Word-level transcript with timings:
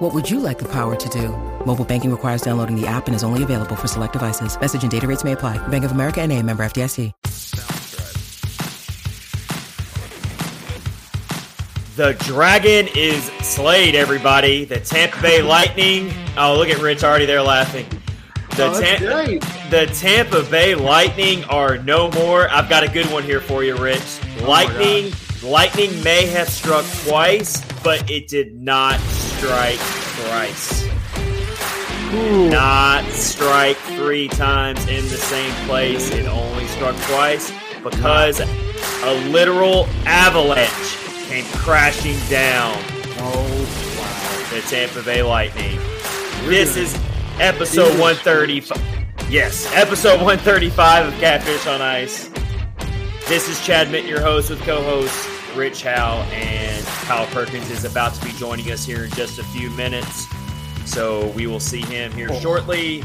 What 0.00 0.14
would 0.14 0.30
you 0.30 0.40
like 0.40 0.58
the 0.58 0.68
power 0.68 0.96
to 0.96 1.08
do? 1.10 1.28
Mobile 1.66 1.84
banking 1.84 2.10
requires 2.10 2.40
downloading 2.40 2.74
the 2.80 2.86
app 2.86 3.06
and 3.06 3.14
is 3.14 3.22
only 3.22 3.42
available 3.42 3.76
for 3.76 3.86
select 3.86 4.14
devices. 4.14 4.58
Message 4.58 4.82
and 4.82 4.90
data 4.90 5.06
rates 5.06 5.24
may 5.24 5.32
apply. 5.32 5.58
Bank 5.68 5.84
of 5.84 5.92
America 5.92 6.20
and 6.22 6.32
a 6.32 6.42
member 6.42 6.64
FDIC. 6.64 7.12
The 11.96 12.14
dragon 12.24 12.88
is 12.96 13.24
slayed, 13.42 13.94
everybody. 13.94 14.64
The 14.64 14.80
Tampa 14.80 15.20
Bay 15.20 15.42
Lightning. 15.42 16.10
Oh, 16.38 16.56
look 16.56 16.70
at 16.70 16.80
Rich 16.80 17.04
already 17.04 17.26
there 17.26 17.42
laughing. 17.42 17.86
The, 18.56 18.66
Oh, 18.66 18.72
that's 18.72 18.80
Tam- 18.80 19.00
great. 19.26 19.42
the 19.70 19.86
Tampa 19.94 20.42
Bay 20.50 20.74
Lightning 20.74 21.44
are 21.44 21.76
no 21.76 22.10
more. 22.12 22.48
I've 22.48 22.70
got 22.70 22.82
a 22.84 22.88
good 22.88 23.06
one 23.12 23.22
here 23.22 23.40
for 23.40 23.62
you, 23.64 23.76
Rich. 23.76 24.00
Oh 24.40 24.48
Lightning, 24.48 25.12
Lightning 25.42 26.02
may 26.02 26.24
have 26.26 26.48
struck 26.48 26.86
twice, 27.04 27.62
but 27.84 28.10
it 28.10 28.28
did 28.28 28.54
not 28.54 28.98
strike 29.40 29.78
thrice. 29.78 30.86
Not 32.50 33.04
strike 33.12 33.76
three 33.96 34.28
times 34.28 34.80
in 34.86 35.02
the 35.08 35.16
same 35.16 35.54
place. 35.66 36.10
It 36.10 36.26
only 36.26 36.66
struck 36.66 36.94
twice 37.02 37.50
because 37.82 38.40
a 38.40 39.14
literal 39.30 39.86
avalanche 40.04 40.96
came 41.28 41.44
crashing 41.54 42.18
down 42.28 42.76
Oh, 43.22 43.98
wow. 43.98 44.54
the 44.54 44.60
Tampa 44.68 45.02
Bay 45.02 45.22
Lightning. 45.22 45.78
This 46.44 46.76
is 46.76 46.94
episode 47.38 47.98
135. 47.98 48.78
Yes, 49.30 49.70
episode 49.74 50.16
135 50.20 51.06
of 51.06 51.14
Catfish 51.14 51.66
on 51.66 51.80
Ice. 51.80 52.28
This 53.28 53.48
is 53.48 53.64
Chad 53.64 53.90
Mitten, 53.90 54.08
your 54.08 54.20
host, 54.20 54.50
with 54.50 54.60
co-host 54.62 55.28
Rich 55.54 55.82
Howe, 55.82 56.22
and 56.32 56.84
Kyle 56.86 57.26
Perkins 57.26 57.70
is 57.70 57.84
about 57.84 58.14
to 58.14 58.24
be 58.24 58.32
joining 58.32 58.70
us 58.70 58.84
here 58.84 59.04
in 59.04 59.10
just 59.10 59.38
a 59.38 59.44
few 59.44 59.68
minutes. 59.70 60.26
So 60.84 61.28
we 61.28 61.46
will 61.46 61.60
see 61.60 61.80
him 61.82 62.12
here 62.12 62.32
shortly. 62.40 63.02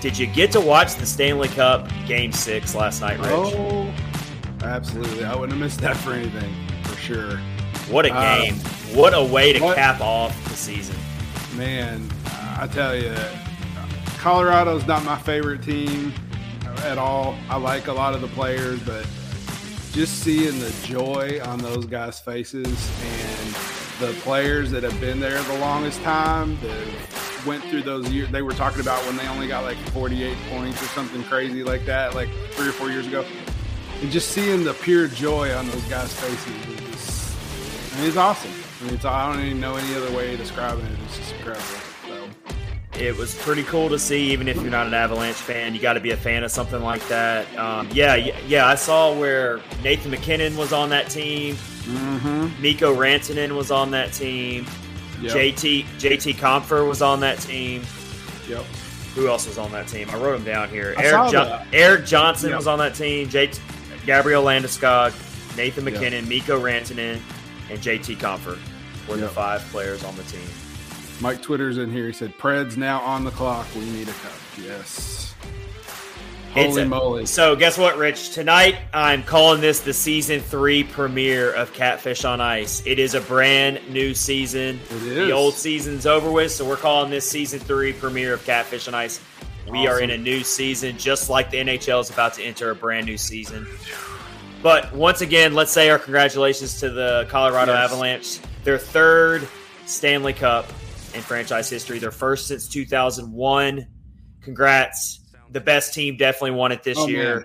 Did 0.00 0.16
you 0.18 0.26
get 0.26 0.50
to 0.52 0.60
watch 0.60 0.94
the 0.94 1.04
Stanley 1.06 1.48
Cup 1.48 1.88
Game 2.06 2.32
Six 2.32 2.74
last 2.74 3.00
night, 3.00 3.18
Rich? 3.18 3.28
Oh, 3.30 3.92
absolutely. 4.62 5.24
I 5.24 5.34
wouldn't 5.34 5.52
have 5.52 5.60
missed 5.60 5.80
that 5.80 5.96
for 5.96 6.12
anything, 6.12 6.54
for 6.84 6.96
sure. 6.96 7.36
What 7.90 8.06
a 8.06 8.14
Uh, 8.14 8.40
game! 8.42 8.54
What 8.94 9.12
a 9.14 9.22
way 9.22 9.52
to 9.52 9.60
what- 9.60 9.76
cap 9.76 10.00
off 10.00 10.34
the 10.48 10.56
season. 10.56 10.96
Man, 11.56 12.08
I 12.58 12.66
tell 12.68 12.94
you, 12.96 13.14
Colorado's 14.18 14.86
not 14.86 15.04
my 15.04 15.16
favorite 15.18 15.62
team 15.62 16.12
at 16.84 16.96
all. 16.96 17.34
I 17.48 17.56
like 17.56 17.88
a 17.88 17.92
lot 17.92 18.14
of 18.14 18.20
the 18.20 18.28
players, 18.28 18.80
but 18.80 19.04
just 19.92 20.20
seeing 20.20 20.58
the 20.60 20.74
joy 20.84 21.40
on 21.44 21.58
those 21.58 21.86
guys' 21.86 22.20
faces 22.20 22.66
and 23.02 23.54
the 24.00 24.12
players 24.20 24.70
that 24.70 24.82
have 24.82 24.98
been 25.00 25.20
there 25.20 25.42
the 25.42 25.58
longest 25.58 26.00
time 26.02 26.58
that 26.60 26.86
went 27.46 27.62
through 27.64 27.82
those 27.82 28.08
years 28.10 28.28
they 28.30 28.42
were 28.42 28.52
talking 28.52 28.80
about 28.80 29.04
when 29.06 29.16
they 29.16 29.26
only 29.28 29.46
got 29.46 29.64
like 29.64 29.76
48 29.90 30.36
points 30.50 30.82
or 30.82 30.86
something 30.86 31.22
crazy 31.24 31.64
like 31.64 31.84
that 31.86 32.14
like 32.14 32.28
three 32.52 32.68
or 32.68 32.72
four 32.72 32.90
years 32.90 33.06
ago 33.06 33.24
and 34.00 34.10
just 34.10 34.30
seeing 34.30 34.64
the 34.64 34.72
pure 34.72 35.08
joy 35.08 35.54
on 35.54 35.68
those 35.68 35.84
guys' 35.84 36.12
faces 36.14 36.68
is 36.68 36.90
just, 36.90 37.92
I 37.92 37.98
mean, 37.98 38.08
it's 38.08 38.16
awesome. 38.16 38.50
I 38.80 38.84
mean, 38.84 38.94
it's, 38.94 39.04
I 39.04 39.30
don't 39.30 39.44
even 39.44 39.60
know 39.60 39.76
any 39.76 39.94
other 39.94 40.10
way 40.16 40.30
to 40.30 40.36
describe 40.38 40.78
it. 40.78 40.84
It's 41.04 41.18
just 41.18 41.34
incredible. 41.34 41.89
It 42.98 43.16
was 43.16 43.34
pretty 43.36 43.62
cool 43.62 43.88
to 43.88 43.98
see. 43.98 44.32
Even 44.32 44.48
if 44.48 44.56
you're 44.56 44.70
not 44.70 44.86
an 44.86 44.94
Avalanche 44.94 45.36
fan, 45.36 45.74
you 45.74 45.80
got 45.80 45.94
to 45.94 46.00
be 46.00 46.10
a 46.10 46.16
fan 46.16 46.42
of 46.44 46.50
something 46.50 46.82
like 46.82 47.06
that. 47.08 47.46
Um, 47.56 47.88
yeah, 47.92 48.14
yeah, 48.46 48.66
I 48.66 48.74
saw 48.74 49.14
where 49.18 49.60
Nathan 49.82 50.10
MacKinnon 50.10 50.56
was 50.56 50.72
on 50.72 50.90
that 50.90 51.08
team. 51.08 51.54
mm-hmm. 51.54 52.60
Mikko 52.60 52.94
Rantanen 52.94 53.52
was 53.56 53.70
on 53.70 53.90
that 53.92 54.12
team. 54.12 54.66
yep, 55.22 55.32
JT 55.34 55.84
JT 55.98 56.34
Compher 56.36 56.86
was 56.86 57.00
on 57.00 57.20
that 57.20 57.38
team. 57.38 57.82
yep. 58.48 58.64
Who 59.14 59.28
else 59.28 59.46
was 59.46 59.58
on 59.58 59.72
that 59.72 59.88
team? 59.88 60.08
I 60.10 60.16
wrote 60.16 60.32
them 60.32 60.44
down 60.44 60.68
here. 60.68 60.94
I 60.96 61.02
Eric, 61.04 61.32
jo- 61.32 61.62
Erik 61.72 62.06
Johnson 62.06 62.50
Yep. 62.50 62.58
was 62.58 62.66
on 62.68 62.78
that 62.78 62.94
team. 62.94 63.28
J- 63.28 63.50
Gabriel 64.06 64.44
Landeskog, 64.44 65.12
Nathan 65.56 65.84
Yep. 65.84 65.94
MacKinnon, 65.94 66.28
Mikko 66.28 66.60
Rantanen, 66.60 67.18
and 67.70 67.78
JT 67.80 68.16
Compher 68.18 68.56
were 69.08 69.16
the 69.16 69.28
five 69.28 69.62
players 69.70 70.04
on 70.04 70.14
the 70.16 70.22
team. 70.24 70.40
Mike 71.20 71.42
Twitter's 71.42 71.78
in 71.78 71.90
here. 71.90 72.06
He 72.06 72.12
said, 72.12 72.36
"Pred's 72.38 72.76
now 72.76 73.00
on 73.00 73.24
the 73.24 73.30
clock. 73.30 73.66
We 73.74 73.82
need 73.84 74.08
a 74.08 74.12
cup." 74.12 74.32
Yes. 74.62 75.34
Holy 76.54 76.82
a- 76.82 76.86
moly! 76.86 77.26
So 77.26 77.54
guess 77.54 77.78
what, 77.78 77.96
Rich? 77.96 78.30
Tonight 78.30 78.76
I'm 78.92 79.22
calling 79.22 79.60
this 79.60 79.80
the 79.80 79.92
season 79.92 80.40
three 80.40 80.82
premiere 80.82 81.52
of 81.52 81.72
Catfish 81.72 82.24
on 82.24 82.40
Ice. 82.40 82.82
It 82.84 82.98
is 82.98 83.14
a 83.14 83.20
brand 83.20 83.80
new 83.88 84.14
season. 84.14 84.80
It 84.90 84.98
The 85.26 85.30
old 85.30 85.54
season's 85.54 86.06
over 86.06 86.28
with, 86.30 86.50
so 86.50 86.64
we're 86.68 86.76
calling 86.76 87.10
this 87.10 87.28
season 87.28 87.60
three 87.60 87.92
premiere 87.92 88.34
of 88.34 88.44
Catfish 88.44 88.88
on 88.88 88.94
Ice. 88.94 89.20
We 89.68 89.86
are 89.86 90.00
in 90.00 90.10
a 90.10 90.18
new 90.18 90.42
season, 90.42 90.98
just 90.98 91.30
like 91.30 91.50
the 91.52 91.58
NHL 91.58 92.00
is 92.00 92.10
about 92.10 92.34
to 92.34 92.42
enter 92.42 92.70
a 92.70 92.74
brand 92.74 93.06
new 93.06 93.16
season. 93.18 93.68
But 94.60 94.92
once 94.92 95.20
again, 95.20 95.54
let's 95.54 95.70
say 95.70 95.88
our 95.90 95.98
congratulations 96.00 96.80
to 96.80 96.90
the 96.90 97.26
Colorado 97.30 97.72
Yes. 97.72 97.84
Avalanche, 97.84 98.38
their 98.64 98.78
third 98.78 99.46
Stanley 99.86 100.32
Cup 100.32 100.66
in 101.14 101.20
franchise 101.22 101.68
history, 101.70 101.98
their 101.98 102.10
first 102.10 102.46
since 102.48 102.68
2001. 102.68 103.86
Congrats. 104.42 105.20
The 105.50 105.60
best 105.60 105.94
team 105.94 106.16
definitely 106.16 106.52
won 106.52 106.72
it 106.72 106.82
this 106.82 106.98
Oh, 106.98 107.08
year. 107.08 107.36
man. 107.36 107.44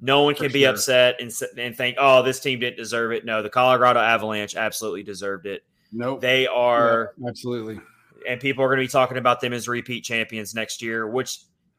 No 0.00 0.22
one 0.24 0.34
For 0.34 0.44
can 0.44 0.52
be 0.52 0.60
sure. 0.62 0.70
upset 0.70 1.16
and, 1.20 1.32
and 1.56 1.74
think, 1.74 1.96
oh, 1.98 2.22
this 2.22 2.38
team 2.40 2.60
didn't 2.60 2.76
deserve 2.76 3.12
it. 3.12 3.24
No, 3.24 3.42
the 3.42 3.48
Colorado 3.48 3.98
Avalanche 3.98 4.54
absolutely 4.54 5.02
deserved 5.02 5.46
it. 5.46 5.62
Nope. 5.90 6.20
They 6.20 6.46
are, 6.46 7.14
absolutely. 7.26 7.80
and 8.28 8.38
people 8.38 8.62
are 8.64 8.68
going 8.68 8.80
to 8.80 8.84
be 8.84 8.88
talking 8.88 9.16
about 9.16 9.40
them 9.40 9.54
as 9.54 9.68
repeat 9.68 10.04
champions 10.04 10.54
next 10.54 10.82
year, 10.82 11.06
which 11.06 11.38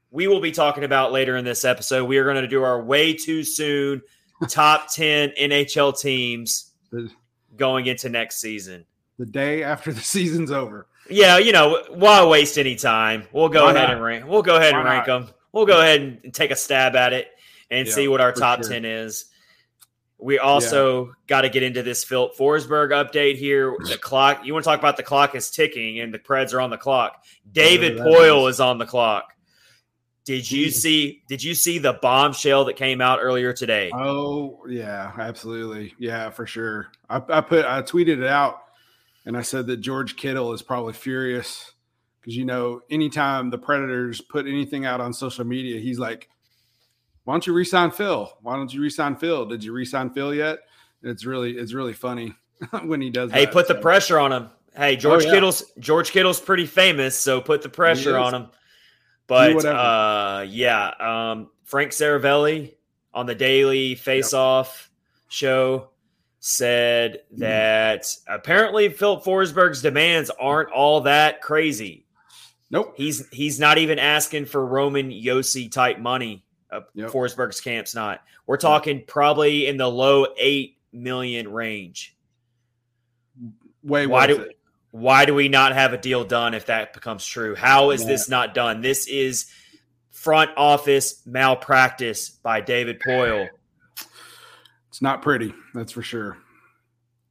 we 0.09 0.27
will 0.27 0.39
be 0.41 0.51
talking 0.51 0.83
about 0.83 1.11
later 1.11 1.37
in 1.37 1.45
this 1.45 1.63
episode. 1.63 2.05
We 2.05 2.17
are 2.17 2.23
going 2.23 2.41
to 2.41 2.47
do 2.47 2.63
our 2.63 2.81
way 2.81 3.13
too 3.13 3.43
soon 3.43 4.01
top 4.49 4.91
10 4.91 5.33
NHL 5.39 5.99
teams 5.99 6.71
going 7.55 7.85
into 7.85 8.09
next 8.09 8.39
season. 8.41 8.85
the 9.19 9.25
day 9.27 9.61
after 9.63 9.93
the 9.93 10.01
season's 10.15 10.51
over. 10.51 10.87
Yeah, 11.09 11.37
you 11.37 11.51
know, 11.51 11.83
why 11.89 12.25
waste 12.25 12.57
any 12.57 12.75
time? 12.75 13.27
We'll 13.31 13.49
go 13.49 13.65
Why 13.65 13.71
ahead 13.71 13.87
not? 13.89 13.93
and 13.95 14.03
rank. 14.03 14.25
We'll 14.27 14.41
go 14.41 14.55
ahead 14.57 14.73
Why 14.73 14.79
and 14.79 14.89
rank 14.89 15.07
not? 15.07 15.25
them. 15.25 15.33
We'll 15.51 15.65
go 15.65 15.79
ahead 15.79 16.01
and 16.01 16.33
take 16.33 16.51
a 16.51 16.55
stab 16.55 16.95
at 16.95 17.13
it 17.13 17.27
and 17.71 17.87
Yeah, 17.87 17.93
see 17.93 18.07
what 18.07 18.21
our 18.21 18.31
top 18.31 18.63
sure. 18.63 18.71
10 18.73 18.85
is. 18.85 19.25
We 20.19 20.39
also 20.39 21.13
got 21.27 21.41
to 21.41 21.49
get 21.49 21.61
into 21.63 21.83
this 21.83 22.03
Phil 22.03 22.31
Forsberg 22.37 22.89
update 22.89 23.35
here. 23.37 23.75
The 23.87 23.97
clock, 23.97 24.45
you 24.45 24.53
want 24.53 24.63
to 24.63 24.69
talk 24.69 24.79
about 24.79 24.97
the 24.97 25.03
clock 25.03 25.35
is 25.35 25.51
ticking 25.51 25.99
and 25.99 26.13
the 26.13 26.19
Preds 26.19 26.53
are 26.53 26.61
on 26.61 26.71
the 26.71 26.77
clock. 26.77 27.23
David 27.51 27.97
Poile 27.97 28.49
is. 28.49 28.55
is 28.55 28.59
on 28.59 28.79
the 28.79 28.85
clock. 28.85 29.33
Did 30.25 30.51
you 30.51 30.71
see 30.71 31.23
did 31.29 31.41
you 31.41 31.55
see 31.55 31.77
the 31.77 31.93
bombshell 31.93 32.65
that 32.65 32.75
came 32.75 32.99
out 32.99 33.19
earlier 33.21 33.53
today? 33.53 33.91
Oh 33.93 34.59
yeah, 34.67 35.13
absolutely. 35.17 35.93
Yeah, 35.99 36.31
for 36.31 36.45
sure. 36.45 36.87
I, 37.09 37.21
I 37.29 37.39
put 37.39 37.63
I 37.63 37.81
tweeted 37.81 38.17
it 38.17 38.25
out 38.27 38.63
and 39.27 39.35
I 39.35 39.41
said 39.41 39.67
that 39.67 39.81
George 39.81 40.15
Kittle 40.15 40.53
is 40.53 40.61
probably 40.61 40.93
furious 40.93 41.73
because 42.21 42.37
you 42.37 42.45
know 42.45 42.81
anytime 42.89 43.49
the 43.49 43.57
Predators 43.57 44.21
put 44.21 44.47
anything 44.47 44.85
out 44.85 45.01
on 45.01 45.13
social 45.13 45.43
media, 45.43 45.81
he's 45.81 45.99
like, 45.99 46.29
"Why 47.25 47.33
don't 47.33 47.45
you 47.45 47.51
resign 47.51 47.91
Phil? 47.91 48.31
Why 48.41 48.55
don't 48.55 48.73
you 48.73 48.81
resign 48.81 49.17
Phil? 49.17 49.45
Did 49.45 49.65
you 49.65 49.73
resign 49.73 50.11
Phil 50.11 50.33
yet?" 50.33 50.59
And 51.01 51.11
it's 51.11 51.25
really 51.25 51.57
it's 51.57 51.73
really 51.73 51.91
funny 51.91 52.35
when 52.83 53.01
he 53.01 53.09
does. 53.09 53.29
Hey, 53.33 53.43
that, 53.43 53.53
put 53.53 53.67
the 53.67 53.75
pressure 53.75 54.17
on 54.17 54.31
him. 54.31 54.49
Hey, 54.73 54.95
George 54.95 55.25
yeah. 55.25 55.31
Kittle's 55.31 55.61
George 55.77 56.11
Kittle's 56.11 56.39
pretty 56.39 56.65
famous, 56.65 57.17
so 57.17 57.41
put 57.41 57.61
the 57.61 57.69
pressure 57.69 58.17
on 58.17 58.33
him. 58.33 58.47
But 59.27 59.65
uh, 59.65 60.45
yeah, 60.47 60.91
um, 61.01 61.49
Frank 61.65 61.91
Seravalli 61.91 62.75
on 63.13 63.25
the 63.25 63.35
Daily 63.35 63.97
Faceoff 63.97 64.87
show 65.27 65.89
said 66.49 67.19
Mm. 67.33 67.39
that 67.39 68.05
apparently 68.25 68.87
Filip 68.87 69.25
Forsberg's 69.25 69.81
demands 69.81 70.29
aren't 70.29 70.69
all 70.71 71.01
that 71.01 71.41
crazy. 71.41 72.05
Nope. 72.71 72.93
He's 72.95 73.27
he's 73.33 73.59
not 73.59 73.77
even 73.77 73.99
asking 73.99 74.45
for 74.45 74.65
Roman 74.65 75.09
Josi 75.11 75.69
type 75.69 75.99
money. 75.99 76.45
Uh, 76.71 76.81
Yep. 76.95 77.11
Forsberg's 77.11 77.59
camp's 77.59 77.93
not. 77.93 78.21
We're 78.45 78.55
talking 78.57 79.03
probably 79.05 79.67
in 79.67 79.75
the 79.75 79.89
low 79.89 80.27
eight 80.37 80.77
million 80.93 81.51
range. 81.51 82.15
Way 83.83 84.07
Why 84.07 84.27
do 84.27 84.41
it. 84.41 84.57
why 84.91 85.25
do 85.25 85.33
we 85.35 85.49
not 85.49 85.73
have 85.73 85.91
a 85.91 85.97
deal 85.97 86.23
done 86.23 86.53
if 86.53 86.67
that 86.67 86.93
becomes 86.93 87.25
true? 87.25 87.55
How 87.55 87.91
is 87.91 88.01
Yeah. 88.03 88.07
this 88.07 88.29
not 88.29 88.53
done? 88.53 88.79
This 88.81 89.05
is 89.07 89.47
front 90.11 90.51
office 90.55 91.21
malpractice 91.25 92.29
by 92.29 92.61
David 92.61 92.99
Poile. 93.01 93.49
It's 94.97 95.01
not 95.03 95.21
pretty, 95.21 95.53
that's 95.75 95.91
for 95.91 96.01
sure. 96.01 96.39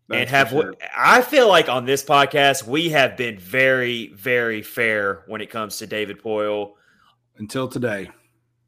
That's 0.06 0.20
and 0.20 0.30
have 0.30 0.50
sure. 0.50 0.74
I 0.96 1.20
feel 1.20 1.48
like 1.48 1.68
on 1.68 1.84
this 1.84 2.04
podcast 2.04 2.64
we 2.64 2.90
have 2.90 3.16
been 3.16 3.40
very, 3.40 4.06
very 4.14 4.62
fair 4.62 5.24
when 5.26 5.40
it 5.40 5.50
comes 5.50 5.78
to 5.78 5.88
David 5.88 6.22
Poile 6.22 6.74
until 7.38 7.66
today. 7.66 8.08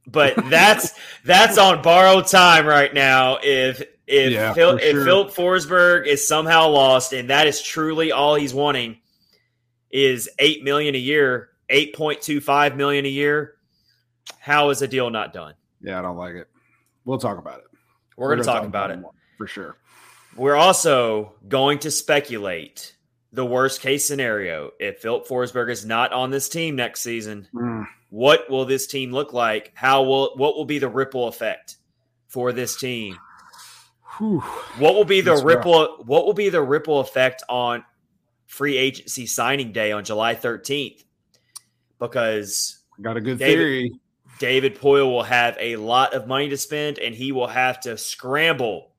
But 0.08 0.34
that's 0.50 0.98
that's 1.24 1.58
on 1.58 1.80
borrowed 1.80 2.26
time 2.26 2.66
right 2.66 2.92
now. 2.92 3.38
If 3.40 3.84
if 4.08 4.32
Yeah, 4.32 4.52
Phil, 4.52 4.78
if 4.78 4.90
sure. 4.90 5.04
Filip 5.04 5.30
Forsberg 5.30 6.08
is 6.08 6.26
somehow 6.26 6.66
lost, 6.66 7.12
and 7.12 7.30
that 7.30 7.46
is 7.46 7.62
truly 7.62 8.10
all 8.10 8.34
he's 8.34 8.52
wanting, 8.52 8.96
is 9.92 10.28
eight 10.40 10.64
million 10.64 10.96
a 10.96 10.98
year, 10.98 11.50
eight 11.68 11.94
point 11.94 12.20
two 12.20 12.40
five 12.40 12.76
million 12.76 13.06
a 13.06 13.10
year. 13.10 13.54
How 14.40 14.70
is 14.70 14.82
a 14.82 14.88
deal 14.88 15.08
not 15.08 15.32
done? 15.32 15.54
Yeah, 15.80 16.00
I 16.00 16.02
don't 16.02 16.16
like 16.16 16.34
it. 16.34 16.48
We'll 17.04 17.18
talk 17.18 17.38
about 17.38 17.60
it. 17.60 17.67
We're, 18.18 18.28
going 18.34 18.38
to 18.40 18.44
talk 18.44 18.64
about 18.64 18.90
it. 18.90 18.98
for 19.36 19.46
sure. 19.46 19.76
We're 20.36 20.56
also 20.56 21.34
going 21.48 21.78
to 21.80 21.90
speculate 21.90 22.94
the 23.32 23.44
worst 23.46 23.80
case 23.80 24.06
scenario. 24.06 24.70
If 24.80 24.98
Filip 25.00 25.26
Forsberg 25.26 25.70
is 25.70 25.84
not 25.86 26.12
on 26.12 26.30
this 26.30 26.48
team 26.48 26.76
next 26.76 27.00
season, 27.02 27.48
Mm, 27.54 27.86
what 28.10 28.48
will 28.50 28.64
this 28.64 28.86
team 28.86 29.12
look 29.12 29.32
like? 29.32 29.72
How 29.74 30.02
will 30.02 30.32
what 30.36 30.56
will 30.56 30.64
be 30.64 30.78
the 30.78 30.88
ripple 30.88 31.28
effect 31.28 31.76
for 32.26 32.52
this 32.52 32.76
team? 32.76 33.16
whew. 34.18 34.40
What 34.78 34.94
will 34.94 35.04
be 35.04 35.20
the 35.20 35.30
That's 35.32 35.42
rough. 35.42 35.56
ripple 35.56 36.02
what 36.04 36.26
will 36.26 36.34
be 36.34 36.48
the 36.48 36.62
ripple 36.62 37.00
effect 37.00 37.42
on 37.48 37.84
free 38.46 38.76
agency 38.76 39.26
signing 39.26 39.72
day 39.72 39.92
on 39.92 40.04
July 40.04 40.34
13th? 40.34 41.04
Because 41.98 42.78
I 42.98 43.02
Got 43.02 43.16
a 43.16 43.20
good 43.20 43.38
David- 43.38 43.58
theory. 43.58 43.92
David 44.38 44.78
Poile 44.78 45.10
will 45.10 45.22
have 45.22 45.56
a 45.60 45.76
lot 45.76 46.14
of 46.14 46.26
money 46.26 46.48
to 46.48 46.56
spend 46.56 46.98
and 46.98 47.14
he 47.14 47.32
will 47.32 47.48
have 47.48 47.80
to 47.80 47.98
scramble 47.98 48.92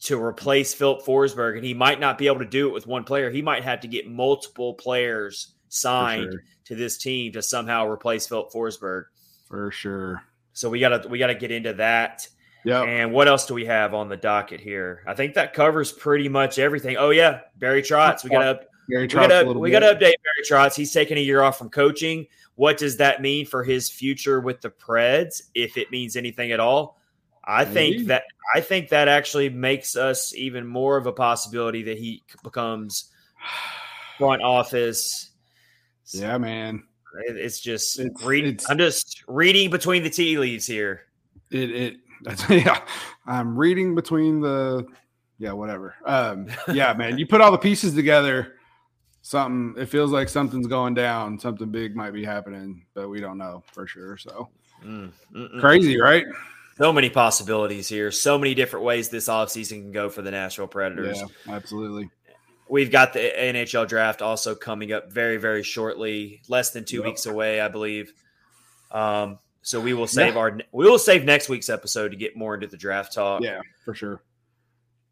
to 0.00 0.20
replace 0.20 0.74
Filip 0.74 1.04
Forsberg. 1.04 1.56
And 1.56 1.64
he 1.64 1.74
might 1.74 2.00
not 2.00 2.18
be 2.18 2.26
able 2.26 2.40
to 2.40 2.44
do 2.44 2.68
it 2.68 2.72
with 2.72 2.86
one 2.86 3.04
player. 3.04 3.30
He 3.30 3.42
might 3.42 3.64
have 3.64 3.80
to 3.80 3.88
get 3.88 4.08
multiple 4.08 4.74
players 4.74 5.54
signed 5.68 6.32
sure. 6.32 6.42
to 6.66 6.74
this 6.74 6.98
team 6.98 7.32
to 7.32 7.42
somehow 7.42 7.86
replace 7.86 8.26
Filip 8.26 8.50
Forsberg. 8.52 9.04
For 9.48 9.70
sure. 9.70 10.22
So 10.52 10.68
we 10.70 10.80
gotta 10.80 11.08
we 11.08 11.18
gotta 11.18 11.34
get 11.34 11.50
into 11.50 11.74
that. 11.74 12.26
Yeah. 12.64 12.82
And 12.82 13.12
what 13.12 13.28
else 13.28 13.46
do 13.46 13.54
we 13.54 13.64
have 13.66 13.94
on 13.94 14.08
the 14.08 14.16
docket 14.16 14.60
here? 14.60 15.02
I 15.06 15.14
think 15.14 15.34
that 15.34 15.52
covers 15.52 15.92
pretty 15.92 16.28
much 16.28 16.58
everything. 16.58 16.96
Oh 16.96 17.10
yeah, 17.10 17.40
Barry 17.58 17.82
Trotz. 17.82 18.24
We 18.24 18.30
gotta 18.30 18.54
Gary 18.54 18.66
we 19.00 19.08
Trout's 19.08 19.26
a 19.32 19.44
gotta 19.44 19.58
we 19.58 19.70
gotta 19.70 19.86
update 19.86 19.98
Barry 20.00 20.42
Trotz. 20.48 20.74
He's 20.74 20.92
taking 20.92 21.16
a 21.18 21.20
year 21.20 21.42
off 21.42 21.58
from 21.58 21.70
coaching. 21.70 22.26
What 22.54 22.76
does 22.76 22.96
that 22.98 23.22
mean 23.22 23.46
for 23.46 23.64
his 23.64 23.90
future 23.90 24.40
with 24.40 24.60
the 24.60 24.70
Preds? 24.70 25.42
If 25.54 25.76
it 25.76 25.90
means 25.90 26.16
anything 26.16 26.52
at 26.52 26.60
all, 26.60 27.00
I 27.44 27.64
Maybe. 27.64 27.74
think 27.96 28.08
that 28.08 28.24
I 28.54 28.60
think 28.60 28.90
that 28.90 29.08
actually 29.08 29.48
makes 29.48 29.96
us 29.96 30.34
even 30.34 30.66
more 30.66 30.96
of 30.96 31.06
a 31.06 31.12
possibility 31.12 31.82
that 31.84 31.98
he 31.98 32.22
becomes 32.44 33.10
front 34.18 34.42
office. 34.42 35.30
Yeah, 36.12 36.36
man. 36.38 36.82
It's 37.28 37.60
just 37.60 37.98
It's- 37.98 38.22
reading. 38.24 38.52
it's- 38.54 38.70
I'm 38.70 38.78
just 38.78 39.22
reading 39.28 39.70
between 39.70 40.02
the 40.02 40.10
tea 40.10 40.38
leaves 40.38 40.66
here. 40.66 41.02
It 41.50 41.70
it 41.70 41.96
yeah. 42.50 42.80
I'm 43.26 43.56
reading 43.58 43.94
between 43.94 44.40
the 44.40 44.86
yeah, 45.38 45.52
whatever. 45.52 45.94
Um 46.04 46.48
yeah, 46.72 46.92
man. 46.94 47.18
You 47.18 47.26
put 47.26 47.40
all 47.40 47.50
the 47.50 47.58
pieces 47.58 47.94
together, 47.94 48.54
something 49.22 49.80
it 49.80 49.86
feels 49.86 50.10
like 50.10 50.28
something's 50.28 50.66
going 50.66 50.94
down, 50.94 51.38
something 51.38 51.70
big 51.70 51.96
might 51.96 52.12
be 52.12 52.24
happening, 52.24 52.84
but 52.94 53.08
we 53.08 53.20
don't 53.20 53.38
know 53.38 53.62
for 53.72 53.86
sure. 53.86 54.16
So 54.18 54.50
Mm, 54.84 55.12
crazy, 55.60 56.00
right? 56.00 56.24
So 56.76 56.92
many 56.92 57.08
possibilities 57.08 57.88
here. 57.88 58.10
So 58.10 58.36
many 58.36 58.54
different 58.54 58.84
ways 58.84 59.08
this 59.10 59.28
offseason 59.28 59.82
can 59.82 59.92
go 59.92 60.08
for 60.08 60.22
the 60.22 60.30
Nashville 60.32 60.66
Predators. 60.66 61.22
Yeah, 61.46 61.54
absolutely. 61.54 62.10
We've 62.68 62.90
got 62.90 63.12
the 63.12 63.20
NHL 63.20 63.86
draft 63.86 64.22
also 64.22 64.54
coming 64.54 64.92
up 64.92 65.12
very, 65.12 65.36
very 65.36 65.62
shortly, 65.62 66.40
less 66.48 66.70
than 66.70 66.84
two 66.84 66.96
Yep. 66.96 67.04
weeks 67.04 67.26
away, 67.26 67.60
I 67.60 67.68
believe. 67.68 68.12
Um, 68.90 69.38
so 69.60 69.80
we 69.80 69.94
will 69.94 70.06
save 70.08 70.36
our 70.36 70.58
we 70.72 70.86
will 70.86 70.98
save 70.98 71.24
next 71.24 71.48
week's 71.48 71.68
episode 71.68 72.08
to 72.10 72.16
get 72.16 72.36
more 72.36 72.54
into 72.54 72.66
the 72.66 72.76
draft 72.76 73.12
talk. 73.12 73.42
Yeah, 73.42 73.60
for 73.84 73.94
sure. 73.94 74.22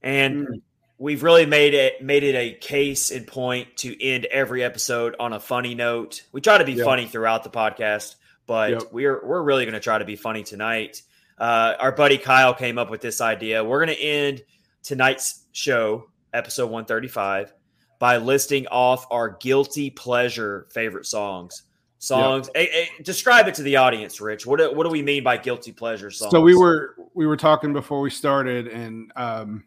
And 0.02 0.48
Mm. 0.48 0.62
We've 1.00 1.22
really 1.22 1.46
made 1.46 1.72
it 1.74 2.04
made 2.04 2.22
it 2.22 2.34
a 2.36 2.52
case 2.52 3.10
in 3.10 3.24
point 3.24 3.74
to 3.78 4.00
end 4.04 4.26
every 4.26 4.62
episode 4.62 5.16
on 5.18 5.32
a 5.32 5.40
funny 5.40 5.74
note. 5.74 6.22
We 6.30 6.40
try 6.42 6.58
to 6.58 6.64
be 6.64 6.74
Yep. 6.74 6.84
funny 6.84 7.06
throughout 7.06 7.42
the 7.42 7.50
podcast, 7.50 8.16
but 8.46 8.70
Yep. 8.70 8.82
we're 8.92 9.26
we're 9.26 9.42
really 9.42 9.64
going 9.64 9.74
to 9.74 9.80
try 9.80 9.98
to 9.98 10.04
be 10.04 10.14
funny 10.14 10.42
tonight. 10.44 11.02
Uh, 11.38 11.74
our 11.80 11.90
buddy 11.92 12.18
Kyle 12.18 12.52
came 12.54 12.76
up 12.78 12.90
with 12.90 13.00
this 13.00 13.22
idea. 13.22 13.64
We're 13.64 13.84
going 13.84 13.96
to 13.96 14.02
end 14.02 14.42
tonight's 14.82 15.46
show, 15.52 16.04
episode 16.34 16.66
135, 16.66 17.54
by 17.98 18.18
listing 18.18 18.66
off 18.66 19.06
our 19.10 19.30
guilty 19.40 19.88
pleasure 19.88 20.66
favorite 20.70 21.06
songs. 21.06 21.62
Songs. 21.98 22.48
Eh, 22.54 22.66
eh, 22.70 22.86
describe 23.02 23.46
it 23.48 23.54
to 23.54 23.62
the 23.62 23.76
audience, 23.76 24.20
Rich. 24.20 24.46
What 24.46 24.58
do, 24.58 24.72
what 24.74 24.84
do 24.84 24.90
we 24.90 25.02
mean 25.02 25.22
by 25.24 25.36
guilty 25.38 25.72
pleasure 25.72 26.10
songs? 26.10 26.30
So 26.30 26.40
we 26.42 26.54
were 26.54 26.94
we 27.14 27.26
were 27.26 27.36
talking 27.38 27.72
before 27.72 28.00
we 28.00 28.10
started, 28.10 28.68
and 28.68 29.10
um, 29.16 29.64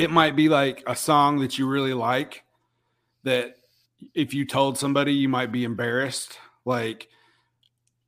it 0.00 0.10
might 0.10 0.36
be 0.36 0.48
like 0.48 0.82
a 0.86 0.96
song 0.96 1.40
that 1.40 1.58
you 1.58 1.66
really 1.66 1.94
like 1.94 2.44
that 3.24 3.56
if 4.14 4.32
you 4.34 4.46
told 4.46 4.78
somebody 4.78 5.12
you 5.14 5.28
might 5.28 5.52
be 5.52 5.64
embarrassed, 5.64 6.38
like 6.64 7.08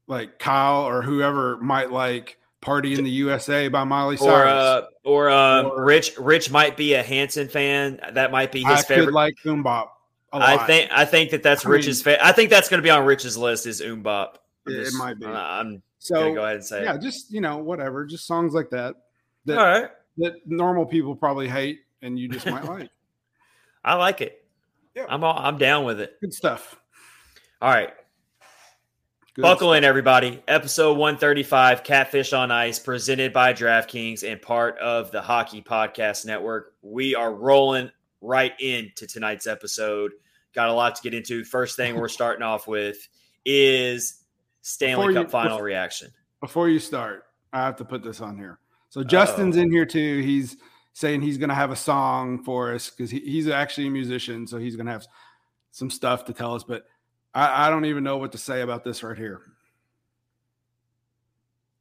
like 0.07 0.39
Kyle 0.39 0.83
or 0.87 1.03
whoever 1.03 1.57
might 1.59 1.91
like 1.93 2.39
"Party 2.61 2.95
in 2.95 3.05
the 3.05 3.11
USA" 3.11 3.69
by 3.69 3.85
Miley 3.85 4.17
or 4.17 4.19
Cyrus. 4.19 4.53
uh, 4.53 4.83
or 5.05 5.31
um, 5.31 5.67
Or- 5.67 5.85
Rich 5.85 6.17
Rich 6.19 6.51
might 6.51 6.77
be 6.77 6.95
a 6.95 7.03
Hanson 7.03 7.49
fan. 7.49 8.01
That 8.13 8.33
might 8.33 8.53
be 8.53 8.65
I 8.65 8.77
his 8.77 8.85
favorite. 8.85 9.07
could 9.07 9.15
like 9.15 9.35
Boom 9.45 9.63
Bop. 9.63 9.97
a 10.33 10.37
I 10.37 10.67
think 10.67 10.91
I 10.93 11.05
think 11.05 11.31
that 11.31 11.43
that's 11.43 11.65
I 11.65 11.69
mean- 11.69 11.77
Rich's. 11.77 12.03
Fa- 12.03 12.25
I 12.25 12.33
think 12.33 12.51
that's 12.51 12.69
going 12.69 12.79
to 12.79 12.83
be 12.87 12.91
on 12.91 13.05
Rich's 13.05 13.37
list. 13.37 13.67
Is 13.67 13.81
Umbop. 13.81 14.35
I'm 14.67 14.73
It- 14.75 14.89
it 14.89 14.95
might 14.95 15.19
be. 15.19 15.27
I'm, 15.27 15.35
I'm 15.37 15.83
so. 15.99 16.15
gonna 16.17 16.35
go 16.35 16.43
ahead 16.45 16.57
and 16.57 16.65
say 16.65 16.85
yeah, 16.85 16.95
it. 16.95 17.01
just 17.03 17.31
you 17.33 17.41
know, 17.41 17.59
whatever, 17.59 18.05
just 18.07 18.27
songs 18.27 18.55
like 18.55 18.71
that 18.71 18.95
that 19.45 19.59
All 19.59 19.65
right, 19.65 19.91
that 20.19 20.35
normal 20.47 20.87
people 20.87 21.15
probably 21.17 21.49
hate, 21.49 21.81
and 22.03 22.19
you 22.19 22.29
just 22.29 22.47
might 22.47 22.65
like. 22.65 22.91
I 23.85 23.95
like 23.95 24.21
it. 24.21 24.45
Yeah. 24.95 25.07
I'm 25.09 25.25
all, 25.25 25.37
I'm 25.39 25.59
down 25.59 25.85
with 25.85 26.01
it. 26.01 26.17
Good 26.21 26.35
stuff. 26.35 26.79
All 27.61 27.71
right, 27.71 27.91
Good 29.35 29.43
buckle 29.43 29.73
in, 29.73 29.85
everybody. 29.85 30.43
Episode 30.49 30.99
135, 30.99 31.83
Catfish 31.85 32.33
on 32.33 32.51
Ice, 32.51 32.79
presented 32.79 33.33
by 33.33 33.53
DraftKings 33.55 34.31
and 34.31 34.43
part 34.43 34.77
of 34.79 35.11
the 35.13 35.23
Hockey 35.23 35.63
Podcast 35.63 36.27
Network. 36.27 36.75
We 36.83 37.15
are 37.15 37.33
rolling 37.33 37.91
right 38.21 38.53
into 38.61 39.07
tonight's 39.07 39.47
episode. 39.47 40.13
Got 40.55 40.69
a 40.69 40.73
lot 40.75 40.97
to 40.97 41.03
get 41.03 41.15
into. 41.15 41.45
First 41.45 41.77
thing 41.77 41.95
we're 41.97 42.09
starting 42.09 42.43
off 42.43 42.67
with 42.69 43.09
is 43.45 44.23
Stanley 44.61 45.07
Before 45.07 45.11
you- 45.13 45.17
Cup 45.25 45.31
final 45.31 45.51
before- 45.57 45.65
reaction. 45.65 46.11
before 46.41 46.69
you 46.69 46.79
start, 46.79 47.25
I 47.53 47.61
have 47.61 47.77
to 47.77 47.85
put 47.85 48.03
this 48.03 48.21
on 48.21 48.37
here. 48.37 48.59
So 48.93 49.03
Justin's 49.03 49.57
in 49.57 49.69
oh. 49.69 49.71
here 49.71 49.87
too. 49.87 50.21
He's 50.21 50.59
saying 50.93 51.23
he's 51.23 51.39
going 51.39 51.49
to 51.49 51.55
have 51.55 51.71
a 51.71 51.77
song 51.77 52.45
for 52.45 52.75
us 52.75 52.91
because 52.91 53.11
he, 53.11 53.21
he's 53.21 53.49
actually 53.49 53.87
a 53.87 53.91
musician, 53.91 54.47
so 54.47 54.59
he's 54.59 54.77
going 54.77 54.85
to 54.85 54.93
have 54.93 55.07
some 55.71 55.89
stuff 55.89 56.27
to 56.27 56.35
tell 56.35 56.55
us. 56.55 56.63
But 56.63 56.85
I, 57.33 57.67
I 57.67 57.71
don't 57.71 57.87
even 57.87 58.05
know 58.05 58.19
what 58.19 58.33
to 58.33 58.39
say 58.39 58.61
about 58.61 58.85
this 58.85 59.03
right 59.03 59.17
here. 59.17 59.41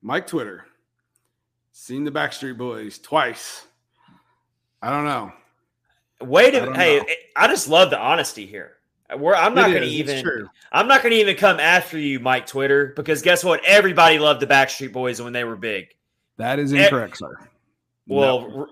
Mike 0.01 0.25
Twitter, 0.25 0.63
seen 1.73 2.05
the 2.05 2.11
Backstreet 2.11 2.57
Boys 2.57 2.97
twice. 2.97 3.67
I 4.81 4.89
don't 4.89 5.03
know. 5.03 5.33
Wait 6.21 6.55
a 6.55 6.73
hey, 6.73 6.99
know. 6.99 7.05
I 7.35 7.47
just 7.47 7.67
love 7.67 7.89
the 7.89 7.99
honesty 7.99 8.45
here. 8.45 8.77
We're, 9.13 9.35
I'm 9.35 9.53
not 9.53 9.69
going 9.69 9.81
to 9.81 9.89
even. 9.89 10.47
I'm 10.71 10.87
not 10.87 11.03
going 11.03 11.11
to 11.11 11.19
even 11.19 11.35
come 11.35 11.59
after 11.59 11.99
you, 11.99 12.21
Mike 12.21 12.47
Twitter, 12.47 12.93
because 12.95 13.21
guess 13.21 13.43
what? 13.43 13.59
Everybody 13.65 14.17
loved 14.17 14.39
the 14.39 14.47
Backstreet 14.47 14.93
Boys 14.93 15.21
when 15.21 15.33
they 15.33 15.43
were 15.43 15.57
big. 15.57 15.93
That 16.41 16.59
is 16.59 16.73
Eh, 16.73 16.83
incorrect, 16.83 17.17
sir. 17.17 17.33
Well, 18.07 18.41
No, 18.49 18.57
R- 18.61 18.67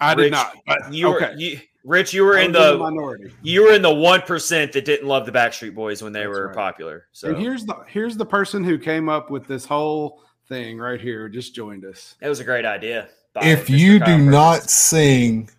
I 0.00 0.14
did 0.14 0.22
Rich, 0.24 0.32
not. 0.32 0.56
But, 0.66 0.92
you 0.92 1.08
were 1.08 1.16
okay. 1.24 1.34
you, 1.38 1.60
Rich. 1.84 2.12
You 2.12 2.24
were 2.24 2.36
I 2.36 2.42
in 2.42 2.52
was 2.52 2.62
the 2.72 2.78
minority. 2.78 3.32
you 3.42 3.62
were 3.64 3.72
in 3.72 3.82
the 3.82 3.94
one 3.94 4.22
percent 4.22 4.72
that 4.72 4.84
didn't 4.84 5.06
love 5.08 5.26
the 5.26 5.32
Backstreet 5.32 5.74
Boys 5.74 6.02
when 6.02 6.12
they 6.12 6.20
That's 6.24 6.28
were 6.36 6.46
right. 6.48 6.56
popular. 6.56 7.06
So 7.12 7.28
And 7.28 7.38
here's 7.38 7.64
the 7.64 7.76
here's 7.86 8.16
the 8.16 8.26
person 8.26 8.64
who 8.64 8.78
came 8.78 9.08
up 9.08 9.30
with 9.30 9.46
this 9.46 9.64
whole 9.64 10.22
thing 10.48 10.78
right 10.78 11.00
here. 11.00 11.28
Just 11.28 11.54
joined 11.54 11.84
us. 11.84 12.16
that 12.20 12.28
was 12.28 12.40
a 12.40 12.44
great 12.44 12.64
idea. 12.66 13.08
if 13.36 13.66
Mr. 13.68 13.78
you 13.78 13.98
Kyle 14.00 14.06
do 14.08 14.12
Perkins. 14.14 14.30
not 14.32 14.62
sing 14.70 15.50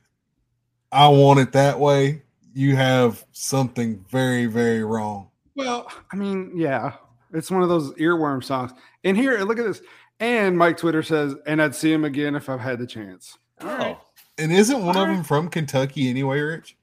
I 0.92 1.08
want 1.08 1.40
it 1.40 1.52
that 1.54 1.80
way, 1.80 2.22
you 2.54 2.76
have 2.76 3.26
something 3.32 4.06
very, 4.12 4.46
very 4.46 4.84
wrong. 4.84 5.30
Well, 5.56 5.88
I 6.12 6.16
mean, 6.16 6.52
yeah, 6.56 6.94
it's 7.34 7.50
one 7.50 7.64
of 7.64 7.70
those 7.70 7.94
earworm 7.94 8.44
songs. 8.44 8.72
And 9.04 9.18
here, 9.18 9.40
look 9.40 9.58
at 9.58 9.66
this. 9.66 9.82
And 10.24 10.58
Mike 10.58 10.78
Twitter 10.78 11.04
says, 11.04 11.36
"And 11.46 11.62
I'd 11.62 11.76
see 11.76 11.92
him 11.92 12.06
again 12.06 12.34
if 12.34 12.48
I've 12.48 12.62
had 12.62 12.80
the 12.80 12.88
chance." 12.88 13.38
All 13.60 13.70
oh, 13.70 13.78
right. 13.78 13.98
And 14.38 14.54
isn't 14.54 14.80
one 14.80 14.96
of 14.96 15.02
Alright. 15.02 15.18
them 15.18 15.24
from 15.26 15.50
Kentucky 15.50 16.10
anyway, 16.10 16.40
Rich? 16.40 16.78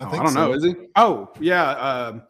Oh, 0.00 0.08
I, 0.08 0.16
don't 0.22 0.34
know. 0.34 0.52
Is 0.52 0.62
he? 0.62 0.76
Oh, 0.94 1.32
yeah. 1.40 1.70
Um, 1.72 2.22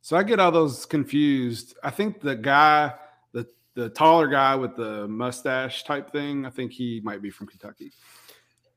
So 0.00 0.16
I 0.16 0.22
get 0.22 0.38
all 0.38 0.52
those 0.52 0.86
confused. 0.86 1.76
I 1.82 1.90
think 1.90 2.20
the 2.20 2.36
guy, 2.36 2.94
the 3.32 3.46
the 3.74 3.88
taller 3.88 4.28
guy 4.28 4.54
with 4.54 4.76
the 4.76 5.08
mustache 5.08 5.82
type 5.82 6.12
thing, 6.12 6.46
I 6.46 6.50
think 6.50 6.70
he 6.70 7.00
might 7.02 7.20
be 7.20 7.30
from 7.30 7.48
Kentucky. 7.48 7.90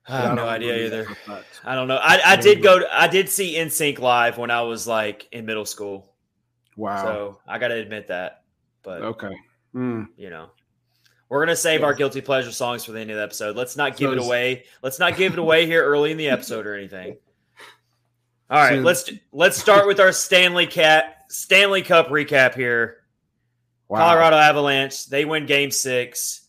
I 0.08 0.18
have 0.18 0.30
no 0.32 0.36
don't 0.38 0.50
idea 0.50 0.86
either. 0.86 1.04
that 1.04 1.08
for 1.08 1.16
facts. 1.16 1.62
I 1.64 1.76
don't 1.76 1.88
know. 1.88 1.98
I, 1.98 2.22
I 2.26 2.36
did 2.38 2.64
go. 2.64 2.80
To, 2.80 2.88
I 2.92 3.08
did 3.08 3.30
see 3.30 3.56
NSYNC 3.56 4.00
live 4.00 4.40
when 4.40 4.50
I 4.50 4.62
was 4.62 4.88
like 4.88 5.28
in 5.32 5.46
middle 5.46 5.66
school. 5.66 6.12
Wow. 6.76 7.04
So 7.04 7.40
I 7.48 7.60
got 7.60 7.68
to 7.68 7.76
admit 7.76 8.08
that. 8.08 8.44
But 8.82 9.04
okay. 9.04 9.36
Hmm. 9.74 10.04
you 10.16 10.30
know, 10.30 10.52
we're 11.36 11.46
gonna 11.46 11.56
save 11.56 11.84
our 11.84 11.94
guilty 11.94 12.22
pleasure 12.22 12.54
songs 12.54 12.86
for 12.86 12.94
the 12.94 13.02
end 13.02 13.12
of 13.12 13.18
the 13.18 13.24
episode. 13.24 13.58
Let's 13.58 13.76
not 13.76 13.98
give 13.98 14.12
So 14.12 14.14
it 14.14 14.26
away. 14.26 14.64
Let's 14.82 15.00
not 15.00 15.18
give 15.18 15.34
it 15.34 15.40
away 15.40 15.66
here 15.66 15.84
early 15.84 16.12
in 16.12 16.18
the 16.18 16.30
episode 16.30 16.66
or 16.66 16.76
anything. 16.76 17.18
All 18.50 18.58
right, 18.58 18.78
So- 18.78 18.82
let's 18.82 19.12
let's 19.34 19.58
start 19.58 19.86
with 19.86 20.00
our 20.00 20.14
Stanley 20.14 20.66
Cat 20.66 21.26
Stanley 21.28 21.82
Cup 21.82 22.08
recap 22.08 22.56
here. 22.56 23.04
Wow. 23.90 24.00
Colorado 24.00 24.38
Avalanche. 24.38 25.08
They 25.08 25.26
win 25.26 25.46
Game 25.46 25.72
Six. 25.72 26.48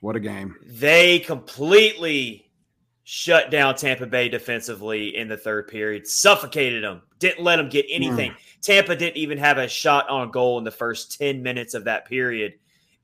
What 0.00 0.16
a 0.16 0.20
game. 0.20 0.56
They 0.64 1.18
completely 1.18 2.50
shut 3.04 3.50
down 3.50 3.74
Tampa 3.74 4.06
Bay 4.06 4.30
defensively 4.30 5.14
in 5.14 5.28
the 5.28 5.36
third 5.36 5.68
period, 5.68 6.06
suffocated 6.06 6.84
them, 6.84 7.02
didn't 7.18 7.44
let 7.44 7.56
them 7.56 7.68
get 7.68 7.84
hmm. 7.84 7.96
anything. 7.96 8.34
Tampa 8.62 8.96
didn't 8.96 9.18
even 9.18 9.36
have 9.36 9.58
a 9.58 9.68
shot 9.68 10.08
on 10.08 10.30
goal 10.30 10.56
in 10.56 10.64
the 10.64 10.70
first 10.70 11.18
10 11.18 11.42
minutes 11.42 11.74
of 11.74 11.84
that 11.84 12.06
period. 12.06 12.54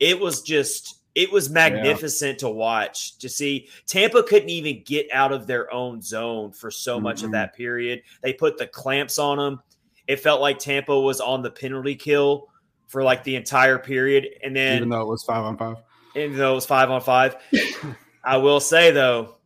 It 0.01 0.19
was 0.19 0.41
just, 0.41 0.98
it 1.19 1.33
was 1.33 1.51
magnificent 1.51 2.39
to 2.39 2.49
watch 2.49 3.19
to 3.19 3.29
see. 3.29 3.69
Tampa 3.89 4.23
couldn't 4.23 4.51
even 4.51 4.85
get 4.85 5.09
out 5.13 5.33
of 5.33 5.49
their 5.49 5.73
own 5.75 6.01
zone 6.01 6.53
for 6.53 6.71
so 6.71 7.01
much 7.01 7.25
of 7.25 7.33
that 7.33 7.57
period. 7.57 8.03
They 8.23 8.33
put 8.33 8.57
the 8.57 8.69
clamps 8.69 9.19
on 9.19 9.37
them. 9.37 9.61
It 10.07 10.21
felt 10.21 10.41
like 10.41 10.61
Tampa 10.61 10.99
was 10.99 11.21
on 11.21 11.43
the 11.43 11.51
penalty 11.51 11.97
kill 11.97 12.51
for 12.87 13.03
like 13.03 13.25
the 13.25 13.35
entire 13.35 13.81
period. 13.81 14.29
And 14.45 14.55
then 14.55 14.77
Even 14.77 14.91
though 14.91 15.03
it 15.03 15.09
was 15.09 15.25
five 15.25 15.43
on 15.43 15.57
five. 15.59 15.79
even 16.15 16.39
though 16.39 16.53
it 16.53 16.55
was 16.55 16.67
five 16.67 16.89
on 16.89 17.01
five. 17.01 17.35
I 18.25 18.37
will 18.37 18.61
say 18.61 18.93
though, 18.93 19.39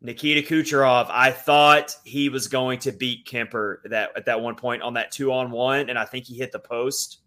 Nikita 0.00 0.42
Kucherov, 0.42 1.06
I 1.08 1.30
thought 1.30 1.94
he 2.04 2.30
was 2.30 2.48
going 2.48 2.80
to 2.80 2.90
beat 2.90 3.28
Kuemper 3.28 3.76
that 3.90 4.10
at 4.16 4.26
that 4.26 4.40
one 4.40 4.56
point 4.56 4.82
on 4.82 4.94
that 4.94 5.12
two 5.12 5.32
on 5.32 5.52
one, 5.52 5.88
and 5.88 5.96
I 5.96 6.04
think 6.04 6.24
he 6.24 6.34
hit 6.36 6.50
the 6.50 6.58
post. 6.58 7.20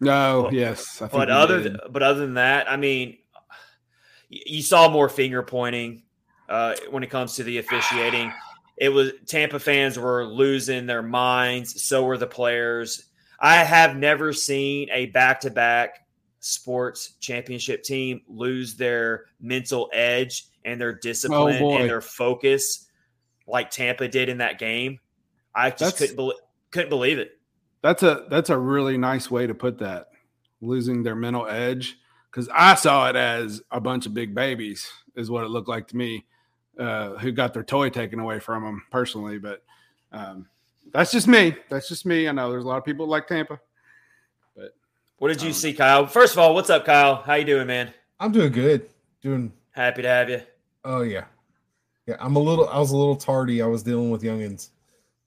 No, 0.00 0.42
But- 0.44 0.52
yes. 0.54 0.96
I 1.00 1.06
think 1.08 1.12
But 1.12 1.30
other 1.30 1.62
did. 1.62 1.76
but 1.90 2.02
other 2.02 2.20
than 2.20 2.34
that, 2.34 2.70
I 2.70 2.76
mean, 2.76 3.18
you 4.28 4.62
saw 4.62 4.88
more 4.88 5.08
finger 5.08 5.42
pointing 5.42 6.02
uh, 6.48 6.74
when 6.90 7.02
it 7.02 7.10
comes 7.10 7.34
to 7.36 7.42
the 7.44 7.58
officiating. 7.58 8.32
It 8.76 8.90
was 8.90 9.12
Tampa 9.26 9.58
fans 9.58 9.98
were 9.98 10.24
losing 10.26 10.86
their 10.86 11.02
minds. 11.02 11.82
So 11.84 12.04
were 12.04 12.18
the 12.18 12.26
players. 12.26 13.06
I 13.40 13.56
have 13.64 13.96
never 13.96 14.32
seen 14.32 14.88
a 14.92 15.06
back 15.06 15.40
to 15.40 15.50
back 15.50 16.06
sports 16.40 17.14
championship 17.20 17.82
team 17.82 18.20
lose 18.28 18.76
their 18.76 19.24
mental 19.40 19.90
edge 19.92 20.44
and 20.64 20.80
their 20.80 20.92
discipline 20.92 21.58
boy. 21.58 21.78
and 21.80 21.88
their 21.90 22.00
focus 22.00 22.86
like 23.46 23.70
Tampa 23.70 24.08
did 24.08 24.28
in 24.28 24.38
that 24.38 24.58
game. 24.58 24.98
I 25.54 25.70
just 25.70 25.80
That's- 25.80 25.98
couldn't 25.98 26.16
believe 26.16 26.38
couldn't 26.70 26.90
believe 26.90 27.18
it. 27.18 27.35
That's 27.86 28.02
a 28.02 28.24
that's 28.28 28.50
a 28.50 28.58
really 28.58 28.98
nice 28.98 29.30
way 29.30 29.46
to 29.46 29.54
put 29.54 29.78
that. 29.78 30.08
Losing 30.60 31.02
their 31.04 31.14
mental 31.14 31.46
edge. 31.46 31.98
Because 32.30 32.48
I 32.52 32.74
saw 32.74 33.08
it 33.08 33.14
as 33.16 33.62
a 33.70 33.80
bunch 33.80 34.06
of 34.06 34.12
big 34.12 34.34
babies, 34.34 34.90
is 35.14 35.30
what 35.30 35.44
it 35.44 35.48
looked 35.50 35.68
like 35.68 35.86
to 35.88 35.96
me, 35.96 36.26
uh, 36.78 37.10
who 37.10 37.30
got 37.32 37.54
their 37.54 37.62
toy 37.62 37.88
taken 37.88 38.18
away 38.18 38.40
from 38.40 38.64
them 38.64 38.82
personally. 38.90 39.38
But 39.38 39.62
um, 40.12 40.46
that's 40.92 41.12
just 41.12 41.28
me. 41.28 41.54
That's 41.70 41.88
just 41.88 42.04
me. 42.04 42.28
I 42.28 42.32
know 42.32 42.50
there's 42.50 42.64
a 42.64 42.66
lot 42.68 42.78
of 42.78 42.84
people 42.84 43.06
like 43.06 43.26
Tampa. 43.28 43.60
But 44.56 44.74
What 45.18 45.28
did 45.28 45.40
you 45.40 45.48
Um, 45.48 45.54
see, 45.54 45.72
Kyle? 45.72 46.06
First 46.06 46.32
of 46.34 46.40
all, 46.40 46.54
what's 46.54 46.68
up, 46.70 46.84
Kyle? 46.84 47.16
How 47.16 47.34
you 47.34 47.44
doing, 47.44 47.66
man? 47.68 47.94
I'm 48.18 48.32
doing 48.32 48.50
good. 48.52 48.88
Doing 49.22 49.52
Happy 49.70 50.02
to 50.02 50.08
have 50.08 50.28
you. 50.28 50.40
oh 50.84 51.02
yeah. 51.02 51.24
Yeah, 52.06 52.16
I'm 52.20 52.34
a 52.36 52.40
little 52.40 52.68
I 52.68 52.78
was 52.78 52.90
a 52.90 52.96
little 52.96 53.16
tardy. 53.16 53.62
I 53.62 53.66
was 53.66 53.82
dealing 53.82 54.10
with 54.10 54.22
youngins. 54.22 54.70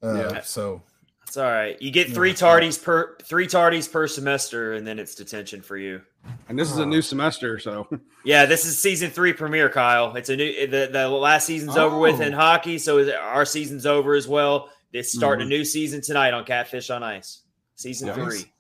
Uh 0.04 0.32
Yeah. 0.34 0.42
so 0.42 0.82
It's 1.30 1.38
all 1.38 1.44
right. 1.44 1.80
You 1.80 1.92
get 1.92 2.10
three 2.12 2.32
it's 2.32 2.42
all 2.42 2.56
right. 2.56 2.64
tardies 2.64 2.84
per 2.84 3.16
three 3.22 3.46
tardies 3.46 3.90
per 3.92 4.08
semester, 4.08 4.74
and 4.74 4.88
then 4.88 4.98
it's 4.98 5.14
detention 5.14 5.62
for 5.62 5.78
you. 5.78 6.02
And 6.48 6.58
this 6.58 6.72
is 6.72 6.80
a 6.80 6.86
new 6.88 7.04
semester, 7.04 7.60
so 7.60 7.88
Yeah, 8.26 8.48
this 8.48 8.66
is 8.66 8.82
season 8.82 9.12
three 9.12 9.32
premiere, 9.34 9.70
Kyle. 9.70 10.16
It's 10.16 10.30
a 10.30 10.36
new 10.36 10.66
the, 10.66 10.90
the 10.92 11.08
last 11.08 11.46
season's 11.46 11.78
over 11.78 12.00
with 12.00 12.20
in 12.20 12.34
Oh. 12.34 12.38
hockey, 12.38 12.80
so 12.80 13.08
our 13.16 13.46
season's 13.46 13.86
over 13.86 14.16
as 14.16 14.28
well. 14.28 14.72
It's 14.92 15.14
starting 15.14 15.44
Mhm. 15.46 15.52
a 15.52 15.58
new 15.58 15.66
season 15.66 16.02
tonight 16.02 16.34
on 16.34 16.46
Catfish 16.46 16.90
on 16.90 17.04
Ice, 17.04 17.44
season 17.76 18.08
Nice. 18.08 18.16
three. 18.18 18.52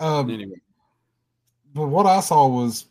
um 0.00 0.30
anyway. 0.30 0.60
but 1.72 1.86
what 1.86 2.06
I 2.06 2.18
saw 2.18 2.48
was 2.48 2.86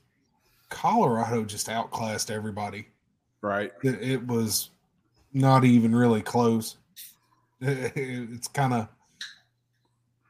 Colorado 0.70 1.44
just 1.44 1.68
outclassed 1.68 2.32
everybody. 2.32 2.88
Right. 3.42 3.74
It, 3.84 4.02
it 4.02 4.28
was 4.28 4.70
not 5.34 5.66
even 5.66 5.94
really 5.94 6.22
close. 6.22 6.78
It's 7.62 8.48
kind 8.48 8.74
of, 8.74 8.88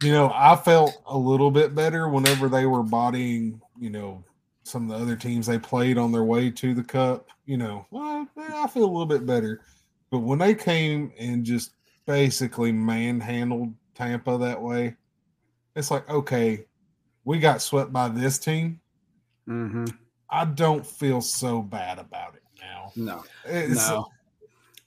you 0.02 0.12
know, 0.12 0.32
I 0.34 0.56
felt 0.56 1.02
a 1.06 1.18
little 1.18 1.52
bit 1.52 1.76
better 1.76 2.08
whenever 2.10 2.48
they 2.48 2.66
were 2.66 2.84
bodying, 2.84 3.62
you 3.78 3.90
know, 3.90 4.24
some 4.64 4.90
of 4.90 4.98
the 4.98 5.04
other 5.04 5.16
teams 5.16 5.48
they 5.48 5.60
played 5.60 5.98
on 5.98 6.12
their 6.12 6.24
way 6.24 6.50
to 6.52 6.74
the 6.74 6.84
cup. 6.84 7.28
You 7.46 7.58
know, 7.58 7.86
well, 7.92 8.28
I 8.38 8.68
feel 8.68 8.84
a 8.84 8.86
little 8.86 9.06
bit 9.06 9.26
better. 9.26 9.62
But 10.12 10.20
when 10.20 10.40
they 10.40 10.56
came 10.56 11.12
and 11.20 11.44
just 11.44 11.72
basically 12.06 12.72
manhandled 12.72 13.74
Tampa 13.96 14.38
that 14.38 14.62
way, 14.62 14.96
it's 15.76 15.92
like, 15.92 16.10
okay, 16.10 16.66
we 17.26 17.40
got 17.40 17.62
swept 17.62 17.92
by 17.92 18.10
this 18.10 18.40
team. 18.40 18.80
Mm-hmm. 19.48 19.86
I 20.30 20.46
don't 20.46 20.86
feel 20.86 21.22
so 21.22 21.62
bad 21.62 22.00
about 22.00 22.36
it 22.36 22.44
now. 22.62 22.92
No, 22.96 23.24
It's, 23.46 23.90
no. 23.90 24.08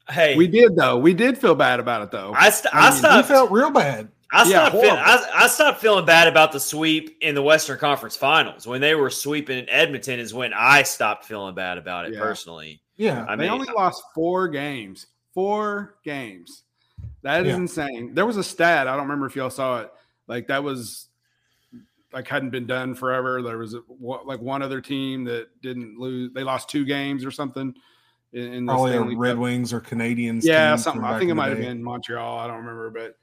Hey, 0.08 0.36
We 0.36 0.46
did 0.46 0.76
though. 0.76 0.98
We 0.98 1.14
did 1.14 1.38
feel 1.38 1.54
bad 1.54 1.80
about 1.80 2.02
it 2.02 2.10
though. 2.10 2.32
I, 2.36 2.50
st- 2.50 2.74
I 2.74 2.88
I, 2.88 2.90
mean, 2.90 3.02
we 3.02 3.16
We 3.18 3.22
felt 3.22 3.50
real 3.50 3.70
bad. 3.70 4.08
I 4.32 4.48
Yeah, 4.48 4.68
stopped. 4.68 4.82
feel. 4.82 4.92
I, 4.92 5.30
I 5.34 5.46
stopped 5.46 5.80
feeling 5.80 6.06
bad 6.06 6.26
about 6.26 6.52
the 6.52 6.60
sweep 6.60 7.18
in 7.20 7.34
the 7.34 7.42
Western 7.42 7.78
Conference 7.78 8.16
Finals 8.16 8.66
when 8.66 8.80
they 8.80 8.94
were 8.94 9.10
sweeping 9.10 9.58
in 9.58 9.68
Edmonton. 9.68 10.18
Is 10.18 10.32
when 10.32 10.52
I 10.54 10.82
stopped 10.84 11.26
feeling 11.26 11.54
bad 11.54 11.76
about 11.78 12.06
it 12.06 12.14
Yeah. 12.14 12.20
personally. 12.20 12.80
Yeah. 12.96 13.26
I 13.28 13.36
they 13.36 13.44
mean, 13.44 13.52
only 13.52 13.72
lost 13.74 14.02
four 14.14 14.48
games. 14.48 15.06
Four 15.34 15.96
games. 16.04 16.62
That 17.22 17.42
is 17.42 17.48
Yeah. 17.50 17.56
insane. 17.56 18.14
There 18.14 18.26
was 18.26 18.36
a 18.38 18.44
stat. 18.44 18.88
I 18.88 18.92
don't 18.92 19.02
remember 19.04 19.26
if 19.26 19.36
y'all 19.36 19.50
saw 19.50 19.80
it. 19.82 19.92
Like 20.28 20.46
that 20.48 20.64
was 20.64 21.08
like 22.12 22.28
hadn't 22.28 22.50
been 22.50 22.66
done 22.66 22.94
forever. 22.94 23.42
There 23.42 23.58
was 23.58 23.74
a, 23.74 23.80
like 24.00 24.40
one 24.40 24.62
other 24.62 24.80
team 24.80 25.24
that 25.24 25.48
didn't 25.62 25.98
lose. 25.98 26.32
They 26.32 26.44
lost 26.44 26.68
two 26.68 26.84
games 26.84 27.24
or 27.24 27.30
something 27.30 27.74
in, 28.32 28.52
in 28.52 28.66
the 28.66 28.72
Probably 28.72 28.92
a 28.92 28.94
Stanley 28.96 29.16
Red 29.16 29.30
Cup. 29.32 29.38
Wings 29.38 29.72
or 29.72 29.80
Canadiens. 29.80 30.42
Yeah, 30.44 30.76
something. 30.76 31.02
I 31.04 31.18
think 31.18 31.22
it 31.22 31.22
in 31.22 31.28
the 31.30 31.34
might 31.36 31.48
have 31.50 31.58
been 31.58 31.82
Montreal. 31.82 32.38
I 32.38 32.46
don't 32.46 32.58
remember, 32.58 32.90
but 32.90 33.16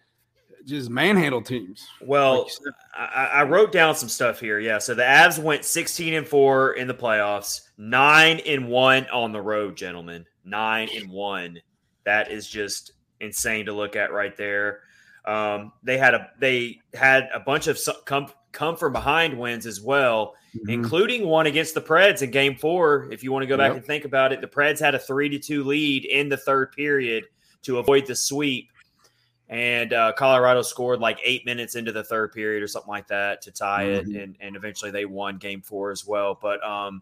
just 0.65 0.89
manhandle 0.89 1.41
teams. 1.41 1.87
Well, 2.01 2.43
Like. 2.43 2.73
I, 2.93 3.25
I 3.35 3.43
wrote 3.43 3.71
down 3.71 3.95
some 3.95 4.09
stuff 4.09 4.39
here. 4.39 4.59
Yeah, 4.59 4.77
so 4.77 4.93
the 4.93 5.03
Avs 5.03 5.39
went 5.41 5.65
16 5.65 6.13
and 6.13 6.27
four 6.27 6.73
in 6.73 6.87
the 6.87 6.93
playoffs, 6.93 7.61
nine 7.77 8.39
and 8.45 8.67
one 8.67 9.07
on 9.09 9.31
the 9.31 9.41
road, 9.41 9.75
gentlemen. 9.77 10.25
Nine 10.45 10.89
and 10.95 11.09
one. 11.09 11.59
That 12.05 12.31
is 12.31 12.47
just 12.47 12.93
insane 13.19 13.65
to 13.67 13.73
look 13.73 13.95
at 13.95 14.11
right 14.11 14.35
there. 14.37 14.81
Um, 15.25 15.73
they 15.83 15.97
had 15.97 16.13
a 16.15 16.29
they 16.39 16.79
had 16.93 17.29
a 17.33 17.39
bunch 17.39 17.67
of 17.67 17.77
come 18.05 18.27
come 18.51 18.75
from 18.75 18.93
behind 18.93 19.37
wins 19.37 19.65
as 19.67 19.79
well, 19.79 20.33
Mhm. 20.57 20.69
including 20.73 21.27
one 21.27 21.45
against 21.45 21.75
the 21.75 21.81
Preds 21.81 22.23
in 22.23 22.31
Game 22.31 22.55
Four. 22.55 23.09
If 23.11 23.23
you 23.23 23.31
want 23.31 23.43
to 23.43 23.47
go 23.47 23.57
back 23.57 23.69
Yep. 23.69 23.75
and 23.77 23.85
think 23.85 24.05
about 24.05 24.31
it, 24.33 24.41
the 24.41 24.47
Preds 24.47 24.79
had 24.79 24.95
a 24.95 24.99
three 24.99 25.29
to 25.29 25.37
two 25.37 25.63
lead 25.63 26.05
in 26.05 26.29
the 26.29 26.37
third 26.37 26.71
period 26.71 27.25
to 27.63 27.77
avoid 27.77 28.07
the 28.07 28.15
sweep, 28.15 28.69
and 29.49 29.93
uh, 29.93 30.13
Colorado 30.13 30.61
scored 30.61 30.99
like 30.99 31.19
eight 31.23 31.45
minutes 31.45 31.75
into 31.75 31.91
the 31.91 32.03
third 32.03 32.31
period 32.31 32.61
or 32.61 32.67
something 32.67 32.89
like 32.89 33.07
that 33.07 33.41
to 33.41 33.51
tie 33.51 33.85
Mhm. 33.85 33.97
it, 34.15 34.21
and 34.23 34.35
and 34.39 34.55
eventually 34.55 34.91
they 34.91 35.05
won 35.05 35.37
Game 35.37 35.61
Four 35.61 35.91
as 35.91 36.05
well. 36.05 36.37
But 36.39 36.63
um, 36.63 37.01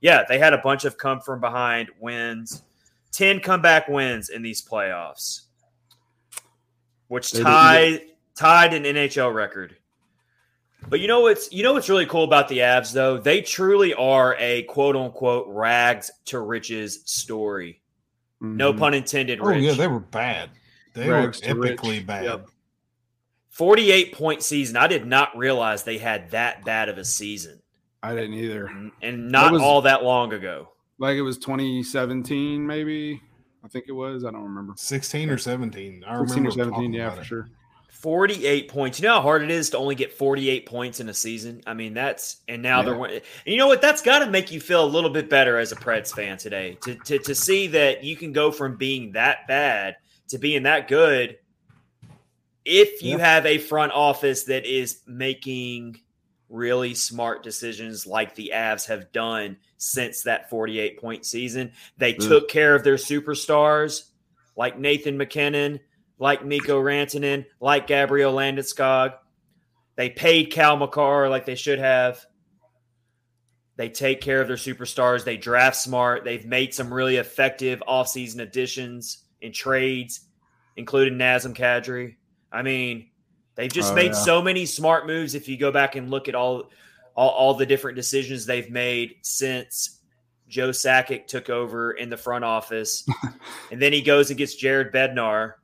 yeah, 0.00 0.24
they 0.28 0.38
had 0.38 0.52
a 0.52 0.58
bunch 0.58 0.84
of 0.84 0.96
come 0.96 1.20
from 1.20 1.40
behind 1.40 1.90
wins, 2.00 2.62
ten 3.10 3.40
comeback 3.40 3.88
wins 3.88 4.28
in 4.28 4.42
these 4.42 4.62
playoffs, 4.66 5.42
which 7.08 7.32
tied 7.32 8.02
tied 8.36 8.74
an 8.74 8.84
NHL 8.84 9.34
record. 9.34 9.76
But 10.88 11.00
you 11.00 11.08
know 11.08 11.20
what's 11.20 11.50
you 11.52 11.64
know 11.64 11.72
what's 11.72 11.88
really 11.88 12.06
cool 12.06 12.22
about 12.24 12.48
the 12.48 12.58
Avs 12.58 12.92
though? 12.92 13.18
They 13.18 13.42
truly 13.42 13.92
are 13.94 14.36
a 14.38 14.62
quote 14.64 14.94
unquote 14.94 15.46
rags 15.48 16.10
to 16.26 16.38
riches 16.40 17.02
story. 17.04 17.82
No 18.40 18.72
Mhm. 18.72 18.78
pun 18.78 18.94
intended. 18.94 19.40
Oh 19.42 19.50
yeah, 19.50 19.72
they 19.72 19.88
were 19.88 19.98
bad. 19.98 20.50
They 20.94 21.08
Rags 21.08 21.40
were 21.40 21.48
to 21.48 21.54
rich. 21.60 21.78
epically 21.80 22.04
bad. 22.06 22.24
Yep. 22.24 22.48
48 23.50 24.14
point 24.14 24.42
season. 24.42 24.76
I 24.76 24.86
did 24.86 25.06
not 25.06 25.36
realize 25.36 25.82
they 25.84 25.98
had 25.98 26.30
that 26.30 26.64
bad 26.64 26.88
of 26.88 26.98
a 26.98 27.04
season, 27.04 27.60
I 28.02 28.14
didn't 28.14 28.34
either. 28.34 28.66
and- 28.66 28.92
and 29.02 29.30
not 29.30 29.52
was- 29.52 29.62
all 29.62 29.82
that 29.82 30.04
long 30.04 30.32
ago. 30.32 30.68
Like 30.98 31.16
it 31.16 31.22
was 31.22 31.38
2017, 31.38 32.66
maybe. 32.66 33.20
I 33.64 33.68
think 33.68 33.84
it 33.88 33.92
was. 33.92 34.24
I 34.24 34.30
don't 34.30 34.42
remember. 34.44 34.72
16 34.76 35.30
or 35.30 35.38
17. 35.38 36.04
I 36.06 36.16
16 36.18 36.44
remember 36.44 36.48
or 36.48 36.52
17, 36.52 36.92
yeah, 36.92 37.10
for 37.10 37.20
it. 37.20 37.24
sure. 37.24 37.48
48 37.90 38.68
points. 38.68 39.00
You 39.00 39.08
know 39.08 39.14
how 39.14 39.22
hard 39.22 39.42
it 39.42 39.50
is 39.50 39.70
to 39.70 39.78
only 39.78 39.96
get 39.96 40.12
48 40.12 40.66
points 40.66 41.00
in 41.00 41.08
a 41.08 41.14
season? 41.14 41.62
I 41.66 41.74
mean, 41.74 41.94
that's 41.94 42.36
and 42.46 42.62
now 42.62 42.78
Yeah. 42.80 42.84
they're 42.84 43.04
and 43.04 43.22
you 43.44 43.56
know 43.56 43.66
what? 43.66 43.82
That's 43.82 44.02
got 44.02 44.20
to 44.20 44.26
make 44.30 44.52
you 44.52 44.60
feel 44.60 44.84
a 44.84 44.86
little 44.86 45.10
bit 45.10 45.28
better 45.28 45.58
as 45.58 45.72
a 45.72 45.76
Preds 45.76 46.14
fan 46.14 46.36
today. 46.38 46.78
To, 46.82 46.94
to 46.94 47.18
to 47.18 47.34
see 47.34 47.66
that 47.68 48.04
you 48.04 48.14
can 48.16 48.32
go 48.32 48.52
from 48.52 48.76
being 48.76 49.12
that 49.12 49.48
bad 49.48 49.96
to 50.28 50.38
being 50.38 50.64
that 50.64 50.88
good 50.88 51.38
if 52.64 53.02
you 53.02 53.16
Yeah. 53.16 53.24
have 53.34 53.46
a 53.46 53.58
front 53.58 53.92
office 53.92 54.44
that 54.44 54.66
is 54.66 55.00
making 55.06 56.00
really 56.50 56.94
smart 56.94 57.42
decisions 57.42 58.06
like 58.06 58.34
the 58.34 58.52
Avs 58.54 58.86
have 58.86 59.12
done 59.12 59.56
since 59.76 60.22
that 60.22 60.48
48 60.50 60.98
point 61.00 61.24
season. 61.26 61.72
They 61.98 62.14
Mm. 62.14 62.26
took 62.28 62.48
care 62.48 62.74
of 62.74 62.84
their 62.84 62.96
superstars 62.96 64.10
like 64.56 64.78
Nathan 64.78 65.16
MacKinnon, 65.16 65.80
like 66.18 66.44
Mikko 66.44 66.82
Rantanen, 66.82 67.46
like 67.60 67.86
Gabriel 67.86 68.34
Landeskog. 68.34 69.14
They 69.96 70.10
paid 70.10 70.50
Cale 70.50 70.76
Makar 70.76 71.28
like 71.28 71.44
they 71.46 71.54
should 71.54 71.78
have. 71.78 72.24
They 73.76 73.88
take 73.88 74.20
care 74.20 74.40
of 74.40 74.48
their 74.48 74.56
superstars. 74.56 75.24
They 75.24 75.36
draft 75.36 75.76
smart. 75.76 76.24
They've 76.24 76.44
made 76.46 76.74
some 76.74 76.92
really 76.92 77.16
effective 77.16 77.82
offseason 77.86 78.40
additions 78.40 79.24
and 79.42 79.52
trades, 79.54 80.20
including 80.76 81.18
Nazem 81.18 81.54
Kadri. 81.54 82.16
I 82.50 82.62
mean, 82.62 83.10
they've 83.54 83.72
just 83.72 83.92
Oh, 83.92 83.96
made 83.96 84.12
yeah. 84.12 84.24
so 84.24 84.42
many 84.42 84.66
smart 84.66 85.06
moves. 85.06 85.34
If 85.34 85.48
you 85.48 85.56
go 85.56 85.70
back 85.70 85.96
and 85.96 86.10
look 86.10 86.28
at 86.28 86.34
all, 86.34 86.70
all, 87.14 87.30
all 87.30 87.54
the 87.54 87.66
different 87.66 87.96
decisions 87.96 88.46
they've 88.46 88.70
made 88.70 89.16
since 89.22 90.00
Joe 90.48 90.70
Sakic 90.70 91.26
took 91.26 91.50
over 91.50 91.92
in 91.92 92.08
the 92.10 92.16
front 92.16 92.44
office, 92.44 93.06
and 93.70 93.82
then 93.82 93.92
he 93.92 94.00
goes 94.00 94.30
and 94.30 94.38
gets 94.38 94.54
Jared 94.54 94.92
Bednar 94.92 95.54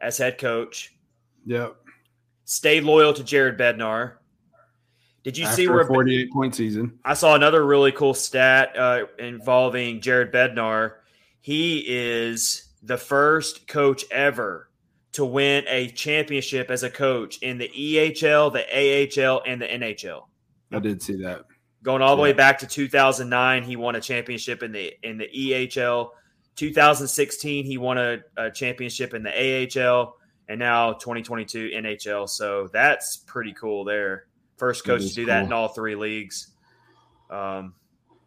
as 0.00 0.18
head 0.18 0.38
coach. 0.38 0.94
Yep. 1.46 1.76
Stay 2.44 2.80
loyal 2.80 3.12
to 3.14 3.22
Jared 3.22 3.56
Bednar. 3.58 4.14
Did 5.22 5.38
you 5.38 5.44
After 5.44 5.56
see 5.56 5.64
a 5.66 5.70
where 5.72 5.86
48 5.86 6.32
point 6.32 6.54
season. 6.56 6.98
I 7.04 7.14
saw 7.14 7.36
another 7.36 7.64
really 7.64 7.92
cool 7.92 8.14
stat 8.14 8.76
uh, 8.76 9.06
involving 9.20 10.00
Jared 10.00 10.32
Bednar. 10.32 10.94
He 11.40 11.84
is 11.86 12.64
the 12.82 12.96
first 12.96 13.68
coach 13.68 14.04
ever 14.10 14.68
to 15.12 15.24
win 15.24 15.64
a 15.68 15.88
championship 15.88 16.70
as 16.70 16.82
a 16.82 16.90
coach 16.90 17.38
in 17.38 17.58
the 17.58 17.68
ECHL, 17.68 18.52
the 18.52 19.22
AHL, 19.22 19.42
and 19.46 19.60
the 19.60 19.66
NHL. 19.66 20.22
I 20.72 20.78
did 20.78 21.02
see 21.02 21.16
that. 21.22 21.44
Going 21.82 22.00
all 22.00 22.16
the 22.16 22.22
way 22.22 22.32
back 22.32 22.58
to 22.60 22.66
2009, 22.66 23.62
he 23.64 23.76
won 23.76 23.96
a 23.96 24.00
championship 24.00 24.62
in 24.62 24.72
the 24.72 24.92
in 25.02 25.18
the 25.18 25.28
ECHL. 25.28 26.10
2016, 26.56 27.64
he 27.64 27.78
won 27.78 27.98
a, 27.98 28.18
a 28.36 28.50
championship 28.50 29.14
in 29.14 29.22
the 29.22 29.30
AHL, 29.30 30.16
and 30.48 30.58
now 30.58 30.92
2022 30.92 31.70
NHL. 31.74 32.28
So 32.28 32.68
that's 32.72 33.16
pretty 33.16 33.52
cool. 33.54 33.84
There, 33.84 34.26
first 34.56 34.84
coach 34.84 35.08
to 35.08 35.14
do 35.14 35.26
that 35.26 35.44
in 35.44 35.52
all 35.52 35.68
three 35.68 35.94
leagues. 35.94 36.48
Um, 37.30 37.74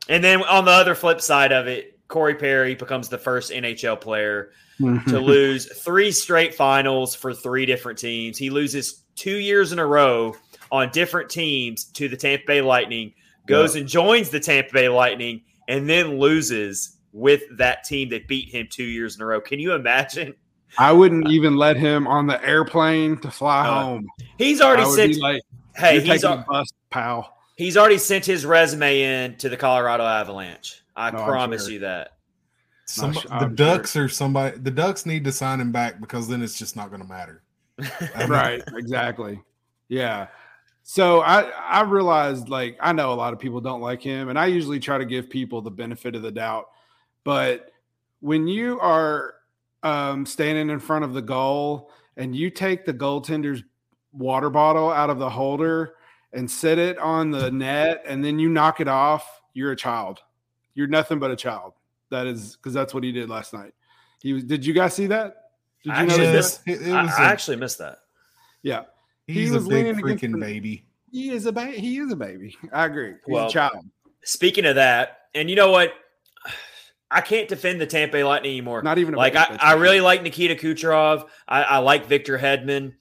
and 0.09 0.23
then 0.23 0.43
on 0.43 0.65
the 0.65 0.71
other 0.71 0.95
flip 0.95 1.21
side 1.21 1.51
of 1.51 1.67
it, 1.67 1.94
Corey 2.07 2.35
Perry 2.35 2.75
becomes 2.75 3.09
the 3.09 3.17
first 3.17 3.51
NHL 3.51 3.99
player 3.99 4.51
to 4.79 5.19
lose 5.19 5.65
three 5.83 6.11
straight 6.11 6.53
finals 6.53 7.15
for 7.15 7.33
three 7.33 7.65
different 7.65 7.97
teams. 7.97 8.37
He 8.37 8.49
loses 8.49 9.03
two 9.15 9.37
years 9.37 9.71
in 9.71 9.79
a 9.79 9.85
row 9.85 10.35
on 10.71 10.89
different 10.91 11.29
teams 11.29 11.85
to 11.85 12.07
the 12.09 12.17
Tampa 12.17 12.45
Bay 12.45 12.61
Lightning, 12.61 13.13
goes 13.47 13.75
and 13.75 13.87
joins 13.87 14.29
the 14.29 14.39
Tampa 14.39 14.73
Bay 14.73 14.89
Lightning, 14.89 15.41
and 15.67 15.89
then 15.89 16.19
loses 16.19 16.97
with 17.13 17.43
that 17.57 17.83
team 17.85 18.09
that 18.09 18.27
beat 18.27 18.49
him 18.49 18.67
two 18.69 18.83
years 18.83 19.15
in 19.15 19.21
a 19.21 19.25
row. 19.25 19.39
Can 19.39 19.59
you 19.59 19.73
imagine? 19.73 20.33
I 20.77 20.91
wouldn't 20.91 21.29
even 21.29 21.55
let 21.55 21.77
him 21.77 22.05
on 22.07 22.27
the 22.27 22.43
airplane 22.45 23.17
to 23.21 23.31
fly 23.31 23.65
Uh, 23.65 23.81
home. 23.81 24.07
He's 24.37 24.59
already 24.59 24.83
sent. 24.91 25.17
like, 25.21 25.41
hey, 25.77 26.01
he's 26.01 26.21
the 26.23 26.43
bus, 26.47 26.69
pal. 26.89 27.37
he's 27.55 27.77
already 27.77 27.97
sent 27.97 28.25
his 28.25 28.45
resume 28.45 28.99
in 29.01 29.37
to 29.37 29.47
the 29.47 29.55
Colorado 29.55 30.03
Avalanche. 30.03 30.81
I 30.95 31.11
No, 31.11 31.23
promise 31.23 31.65
sure. 31.65 31.73
you 31.73 31.79
that. 31.79 32.11
Some, 32.85 33.11
Not 33.13 33.23
the 33.27 33.33
I'm 33.33 33.39
sure. 33.41 33.49
Ducks 33.55 33.95
or 33.95 34.07
somebody. 34.09 34.57
The 34.57 34.71
Ducks 34.71 35.05
need 35.05 35.23
to 35.25 35.31
sign 35.31 35.59
him 35.59 35.71
back 35.71 35.99
because 35.99 36.27
then 36.27 36.41
it's 36.43 36.57
just 36.57 36.75
not 36.75 36.89
going 36.89 37.01
to 37.01 37.07
matter. 37.07 37.41
Right 38.27 38.63
exactly 38.73 39.41
yeah 39.89 40.27
so 40.83 41.19
i 41.21 41.41
i 41.41 41.81
realized 41.81 42.47
like 42.49 42.77
i 42.79 42.93
know 42.93 43.11
a 43.11 43.15
lot 43.15 43.33
of 43.33 43.39
people 43.39 43.59
don't 43.59 43.81
like 43.81 44.01
him 44.01 44.29
and 44.29 44.39
i 44.39 44.45
usually 44.45 44.79
try 44.79 44.97
to 44.97 45.05
give 45.05 45.29
people 45.29 45.61
the 45.61 45.69
benefit 45.69 46.15
of 46.15 46.21
the 46.21 46.31
doubt 46.31 46.69
but 47.23 47.71
when 48.21 48.47
you 48.47 48.79
are 48.79 49.35
um 49.83 50.25
standing 50.25 50.69
in 50.69 50.79
front 50.79 51.03
of 51.03 51.13
the 51.13 51.21
goal 51.21 51.91
and 52.17 52.35
you 52.35 52.49
take 52.49 52.85
the 52.85 52.93
goaltender's 52.93 53.61
water 54.13 54.49
bottle 54.49 54.89
out 54.89 55.09
of 55.09 55.19
the 55.19 55.29
holder 55.29 55.95
and 56.33 56.49
set 56.49 56.79
it 56.79 56.97
on 56.99 57.29
the 57.29 57.51
net 57.51 58.03
and 58.07 58.23
then 58.23 58.39
you 58.39 58.47
knock 58.47 58.79
it 58.79 58.87
off 58.87 59.41
you're 59.53 59.73
a 59.73 59.75
child 59.75 60.21
you're 60.75 60.87
nothing 60.87 61.17
but 61.19 61.31
a 61.31 61.35
child 61.35 61.73
that 62.11 62.27
is 62.27 62.55
because 62.55 62.73
that's 62.73 62.93
what 62.93 63.03
he 63.03 63.11
did 63.11 63.29
last 63.29 63.53
night 63.53 63.73
he 64.21 64.33
was 64.33 64.43
did 64.43 64.65
you 64.65 64.73
guys 64.73 64.93
see 64.93 65.07
that 65.07 65.51
did 65.83 65.89
you 65.89 65.91
Actually, 65.93 66.25
notice 66.27 66.57
this- 66.57 66.79
that? 66.79 66.85
It, 66.85 66.87
it 66.89 66.93
I, 66.93 67.03
was. 67.03 67.11
I 67.17 67.23
a- 67.23 67.27
actually 67.27 67.57
missed 67.57 67.77
that. 67.79 67.97
yeah 68.61 68.83
he's 69.27 69.49
he 69.49 69.55
a 69.55 69.59
was 69.59 69.67
big 69.67 69.85
freaking 69.97 70.31
the- 70.33 70.37
baby. 70.39 70.85
He 71.11 71.29
is 71.29 71.45
a 71.45 71.51
baby. 71.53 71.77
He 71.79 71.97
is 71.99 72.11
a 72.11 72.15
baby. 72.17 72.57
I 72.73 72.85
agree. 72.87 73.11
He's 73.25 73.33
Well, 73.33 73.47
a 73.47 73.49
child. 73.49 73.85
Speaking 74.25 74.65
of 74.65 74.75
that, 74.75 75.19
and 75.33 75.49
you 75.49 75.55
know 75.55 75.71
what? 75.71 75.93
I 77.09 77.21
can't 77.21 77.47
defend 77.47 77.79
the 77.79 77.85
Tampa 77.85 78.13
Bay 78.13 78.23
Lightning 78.25 78.51
anymore. 78.51 78.81
Not 78.81 78.97
even 78.97 79.13
a 79.13 79.17
like 79.17 79.35
I, 79.37 79.57
I 79.61 79.73
really 79.75 80.01
like 80.01 80.23
Nikita 80.23 80.55
Kucherov. 80.55 81.29
I, 81.47 81.63
I 81.63 81.77
like 81.77 82.07
Victor 82.07 82.37
Hedman. 82.37 82.95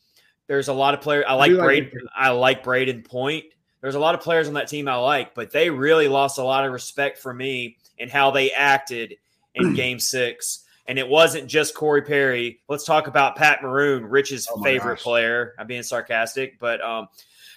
There's 0.47 0.69
a 0.69 0.73
lot 0.73 0.95
of 0.95 1.01
players. 1.01 1.25
I 1.27 1.35
like 1.35 1.51
do 1.51 1.57
like 1.57 1.67
Brayden. 1.69 1.85
Victor. 1.85 2.01
I 2.17 2.31
like 2.31 2.63
Brayden 2.63 3.05
Point. 3.05 3.45
There's 3.85 3.97
a 3.97 4.01
lot 4.01 4.14
of 4.14 4.23
players 4.23 4.49
on 4.49 4.55
that 4.55 4.66
team 4.68 4.88
I 4.88 4.94
like, 4.97 5.35
but 5.35 5.51
they 5.51 5.68
really 5.68 6.09
lost 6.09 6.38
a 6.38 6.42
lot 6.42 6.64
of 6.64 6.73
respect 6.73 7.18
for 7.18 7.35
me 7.35 7.77
and 7.99 8.11
how 8.11 8.31
they 8.31 8.51
acted 8.51 9.16
in 9.55 9.75
Game 9.75 9.99
Six. 10.01 10.64
And 10.88 10.99
it 10.99 11.07
wasn't 11.07 11.49
just 11.49 11.75
Corey 11.75 12.01
Perry. 12.01 12.62
Let's 12.66 12.85
talk 12.87 13.09
about 13.09 13.37
Pat 13.37 13.62
Maroon, 13.62 14.07
Rich's 14.07 14.49
Oh 14.51 14.62
favorite 14.62 14.94
gosh. 14.97 15.03
player. 15.03 15.53
I'm 15.59 15.66
being 15.66 15.83
sarcastic, 15.83 16.59
but 16.59 16.81
um, 16.83 17.09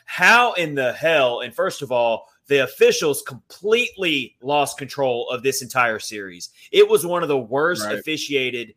how 0.04 0.52
in 0.56 0.76
the 0.76 0.92
hell? 0.92 1.40
And 1.40 1.56
first 1.56 1.82
of 1.82 1.94
all, 1.94 2.28
the 2.48 2.58
officials 2.66 3.22
completely 3.22 4.36
lost 4.42 4.78
control 4.78 5.30
of 5.30 5.44
this 5.44 5.62
entire 5.62 6.00
series. 6.00 6.50
It 6.74 6.90
was 6.90 7.06
one 7.06 7.24
of 7.24 7.30
the 7.30 7.38
worst 7.38 7.86
Right. 7.86 7.98
officiated 7.98 8.74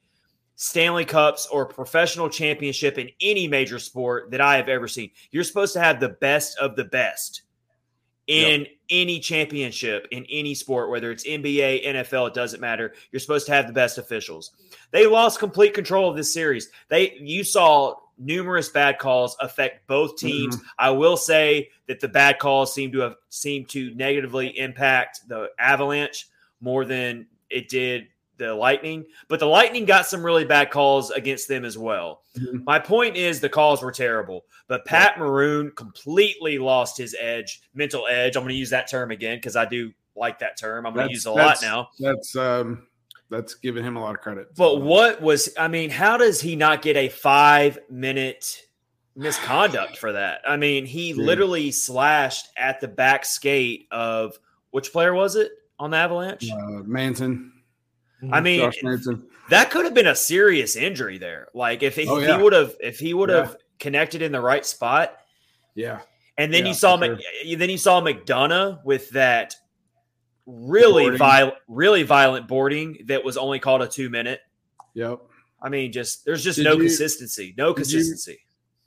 Stanley 0.62 1.06
Cups 1.06 1.46
or 1.46 1.64
professional 1.64 2.28
championship 2.28 2.98
in 2.98 3.08
any 3.22 3.48
major 3.48 3.78
sport 3.78 4.30
that 4.30 4.42
I 4.42 4.56
have 4.56 4.68
ever 4.68 4.88
seen. 4.88 5.10
You're 5.30 5.42
supposed 5.42 5.72
to 5.72 5.80
have 5.80 6.00
the 6.00 6.10
best 6.10 6.58
of 6.58 6.76
the 6.76 6.84
best 6.84 7.44
in 8.26 8.66
any 8.90 9.20
championship 9.20 10.06
in 10.10 10.26
any 10.30 10.54
sport, 10.54 10.90
whether 10.90 11.10
it's 11.10 11.26
NBA, 11.26 11.86
NFL, 11.86 12.28
it 12.28 12.34
doesn't 12.34 12.60
matter. 12.60 12.92
You're 13.10 13.20
supposed 13.20 13.46
to 13.46 13.52
have 13.52 13.68
the 13.68 13.72
best 13.72 13.96
officials. 13.96 14.50
They 14.90 15.06
lost 15.06 15.38
complete 15.38 15.72
control 15.72 16.10
of 16.10 16.16
this 16.16 16.34
series. 16.34 16.68
They 16.90 17.14
you 17.18 17.42
saw 17.42 17.94
numerous 18.18 18.68
bad 18.68 18.98
calls 18.98 19.38
affect 19.40 19.86
both 19.86 20.16
mm-hmm. 20.16 20.26
teams. 20.26 20.58
I 20.78 20.90
will 20.90 21.16
say 21.16 21.70
that 21.88 22.00
the 22.00 22.08
bad 22.08 22.38
calls 22.38 22.74
seem 22.74 22.92
to 22.92 22.98
have 22.98 23.14
seemed 23.30 23.70
to 23.70 23.94
negatively 23.94 24.58
impact 24.58 25.26
the 25.26 25.48
Avalanche 25.58 26.28
more 26.60 26.84
than 26.84 27.28
it 27.48 27.70
did 27.70 28.08
the 28.40 28.54
Lightning. 28.54 29.04
But 29.28 29.38
the 29.38 29.46
Lightning 29.46 29.84
got 29.84 30.06
some 30.06 30.24
really 30.24 30.44
bad 30.44 30.70
calls 30.70 31.10
against 31.12 31.46
them 31.46 31.64
as 31.64 31.78
well. 31.78 32.22
Mhm. 32.36 32.64
My 32.64 32.78
point 32.78 33.16
is 33.16 33.38
the 33.40 33.48
calls 33.48 33.82
were 33.82 33.92
terrible, 33.92 34.44
but 34.66 34.84
Pat 34.84 35.18
Maroon 35.18 35.70
completely 35.76 36.58
lost 36.58 36.96
his 36.98 37.14
edge, 37.20 37.60
mental 37.74 38.06
edge. 38.08 38.36
I'm 38.36 38.42
going 38.42 38.54
to 38.54 38.58
use 38.58 38.70
that 38.70 38.90
term 38.90 39.10
again 39.10 39.36
because 39.36 39.54
I 39.56 39.64
do 39.66 39.92
like 40.16 40.38
that 40.40 40.56
term. 40.58 40.86
I'm 40.86 40.94
going 40.94 41.06
to 41.08 41.12
use 41.12 41.26
it 41.26 41.28
a 41.28 41.32
lot 41.32 41.58
now. 41.62 41.90
That's 42.00 42.34
um 42.36 42.86
that's 43.30 43.54
giving 43.54 43.84
him 43.84 43.96
a 43.96 44.00
lot 44.02 44.14
of 44.16 44.20
credit. 44.20 44.48
But 44.56 44.80
what 44.82 45.20
was 45.22 45.50
I 45.56 45.68
mean, 45.68 45.90
how 45.90 46.16
does 46.16 46.40
he 46.40 46.56
not 46.56 46.82
get 46.82 46.96
a 46.96 47.08
5 47.08 47.78
minute 47.88 48.62
misconduct 49.14 49.98
for 49.98 50.12
that? 50.12 50.40
I 50.48 50.56
mean, 50.56 50.86
he 50.86 51.12
Dude. 51.12 51.24
literally 51.26 51.70
slashed 51.70 52.48
at 52.56 52.80
the 52.80 52.88
back 52.88 53.24
skate 53.24 53.86
of 53.90 54.38
which 54.70 54.92
player 54.92 55.14
was 55.14 55.36
it 55.36 55.52
on 55.78 55.90
the 55.90 55.96
Avalanche? 55.96 56.50
uh, 56.50 56.82
Manson, 56.84 57.52
I 58.22 58.40
mm-hmm. 58.40 58.42
mean, 58.42 59.22
that 59.48 59.70
could 59.70 59.84
have 59.84 59.94
been 59.94 60.06
a 60.06 60.14
serious 60.14 60.76
injury 60.76 61.18
there. 61.18 61.48
Like 61.54 61.82
if 61.82 61.96
he, 61.96 62.06
Oh, 62.06 62.18
yeah. 62.18 62.36
he 62.36 62.42
would 62.42 62.52
have 62.52 62.76
if 62.80 62.98
he 62.98 63.14
would 63.14 63.30
Yeah. 63.30 63.36
have 63.36 63.56
connected 63.78 64.22
in 64.22 64.32
the 64.32 64.40
right 64.40 64.64
spot, 64.64 65.16
Yeah. 65.74 66.00
and 66.36 66.52
then 66.52 66.62
Yeah, 66.64 66.68
you 66.68 66.74
saw 66.74 66.96
Mc, 66.96 67.20
then 67.56 67.70
you 67.70 67.78
saw 67.78 68.00
McDonagh 68.00 68.84
with 68.84 69.10
that 69.10 69.54
really 70.46 71.16
violent, 71.16 71.54
really 71.68 72.02
violent 72.02 72.48
boarding 72.48 73.04
that 73.06 73.24
was 73.24 73.36
only 73.36 73.58
called 73.58 73.82
a 73.82 73.88
two 73.88 74.10
minute. 74.10 74.40
Yep. 74.94 75.20
I 75.62 75.68
mean, 75.68 75.92
just 75.92 76.24
there's 76.24 76.42
just 76.42 76.56
Did 76.56 76.64
no 76.64 76.72
you- 76.72 76.80
consistency, 76.80 77.54
no 77.56 77.72
did 77.72 77.90
you- 77.90 77.98
consistency. 77.98 78.40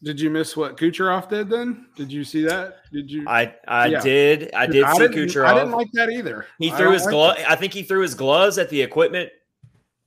Did 0.03 0.19
you 0.19 0.29
miss 0.29 0.57
what 0.57 0.75
Kucherov 0.75 1.29
did 1.29 1.49
then? 1.49 1.85
Did 1.95 2.11
you 2.11 2.23
see 2.25 2.43
that? 2.43 2.77
Did 2.91 3.09
you? 3.09 3.23
I 3.27 3.55
I 3.67 3.87
Yeah. 3.87 4.01
did 4.01 4.53
I 4.53 4.65
did 4.67 4.85
see 4.89 4.99
didn't, 4.99 5.15
Kucherov. 5.29 5.45
I 5.45 5.53
didn't 5.53 5.71
like 5.71 5.91
that 5.93 6.09
either. 6.09 6.45
he 6.59 6.69
threw 6.71 6.91
his 6.91 7.03
like 7.05 7.11
glove. 7.11 7.37
I 7.47 7.55
think 7.55 7.73
he 7.73 7.83
threw 7.83 8.01
his 8.01 8.13
gloves 8.13 8.57
at 8.57 8.69
the 8.69 8.81
equipment 8.81 9.29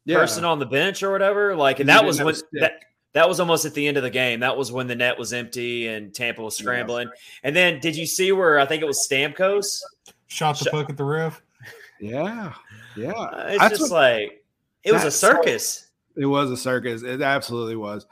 Yeah. 0.04 0.18
person 0.18 0.44
on 0.44 0.58
the 0.58 0.66
bench 0.66 1.02
or 1.02 1.10
whatever. 1.10 1.56
Like, 1.56 1.80
and 1.80 1.88
He 1.88 1.96
that 1.96 2.04
was 2.04 2.22
when 2.22 2.34
that 2.60 2.72
that 3.14 3.26
was 3.26 3.40
almost 3.40 3.64
at 3.64 3.72
the 3.72 3.88
end 3.88 3.96
of 3.96 4.02
the 4.02 4.10
game. 4.10 4.40
That 4.40 4.54
was 4.58 4.70
when 4.70 4.86
the 4.86 4.94
net 4.94 5.18
was 5.18 5.32
empty 5.32 5.88
and 5.88 6.14
Tampa 6.14 6.42
was 6.42 6.58
scrambling. 6.58 7.08
And 7.42 7.56
then 7.56 7.80
did 7.80 7.96
you 7.96 8.04
see 8.04 8.32
where 8.32 8.58
I 8.58 8.66
think 8.66 8.82
it 8.82 8.86
was 8.86 9.08
Stamkos 9.10 9.80
shot 10.26 10.58
the 10.58 10.70
puck 10.70 10.90
at 10.90 10.98
the 10.98 11.04
ref? 11.04 11.40
Yeah, 11.98 12.52
yeah. 12.94 13.12
Uh, 13.12 13.46
it's 13.48 13.58
That's 13.60 13.78
just 13.78 13.90
what, 13.90 13.98
like 14.02 14.44
it 14.84 14.92
was 14.92 15.04
a 15.04 15.10
circus. 15.10 15.88
it 16.18 16.26
was 16.26 16.50
a 16.50 16.56
circus. 16.58 17.02
It 17.02 17.22
absolutely 17.22 17.76
was. 17.76 18.04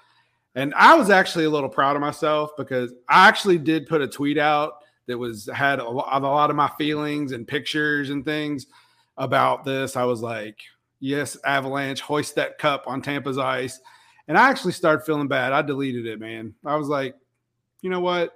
And 0.54 0.72
I 0.74 0.94
was 0.94 1.10
actually 1.10 1.46
a 1.46 1.50
little 1.50 1.68
proud 1.68 1.96
of 1.96 2.00
myself 2.00 2.50
because 2.56 2.92
I 3.08 3.28
actually 3.28 3.58
did 3.58 3.88
put 3.88 4.00
a 4.00 4.08
tweet 4.08 4.38
out 4.38 4.74
that 5.06 5.18
was 5.18 5.48
had 5.52 5.80
a 5.80 5.88
lot, 5.88 6.50
of 6.50 6.56
my 6.56 6.70
feelings 6.78 7.32
and 7.32 7.46
pictures 7.46 8.10
and 8.10 8.24
things 8.24 8.66
about 9.16 9.64
this. 9.64 9.96
I 9.96 10.04
was 10.04 10.22
like, 10.22 10.58
yes, 11.00 11.36
Avalanche, 11.44 12.00
hoist 12.00 12.36
that 12.36 12.58
cup 12.58 12.84
on 12.86 13.02
Tampa's 13.02 13.38
ice. 13.38 13.80
And 14.28 14.38
I 14.38 14.48
actually 14.48 14.72
started 14.72 15.04
feeling 15.04 15.28
bad. 15.28 15.52
I 15.52 15.60
deleted 15.60 16.06
it, 16.06 16.20
man. 16.20 16.54
I 16.64 16.76
was 16.76 16.88
like, 16.88 17.14
you 17.82 17.90
know 17.90 18.00
what? 18.00 18.32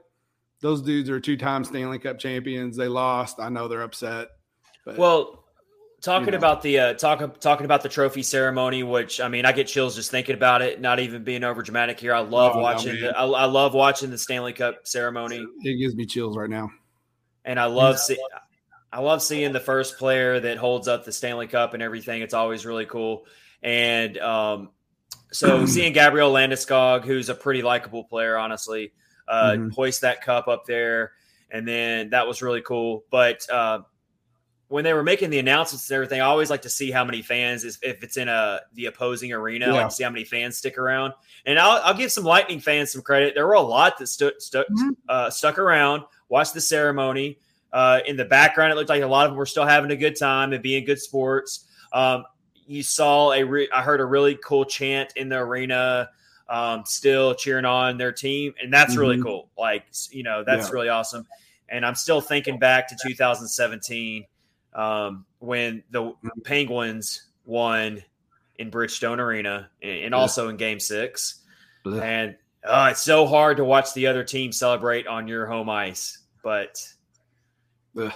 Those 0.61 0.83
dudes 0.83 1.09
are 1.09 1.21
two 1.21 1.37
time 1.37 1.65
Stanley 1.65 1.99
Cup 1.99 2.19
champions. 2.19 2.77
They 2.77 2.89
lost. 2.89 3.41
I 3.41 3.49
know 3.49 3.69
they're 3.69 3.83
upset. 3.83 4.29
But, 4.85 4.99
well, 4.99 5.45
talking 6.01 6.27
you 6.27 6.33
know. 6.33 6.39
about 6.39 6.63
the 6.63 6.79
uh, 6.79 6.95
talk, 6.95 7.41
talking 7.41 7.65
about 7.65 7.83
the 7.83 7.89
trophy 7.89 8.23
ceremony, 8.23 8.83
which 8.83 9.21
I 9.21 9.29
mean, 9.29 9.45
I 9.45 9.53
get 9.53 9.67
chills 9.67 9.95
just 9.95 10.11
thinking 10.11 10.35
about 10.35 10.63
it. 10.63 10.81
Not 10.81 11.01
even 11.01 11.25
being 11.25 11.45
over 11.45 11.63
dramatic 11.63 11.99
here. 11.99 12.15
I 12.15 12.21
love 12.21 12.57
oh, 12.57 12.61
watching. 12.61 13.01
No, 13.01 13.09
the, 13.09 13.19
I, 13.19 13.25
I, 13.25 13.45
love 13.47 13.75
watching 13.75 14.11
the 14.11 14.19
Stanley 14.19 14.53
Cup 14.53 14.87
ceremony. 14.87 15.45
It 15.63 15.79
gives 15.79 15.95
me 15.95 16.07
chills 16.07 16.37
right 16.37 16.51
now. 16.51 16.71
And 17.45 17.59
I 17.59 17.67
love 17.67 17.99
seeing. 17.99 18.19
I 18.91 19.01
love 19.01 19.23
seeing 19.23 19.53
the 19.53 19.61
first 19.61 19.99
player 19.99 20.41
that 20.41 20.57
holds 20.57 20.89
up 20.89 21.05
the 21.05 21.13
Stanley 21.13 21.47
Cup 21.47 21.75
and 21.75 21.83
everything. 21.83 22.23
It's 22.23 22.33
always 22.33 22.65
really 22.65 22.87
cool. 22.87 23.27
And 23.63 24.17
um, 24.19 24.71
so 25.31 25.67
seeing 25.67 25.93
Gabriel 25.93 26.33
Landeskog, 26.33 27.05
who's 27.05 27.29
a 27.29 27.35
pretty 27.35 27.63
likable 27.63 28.05
player, 28.05 28.39
honestly, 28.39 28.93
uh, 29.27 29.53
mm-hmm. 29.53 29.69
hoist 29.71 30.01
that 30.03 30.23
cup 30.23 30.49
up 30.49 30.65
there, 30.67 31.13
and 31.51 31.69
then 31.69 32.11
that 32.11 32.27
was 32.27 32.41
really 32.41 32.63
cool. 32.63 33.05
But 33.11 33.49
uh, 33.51 33.81
when 34.69 34.85
they 34.85 34.93
were 34.93 35.03
making 35.03 35.31
the 35.31 35.39
announcements 35.39 35.89
and 35.91 35.97
everything, 35.97 36.21
I 36.21 36.25
always 36.25 36.51
like 36.51 36.63
to 36.63 36.69
see 36.69 36.91
how 36.91 37.05
many 37.05 37.23
fans, 37.23 37.65
if 37.65 38.03
it's 38.03 38.19
in 38.19 38.29
a 38.29 38.61
the 38.75 38.87
opposing 38.87 39.33
arena, 39.33 39.67
yeah. 39.67 39.73
like 39.73 39.93
see 39.93 40.05
how 40.05 40.11
many 40.11 40.25
fans 40.25 40.59
stick 40.59 40.77
around. 40.77 41.15
And 41.47 41.59
I'll, 41.59 41.81
I'll, 41.83 41.95
give 41.95 42.13
some 42.13 42.25
Lightning 42.25 42.61
fans 42.61 42.93
some 42.93 43.01
credit. 43.01 43.35
There 43.35 43.47
were 43.47 43.55
a 43.55 43.61
lot 43.61 43.99
that 43.99 44.09
stood 44.09 44.41
stuck 44.43 44.67
mm-hmm. 44.69 44.91
uh, 45.09 45.31
stuck 45.31 45.59
around, 45.59 46.05
watched 46.29 46.55
the 46.55 46.61
ceremony. 46.61 47.39
Uh, 47.73 48.01
in 48.07 48.17
the 48.17 48.25
background, 48.25 48.73
it 48.73 48.77
looked 48.77 48.89
like 48.89 49.03
a 49.03 49.07
lot 49.07 49.27
of 49.27 49.33
them 49.33 49.39
were 49.39 49.47
still 49.47 49.67
having 49.67 49.91
a 49.91 49.97
good 49.97 50.17
time 50.17 50.53
and 50.53 50.63
being 50.63 50.85
good 50.85 51.01
sports. 51.01 51.67
Um, 51.93 52.25
you 52.67 52.83
saw 52.83 53.33
a, 53.33 53.45
re- 53.45 53.69
I 53.75 53.83
heard 53.83 54.01
a 54.01 54.07
really 54.07 54.39
cool 54.43 54.65
chant 54.65 55.15
in 55.17 55.29
the 55.29 55.39
arena, 55.39 56.11
um, 56.49 56.85
still 56.87 57.35
cheering 57.35 57.65
on 57.65 57.97
their 57.97 58.13
team, 58.13 58.55
and 58.63 58.73
that's 58.73 58.93
mm-hmm. 58.93 59.01
really 59.01 59.23
cool. 59.23 59.49
Like 59.57 59.85
you 60.11 60.23
know, 60.23 60.45
that's 60.45 60.67
yeah. 60.67 60.73
really 60.73 60.89
awesome. 60.91 61.27
And 61.71 61.85
I'm 61.85 61.95
still 61.95 62.21
thinking 62.21 62.59
back 62.59 62.89
to 62.89 62.97
2017 63.03 64.27
um, 64.75 65.25
when 65.39 65.83
the 65.91 66.03
mm-hmm. 66.03 66.29
Penguins 66.45 67.25
won 67.45 68.03
in 68.57 68.71
Bridgestone 68.71 69.19
Arena 69.19 69.71
and 69.83 70.15
also 70.15 70.49
in 70.49 70.57
Game 70.57 70.81
Six, 70.81 71.43
and 71.85 72.37
uh, 72.65 72.89
it's 72.91 73.01
so 73.01 73.27
hard 73.27 73.59
to 73.59 73.65
watch 73.65 73.95
the 73.95 74.09
other 74.09 74.25
team 74.25 74.53
celebrate 74.53 75.07
on 75.07 75.29
your 75.29 75.47
home 75.47 75.71
ice, 75.71 76.19
but 76.43 76.87
Ugh. 77.99 78.13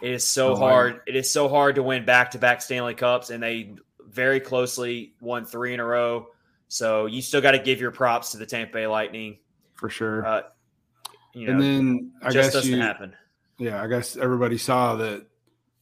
It 0.00 0.12
is 0.12 0.24
so 0.24 0.52
oh, 0.52 0.56
hard. 0.56 1.00
It 1.06 1.16
is 1.16 1.30
so 1.30 1.48
hard 1.48 1.74
to 1.74 1.82
win 1.82 2.04
back 2.04 2.32
to 2.32 2.38
back 2.38 2.62
Stanley 2.62 2.94
Cups, 2.94 3.30
and 3.30 3.42
they 3.42 3.74
very 4.08 4.40
closely 4.40 5.14
won 5.20 5.44
three 5.44 5.74
in 5.74 5.80
a 5.80 5.84
row. 5.84 6.28
So 6.68 7.06
you 7.06 7.20
still 7.22 7.40
got 7.40 7.52
to 7.52 7.58
give 7.58 7.80
your 7.80 7.90
props 7.90 8.32
to 8.32 8.38
the 8.38 8.46
Tampa 8.46 8.74
Bay 8.74 8.86
Lightning 8.86 9.38
for 9.74 9.88
sure. 9.88 10.24
Uh, 10.24 10.42
you 11.34 11.46
know, 11.46 11.54
and 11.54 11.62
then 11.62 12.12
I 12.22 12.32
guess 12.32 12.52
doesn't 12.52 12.72
you, 12.72 12.80
happen. 12.80 13.14
Yeah, 13.58 13.82
I 13.82 13.88
guess 13.88 14.16
everybody 14.16 14.56
saw 14.56 14.96
that 14.96 15.26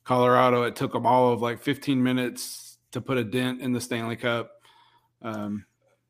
Colorado. 0.06 0.62
It 0.62 0.76
took 0.76 0.92
them 0.92 1.04
all 1.04 1.32
of 1.32 1.42
like 1.42 1.60
15 1.60 2.02
minutes 2.02 2.78
to 2.92 3.00
put 3.00 3.18
a 3.18 3.24
dent 3.24 3.60
in 3.60 3.72
the 3.72 3.80
Stanley 3.80 4.16
Cup. 4.16 4.52
Um, 5.20 5.66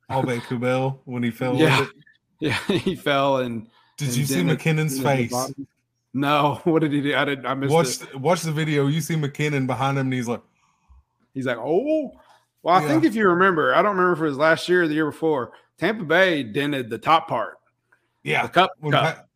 Albert 0.09 0.43
Kubel 0.43 1.01
when 1.05 1.23
he 1.23 1.31
fell. 1.31 1.57
Yeah, 1.57 1.87
yeah, 2.41 2.59
he 2.69 2.95
fell 2.95 3.39
and. 3.39 3.69
Did 3.97 4.09
and 4.09 4.17
you 4.19 4.27
see 4.27 4.45
MacKinnon's 4.45 5.01
face? 5.01 5.33
No, 6.13 6.61
what 6.65 6.81
did 6.81 6.93
he 6.93 7.01
do? 7.01 7.17
I 7.17 7.25
did. 7.25 7.47
I 7.47 7.55
missed 7.55 7.73
watch, 7.73 8.03
it. 8.03 8.21
Watch 8.21 8.43
the 8.43 8.53
video. 8.53 8.87
You 8.87 9.01
see 9.01 9.17
MacKinnon 9.17 9.67
behind 9.67 9.99
him, 9.99 10.09
and 10.09 10.15
he's 10.15 10.29
like, 10.29 10.43
he's 11.35 11.47
like, 11.47 11.59
oh. 11.59 12.13
Well, 12.63 12.75
I 12.75 12.83
yeah. 12.83 12.89
think 12.89 13.05
if 13.05 13.15
you 13.15 13.29
remember, 13.29 13.75
I 13.75 13.81
don't 13.81 13.97
remember 13.97 14.13
if 14.13 14.19
it 14.21 14.29
was 14.31 14.37
last 14.37 14.69
year 14.69 14.83
or 14.83 14.89
the 14.89 14.95
year 14.95 15.11
before. 15.11 15.53
Tampa 15.79 16.05
Bay 16.05 16.43
dented 16.43 16.91
the 16.91 16.99
top 16.99 17.29
part. 17.29 17.59
Yeah, 18.23 18.43
the 18.43 18.49
cup. 18.49 18.73
cup. 18.91 19.29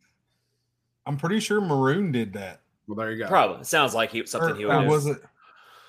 I'm 1.07 1.17
pretty 1.17 1.41
sure 1.41 1.61
Maroon 1.61 2.13
did 2.13 2.33
that. 2.35 2.61
Well, 2.91 2.97
there 2.97 3.13
you 3.13 3.23
go. 3.23 3.29
Probably 3.29 3.61
it 3.61 3.67
sounds 3.67 3.95
like 3.95 4.11
he 4.11 4.27
something 4.27 4.51
or, 4.51 4.57
he 4.57 4.65
would. 4.65 4.89
Was 4.89 5.07
it? 5.07 5.19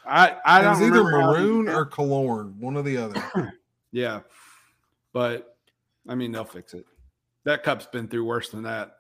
I 0.06 0.38
I 0.46 0.64
it 0.64 0.70
was 0.70 0.82
either 0.84 1.04
Maroon 1.04 1.68
or 1.68 1.84
Killorn, 1.84 2.58
one 2.58 2.78
or 2.78 2.84
the 2.84 2.98
other. 2.98 3.54
yeah, 3.92 4.20
but 5.12 5.58
I 6.08 6.14
mean 6.14 6.32
they'll 6.32 6.46
fix 6.46 6.76
it. 6.76 6.86
That 7.44 7.64
cup's 7.64 7.88
been 7.88 8.08
through 8.08 8.26
worse 8.26 8.50
than 8.50 8.62
that. 8.64 8.98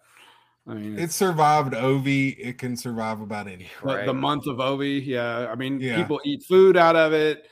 I 0.68 0.74
mean, 0.74 0.98
it 0.98 1.12
survived 1.12 1.74
Ovi. 1.74 2.36
It 2.40 2.58
can 2.58 2.76
survive 2.76 3.22
about 3.22 3.48
any. 3.48 3.68
Right. 3.84 4.08
The 4.08 4.16
month 4.16 4.48
of 4.48 4.58
Ovi, 4.58 5.06
yeah. 5.06 5.48
I 5.48 5.54
mean, 5.54 5.80
yeah. 5.80 5.96
people 5.96 6.20
eat 6.26 6.44
food 6.44 6.78
out 6.78 6.96
of 6.96 7.14
it. 7.14 7.46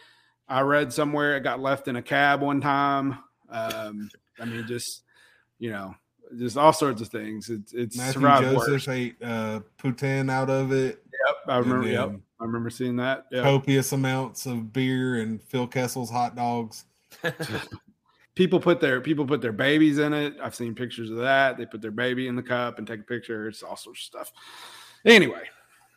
I 0.48 0.62
read 0.62 0.92
somewhere 0.92 1.38
it 1.38 1.42
got 1.42 1.60
left 1.60 1.88
in 1.88 1.96
a 1.96 2.02
cab 2.02 2.42
one 2.42 2.60
time. 2.60 3.20
Um, 3.50 4.10
I 4.40 4.46
mean, 4.46 4.66
just 4.66 5.04
you 5.60 5.70
know, 5.70 5.94
just 6.38 6.58
all 6.58 6.74
sorts 6.74 7.02
of 7.02 7.10
things. 7.10 7.50
It's 7.50 7.74
it's 7.74 7.98
Mathieu 7.98 8.22
Joseph 8.22 8.88
ate 8.90 9.16
uh, 9.22 9.62
poutine 9.78 10.32
out 10.32 10.50
of 10.50 10.72
it. 10.72 11.04
Yep, 11.28 11.36
I 11.48 11.58
remember. 11.58 11.88
Yep, 11.88 12.12
I 12.40 12.44
remember 12.44 12.70
seeing 12.70 12.96
that. 12.98 13.26
Yep. 13.32 13.44
Copious 13.44 13.92
amounts 13.92 14.46
of 14.46 14.72
beer 14.72 15.22
and 15.22 15.42
Phil 15.42 15.68
Kessel's 15.68 16.10
hot 16.10 16.36
dogs. 16.36 16.86
people 18.36 18.60
put 18.60 18.80
their 18.80 19.02
people 19.02 19.26
put 19.26 19.42
their 19.42 19.52
babies 19.52 20.00
in 20.00 20.14
it. 20.14 20.36
I've 20.42 20.56
seen 20.56 20.74
pictures 20.76 21.10
of 21.10 21.18
that. 21.18 21.58
They 21.58 21.66
put 21.66 21.82
their 21.82 21.92
baby 21.92 22.28
in 22.28 22.36
the 22.36 22.44
cup 22.44 22.78
and 22.78 22.88
take 22.88 23.02
a 23.02 23.04
picture. 23.04 23.48
It's 23.48 23.64
all 23.64 23.76
sorts 23.76 24.02
of 24.02 24.06
stuff. 24.06 24.32
Anyway, 25.06 25.44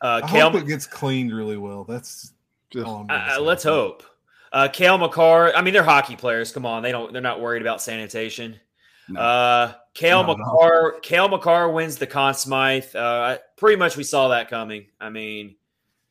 uh, 0.01 0.21
I 0.23 0.27
Cale, 0.27 0.51
hope 0.51 0.61
it 0.61 0.67
gets 0.67 0.85
cleaned 0.85 1.33
really 1.33 1.57
well. 1.57 1.85
That's 1.85 2.33
just, 2.69 2.85
uh, 2.85 3.37
let's 3.39 3.63
hope. 3.63 4.03
Uh, 4.51 4.67
Cale 4.67 4.97
Makar. 4.97 5.55
I 5.55 5.61
mean, 5.61 5.73
they're 5.73 5.83
hockey 5.83 6.15
players. 6.15 6.51
Come 6.51 6.65
on, 6.65 6.83
they 6.83 6.91
don't. 6.91 7.13
They're 7.13 7.21
not 7.21 7.39
worried 7.39 7.61
about 7.61 7.81
sanitation. 7.81 8.59
No. 9.09 9.19
Uh, 9.19 9.73
Makar. 9.95 10.91
No. 10.93 10.99
Cale 11.01 11.29
Makar 11.29 11.69
wins 11.69 11.97
the 11.97 12.07
Conn 12.07 12.33
Smythe. 12.33 12.95
Uh, 12.95 13.37
pretty 13.57 13.77
much, 13.77 13.97
we 13.97 14.03
saw 14.03 14.29
that 14.29 14.49
coming. 14.49 14.87
I 14.99 15.09
mean, 15.09 15.55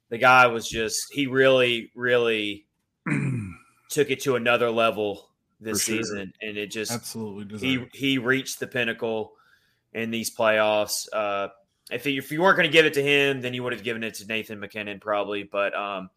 the 0.09 0.19
guy 0.19 0.47
was 0.47 0.69
just. 0.69 1.13
He 1.13 1.27
really, 1.27 1.91
really 1.95 2.67
took 3.89 4.11
it 4.11 4.21
to 4.21 4.37
another 4.37 4.71
level 4.71 5.29
this 5.61 5.83
sure. 5.83 5.97
season, 5.97 6.33
and 6.43 6.57
it 6.57 6.71
just 6.71 6.93
absolutely 6.93 7.59
he 7.59 7.87
he 7.93 8.19
reached 8.19 8.61
the 8.61 8.67
pinnacle 8.67 9.33
in 9.93 10.11
these 10.11 10.35
playoffs. 10.35 11.07
Uh, 11.13 11.49
if 11.91 12.07
if 12.07 12.31
you 12.31 12.43
weren't 12.43 12.57
going 12.57 12.69
to 12.69 12.73
give 12.73 12.87
it 12.87 12.95
to 12.95 13.03
him, 13.03 13.41
then 13.41 13.55
you 13.55 13.63
would 13.63 13.73
have 13.73 13.83
given 13.83 14.03
it 14.03 14.15
to 14.15 14.27
Nathan 14.27 14.61
MacKinnon 14.61 15.01
probably. 15.01 15.45
But 15.45 15.75
um, 15.75 16.11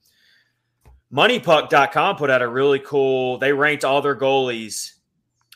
MoneyPuck.com 1.13 2.17
put 2.17 2.29
out 2.29 2.41
a 2.41 2.47
really 2.47 2.79
cool. 2.79 3.38
They 3.38 3.53
ranked 3.53 3.85
all 3.85 4.01
their 4.01 4.15
goalies 4.15 4.94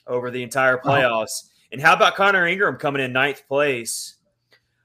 over 0.10 0.32
the 0.32 0.44
entire 0.44 0.78
playoffs. 0.78 1.46
Oh. 1.46 1.50
And 1.72 1.82
how 1.82 1.94
about 1.94 2.16
Connor 2.16 2.48
Ingram 2.48 2.78
coming 2.78 3.02
in 3.02 3.14
ninth 3.14 3.48
place? 3.48 4.16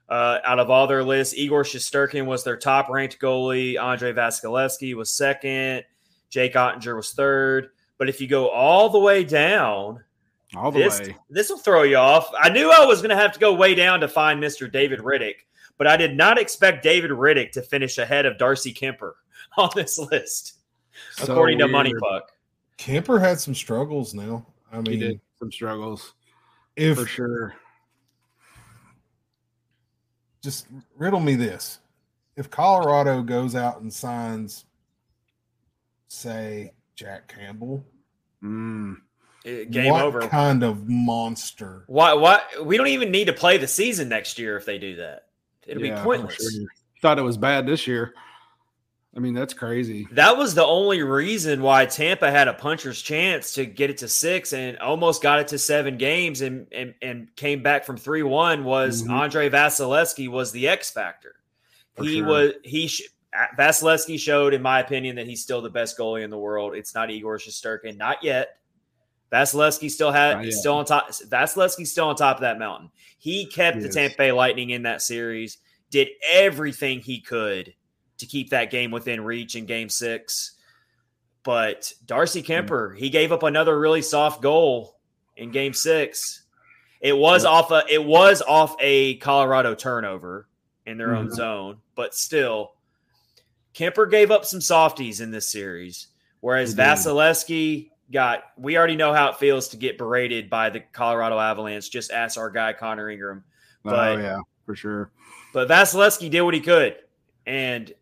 Uh, 0.08 0.38
out 0.44 0.58
of 0.58 0.70
all 0.70 0.86
their 0.86 1.02
lists, 1.02 1.34
Igor 1.34 1.64
Shesterkin 1.64 2.26
was 2.26 2.44
their 2.44 2.58
top 2.58 2.90
ranked 2.90 3.18
goalie. 3.18 3.80
Andre 3.80 4.12
Vasilevskiy 4.12 4.94
was 4.94 5.16
second. 5.16 5.84
Jake 6.28 6.54
Oettinger 6.54 6.94
was 6.94 7.12
third. 7.12 7.70
But 7.96 8.08
if 8.08 8.20
you 8.20 8.26
go 8.26 8.48
all 8.48 8.90
the 8.90 8.98
way 8.98 9.24
down, 9.24 10.04
all 10.54 10.70
the 10.70 10.80
this, 10.80 11.00
way, 11.00 11.16
this 11.30 11.48
will 11.48 11.58
throw 11.58 11.84
you 11.84 11.96
off. 11.96 12.30
I 12.38 12.50
knew 12.50 12.70
I 12.70 12.84
was 12.84 13.00
going 13.00 13.10
to 13.10 13.16
have 13.16 13.32
to 13.32 13.40
go 13.40 13.54
way 13.54 13.74
down 13.74 14.00
to 14.00 14.08
find 14.08 14.42
Mr. 14.42 14.70
David 14.70 15.00
Rittich, 15.00 15.36
but 15.78 15.86
I 15.86 15.96
did 15.96 16.16
not 16.16 16.38
expect 16.38 16.82
David 16.82 17.10
Rittich 17.10 17.52
to 17.52 17.62
finish 17.62 17.98
ahead 17.98 18.26
of 18.26 18.36
Darcy 18.36 18.74
Kuemper 18.74 19.12
on 19.56 19.70
this 19.74 19.98
list, 19.98 20.54
so 21.12 21.32
according 21.32 21.58
weird. 21.58 21.70
to 21.70 21.76
MoneyPuck. 21.76 22.22
Kuemper 22.78 23.20
had 23.20 23.40
some 23.40 23.54
struggles 23.54 24.12
now. 24.14 24.44
I 24.74 24.80
mean, 24.80 24.92
he 24.92 24.98
did 24.98 25.20
some 25.38 25.52
struggles 25.52 26.14
if, 26.76 26.98
for 26.98 27.06
sure. 27.06 27.54
Just 30.42 30.66
riddle 30.96 31.20
me 31.20 31.36
this. 31.36 31.78
If 32.36 32.50
Colorado 32.50 33.22
goes 33.22 33.54
out 33.54 33.80
and 33.80 33.92
signs, 33.92 34.64
say, 36.08 36.72
Jack 36.96 37.32
Campbell. 37.32 37.84
Mm. 38.42 38.96
Game 39.44 39.92
what 39.92 40.02
over. 40.02 40.22
kind 40.22 40.62
of 40.62 40.88
monster? 40.88 41.84
Why? 41.86 42.14
What? 42.14 42.64
We 42.64 42.76
don't 42.76 42.88
even 42.88 43.10
need 43.10 43.26
to 43.26 43.32
play 43.32 43.58
the 43.58 43.68
season 43.68 44.08
next 44.08 44.38
year 44.38 44.56
if 44.56 44.64
they 44.64 44.78
do 44.78 44.96
that. 44.96 45.26
It'll 45.66 45.84
yeah, 45.84 45.96
be 45.96 46.02
pointless. 46.02 46.36
Sure. 46.36 46.66
Thought 47.00 47.18
it 47.18 47.22
was 47.22 47.36
bad 47.36 47.66
this 47.66 47.86
year. 47.86 48.14
I 49.16 49.20
mean, 49.20 49.34
that's 49.34 49.54
crazy. 49.54 50.08
That 50.12 50.36
was 50.36 50.54
the 50.54 50.64
only 50.64 51.02
reason 51.02 51.62
why 51.62 51.86
Tampa 51.86 52.30
had 52.30 52.48
a 52.48 52.52
puncher's 52.54 53.00
chance 53.00 53.54
to 53.54 53.64
get 53.64 53.88
it 53.90 53.98
to 53.98 54.08
six 54.08 54.52
and 54.52 54.76
almost 54.78 55.22
got 55.22 55.38
it 55.38 55.48
to 55.48 55.58
seven 55.58 55.96
games 55.98 56.40
and 56.40 56.66
and, 56.72 56.94
and 57.00 57.34
came 57.36 57.62
back 57.62 57.84
from 57.84 57.96
three 57.96 58.24
one. 58.24 58.64
Was 58.64 59.02
Mhm. 59.04 59.10
Andre 59.10 59.48
Vasilevskiy 59.50 60.28
was 60.28 60.50
the 60.50 60.66
X 60.66 60.90
factor. 60.90 61.36
For 61.94 62.02
he 62.02 62.18
sure. 62.18 62.26
was 62.26 62.52
he 62.64 62.88
sh- 62.88 63.02
Vasilevskiy 63.58 64.18
showed, 64.18 64.52
in 64.54 64.62
my 64.62 64.80
opinion, 64.80 65.16
that 65.16 65.26
he's 65.26 65.42
still 65.42 65.62
the 65.62 65.70
best 65.70 65.96
goalie 65.98 66.24
in 66.24 66.30
the 66.30 66.38
world. 66.38 66.74
It's 66.74 66.94
not 66.94 67.10
Igor 67.10 67.38
Shesterkin, 67.38 67.96
not 67.96 68.22
yet. 68.22 68.58
Vasilevskiy 69.32 69.90
still 69.90 70.12
had 70.12 70.52
still 70.52 70.74
on 70.74 70.84
top. 70.84 71.10
Vasilevskiy's 71.10 71.90
still 71.90 72.08
on 72.08 72.16
top 72.16 72.36
of 72.36 72.42
that 72.42 72.58
mountain. 72.58 72.90
He 73.18 73.46
kept 73.46 73.80
the. 73.80 73.88
Tampa 73.88 74.16
Bay 74.16 74.32
Lightning 74.32 74.70
in 74.70 74.82
that 74.82 75.02
series. 75.02 75.58
Did 75.90 76.08
everything 76.32 77.00
he 77.00 77.20
could 77.20 77.74
to 78.24 78.30
keep 78.30 78.50
that 78.50 78.70
game 78.70 78.90
within 78.90 79.22
reach 79.22 79.54
in 79.56 79.66
Game 79.66 79.88
Six. 79.88 80.52
But 81.42 81.92
Darcy 82.06 82.42
Kuemper, 82.42 82.96
he 82.96 83.10
gave 83.10 83.30
up 83.30 83.42
another 83.42 83.78
really 83.78 84.02
soft 84.02 84.42
goal 84.42 84.96
in 85.36 85.50
Game 85.50 85.74
Six. 85.74 86.42
It 87.00 87.16
was 87.16 87.44
off 87.44 87.70
a 87.70 87.84
it 87.88 88.02
was 88.02 88.40
off 88.42 88.74
a 88.80 89.16
Colorado 89.16 89.74
turnover 89.74 90.48
in 90.86 90.96
their 90.96 91.14
own 91.14 91.28
Mhm. 91.28 91.32
zone, 91.34 91.78
but 91.94 92.14
still, 92.14 92.72
Kuemper 93.74 94.10
gave 94.10 94.30
up 94.30 94.44
some 94.44 94.60
softies 94.60 95.20
in 95.20 95.30
this 95.30 95.50
series. 95.50 96.08
Whereas 96.40 96.72
He. 96.72 96.76
Vasilevskiy 96.78 97.90
got, 98.12 98.44
we 98.56 98.76
already 98.76 98.96
know 98.96 99.12
how 99.12 99.30
it 99.30 99.36
feels 99.36 99.68
to 99.68 99.76
get 99.78 99.96
berated 99.98 100.48
by 100.50 100.70
the 100.70 100.80
Colorado 100.80 101.38
Avalanche. 101.38 101.90
Just 101.90 102.10
ask 102.12 102.38
our 102.38 102.50
guy 102.50 102.72
Connor 102.74 103.10
Ingram. 103.10 103.44
But- 103.82 104.18
oh 104.18 104.18
yeah, 104.18 104.38
for 104.66 104.76
sure. 104.76 105.10
But 105.52 105.68
Vasilevskiy 105.68 106.30
did 106.30 106.42
what 106.42 106.54
he 106.54 106.60
could. 106.60 106.96
And 107.46 107.92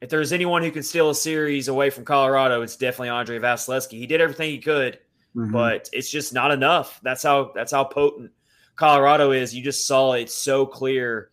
if 0.00 0.08
there's 0.10 0.32
anyone 0.32 0.62
who 0.62 0.70
can 0.70 0.82
steal 0.82 1.10
a 1.10 1.14
series 1.14 1.68
away 1.68 1.90
from 1.90 2.04
Colorado, 2.04 2.62
it's 2.62 2.76
definitely 2.76 3.08
Andre 3.10 3.38
Vasilevskiy. 3.38 3.98
He 3.98 4.06
did 4.06 4.20
everything 4.20 4.50
he 4.50 4.58
could, 4.58 4.98
Mhm. 5.36 5.52
but 5.52 5.88
it's 5.92 6.10
just 6.10 6.32
not 6.32 6.50
enough. 6.50 7.00
That's 7.02 7.22
how 7.22 7.52
that's 7.54 7.72
how 7.72 7.84
potent 7.84 8.32
Colorado 8.76 9.32
is. 9.32 9.54
You 9.54 9.62
just 9.62 9.86
saw 9.86 10.12
it 10.12 10.30
so 10.30 10.66
clear 10.66 11.30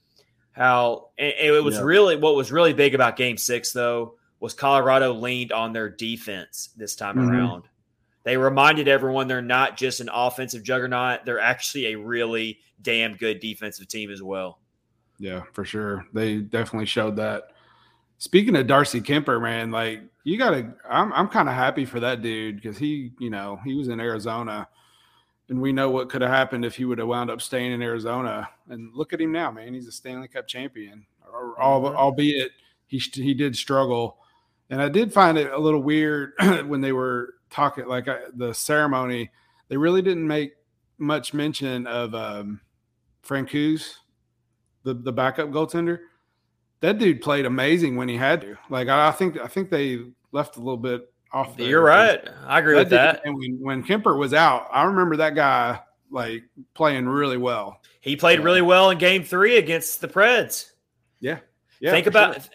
how 0.51 1.09
and 1.17 1.33
it 1.37 1.63
was 1.63 1.75
Yeah. 1.75 1.81
really 1.83 2.15
what 2.15 2.35
was 2.35 2.51
really 2.51 2.73
big 2.73 2.95
about 2.95 3.17
game 3.17 3.37
six 3.37 3.71
though 3.73 4.15
was 4.39 4.53
Colorado 4.53 5.13
leaned 5.13 5.51
on 5.51 5.73
their 5.73 5.89
defense 5.89 6.69
this 6.75 6.95
time 6.95 7.17
Mhm. 7.17 7.29
around. 7.29 7.63
They 8.23 8.37
reminded 8.37 8.87
everyone 8.87 9.27
they're 9.27 9.41
not 9.41 9.77
just 9.77 9.99
an 10.01 10.09
offensive 10.11 10.63
juggernaut, 10.63 11.25
they're 11.25 11.39
actually 11.39 11.87
a 11.93 11.95
really 11.97 12.59
damn 12.81 13.15
good 13.15 13.39
defensive 13.39 13.87
team 13.87 14.09
as 14.11 14.21
well. 14.23 14.59
Yeah, 15.19 15.43
for 15.53 15.63
sure. 15.63 16.05
They 16.13 16.39
definitely 16.39 16.87
showed 16.87 17.15
that. 17.17 17.51
Speaking 18.17 18.55
of 18.55 18.67
Darcy 18.67 19.01
Kuemper, 19.01 19.41
man, 19.41 19.71
like 19.71 20.01
you 20.23 20.37
gotta 20.37 20.73
I'm 20.89 21.11
I'm 21.13 21.27
kind 21.27 21.49
of 21.49 21.55
happy 21.55 21.85
for 21.85 21.99
that 21.99 22.21
dude 22.21 22.55
because 22.55 22.77
he, 22.77 23.11
you 23.19 23.29
know, 23.29 23.59
he 23.65 23.75
was 23.75 23.87
in 23.89 23.99
Arizona 23.99 24.67
and 25.49 25.61
we 25.61 25.73
know 25.73 25.89
what 25.91 26.09
could 26.09 26.21
have 26.21 26.31
happened 26.31 26.65
if 26.65 26.75
he 26.75 26.85
would 26.85 26.97
have 26.99 27.07
wound 27.07 27.29
up 27.29 27.41
staying 27.41 27.71
in 27.71 27.81
Arizona. 27.81 28.49
And 28.69 28.93
look 28.95 29.13
at 29.13 29.21
him 29.21 29.31
now, 29.31 29.51
man. 29.51 29.73
He's 29.73 29.87
a 29.87 29.91
Stanley 29.91 30.27
Cup 30.27 30.47
champion. 30.47 31.05
Mhm. 31.27 31.95
Albeit 31.95 32.51
he 32.87 32.99
he 32.99 33.33
did 33.33 33.55
struggle. 33.55 34.17
And 34.69 34.81
I 34.81 34.89
did 34.89 35.13
find 35.13 35.37
it 35.37 35.51
a 35.51 35.59
little 35.59 35.81
weird 35.83 36.33
when 36.67 36.81
they 36.81 36.91
were 36.93 37.35
talking 37.49 37.87
like 37.87 38.07
I, 38.07 38.19
the 38.33 38.53
ceremony, 38.53 39.31
they 39.69 39.77
really 39.77 40.01
didn't 40.01 40.27
make 40.27 40.53
much 40.97 41.33
mention 41.33 41.85
of 41.87 42.15
um 42.15 42.61
Francouz, 43.23 43.95
the 44.83 44.93
the 44.93 45.13
backup 45.13 45.49
goaltender. 45.49 45.99
That 46.85 46.99
dude 46.99 47.19
played 47.19 47.47
amazing 47.47 47.95
when 47.95 48.07
he 48.07 48.15
had 48.15 48.41
to. 48.41 48.57
Like 48.69 48.89
I, 48.89 49.07
I 49.07 49.11
think 49.11 49.39
I 49.39 49.47
think 49.47 49.71
they 49.71 50.01
left 50.31 50.57
a 50.57 50.59
little 50.59 50.77
bit 50.77 51.11
off. 51.31 51.57
You're 51.57 51.81
right. 51.81 52.21
I 52.45 52.59
agree 52.59 52.75
with 52.75 52.89
dude- 52.89 52.99
that. 52.99 53.21
And 53.25 53.35
when, 53.35 53.59
when 53.59 53.83
Kuemper 53.83 54.15
was 54.15 54.35
out, 54.35 54.67
I 54.71 54.83
remember 54.83 55.17
that 55.17 55.33
guy 55.33 55.79
like 56.11 56.43
playing 56.75 57.07
really 57.07 57.37
well. 57.37 57.81
He 58.01 58.15
played 58.15 58.39
really 58.41 58.61
well 58.61 58.91
in 58.91 58.99
game 58.99 59.23
three 59.23 59.57
against 59.57 59.99
the 59.99 60.07
Preds. 60.07 60.73
Yeah. 61.21 61.39
Yeah. 61.79 61.89
think 61.89 62.05
about 62.05 62.43
sure. 62.43 62.51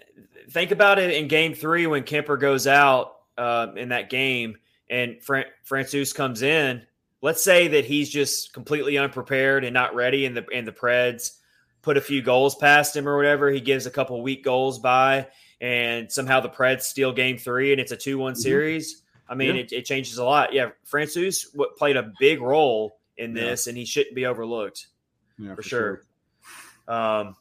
think 0.50 0.70
about 0.70 1.00
it 1.00 1.12
in 1.12 1.26
game 1.26 1.52
three 1.52 1.88
when 1.88 2.04
Kuemper 2.04 2.38
goes 2.38 2.68
out 2.68 3.16
uh, 3.36 3.66
in 3.74 3.88
that 3.88 4.10
game 4.10 4.58
and 4.88 5.20
Fran- 5.24 5.46
Francouz 5.68 6.14
comes 6.14 6.42
in. 6.42 6.82
Let's 7.20 7.42
say 7.42 7.66
that 7.66 7.84
he's 7.84 8.08
just 8.08 8.52
completely 8.52 8.96
unprepared 8.96 9.64
and 9.64 9.74
not 9.74 9.96
ready, 9.96 10.24
and 10.24 10.36
the 10.36 10.46
and 10.54 10.68
the 10.68 10.72
Preds 10.72 11.32
put 11.82 11.96
a 11.96 12.00
few 12.00 12.22
goals 12.22 12.54
past 12.54 12.94
him 12.96 13.08
or 13.08 13.16
whatever. 13.16 13.50
He 13.50 13.60
gives 13.60 13.86
a 13.86 13.90
couple 13.90 14.20
weak 14.22 14.44
goals 14.44 14.78
by, 14.78 15.28
and 15.60 16.10
somehow 16.10 16.40
the 16.40 16.48
Preds 16.48 16.82
steal 16.82 17.12
game 17.12 17.38
three, 17.38 17.72
and 17.72 17.80
it's 17.80 17.92
a 17.92 17.96
two 17.96 18.18
one 18.18 18.34
Mhm. 18.34 18.38
series. 18.38 19.02
I 19.28 19.34
mean, 19.34 19.54
Yeah. 19.56 19.62
it, 19.62 19.72
it 19.72 19.84
changes 19.84 20.18
a 20.18 20.24
lot. 20.24 20.52
Yeah, 20.52 20.70
what 21.54 21.76
played 21.76 21.96
a 21.96 22.12
big 22.18 22.40
role 22.40 22.98
in 23.16 23.34
Yeah. 23.36 23.50
this, 23.50 23.66
and 23.66 23.76
he 23.76 23.84
shouldn't 23.84 24.14
be 24.14 24.26
overlooked 24.26 24.86
Yeah, 25.38 25.54
for 25.54 25.62
sure. 25.62 26.02
Um, 26.88 27.36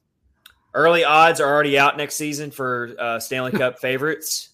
early 0.74 1.04
odds 1.04 1.42
are 1.42 1.52
already 1.52 1.78
out 1.80 1.98
next 1.98 2.16
season 2.16 2.52
for 2.52 2.96
uh, 3.00 3.20
Stanley 3.20 3.52
Cup 3.52 3.80
favorites. 3.82 4.50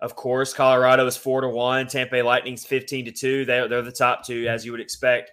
Of 0.00 0.14
course, 0.16 0.52
Colorado 0.52 1.06
is 1.06 1.16
four 1.16 1.40
to 1.40 1.48
one. 1.48 1.86
Tampa 1.86 2.16
Lightning's 2.16 2.66
fifteen 2.66 3.04
to 3.06 3.12
two. 3.12 3.44
They're 3.46 3.66
they're 3.68 3.80
the 3.82 3.92
top 3.92 4.26
two, 4.26 4.46
as 4.46 4.64
you 4.66 4.72
would 4.72 4.80
expect. 4.80 5.30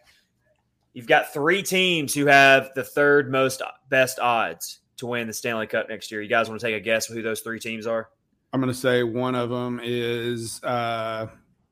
You've 0.93 1.07
got 1.07 1.33
three 1.33 1.63
teams 1.63 2.13
who 2.13 2.27
have 2.27 2.69
the 2.75 2.83
third 2.83 3.31
most 3.31 3.61
best 3.89 4.19
odds 4.19 4.79
to 4.97 5.07
win 5.07 5.27
the 5.27 5.33
Stanley 5.33 5.67
Cup 5.67 5.89
next 5.89 6.11
year. 6.11 6.21
You 6.21 6.29
guys 6.29 6.49
want 6.49 6.61
to 6.61 6.67
take 6.67 6.75
a 6.75 6.79
guess 6.79 7.07
who 7.07 7.21
those 7.21 7.41
three 7.41 7.59
teams 7.59 7.87
are? 7.87 8.09
I'm 8.51 8.61
going 8.61 8.71
to 8.71 8.79
say 8.79 9.01
one 9.01 9.33
of 9.33 9.49
them 9.49 9.79
is 9.83 10.63
uh, 10.63 11.27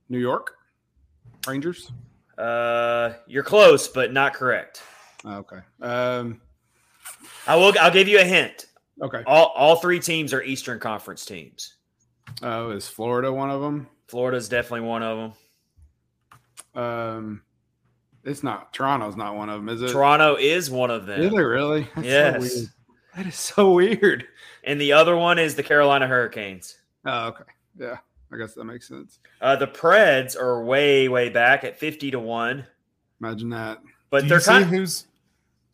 New 0.09 0.17
York 0.19 0.55
Rangers. 1.45 1.91
Uh, 2.37 3.13
you're 3.27 3.43
close, 3.43 3.87
but 3.87 4.11
not 4.11 4.33
correct. 4.33 4.81
Oh, 5.23 5.35
okay. 5.37 5.59
Um, 5.81 6.41
I 7.45 7.55
will. 7.55 7.73
I'll 7.79 7.91
give 7.91 8.07
you 8.07 8.19
a 8.19 8.23
hint. 8.23 8.65
okay. 9.01 9.21
All 9.27 9.53
all 9.55 9.75
three 9.75 9.99
teams 9.99 10.33
are 10.33 10.41
Eastern 10.41 10.79
Conference 10.79 11.23
teams. 11.23 11.75
Oh, 12.41 12.71
is 12.71 12.87
Florida 12.87 13.31
one 13.31 13.51
of 13.51 13.61
them? 13.61 13.87
Florida's 14.07 14.49
definitely 14.49 14.87
one 14.87 15.03
of 15.03 15.33
them. 16.73 16.83
Um, 16.83 17.41
it's 18.23 18.43
not 18.43 18.73
Toronto's 18.73 19.15
not 19.15 19.35
one 19.35 19.49
of 19.49 19.55
them, 19.63 19.69
is 19.69 19.81
it? 19.81 19.91
Toronto 19.91 20.35
is 20.35 20.69
one 20.69 20.91
of 20.91 21.05
them. 21.05 21.21
Is 21.21 21.33
it 21.33 21.37
really? 21.37 21.87
That's 21.95 22.07
so 22.07 22.11
Yes. 22.13 22.39
weird. 22.55 22.69
that 23.15 23.25
is 23.27 23.35
so 23.35 23.71
weird. 23.73 24.25
And 24.63 24.79
the 24.79 24.93
other 24.93 25.15
one 25.17 25.39
is 25.39 25.55
the 25.55 25.63
Carolina 25.63 26.07
Hurricanes. 26.07 26.77
Oh, 27.05 27.27
okay. 27.29 27.43
Yeah, 27.79 27.97
I 28.31 28.37
guess 28.37 28.53
that 28.53 28.65
makes 28.65 28.87
sense. 28.87 29.19
Uh, 29.41 29.55
the 29.55 29.67
Preds 29.67 30.37
are 30.37 30.63
way, 30.63 31.07
way 31.07 31.29
back 31.29 31.63
at 31.63 31.79
50 31.79 32.11
to 32.11 32.19
1. 32.19 32.65
Imagine 33.19 33.49
that. 33.49 33.79
But 34.09 34.23
do 34.23 34.29
they're 34.29 34.37
you 34.37 34.41
see 34.41 34.51
kind 34.51 34.63
of, 34.63 34.69
who's? 34.69 35.05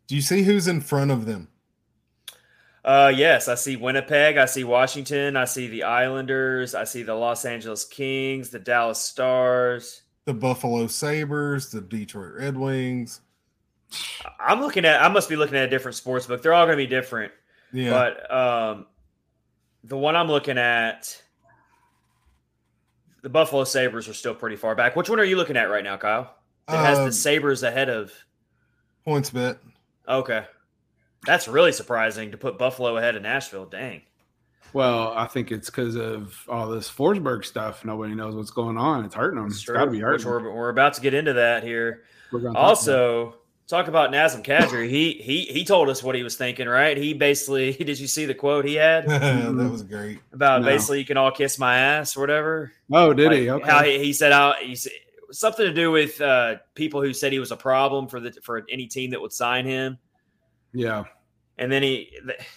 Do 0.07 0.15
you 0.15 0.21
see 0.21 0.43
who's 0.43 0.67
in 0.67 0.79
front 0.81 1.11
of 1.11 1.25
them? 1.25 1.49
uh, 2.85 3.11
yes, 3.13 3.49
I 3.49 3.55
see 3.55 3.75
Winnipeg. 3.75 4.37
I 4.37 4.45
see 4.45 4.63
Washington. 4.63 5.35
I 5.35 5.43
see 5.45 5.67
the 5.67 5.83
Islanders. 5.83 6.73
I 6.75 6.85
see 6.85 7.03
the 7.03 7.15
Los 7.15 7.43
Angeles 7.43 7.83
Kings, 7.83 8.49
the 8.49 8.59
Dallas 8.59 8.99
Stars. 8.99 10.03
The 10.27 10.33
Buffalo 10.33 10.87
Sabres, 10.87 11.71
the 11.71 11.79
Detroit 11.79 12.33
Red 12.37 12.57
Wings. 12.57 13.21
I'm 14.41 14.59
looking 14.59 14.83
at, 14.83 15.01
I 15.01 15.07
must 15.07 15.29
be 15.29 15.37
looking 15.37 15.55
at 15.55 15.63
a 15.63 15.69
different 15.69 15.95
sports 15.95 16.27
book. 16.27 16.41
They're 16.41 16.53
all 16.53 16.65
going 16.65 16.77
to 16.77 16.83
be 16.83 16.85
different. 16.85 17.31
Yeah, 17.71 17.91
But 17.91 18.29
um, 18.35 18.87
the 19.85 19.95
one 19.97 20.17
I'm 20.17 20.27
looking 20.27 20.57
at, 20.57 21.21
the 23.21 23.29
Buffalo 23.29 23.63
Sabres 23.63 24.09
are 24.09 24.13
still 24.13 24.35
pretty 24.35 24.57
far 24.57 24.75
back. 24.75 24.97
Which 24.97 25.09
one 25.09 25.17
are 25.21 25.23
you 25.23 25.37
looking 25.37 25.55
at 25.55 25.69
right 25.69 25.83
now, 25.83 25.95
Kyle? 25.95 26.35
It 26.67 26.75
has 26.75 26.99
Um, 26.99 27.05
the 27.05 27.13
Sabres 27.13 27.63
ahead 27.63 27.87
of. 27.89 28.11
PointsBet. 29.07 29.59
Okay. 30.09 30.43
That's 31.25 31.47
really 31.47 31.71
surprising 31.71 32.31
to 32.31 32.37
put 32.37 32.57
Buffalo 32.57 32.97
ahead 32.97 33.15
of 33.15 33.21
Nashville. 33.21 33.65
Dang. 33.65 34.01
Well, 34.73 35.13
I 35.15 35.25
think 35.27 35.51
it's 35.51 35.69
because 35.69 35.95
of 35.95 36.35
all 36.47 36.67
this 36.69 36.89
Forsberg 36.89 37.45
stuff. 37.45 37.83
Nobody 37.85 38.13
knows 38.15 38.35
what's 38.35 38.51
going 38.51 38.77
on. 38.77 39.05
It's 39.05 39.15
hurting 39.15 39.37
them. 39.39 39.45
That's 39.49 39.55
It's 39.57 39.63
true. 39.63 39.75
got 39.75 39.85
to 39.85 39.91
be 39.91 40.03
Which 40.03 40.23
hurting. 40.23 40.45
we're, 40.45 40.51
we're 40.53 40.69
about 40.69 40.93
to 40.95 41.01
get 41.01 41.13
into 41.13 41.33
that 41.33 41.63
here. 41.63 42.03
We're 42.31 42.39
gonna 42.39 42.53
talk 42.53 42.59
about. 42.61 42.67
Also, 42.69 43.35
talk 43.67 43.87
about 43.87 44.11
Nazem 44.11 44.43
Kadri. 44.45 44.89
He 44.89 45.13
he 45.13 45.41
he 45.45 45.63
told 45.65 45.89
us 45.89 46.03
what 46.03 46.15
he 46.15 46.23
was 46.23 46.35
thinking, 46.37 46.67
right? 46.67 46.97
He 46.97 47.13
basically 47.13 47.71
did 47.79 47.99
you 47.99 48.07
see 48.07 48.25
the 48.25 48.33
quote 48.35 48.65
he 48.65 48.75
had 48.75 49.07
that 49.07 49.69
was 49.71 49.83
great. 49.83 50.19
about 50.33 50.61
No. 50.61 50.67
basically 50.67 50.99
you 50.99 51.05
can 51.05 51.17
all 51.17 51.31
kiss 51.31 51.57
my 51.57 51.77
ass 51.77 52.15
or 52.17 52.19
whatever? 52.21 52.71
oh, 52.91 53.13
did 53.13 53.27
Like, 53.27 53.37
he? 53.39 53.49
Okay. 53.49 53.69
How 53.69 53.83
he, 53.83 53.99
he 53.99 54.13
said 54.13 54.31
how 54.33 54.53
he 54.61 54.75
said 54.75 54.91
something 55.31 55.65
to 55.65 55.73
do 55.73 55.91
with 55.91 56.19
uh, 56.21 56.55
people 56.75 57.01
who 57.01 57.13
said 57.13 57.31
he 57.33 57.39
was 57.39 57.51
a 57.51 57.57
problem 57.57 58.07
for 58.07 58.19
the 58.19 58.31
for 58.43 58.63
any 58.69 58.87
team 58.87 59.11
that 59.11 59.21
would 59.21 59.33
sign 59.33 59.65
him. 59.65 59.97
yeah. 60.73 61.05
And 61.57 61.71
then 61.71 61.81
he 61.81 62.11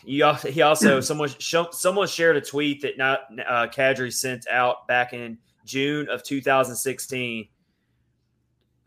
he 0.04 0.22
also, 0.22 0.50
he 0.50 0.62
also 0.62 1.00
someone 1.00 1.30
someone 1.38 2.06
shared 2.06 2.36
a 2.36 2.40
tweet 2.40 2.82
that 2.82 2.98
not 2.98 3.20
uh, 3.46 3.66
Kadri 3.68 4.12
sent 4.12 4.46
out 4.48 4.86
back 4.86 5.12
in 5.12 5.38
June 5.64 6.08
of 6.08 6.22
2016. 6.22 7.48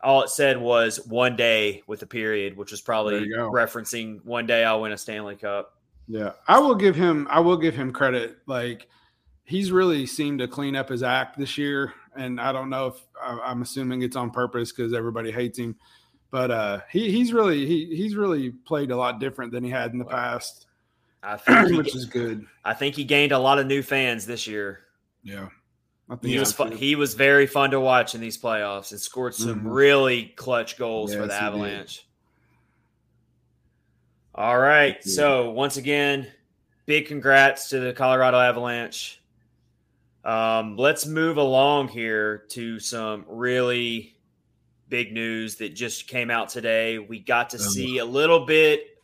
All 0.02 0.22
it 0.22 0.28
said 0.28 0.60
was 0.60 1.04
one 1.06 1.34
day 1.34 1.82
with 1.86 2.02
a 2.02 2.06
period, 2.06 2.56
which 2.56 2.70
was 2.70 2.80
probably 2.80 3.14
There 3.14 3.24
you 3.24 3.36
go. 3.36 3.50
referencing 3.50 4.24
one 4.24 4.46
day 4.46 4.62
I'll 4.64 4.82
win 4.82 4.92
a 4.92 4.98
Stanley 4.98 5.36
Cup. 5.36 5.72
Yeah, 6.06 6.32
I 6.46 6.58
will 6.58 6.74
give 6.74 6.94
him. 6.94 7.26
I 7.30 7.40
will 7.40 7.56
give 7.56 7.74
him 7.74 7.90
credit. 7.92 8.36
Like 8.46 8.86
he's 9.44 9.72
really 9.72 10.06
seemed 10.06 10.38
to 10.40 10.48
clean 10.48 10.76
up 10.76 10.88
his 10.88 11.02
act 11.02 11.38
this 11.38 11.56
year. 11.58 11.92
And 12.16 12.40
I 12.40 12.52
don't 12.52 12.70
know 12.70 12.88
if 12.88 12.96
I'm 13.22 13.62
assuming 13.62 14.02
it's 14.02 14.16
on 14.16 14.30
purpose 14.30 14.72
because 14.72 14.92
everybody 14.92 15.30
hates 15.30 15.58
him, 15.58 15.76
but 16.34 16.50
uh, 16.50 16.80
he 16.90 17.12
he's 17.12 17.32
really 17.32 17.64
he 17.64 17.94
he's 17.94 18.16
really 18.16 18.50
played 18.50 18.90
a 18.90 18.96
lot 18.96 19.20
different 19.20 19.52
than 19.52 19.62
he 19.62 19.70
had 19.70 19.92
in 19.92 20.00
the 20.00 20.04
past. 20.04 20.66
I 21.22 21.36
think 21.36 21.68
he, 21.68 21.76
which 21.76 21.94
is 21.94 22.06
good. 22.06 22.44
I 22.64 22.74
think 22.74 22.96
he 22.96 23.04
gained 23.04 23.30
a 23.30 23.38
lot 23.38 23.60
of 23.60 23.68
new 23.68 23.84
fans 23.84 24.26
this 24.26 24.44
year. 24.44 24.80
Yeah. 25.22 25.50
He 26.22 26.36
was 26.36 26.52
fun, 26.52 26.72
he 26.72 26.96
was 26.96 27.14
very 27.14 27.46
fun 27.46 27.70
to 27.70 27.78
watch 27.78 28.16
in 28.16 28.20
these 28.20 28.36
playoffs 28.36 28.90
and 28.90 29.00
scored 29.00 29.36
some 29.36 29.60
mm-hmm. 29.60 29.68
really 29.68 30.24
clutch 30.34 30.76
goals 30.76 31.12
yes, 31.12 31.20
for 31.20 31.28
the 31.28 31.40
Avalanche. 31.40 32.04
All 34.34 34.58
right. 34.58 35.02
So 35.04 35.52
once 35.52 35.76
again, 35.76 36.26
big 36.84 37.06
congrats 37.06 37.68
to 37.68 37.78
the 37.78 37.92
Colorado 37.92 38.40
Avalanche. 38.40 39.22
Um, 40.24 40.76
let's 40.76 41.06
move 41.06 41.36
along 41.36 41.88
here 41.88 42.38
to 42.48 42.80
some 42.80 43.24
really 43.28 44.13
big 44.88 45.12
news 45.12 45.56
that 45.56 45.74
just 45.74 46.08
came 46.08 46.30
out 46.30 46.48
today. 46.48 46.98
We 46.98 47.18
got 47.18 47.50
to 47.50 47.56
oh, 47.56 47.60
see 47.60 47.98
a 47.98 48.04
little 48.04 48.46
bit 48.46 48.98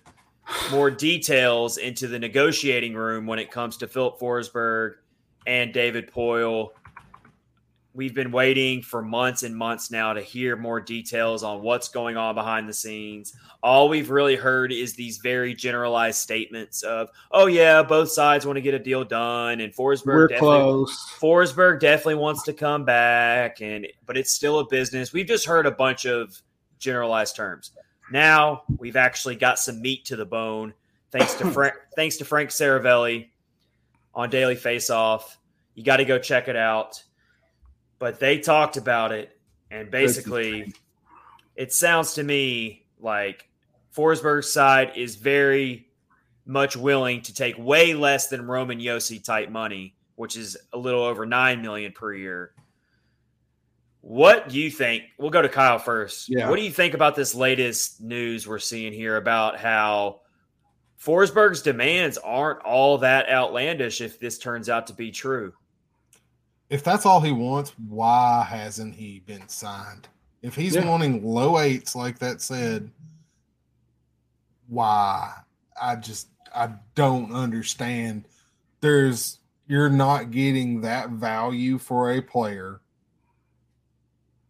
more 0.71 0.91
details 0.91 1.79
into 1.79 2.09
the 2.09 2.19
negotiating 2.19 2.95
room 2.95 3.27
when 3.27 3.39
it 3.39 3.51
comes 3.51 3.77
to 3.79 3.89
Filip 3.89 4.19
Forsberg 4.19 4.95
and 5.47 5.73
David 5.73 6.11
Poile. 6.13 6.71
We've 7.93 8.15
been 8.15 8.31
waiting 8.31 8.83
for 8.83 9.03
months 9.03 9.43
and 9.43 9.57
months 9.57 9.91
now 9.91 10.13
to 10.13 10.21
hear 10.21 10.57
more 10.57 10.81
details 10.81 11.43
on 11.43 11.61
what's 11.61 11.89
going 11.89 12.17
on 12.17 12.37
behind 12.37 12.69
the 12.69 12.73
scenes. 12.73 13.35
All 13.65 13.89
we've 13.89 14.11
really 14.11 14.37
heard 14.37 14.73
is 14.73 14.95
these 14.95 15.19
very 15.19 15.55
generalized 15.55 16.19
statements 16.19 16.85
of, 16.85 17.09
"Oh 17.33 17.47
yeah, 17.47 17.83
both 17.83 18.13
sides 18.13 18.47
want 18.47 18.59
to 18.59 18.61
get 18.61 18.75
a 18.75 18.79
deal 18.79 19.03
done," 19.03 19.61
and 19.61 19.75
Forsberg 19.75 20.07
We're 20.07 20.29
definitely, 20.29 20.59
close. 20.59 21.15
Forsberg 21.19 21.81
definitely 21.81 22.15
wants 22.15 22.45
to 22.45 22.53
come 22.53 22.85
back, 22.85 23.61
and 23.61 23.89
but 24.07 24.17
it's 24.17 24.33
still 24.33 24.61
a 24.61 24.67
business. 24.69 25.13
We've 25.13 25.27
just 25.27 25.47
heard 25.47 25.67
a 25.67 25.73
bunch 25.73 26.07
of 26.07 26.41
generalized 26.79 27.35
terms. 27.35 27.73
Now 28.13 28.63
we've 28.79 28.97
actually 28.97 29.35
got 29.35 29.59
some 29.59 29.83
meat 29.83 30.05
to 30.07 30.17
the 30.17 30.27
bone, 30.27 30.75
thanks 31.11 31.35
to 31.35 31.45
Frank, 31.53 31.75
thanks 31.97 32.19
to 32.19 32.25
Frank 32.25 32.51
Seravalli 32.51 33.31
on 34.15 34.31
Daily 34.31 34.55
Faceoff. 34.55 35.23
You 35.75 35.83
got 35.83 35.97
to 35.97 36.05
go 36.05 36.21
check 36.21 36.47
it 36.47 36.57
out 36.57 37.03
but 38.01 38.19
they 38.19 38.39
talked 38.39 38.77
about 38.77 39.13
it, 39.13 39.39
and 39.71 39.89
basically, 39.91 40.75
it 41.55 41.73
sounds 41.73 42.15
to 42.15 42.25
me 42.25 42.85
like 42.99 43.49
Forsberg's 43.95 44.51
side 44.51 44.93
is 44.97 45.15
very 45.15 45.87
much 46.47 46.77
willing 46.77 47.23
to 47.23 47.35
take 47.35 47.57
way 47.59 47.95
less 47.95 48.29
than 48.29 48.47
Roman 48.47 48.81
Josi 48.81 49.23
type 49.23 49.51
money, 49.51 49.95
which 50.17 50.37
is 50.37 50.57
a 50.73 50.79
little 50.79 51.03
over 51.03 51.27
nine 51.27 51.63
million 51.63 51.93
per 51.93 52.13
year. 52.13 52.53
What 54.01 54.49
do 54.49 54.59
you 54.59 54.71
think? 54.71 55.05
We'll 55.19 55.31
go 55.31 55.43
to 55.43 55.49
Kyle 55.49 55.79
first. 55.79 56.31
Yeah. 56.31 56.49
What 56.49 56.57
do 56.57 56.63
you 56.63 56.71
think 56.71 56.95
about 56.95 57.15
this 57.15 57.35
latest 57.35 58.01
news 58.01 58.49
we're 58.49 58.59
seeing 58.59 58.95
here 58.95 59.17
about 59.17 59.59
how 59.59 60.23
Forsberg's 60.99 61.61
demands 61.61 62.17
aren't 62.17 62.63
all 62.63 62.97
that 62.99 63.29
outlandish 63.29 64.01
if 64.01 64.19
this 64.19 64.39
turns 64.39 64.71
out 64.71 64.87
to 64.87 64.95
be 64.95 65.11
true? 65.11 65.53
If 66.71 66.85
that's 66.85 67.05
all 67.05 67.21
he 67.21 67.33
wants, 67.33 67.75
why 67.89 68.47
hasn't 68.49 68.95
he 68.95 69.21
been 69.27 69.49
signed? 69.49 70.09
If 70.41 70.55
he's 70.55 70.77
yeah. 70.77 70.89
wanting 70.89 71.25
low 71.25 71.59
eights, 71.59 71.95
like 71.95 72.19
that 72.21 72.41
said, 72.41 72.91
why? 74.69 75.35
I 75.81 75.97
just 75.97 76.29
I 76.55 76.71
don't 76.95 77.33
understand. 77.33 78.27
There's 78.81 79.41
you're 79.67 79.91
not 79.91 80.31
getting 80.31 80.81
that 80.81 81.11
value 81.11 81.79
for 81.79 82.13
a 82.13 82.23
player 82.23 82.81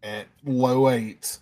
at 0.03 0.27
low 0.45 0.89
eights 0.89 1.41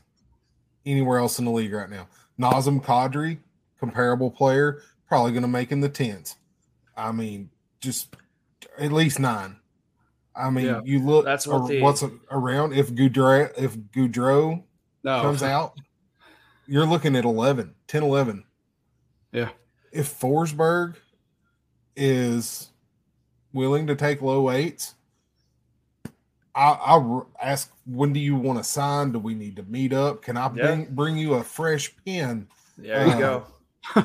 anywhere 0.87 1.19
else 1.19 1.39
in 1.39 1.45
the 1.45 1.51
league 1.51 1.73
right 1.73 1.91
now. 1.91 2.09
Nazem 2.41 2.83
Kadri, 2.83 3.39
comparable 3.79 4.31
player, 4.31 4.83
probably 5.07 5.33
going 5.33 5.43
to 5.43 5.49
make 5.49 5.71
in 5.73 5.81
the 5.81 5.89
tens. 5.89 6.37
I 6.97 7.13
mean, 7.13 7.51
just 7.81 8.17
at 8.79 8.93
least 8.93 9.19
nine. 9.19 9.57
I 10.39 10.51
mean, 10.51 10.67
yeah. 10.67 10.81
you 10.85 11.01
look. 11.01 11.25
That's 11.25 11.47
what 11.47 11.69
the, 11.69 11.81
what's 11.81 12.05
around. 12.31 12.73
If 12.73 12.93
Gaudreau, 12.93 13.51
if 13.59 13.77
Gaudreau 13.77 14.63
no. 15.03 15.23
comes 15.23 15.43
out, 15.43 15.75
you're 16.67 16.87
looking 16.87 17.17
at 17.17 17.25
11, 17.25 17.75
10, 17.89 18.03
11. 18.03 18.45
Yeah. 19.33 19.49
If 19.91 20.19
Forsberg 20.19 20.97
is 21.97 22.69
willing 23.53 23.87
to 23.89 23.97
take 23.97 24.23
low 24.23 24.51
eights, 24.51 24.95
I, 26.55 26.97
will 26.97 27.29
ask 27.41 27.73
when 27.87 28.13
do 28.13 28.21
you 28.21 28.35
want 28.35 28.59
to 28.59 28.65
sign? 28.65 29.13
Do 29.13 29.19
we 29.21 29.35
need 29.35 29.57
to 29.57 29.63
meet 29.65 29.93
up? 29.93 30.23
Can 30.23 30.37
I 30.37 30.49
bring, 30.49 30.81
yeah. 30.81 30.87
bring 30.91 31.17
you 31.17 31.35
a 31.35 31.45
fresh 31.45 31.95
pen? 32.05 32.49
There 32.77 33.07
you 33.07 33.13
uh, 33.13 33.19
go. 33.19 33.47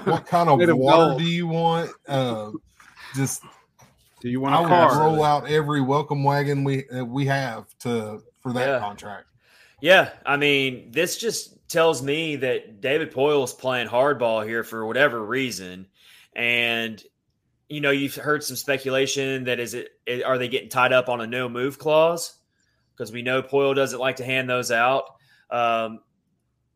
what 0.04 0.26
kind 0.28 0.50
of 0.70 0.78
water 0.78 1.18
do 1.18 1.26
you 1.26 1.48
want? 1.48 1.92
Uh, 2.08 2.52
just 3.16 3.44
do 4.24 4.30
you 4.30 4.40
want 4.40 4.56
a 4.56 4.60
I 4.60 4.68
car? 4.70 5.00
roll 5.02 5.22
out 5.22 5.50
every 5.50 5.82
welcome 5.82 6.24
wagon 6.24 6.64
we 6.64 6.88
uh, 6.88 7.04
we 7.04 7.26
have 7.26 7.68
to 7.80 8.24
for 8.40 8.54
that 8.54 8.68
yeah. 8.68 8.80
contract. 8.80 9.26
Yeah, 9.82 10.12
I 10.26 10.38
mean, 10.38 10.92
this 10.92 11.18
just 11.18 11.68
tells 11.68 12.02
me 12.02 12.38
that 12.38 12.80
David 12.80 13.12
Poile 13.12 13.44
is 13.44 13.52
playing 13.52 13.90
hardball 13.90 14.48
here 14.48 14.64
for 14.64 14.86
whatever 14.86 15.22
reason, 15.22 15.88
and 16.34 17.04
you 17.68 17.82
know, 17.82 17.92
you've 17.92 18.16
heard 18.16 18.46
some 18.46 18.56
speculation 18.56 19.44
that 19.44 19.60
is 19.60 19.74
it 19.74 19.92
are 20.26 20.38
they 20.38 20.48
getting 20.48 20.70
tied 20.70 20.94
up 20.94 21.10
on 21.10 21.20
a 21.20 21.28
no 21.28 21.50
move 21.50 21.78
clause 21.78 22.34
because 22.96 23.12
we 23.12 23.24
know 23.24 23.44
Poile 23.44 23.76
doesn't 23.76 24.00
like 24.00 24.16
to 24.18 24.24
hand 24.26 24.50
those 24.50 24.72
out. 24.72 25.04
Um, 25.52 26.00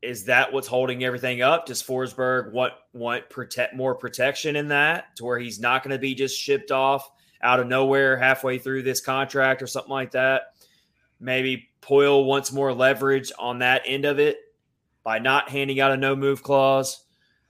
is 0.02 0.26
that 0.26 0.52
what's 0.52 0.68
holding 0.68 1.02
everything 1.06 1.42
up? 1.42 1.66
Does 1.66 1.82
Forsberg 1.82 2.52
want 2.52 2.74
want 2.92 3.30
protect 3.30 3.74
more 3.74 3.96
protection 3.96 4.58
in 4.58 4.68
that 4.68 5.16
to 5.16 5.24
where 5.24 5.40
he's 5.40 5.62
not 5.62 5.82
going 5.82 5.96
to 5.96 5.98
be 5.98 6.14
just 6.14 6.38
shipped 6.38 6.72
off 6.72 7.10
out 7.42 7.60
of 7.60 7.68
nowhere 7.68 8.18
halfway 8.18 8.58
through 8.58 8.84
this 8.84 9.02
contract 9.02 9.62
or 9.62 9.68
something 9.68 9.92
like 9.92 10.12
that. 10.12 10.54
Maybe 11.20 11.70
Poile 11.82 12.26
wants 12.26 12.52
more 12.52 12.74
leverage 12.74 13.32
on 13.38 13.60
that 13.60 13.84
end 13.86 14.06
of 14.06 14.20
it 14.20 14.38
by 15.04 15.20
not 15.20 15.50
handing 15.50 15.80
out 15.80 15.92
a 15.92 15.98
no 15.98 16.16
move 16.16 16.44
clause. 16.44 17.04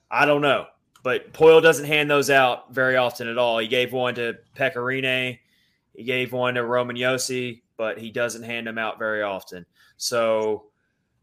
I 0.09 0.25
don't 0.25 0.41
know. 0.41 0.67
But 1.03 1.33
Poile 1.33 1.61
doesn't 1.61 1.85
hand 1.85 2.09
those 2.09 2.29
out 2.29 2.73
very 2.73 2.97
often 2.97 3.27
at 3.27 3.37
all. 3.37 3.59
He 3.59 3.67
gave 3.67 3.93
one 3.93 4.15
to 4.15 4.35
Pekka 4.55 4.75
Rinne. 4.75 5.39
He 5.93 6.03
gave 6.03 6.33
one 6.33 6.55
to 6.55 6.63
Roman 6.63 6.95
Josi, 6.95 7.61
but 7.77 7.97
he 7.97 8.11
doesn't 8.11 8.43
hand 8.43 8.67
them 8.67 8.77
out 8.77 8.99
very 8.99 9.23
often. 9.23 9.65
So 9.97 10.65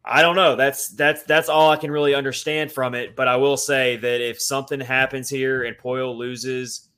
I 0.05 0.23
don't 0.23 0.37
know. 0.37 0.57
That's 0.57 0.89
that's 0.89 1.23
that's 1.23 1.49
all 1.49 1.71
I 1.71 1.77
can 1.77 1.91
really 1.91 2.15
understand 2.15 2.73
from 2.73 2.95
it. 2.95 3.15
But 3.17 3.29
I 3.29 3.37
will 3.37 3.57
say 3.57 3.97
that 3.97 4.21
if 4.21 4.41
something 4.41 4.81
happens 4.81 5.29
here 5.29 5.65
and 5.65 5.77
Poile 5.77 6.17
loses 6.17 6.89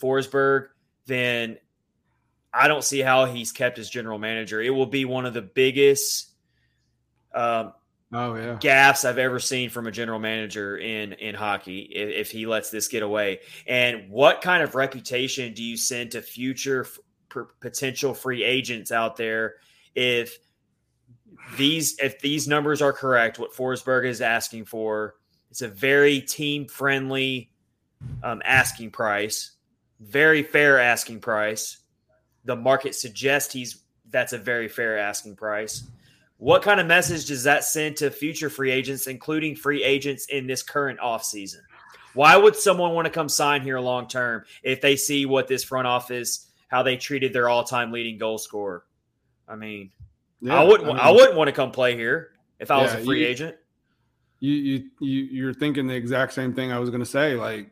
Forsberg, 0.00 0.68
then 1.06 1.58
I 2.52 2.68
don't 2.68 2.84
see 2.84 3.00
how 3.00 3.24
he's 3.24 3.52
kept 3.52 3.78
as 3.78 3.90
general 3.90 4.18
manager. 4.18 4.60
It 4.60 4.70
will 4.70 4.86
be 4.86 5.04
one 5.04 5.26
of 5.26 5.34
the 5.34 5.42
biggest 5.42 6.30
um, 7.34 7.72
oh 8.12 8.36
yeah 8.36 8.56
gaffes 8.58 9.04
I've 9.04 9.18
ever 9.18 9.40
seen 9.40 9.70
from 9.70 9.88
a 9.88 9.90
general 9.90 10.20
manager 10.20 10.76
in 10.76 11.14
in 11.14 11.34
hockey 11.34 11.80
if, 11.80 12.28
if, 12.28 12.30
he 12.30 12.46
lets 12.46 12.70
this 12.70 12.86
get 12.86 13.02
away. 13.02 13.40
And 13.66 14.08
what 14.08 14.40
kind 14.40 14.62
of 14.62 14.76
reputation 14.76 15.52
do 15.52 15.64
you 15.64 15.76
send 15.76 16.12
to 16.12 16.22
future 16.22 16.86
f- 17.34 17.46
potential 17.60 18.14
free 18.14 18.44
agents 18.44 18.92
out 18.92 19.16
there 19.16 19.54
if 19.96 20.38
these 21.58 21.98
if 21.98 22.20
these 22.20 22.46
numbers 22.46 22.80
are 22.80 22.92
correct? 22.92 23.40
What 23.40 23.52
Forsberg 23.52 24.06
is 24.06 24.20
asking 24.20 24.66
for, 24.66 25.16
it's 25.50 25.62
a 25.62 25.68
very 25.68 26.20
team 26.20 26.68
friendly 26.68 27.50
um, 28.22 28.42
asking 28.44 28.92
price 28.92 29.53
very 30.04 30.42
fair 30.42 30.78
asking 30.78 31.20
price. 31.20 31.78
The 32.44 32.56
market 32.56 32.94
suggests 32.94 33.52
he's 33.52 33.82
that's 34.10 34.32
a 34.32 34.38
very 34.38 34.68
fair 34.68 34.98
asking 34.98 35.36
price. 35.36 35.84
What 36.38 36.62
kind 36.62 36.78
of 36.78 36.86
message 36.86 37.26
does 37.26 37.44
that 37.44 37.64
send 37.64 37.96
to 37.98 38.10
future 38.10 38.50
free 38.50 38.70
agents, 38.70 39.06
including 39.06 39.56
free 39.56 39.82
agents 39.82 40.26
in 40.26 40.46
this 40.46 40.62
current 40.62 41.00
offseason? 41.00 41.60
Why 42.12 42.36
would 42.36 42.54
someone 42.54 42.92
want 42.92 43.06
to 43.06 43.10
come 43.10 43.28
sign 43.28 43.62
here 43.62 43.80
long 43.80 44.06
term 44.06 44.44
if 44.62 44.80
they 44.80 44.96
see 44.96 45.26
what 45.26 45.48
this 45.48 45.64
front 45.64 45.86
office, 45.86 46.48
how 46.68 46.82
they 46.82 46.96
treated 46.96 47.32
their 47.32 47.48
all 47.48 47.64
time 47.64 47.92
leading 47.92 48.18
goal 48.18 48.38
scorer? 48.38 48.84
I 49.48 49.56
mean, 49.56 49.90
yeah, 50.40 50.60
I 50.60 50.64
wouldn't 50.64 50.88
I, 50.88 50.92
mean, 50.92 51.00
I, 51.00 51.10
wouldn't 51.10 51.36
want 51.36 51.48
to 51.48 51.52
come 51.52 51.70
play 51.70 51.96
here 51.96 52.32
if 52.60 52.70
I 52.70 52.82
was 52.82 52.92
a 52.92 52.98
free 52.98 53.22
you, 53.22 53.26
agent. 53.26 53.56
You 54.40 54.52
you 54.52 54.90
you 55.00 55.22
you're 55.24 55.54
thinking 55.54 55.86
the 55.86 55.94
exact 55.94 56.34
same 56.34 56.54
thing 56.54 56.72
I 56.72 56.78
was 56.78 56.90
going 56.90 57.02
to 57.02 57.06
say. 57.06 57.34
Like 57.34 57.70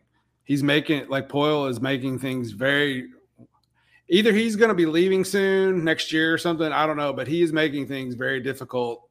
he's 0.52 0.62
making 0.62 1.08
like 1.08 1.28
Poile 1.28 1.68
is 1.70 1.80
making 1.80 2.18
things 2.18 2.50
very 2.50 3.08
either 4.08 4.32
he's 4.32 4.56
going 4.56 4.68
to 4.68 4.74
be 4.74 4.86
leaving 4.86 5.24
soon 5.24 5.82
next 5.84 6.12
year 6.12 6.34
or 6.34 6.38
something 6.38 6.70
i 6.72 6.86
don't 6.86 6.96
know 6.96 7.12
but 7.12 7.26
he 7.26 7.42
is 7.42 7.52
making 7.52 7.86
things 7.86 8.14
very 8.14 8.40
difficult 8.40 9.08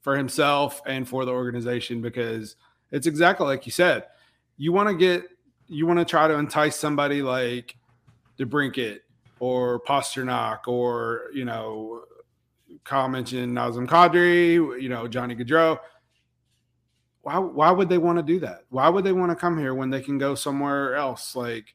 for 0.00 0.16
himself 0.16 0.82
and 0.86 1.08
for 1.08 1.24
the 1.24 1.30
organization 1.30 2.00
because 2.00 2.56
it's 2.90 3.06
exactly 3.06 3.46
like 3.46 3.66
you 3.66 3.72
said 3.72 4.04
you 4.56 4.72
want 4.72 4.88
to 4.88 4.94
get 4.94 5.24
you 5.68 5.86
want 5.86 5.98
to 5.98 6.04
try 6.04 6.26
to 6.26 6.34
entice 6.34 6.76
somebody 6.76 7.22
like 7.22 7.76
DeBrincat 8.38 8.98
or 9.38 9.80
Pastrnak 9.80 10.66
or 10.66 11.30
you 11.32 11.44
know, 11.44 12.02
Kyle 12.84 13.08
mentioned 13.08 13.56
Nazem 13.56 13.86
Kadri, 13.86 14.54
you 14.82 14.88
know, 14.88 15.06
Johnny 15.06 15.36
Gaudreau. 15.36 15.78
Why 17.30 17.38
why 17.38 17.70
would 17.70 17.88
they 17.88 17.98
want 17.98 18.18
to 18.18 18.24
do 18.24 18.40
that? 18.40 18.64
Why 18.70 18.88
would 18.88 19.04
they 19.04 19.12
want 19.12 19.30
to 19.30 19.36
come 19.36 19.56
here 19.56 19.72
when 19.74 19.90
they 19.90 20.00
can 20.00 20.18
go 20.18 20.34
somewhere 20.34 20.96
else? 20.96 21.36
Like 21.36 21.74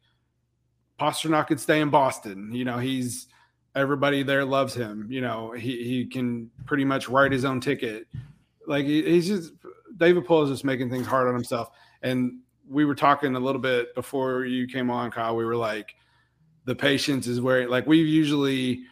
Pastrnak 1.00 1.48
could 1.48 1.62
stay 1.62 1.80
in 1.80 1.90
Boston. 1.90 2.52
You 2.52 2.66
know, 2.66 2.78
he's 2.78 3.28
everybody 3.74 4.22
there 4.22 4.44
loves 4.44 4.74
him. 4.74 5.08
You 5.10 5.22
know, 5.22 5.52
he 5.52 5.84
he 5.84 6.06
can 6.08 6.52
pretty 6.66 6.84
much 6.84 7.08
write 7.08 7.32
his 7.32 7.46
own 7.46 7.62
ticket. 7.62 8.08
Like 8.68 8.86
he, 8.86 9.02
he's 9.04 9.28
just 9.28 9.54
David 9.96 10.26
Poile 10.26 10.44
is 10.44 10.50
just 10.50 10.66
making 10.66 10.90
things 10.90 11.08
hard 11.08 11.28
on 11.28 11.34
himself. 11.34 11.70
And 12.02 12.40
we 12.68 12.84
were 12.84 12.96
talking 12.96 13.36
a 13.36 13.40
little 13.40 13.62
bit 13.62 13.96
before 13.96 14.44
you 14.44 14.68
came 14.68 14.90
on, 14.90 15.10
Kyle. 15.10 15.38
We 15.38 15.46
were 15.46 15.56
like, 15.56 15.96
the 16.66 16.76
patience 16.76 17.28
is 17.28 17.40
where 17.40 17.70
like 17.70 17.88
we 17.88 18.00
usually 18.00 18.84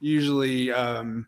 usually 0.00 0.70
um 0.70 1.26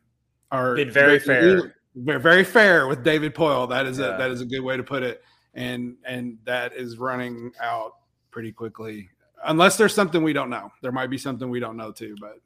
are 0.51 0.77
been 0.77 0.91
very 0.91 1.19
fair. 1.19 1.77
Very, 1.95 2.21
very 2.21 2.45
fair 2.45 2.89
with 2.89 3.05
David 3.05 3.35
Poile. 3.35 3.69
That 3.69 3.87
is 3.87 3.99
yeah. 3.99 4.15
a 4.15 4.19
that 4.19 4.31
is 4.31 4.41
a 4.41 4.47
good 4.47 4.61
way 4.61 4.77
to 4.77 4.83
put 4.83 5.03
it. 5.03 5.23
And 5.55 5.97
and 6.05 6.39
that 6.45 6.75
is 6.75 6.99
running 6.99 7.53
out 7.61 7.93
pretty 8.31 8.53
quickly. 8.53 9.11
Unless 9.45 9.77
there's 9.77 9.95
something 9.95 10.23
we 10.23 10.33
don't 10.33 10.51
know. 10.51 10.71
There 10.83 10.93
might 10.93 11.11
be 11.11 11.19
something 11.19 11.51
we 11.51 11.61
don't 11.61 11.77
know 11.77 11.93
too, 11.93 12.15
but 12.21 12.39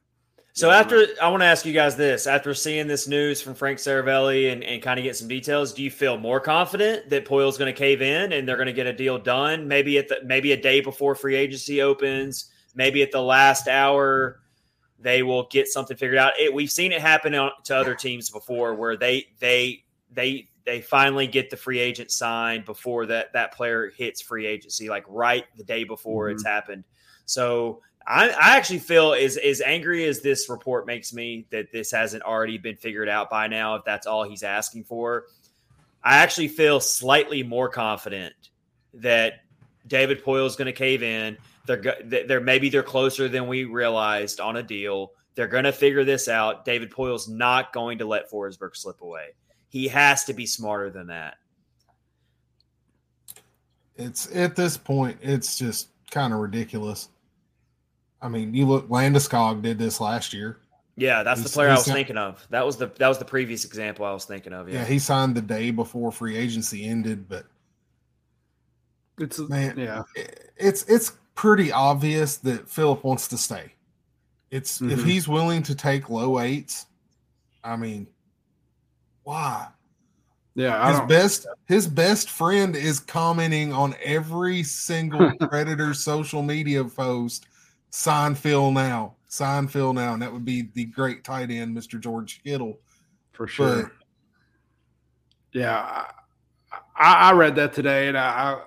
so 0.57 0.71
after 0.71 1.05
I 1.21 1.29
want 1.29 1.43
to 1.43 1.47
ask 1.47 1.67
you 1.67 1.75
guys 1.75 1.97
this: 1.97 2.27
after 2.27 2.55
seeing 2.55 2.87
this 2.87 3.07
news 3.07 3.43
from 3.43 3.55
Frank 3.55 3.79
Seravalli 3.79 4.51
and, 4.51 4.65
and 4.65 4.81
kind 4.83 4.99
of 4.99 5.05
get 5.05 5.15
some 5.15 5.29
details, 5.29 5.75
do 5.75 5.83
you 5.83 5.91
feel 5.91 6.17
more 6.17 6.41
confident 6.41 7.11
that 7.11 7.27
Poile's 7.27 7.59
going 7.59 7.71
to 7.71 7.79
cave 7.79 8.01
in 8.01 8.33
and 8.33 8.49
they're 8.49 8.57
going 8.57 8.65
to 8.65 8.73
get 8.73 8.87
a 8.87 8.93
deal 8.95 9.19
done? 9.19 9.69
Maybe 9.69 9.99
at 9.99 10.09
the 10.09 10.21
maybe 10.25 10.53
a 10.53 10.57
day 10.57 10.81
before 10.81 11.15
free 11.15 11.37
agency 11.37 11.83
opens, 11.83 12.51
maybe 12.75 13.03
at 13.03 13.13
the 13.13 13.21
last 13.21 13.69
hour, 13.69 14.41
they 14.99 15.23
will 15.23 15.47
get 15.51 15.69
something 15.69 15.97
figured 15.97 16.19
out. 16.19 16.33
It, 16.39 16.53
we've 16.53 16.71
seen 16.71 16.93
it 16.93 17.01
happen 17.01 17.33
to 17.33 17.77
other 17.77 17.95
teams 17.95 18.31
before, 18.31 18.75
where 18.75 18.97
they 18.97 19.27
they 19.39 19.85
they 20.11 20.49
they 20.65 20.81
finally 20.81 21.27
get 21.27 21.51
the 21.51 21.57
free 21.57 21.79
agent 21.79 22.11
signed 22.11 22.65
before 22.65 23.07
that 23.07 23.33
that 23.33 23.53
player 23.53 23.93
hits 23.97 24.21
free 24.21 24.47
agency, 24.47 24.89
like 24.89 25.05
right 25.09 25.45
the 25.57 25.65
day 25.65 25.85
before 25.85 26.27
mm-hmm. 26.27 26.35
it's 26.35 26.45
happened. 26.45 26.85
So 27.25 27.83
I, 28.07 28.29
I 28.29 28.57
actually 28.57 28.79
feel 28.79 29.13
as 29.13 29.37
as 29.37 29.61
angry 29.61 30.07
as 30.07 30.21
this 30.21 30.49
report 30.49 30.87
makes 30.87 31.13
me 31.13 31.47
that 31.51 31.73
this 31.73 31.91
hasn't 31.91 32.23
already 32.23 32.59
been 32.59 32.77
figured 32.77 33.09
out 33.09 33.31
by 33.31 33.49
now. 33.49 33.75
If 33.77 33.85
that's 33.85 34.07
all 34.07 34.25
he's 34.25 34.43
asking 34.43 34.85
for, 34.85 35.25
I 36.03 36.19
actually 36.19 36.49
feel 36.49 36.81
slightly 36.81 37.43
more 37.43 37.69
confident 37.69 38.35
that 38.95 39.41
David 39.87 40.25
Poile 40.25 40.47
is 40.47 40.57
going 40.57 40.67
to 40.67 40.73
cave 40.73 41.03
in. 41.03 41.37
They're 41.67 41.97
they're 42.05 42.41
maybe 42.41 42.69
they're 42.69 42.83
closer 42.83 43.29
than 43.29 43.47
we 43.49 43.65
realized 43.65 44.41
on 44.41 44.57
a 44.57 44.63
deal. 44.63 45.13
They're 45.35 45.49
going 45.49 45.65
to 45.65 45.73
figure 45.73 46.05
this 46.05 46.29
out. 46.29 46.65
David 46.65 46.91
Poile's 46.91 47.29
not 47.29 47.73
going 47.73 47.99
to 47.99 48.07
let 48.07 48.31
Forsberg 48.31 48.75
slip 48.75 49.03
away. 49.03 49.35
He 49.69 49.89
has 49.89 50.25
to 50.25 50.33
be 50.33 50.47
smarter 50.47 50.91
than 50.91 51.09
that. 51.09 51.37
It's 53.97 54.35
at 54.35 54.57
this 54.57 54.77
point, 54.77 55.19
it's 55.23 55.59
just 55.59 55.89
kind 56.11 56.33
of 56.33 56.41
ridiculous. 56.41 57.09
I 58.21 58.29
mean, 58.29 58.55
you 58.55 58.67
look 58.67 58.89
Landeskog 58.89 59.63
did 59.63 59.79
this 59.79 60.01
last 60.01 60.33
year. 60.33 60.59
Yeah, 60.97 61.23
that's 61.23 61.41
he's, 61.41 61.51
the 61.51 61.55
player 61.55 61.69
I 61.69 61.75
was 61.75 61.85
thinking 61.85 62.17
of. 62.17 62.47
That 62.51 62.65
was 62.65 62.79
the 62.79 62.87
that 62.99 63.09
was 63.09 63.19
the 63.19 63.25
previous 63.25 63.65
example 63.65 64.07
I 64.07 64.13
was 64.13 64.25
thinking 64.25 64.55
of. 64.55 64.69
Yeah, 64.69 64.81
yeah 64.81 64.85
he 64.87 64.99
signed 64.99 65.35
the 65.35 65.43
day 65.43 65.71
before 65.71 66.11
free 66.11 66.37
agency 66.37 66.87
ended, 66.87 67.29
but 67.29 67.45
it's 69.19 69.39
man, 69.39 69.79
yeah, 69.79 70.05
it's 70.57 70.85
it's 70.85 71.13
pretty 71.37 71.71
obvious 71.71 72.39
that 72.39 72.69
Filip 72.69 73.05
wants 73.05 73.29
to 73.29 73.39
stay. 73.39 73.73
It's 74.51 74.79
mm-hmm. 74.79 74.91
if 74.91 75.05
he's 75.05 75.29
willing 75.29 75.63
to 75.65 75.75
take 75.77 76.11
low 76.11 76.41
eights, 76.41 76.87
I 77.63 77.77
mean, 77.77 78.09
why? 79.23 79.69
Yeah, 80.57 80.91
his 80.91 81.01
best 81.07 81.47
his 81.69 81.87
best 81.87 82.31
friend 82.31 82.75
is 82.75 82.99
commenting 82.99 83.73
on 83.73 83.95
every 84.03 84.63
single 84.63 85.31
Predator 85.41 85.93
social 85.93 86.43
media 86.43 86.83
post 86.83 87.47
sign 87.91 88.35
Phil 88.35 88.73
now, 88.73 89.17
sign 89.29 89.69
Phil 89.69 89.93
now, 89.93 90.15
and 90.15 90.23
that 90.23 90.33
would 90.33 90.45
be 90.45 90.71
the 90.75 90.87
great 90.87 91.25
tight 91.25 91.51
end, 91.51 91.77
Mr. 91.77 92.01
George 92.01 92.43
Kittle, 92.43 92.79
for 93.33 93.47
sure. 93.47 93.83
But, 93.83 93.93
yeah, 95.53 96.07
I, 96.97 97.31
I, 97.31 97.33
read 97.33 97.57
that 97.57 97.73
today, 97.73 98.09
and 98.09 98.17
I, 98.17 98.23
I, 98.29 98.61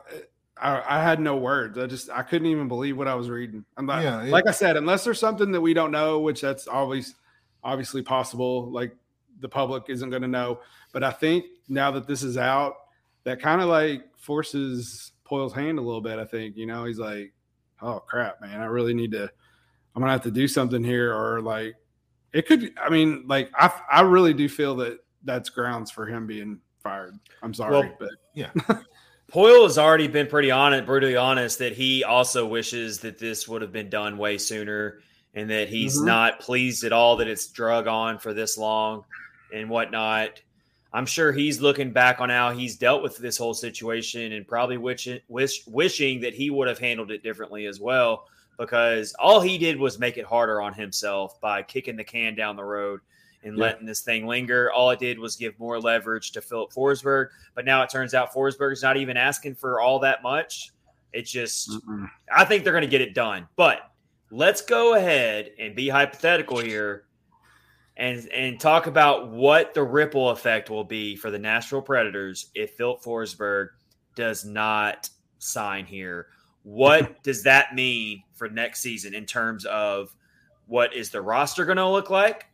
I 0.62 1.02
had 1.04 1.20
no 1.20 1.38
words. 1.38 1.78
I 1.78 1.86
just 1.86 2.10
I 2.10 2.22
couldn't 2.22 2.48
even 2.48 2.68
believe 2.68 2.98
what 2.98 3.08
I 3.08 3.16
was 3.16 3.30
reading. 3.30 3.64
I'm 3.78 3.86
like, 3.88 4.04
yeah, 4.04 4.24
it, 4.24 4.30
like 4.30 4.48
I 4.48 4.52
said, 4.52 4.78
unless 4.78 5.04
there's 5.04 5.20
something 5.20 5.52
that 5.52 5.62
we 5.62 5.74
don't 5.74 5.92
know, 5.92 6.20
which 6.20 6.42
that's 6.42 6.68
always 6.68 7.16
obviously 7.64 8.02
possible. 8.02 8.70
Like 8.72 8.96
the 9.40 9.50
public 9.50 9.86
isn't 9.88 10.10
going 10.10 10.22
to 10.22 10.28
know, 10.28 10.60
but 10.92 11.04
I 11.04 11.12
think 11.12 11.46
now 11.68 11.92
that 11.92 12.08
this 12.08 12.24
is 12.24 12.38
out, 12.38 12.76
that 13.24 13.42
kind 13.42 13.62
of 13.62 13.70
like 13.70 14.04
forces 14.18 15.14
Poile's 15.24 15.54
hand 15.54 15.78
a 15.78 15.82
little 15.82 16.02
bit. 16.02 16.20
I 16.20 16.26
think 16.26 16.58
you 16.58 16.66
know 16.66 16.86
he's 16.86 17.00
like, 17.00 17.34
oh 17.82 18.00
crap, 18.00 18.42
man, 18.42 18.62
I 18.62 18.66
really 18.66 18.94
need 18.94 19.12
to. 19.12 19.30
I'm 19.96 20.02
gonna 20.02 20.12
have 20.12 20.24
to 20.24 20.32
do 20.32 20.48
something 20.48 20.84
here, 20.84 21.14
or 21.16 21.42
like 21.42 21.76
it 22.34 22.48
could. 22.48 22.74
I 22.82 22.90
mean, 22.90 23.26
like 23.28 23.50
I 23.56 23.72
I 23.92 24.02
really 24.02 24.34
do 24.34 24.50
feel 24.50 24.76
that 24.78 25.00
that's 25.24 25.50
grounds 25.50 25.92
for 25.92 26.06
him 26.06 26.26
being 26.28 26.60
fired. 26.82 27.18
I'm 27.44 27.54
sorry, 27.54 27.72
well, 27.72 27.92
but 28.00 28.10
yeah. 28.34 28.50
Poile 29.30 29.64
has 29.64 29.78
already 29.78 30.08
been 30.08 30.28
pretty 30.28 30.50
honest, 30.50 30.86
brutally 30.86 31.16
honest, 31.16 31.60
that 31.60 31.74
he 31.74 32.04
also 32.04 32.48
wishes 32.48 33.00
that 33.02 33.20
this 33.20 33.48
would 33.48 33.62
have 33.62 33.72
been 33.72 33.90
done 33.90 34.18
way 34.18 34.38
sooner, 34.38 35.02
and 35.36 35.50
that 35.50 35.70
he's 35.70 35.98
mm-hmm. 35.98 36.08
not 36.08 36.40
pleased 36.40 36.84
at 36.84 36.92
all 36.92 37.18
that 37.18 37.28
it's 37.28 37.48
drug 37.48 37.88
on 37.88 38.18
for 38.18 38.34
this 38.34 38.58
long 38.58 39.06
and 39.54 39.70
whatnot. 39.70 40.42
I'm 40.92 41.06
sure 41.06 41.32
he's 41.32 41.62
looking 41.62 41.92
back 41.92 42.20
on 42.20 42.30
how 42.30 42.52
he's 42.52 42.78
dealt 42.78 43.04
with 43.04 43.18
this 43.18 43.38
whole 43.38 43.54
situation 43.54 44.32
and 44.34 44.48
probably 44.48 44.78
wish, 44.78 45.08
wish, 45.28 45.66
wishing 45.68 46.22
that 46.22 46.34
he 46.34 46.50
would 46.50 46.68
have 46.68 46.80
handled 46.80 47.12
it 47.12 47.22
differently 47.22 47.68
as 47.68 47.80
well, 47.80 48.26
because 48.58 49.14
all 49.20 49.40
he 49.40 49.60
did 49.60 49.78
was 49.78 50.00
make 50.00 50.18
it 50.18 50.26
harder 50.26 50.60
on 50.60 50.74
himself 50.74 51.40
by 51.40 51.62
kicking 51.62 51.96
the 51.96 52.04
can 52.04 52.34
down 52.34 52.56
the 52.56 52.64
road 52.64 53.02
and 53.44 53.58
yeah. 53.58 53.64
letting 53.64 53.86
this 53.86 54.02
thing 54.02 54.28
linger. 54.28 54.72
All 54.72 54.90
it 54.92 55.00
did 55.00 55.20
was 55.20 55.36
give 55.36 55.58
more 55.60 55.80
leverage 55.80 56.32
to 56.32 56.42
Filip 56.42 56.72
Forsberg. 56.72 57.30
But 57.56 57.66
now 57.66 57.82
it 57.84 57.90
turns 57.90 58.14
out 58.14 58.34
Forsberg's 58.34 58.84
not 58.84 58.98
even 58.98 59.18
asking 59.18 59.56
for 59.56 59.80
all 59.80 60.00
that 60.00 60.24
much. 60.24 60.72
It's 61.14 61.32
just, 61.32 61.70
Mm-mm. 61.72 62.10
I 62.36 62.46
think 62.46 62.64
they're 62.64 62.74
going 62.74 62.82
to 62.82 62.88
get 62.88 63.02
it 63.02 63.14
done. 63.14 63.48
But 63.56 63.92
let's 64.32 64.62
go 64.62 64.96
ahead 64.96 65.52
and 65.60 65.76
be 65.76 65.90
hypothetical 65.90 66.60
here 66.60 67.06
and 67.98 68.28
and 68.30 68.60
talk 68.60 68.88
about 68.88 69.30
what 69.30 69.74
the 69.74 69.84
ripple 69.84 70.30
effect 70.30 70.70
will 70.70 70.86
be 70.86 71.16
for 71.16 71.30
the 71.30 71.38
Nashville 71.38 71.82
Predators 71.82 72.48
if 72.56 72.72
Filip 72.72 73.02
Forsberg 73.02 73.70
does 74.16 74.46
not 74.46 75.10
sign 75.40 75.86
here. 75.86 76.28
What 76.64 77.22
does 77.24 77.44
that 77.44 77.76
mean 77.76 78.24
for 78.34 78.50
next 78.50 78.80
season 78.80 79.14
in 79.14 79.26
terms 79.26 79.66
of 79.66 80.16
what 80.68 80.94
is 80.96 81.10
the 81.10 81.22
roster 81.22 81.66
going 81.66 81.78
to 81.78 81.88
look 81.88 82.10
like? 82.10 82.46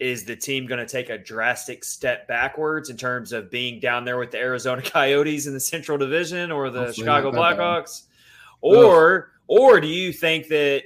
Is 0.00 0.24
the 0.24 0.34
team 0.34 0.66
going 0.66 0.80
to 0.80 0.90
take 0.90 1.10
a 1.10 1.18
drastic 1.18 1.84
step 1.84 2.26
backwards 2.26 2.88
in 2.88 2.96
terms 2.96 3.32
of 3.32 3.50
being 3.50 3.80
down 3.80 4.04
there 4.04 4.18
with 4.18 4.30
the 4.30 4.38
Arizona 4.38 4.82
Coyotes 4.84 5.46
in 5.46 5.52
the 5.52 5.60
Central 5.60 5.98
Division 5.98 6.50
or 6.50 6.70
the 6.70 6.86
Hopefully 6.86 7.04
Chicago 7.04 7.30
Blackhawks? 7.30 8.04
Or 8.62 9.32
or 9.46 9.80
do 9.80 9.88
you 9.88 10.12
think 10.12 10.48
that 10.48 10.84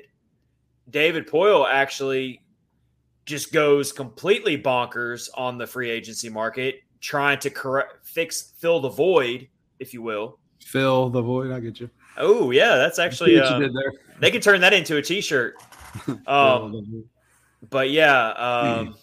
David 0.90 1.28
Poile 1.28 1.66
actually 1.70 2.40
just 3.26 3.52
goes 3.52 3.92
completely 3.92 4.60
bonkers 4.60 5.28
on 5.34 5.58
the 5.58 5.66
free 5.66 5.90
agency 5.90 6.28
market, 6.28 6.80
trying 7.00 7.38
to 7.40 7.50
correct, 7.50 8.06
fix, 8.06 8.52
fill 8.58 8.80
the 8.80 8.88
void, 8.88 9.48
if 9.78 9.94
you 9.94 10.02
will. 10.02 10.38
Fill 10.60 11.10
the 11.10 11.22
void. 11.22 11.50
I 11.50 11.60
get 11.60 11.80
you. 11.80 11.90
Oh 12.16 12.50
yeah, 12.50 12.76
that's 12.76 12.98
actually 12.98 13.38
uh, 13.40 13.68
they 14.20 14.30
could 14.30 14.42
turn 14.42 14.60
that 14.60 14.72
into 14.72 14.96
a 14.96 15.02
T-shirt. 15.02 15.56
Um, 16.26 17.04
but 17.70 17.90
yeah, 17.90 18.30
um, 18.30 18.96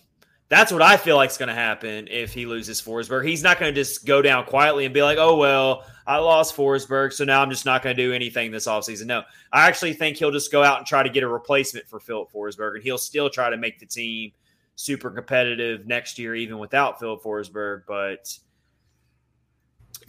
that's 0.52 0.70
what 0.70 0.82
I 0.82 0.98
feel 0.98 1.16
like 1.16 1.30
is 1.30 1.38
going 1.38 1.48
to 1.48 1.56
happen 1.56 2.10
if 2.12 2.34
he 2.34 2.46
loses 2.46 2.82
Forsberg. 2.82 3.26
He's 3.26 3.42
not 3.42 3.58
going 3.58 3.74
to 3.74 3.82
just 3.82 4.06
go 4.06 4.22
down 4.22 4.44
quietly 4.44 4.84
and 4.84 4.94
be 4.94 5.02
like, 5.02 5.18
"Oh 5.18 5.38
well, 5.38 5.86
I 6.06 6.18
lost 6.18 6.58
Forsberg, 6.58 7.14
so 7.14 7.24
now 7.24 7.42
I'm 7.42 7.50
just 7.50 7.66
not 7.66 7.82
going 7.82 7.96
to 7.96 8.04
do 8.04 8.12
anything 8.12 8.52
this 8.52 8.68
offseason." 8.68 9.06
No, 9.06 9.24
I 9.54 9.70
actually 9.70 9.94
think 9.94 10.18
he'll 10.18 10.30
just 10.30 10.52
go 10.52 10.62
out 10.62 10.78
and 10.78 10.86
try 10.86 11.04
to 11.04 11.10
get 11.10 11.24
a 11.24 11.28
replacement 11.28 11.88
for 11.88 12.02
Filip 12.02 12.34
Forsberg, 12.34 12.76
and 12.76 12.84
he'll 12.84 12.98
still 12.98 13.30
try 13.30 13.50
to 13.50 13.56
make 13.56 13.80
the 13.80 13.86
team 13.86 14.34
super 14.76 15.10
competitive 15.10 15.88
next 15.88 16.20
year, 16.20 16.36
even 16.36 16.60
without 16.60 17.00
Filip 17.00 17.24
Forsberg. 17.24 17.84
But 17.88 18.38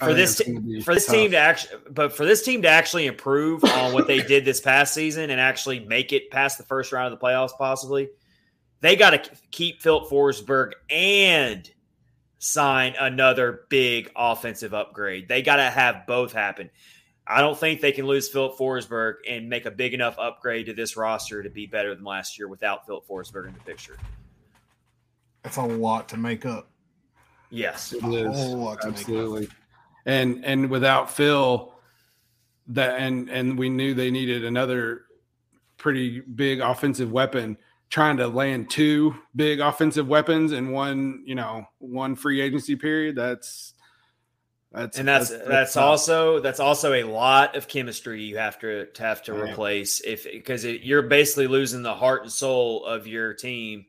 for 0.01 0.15
this 0.15 0.39
t- 0.39 0.81
for 0.81 0.95
this 0.95 1.07
tough. 1.07 1.15
team 1.15 1.31
to 1.31 1.37
actually, 1.37 1.79
but 1.91 2.13
for 2.13 2.25
this 2.25 2.45
team 2.45 2.63
to 2.63 2.69
actually 2.69 3.07
improve 3.07 3.63
on 3.63 3.93
what 3.93 4.09
they 4.09 4.21
did 4.21 4.45
this 4.45 4.61
past 4.61 4.93
season 4.93 5.31
and 5.31 5.41
actually 5.41 5.79
make 5.79 6.13
it 6.13 6.33
past 6.33 6.59
the 6.59 6.65
first 6.65 6.91
round 6.91 7.13
of 7.13 7.21
the 7.21 7.25
playoffs, 7.25 7.57
possibly 7.57 8.09
they 8.83 8.95
got 8.97 9.11
to 9.11 9.31
keep 9.51 9.81
Filip 9.81 10.11
Forsberg 10.11 10.73
and 10.91 11.69
sign 12.39 12.95
another 13.01 13.63
big 13.71 14.11
offensive 14.15 14.75
upgrade. 14.75 15.29
They 15.29 15.41
got 15.41 15.57
to 15.57 15.63
have 15.71 16.07
both 16.07 16.33
happen. 16.33 16.69
I 17.27 17.41
don't 17.41 17.57
think 17.57 17.81
they 17.81 17.93
can 17.93 18.07
lose 18.07 18.29
Filip 18.29 18.59
Forsberg 18.59 19.15
and 19.29 19.49
make 19.49 19.65
a 19.65 19.71
big 19.71 19.95
enough 19.95 20.19
upgrade 20.19 20.67
to 20.67 20.75
this 20.75 20.97
roster 20.97 21.43
to 21.43 21.49
be 21.49 21.67
better 21.67 21.95
than 21.95 22.05
last 22.05 22.37
year 22.39 22.49
without 22.49 22.85
Filip 22.85 23.07
Forsberg 23.07 23.47
in 23.47 23.55
the 23.55 23.61
picture. 23.61 23.97
That's 25.45 25.57
a 25.57 25.63
lot 25.63 26.09
to 26.11 26.17
make 26.17 26.45
up. 26.45 26.69
Yes, 27.51 27.93
It 27.93 28.03
is. 28.05 28.37
whole 28.37 28.57
lot 28.57 28.81
to 28.83 28.89
make 28.89 28.95
up. 28.97 29.01
absolutely. 29.01 29.49
And 30.05 30.45
and 30.45 30.69
without 30.69 31.09
Phil, 31.11 31.73
that 32.69 32.99
and 32.99 33.29
and 33.31 33.57
we 33.57 33.69
knew 33.69 33.95
they 33.95 34.11
needed 34.11 34.45
another 34.45 35.03
pretty 35.77 36.21
big 36.21 36.59
offensive 36.61 37.13
weapon. 37.13 37.57
Trying 37.93 38.17
to 38.17 38.27
land 38.27 38.71
two 38.71 39.15
big 39.37 39.61
offensive 39.61 40.09
weapons 40.09 40.53
in 40.53 40.71
one, 40.73 41.23
you 41.27 41.35
know, 41.35 41.67
one 41.79 42.17
free 42.17 42.41
agency 42.41 42.75
period. 42.75 43.17
That's 43.17 43.75
that's 44.73 44.99
and 44.99 45.07
that's 45.07 45.29
that's, 45.29 45.75
tough. 45.75 45.85
also 45.85 46.41
that's 46.41 46.59
also 46.59 46.95
a 46.95 47.03
lot 47.05 47.55
of 47.55 47.69
chemistry 47.69 48.23
you 48.23 48.39
have 48.39 48.59
to, 48.61 48.87
to 48.87 49.03
have 49.03 49.23
to 49.25 49.35
Yeah. 49.35 49.41
replace 49.43 50.01
if 50.01 50.25
because 50.25 50.65
you're 50.65 51.03
basically 51.03 51.47
losing 51.49 51.83
the 51.83 51.93
heart 51.93 52.23
and 52.23 52.33
soul 52.33 52.83
of 52.87 53.07
your 53.07 53.35
team 53.35 53.85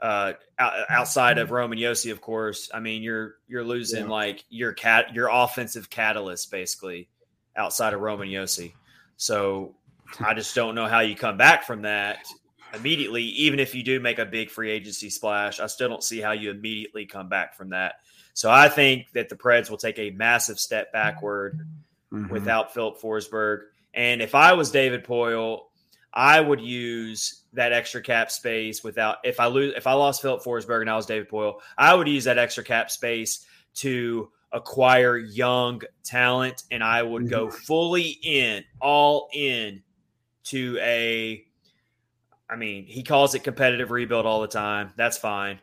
uh 0.00 0.32
outside 0.58 1.36
of 1.36 1.50
Roman 1.50 1.76
Josi 1.76 2.10
of 2.10 2.22
course 2.22 2.70
I 2.72 2.80
mean 2.80 3.02
you're 3.02 3.34
you're 3.46 3.64
losing 3.64 4.04
Yeah. 4.04 4.10
like 4.10 4.44
your 4.48 4.72
cat 4.72 5.14
your 5.14 5.28
offensive 5.30 5.90
catalyst 5.90 6.50
basically 6.50 7.10
outside 7.54 7.92
of 7.92 8.00
Roman 8.00 8.28
Josi 8.28 8.72
so 9.18 9.74
I 10.20 10.32
just 10.32 10.54
don't 10.54 10.74
know 10.74 10.86
how 10.88 11.00
you 11.00 11.14
come 11.14 11.36
back 11.36 11.64
from 11.64 11.82
that 11.82 12.26
immediately 12.74 13.22
even 13.22 13.58
if 13.60 13.74
you 13.74 13.82
do 13.82 14.00
make 14.00 14.18
a 14.18 14.24
big 14.26 14.50
free 14.50 14.70
agency 14.70 15.10
splash 15.10 15.60
I 15.60 15.66
still 15.66 15.88
don't 15.88 16.02
see 16.02 16.20
how 16.20 16.32
you 16.32 16.50
immediately 16.50 17.06
come 17.06 17.28
back 17.28 17.54
from 17.54 17.70
that 17.70 17.96
so 18.34 18.50
I 18.50 18.68
think 18.68 19.12
that 19.12 19.28
the 19.28 19.36
Preds 19.36 19.68
will 19.68 19.76
take 19.76 19.98
a 19.98 20.10
massive 20.10 20.58
step 20.58 20.92
backward 20.92 21.60
Mhm. 22.12 22.30
without 22.30 22.74
Filip 22.74 22.98
Forsberg. 23.00 23.60
And 23.94 24.20
if 24.20 24.34
I 24.34 24.52
was 24.52 24.70
David 24.70 25.02
Poile, 25.04 25.64
I 26.12 26.40
would 26.40 26.60
use 26.60 27.42
that 27.54 27.72
extra 27.72 28.02
cap 28.02 28.30
space 28.30 28.84
without 28.84 29.18
if 29.24 29.40
I 29.40 29.46
lose 29.46 29.74
if 29.76 29.86
I 29.86 29.92
lost 29.94 30.20
Filip 30.20 30.42
Forsberg 30.42 30.82
and 30.82 30.90
I 30.90 30.96
was 30.96 31.06
David 31.06 31.28
Poile, 31.30 31.60
I 31.76 31.94
would 31.94 32.08
use 32.08 32.24
that 32.24 32.36
extra 32.38 32.64
cap 32.64 32.90
space 32.90 33.46
to 33.76 34.30
acquire 34.52 35.16
young 35.16 35.80
talent 36.04 36.62
and 36.70 36.84
I 36.84 37.02
would 37.02 37.30
go 37.30 37.50
fully 37.50 38.18
in, 38.22 38.64
all 38.80 39.28
in 39.32 39.82
to 40.44 40.78
a 40.82 41.44
I 42.52 42.56
mean, 42.56 42.84
he 42.84 43.02
calls 43.02 43.34
it 43.34 43.44
competitive 43.44 43.90
rebuild 43.90 44.26
all 44.26 44.42
the 44.42 44.46
time. 44.46 44.92
That's 44.94 45.16
fine. 45.16 45.58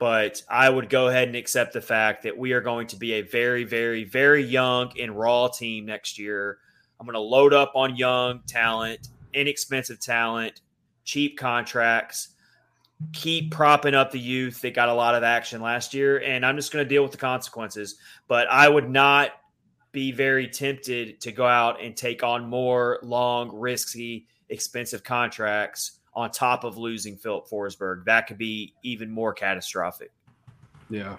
But 0.00 0.42
I 0.50 0.68
would 0.68 0.88
go 0.88 1.06
ahead 1.06 1.28
and 1.28 1.36
accept 1.36 1.72
the 1.72 1.80
fact 1.80 2.24
that 2.24 2.36
we 2.36 2.52
are 2.52 2.60
going 2.60 2.88
to 2.88 2.96
be 2.96 3.12
a 3.12 3.22
very, 3.22 3.62
very, 3.62 4.02
very 4.02 4.42
young 4.42 4.92
and 4.98 5.16
raw 5.16 5.46
team 5.46 5.86
next 5.86 6.18
year. 6.18 6.58
I'm 6.98 7.06
going 7.06 7.14
to 7.14 7.20
load 7.20 7.54
up 7.54 7.72
on 7.76 7.94
young 7.94 8.40
talent, 8.48 9.08
inexpensive 9.32 10.00
talent, 10.00 10.60
cheap 11.04 11.38
contracts, 11.38 12.30
keep 13.12 13.52
propping 13.52 13.94
up 13.94 14.10
the 14.10 14.18
youth 14.18 14.62
that 14.62 14.74
got 14.74 14.88
a 14.88 14.94
lot 14.94 15.14
of 15.14 15.22
action 15.22 15.62
last 15.62 15.94
year. 15.94 16.20
And 16.20 16.44
I'm 16.44 16.56
just 16.56 16.72
going 16.72 16.84
to 16.84 16.88
deal 16.88 17.04
with 17.04 17.12
the 17.12 17.18
consequences. 17.18 17.98
But 18.26 18.48
I 18.50 18.68
would 18.68 18.90
not 18.90 19.30
be 19.92 20.10
very 20.10 20.48
tempted 20.48 21.20
to 21.20 21.30
go 21.30 21.46
out 21.46 21.80
and 21.80 21.96
take 21.96 22.24
on 22.24 22.48
more 22.48 22.98
long, 23.04 23.54
risky, 23.54 24.26
expensive 24.48 25.04
contracts 25.04 26.00
on 26.14 26.30
top 26.30 26.64
of 26.64 26.76
losing 26.76 27.16
Filip 27.16 27.48
Forsberg. 27.48 28.04
That 28.04 28.26
could 28.26 28.38
be 28.38 28.74
even 28.82 29.10
more 29.10 29.32
catastrophic. 29.32 30.12
Yeah, 30.90 31.16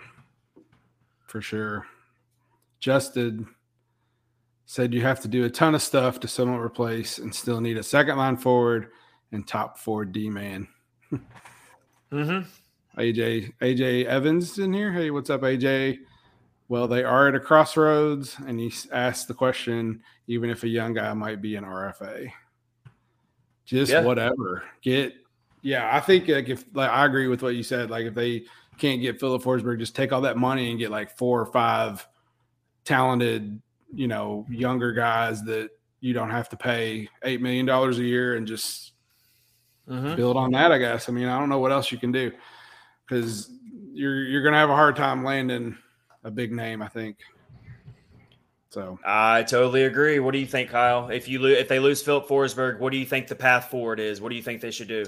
for 1.27 1.41
sure. 1.41 1.85
Justin 2.79 3.47
said 4.65 4.93
you 4.93 5.01
have 5.01 5.19
to 5.21 5.27
do 5.27 5.45
a 5.45 5.49
ton 5.49 5.75
of 5.75 5.81
stuff 5.81 6.19
to 6.19 6.27
somewhat 6.27 6.59
replace 6.59 7.17
and 7.17 7.33
still 7.33 7.61
need 7.61 7.77
a 7.77 7.83
second 7.83 8.17
line 8.17 8.37
forward 8.37 8.89
and 9.31 9.47
top 9.47 9.77
four 9.77 10.05
D 10.05 10.29
man. 10.29 10.67
Mm-hmm. 12.11 12.47
AJ 12.99 13.53
AJ 13.61 14.05
Evans 14.05 14.59
in 14.59 14.71
here. 14.71 14.91
Hey, 14.91 15.09
what's 15.09 15.29
up, 15.31 15.41
AJ? 15.41 15.97
Well, 16.67 16.87
they 16.87 17.03
are 17.03 17.27
at 17.27 17.35
a 17.35 17.39
crossroads, 17.39 18.37
and 18.47 18.59
he 18.59 18.71
asked 18.91 19.27
the 19.27 19.33
question: 19.33 20.01
even 20.27 20.49
if 20.49 20.63
a 20.63 20.67
young 20.67 20.93
guy 20.93 21.11
might 21.13 21.41
be 21.41 21.55
an 21.55 21.63
RFA, 21.63 22.31
just 23.65 23.91
Yeah. 23.91 24.01
whatever. 24.03 24.63
Get 24.81 25.13
yeah. 25.61 25.89
I 25.95 25.99
think 25.99 26.27
like 26.27 26.49
if 26.49 26.65
like 26.73 26.89
I 26.89 27.05
agree 27.05 27.27
with 27.27 27.41
what 27.41 27.55
you 27.55 27.63
said. 27.63 27.89
Like 27.89 28.05
if 28.05 28.13
they 28.13 28.43
can't 28.77 29.01
get 29.01 29.19
Filip 29.19 29.41
Forsberg, 29.43 29.79
just 29.79 29.95
take 29.95 30.11
all 30.11 30.21
that 30.21 30.37
money 30.37 30.69
and 30.69 30.79
get 30.79 30.91
like 30.91 31.17
four 31.17 31.39
or 31.39 31.45
five 31.45 32.05
talented, 32.85 33.61
you 33.93 34.07
know, 34.07 34.45
younger 34.49 34.91
guys 34.91 35.43
that 35.43 35.69
you 36.01 36.13
don't 36.13 36.31
have 36.31 36.49
to 36.49 36.57
pay 36.57 37.07
eight 37.23 37.41
million 37.41 37.65
dollars 37.65 37.99
a 37.99 38.03
year 38.03 38.35
and 38.35 38.47
just 38.47 38.91
Mm-hmm. 39.89 40.15
build 40.15 40.37
on 40.37 40.51
that. 40.51 40.71
I 40.71 40.77
guess. 40.77 41.09
I 41.09 41.11
mean, 41.11 41.27
I 41.27 41.37
don't 41.37 41.49
know 41.49 41.59
what 41.59 41.73
else 41.73 41.91
you 41.91 41.97
can 41.97 42.13
do 42.13 42.31
because 43.05 43.49
you're 43.91 44.23
you're 44.23 44.41
gonna 44.41 44.55
have 44.57 44.69
a 44.69 44.75
hard 44.75 44.95
time 44.95 45.25
landing 45.25 45.77
a 46.23 46.31
big 46.31 46.53
name. 46.53 46.81
I 46.81 46.87
think. 46.87 47.17
So 48.73 48.97
I 49.05 49.43
totally 49.43 49.83
agree. 49.83 50.17
What 50.17 50.31
do 50.31 50.39
you 50.39 50.47
think, 50.47 50.71
Kyle? 50.71 51.07
If 51.09 51.27
you 51.27 51.37
lo- 51.37 51.49
if 51.49 51.67
they 51.67 51.77
lose 51.77 52.01
Filip 52.01 52.27
Forsberg, 52.27 52.79
what 52.79 52.91
do 52.91 52.97
you 52.97 53.05
think 53.05 53.27
the 53.27 53.35
path 53.35 53.69
forward 53.69 53.99
is? 53.99 54.19
What 54.19 54.29
do 54.29 54.35
you 54.35 54.41
think 54.41 54.61
they 54.61 54.71
should 54.71 54.87
do? 54.87 55.05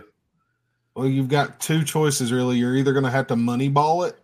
Well, 0.93 1.07
you've 1.07 1.29
got 1.29 1.59
two 1.59 1.83
choices 1.83 2.31
really. 2.31 2.57
You're 2.57 2.75
either 2.75 2.93
going 2.93 3.05
to 3.05 3.09
have 3.09 3.25
to 3.25 3.35
moneyball 3.35 4.07
it 4.07 4.19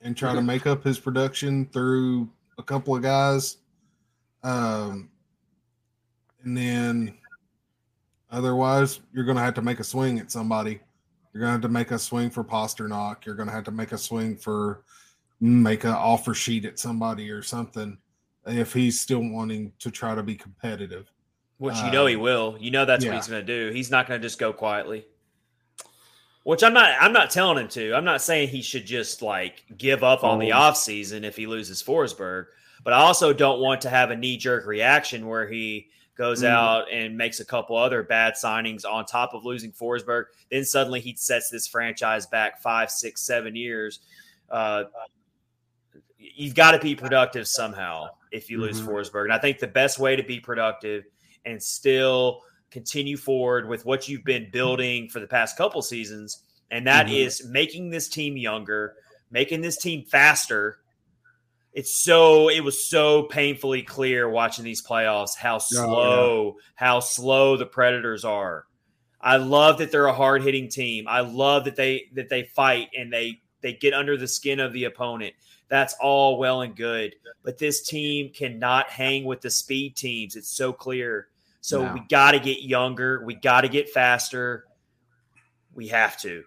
and 0.00 0.16
try 0.16 0.32
to 0.32 0.40
make 0.40 0.68
up 0.68 0.84
his 0.84 1.00
production 1.00 1.66
through 1.72 2.30
a 2.56 2.62
couple 2.62 2.94
of 2.94 3.02
guys, 3.02 3.56
um, 4.44 5.10
and 6.44 6.56
then 6.56 7.18
otherwise 8.30 9.00
you're 9.12 9.24
going 9.24 9.36
to 9.36 9.42
have 9.42 9.54
to 9.54 9.62
make 9.62 9.80
a 9.80 9.84
swing 9.84 10.20
at 10.20 10.30
somebody. 10.30 10.78
You're 11.32 11.40
going 11.40 11.48
to 11.48 11.54
have 11.54 11.62
to 11.62 11.68
make 11.68 11.90
a 11.90 11.98
swing 11.98 12.30
for 12.30 12.44
Pastrnak. 12.44 13.24
You're 13.24 13.34
going 13.34 13.48
to 13.48 13.54
have 13.54 13.64
to 13.64 13.72
make 13.72 13.90
a 13.90 13.98
swing 13.98 14.36
for 14.36 14.84
make 15.40 15.82
an 15.82 15.90
offer 15.90 16.32
sheet 16.32 16.64
at 16.64 16.78
somebody 16.78 17.28
or 17.28 17.42
something 17.42 17.98
if 18.46 18.72
he's 18.72 19.00
still 19.00 19.20
wanting 19.28 19.72
to 19.78 19.90
try 19.90 20.14
to 20.14 20.22
be 20.22 20.34
competitive. 20.34 21.10
Which 21.58 21.76
you 21.78 21.90
know 21.90 22.06
he 22.06 22.16
Um, 22.16 22.20
will. 22.22 22.56
You 22.60 22.70
know 22.72 22.84
that's 22.84 23.04
what 23.04 23.14
he's 23.14 23.28
going 23.28 23.44
to 23.44 23.46
do. 23.46 23.72
He's 23.72 23.90
not 23.90 24.06
going 24.08 24.20
to 24.20 24.26
just 24.26 24.38
go 24.38 24.52
quietly. 24.52 25.06
Which 26.42 26.62
I'm 26.62 26.74
not 26.74 26.90
I'm 27.00 27.12
not 27.12 27.30
telling 27.30 27.56
him 27.58 27.68
to. 27.68 27.94
I'm 27.94 28.04
not 28.04 28.20
saying 28.20 28.48
he 28.48 28.60
should 28.60 28.84
just 28.84 29.22
like 29.22 29.64
give 29.78 30.04
up 30.04 30.24
on 30.24 30.38
the 30.38 30.52
Oh. 30.52 30.56
offseason 30.58 31.22
if 31.24 31.36
he 31.36 31.46
loses 31.46 31.82
Forsberg, 31.82 32.46
but 32.82 32.92
I 32.92 32.98
also 32.98 33.32
don't 33.32 33.60
want 33.60 33.80
to 33.82 33.88
have 33.88 34.10
a 34.10 34.16
knee 34.16 34.36
jerk 34.36 34.66
reaction 34.66 35.26
where 35.26 35.46
he 35.48 35.88
goes 36.16 36.42
Mm. 36.42 36.48
out 36.48 36.92
and 36.92 37.16
makes 37.16 37.40
a 37.40 37.44
couple 37.46 37.76
other 37.76 38.02
bad 38.02 38.34
signings 38.34 38.84
on 38.84 39.06
top 39.06 39.32
of 39.32 39.44
losing 39.46 39.72
Forsberg. 39.72 40.24
Then 40.50 40.64
suddenly 40.66 41.00
he 41.00 41.14
sets 41.16 41.48
this 41.48 41.66
franchise 41.66 42.26
back 42.26 42.60
five, 42.60 42.90
six, 42.90 43.22
seven 43.22 43.56
years. 43.56 44.00
Uh, 44.50 44.84
you've 46.34 46.54
got 46.54 46.72
to 46.72 46.78
be 46.78 46.94
productive 46.94 47.46
somehow 47.46 48.08
if 48.32 48.50
you 48.50 48.58
lose 48.58 48.80
Mhm. 48.80 48.86
Forsberg. 48.86 49.24
And 49.24 49.32
I 49.32 49.38
think 49.38 49.58
the 49.58 49.66
best 49.66 49.98
way 49.98 50.16
to 50.16 50.22
be 50.22 50.40
productive 50.40 51.04
and 51.44 51.62
still 51.62 52.40
continue 52.70 53.16
forward 53.16 53.68
with 53.68 53.84
what 53.84 54.08
you've 54.08 54.24
been 54.24 54.50
building 54.50 55.08
for 55.08 55.20
the 55.20 55.26
past 55.26 55.56
couple 55.56 55.80
seasons, 55.82 56.42
and 56.70 56.86
that 56.86 57.08
is 57.10 57.42
Mhm. 57.42 57.50
making 57.50 57.90
this 57.90 58.08
team 58.08 58.36
younger, 58.36 58.96
making 59.30 59.60
this 59.60 59.76
team 59.76 60.04
faster. 60.04 60.78
It's 61.72 62.02
so 62.04 62.48
it 62.48 62.60
was 62.60 62.88
so 62.88 63.24
painfully 63.24 63.82
clear 63.82 64.28
watching 64.28 64.64
these 64.64 64.84
playoffs 64.84 65.36
how 65.36 65.58
slow 65.58 66.56
how 66.76 67.00
slow 67.00 67.56
the 67.56 67.66
Predators 67.66 68.24
are. 68.24 68.64
I 69.20 69.36
love 69.38 69.78
that 69.78 69.90
they're 69.90 70.06
a 70.06 70.12
hard 70.12 70.42
hitting 70.42 70.68
team. 70.68 71.06
I 71.08 71.20
love 71.20 71.64
that 71.64 71.76
they 71.76 72.06
that 72.14 72.28
they 72.28 72.44
fight 72.44 72.90
and 72.96 73.12
they 73.12 73.40
they 73.60 73.72
get 73.72 73.94
under 73.94 74.16
the 74.16 74.28
skin 74.28 74.60
of 74.60 74.72
the 74.72 74.84
opponent. 74.84 75.34
That's 75.68 75.94
all 76.00 76.38
well 76.38 76.60
and 76.62 76.76
good, 76.76 77.14
but 77.42 77.58
this 77.58 77.82
team 77.82 78.30
cannot 78.30 78.90
hang 78.90 79.24
with 79.24 79.40
the 79.40 79.50
speed 79.50 79.96
teams. 79.96 80.36
It's 80.36 80.50
so 80.50 80.72
clear. 80.72 81.28
So 81.60 81.84
No. 81.84 81.94
we 81.94 82.00
got 82.10 82.32
to 82.32 82.38
get 82.38 82.62
younger. 82.62 83.24
We 83.24 83.34
got 83.34 83.62
to 83.62 83.68
get 83.68 83.88
faster. 83.88 84.66
We 85.74 85.88
have 85.88 86.20
to. 86.20 86.44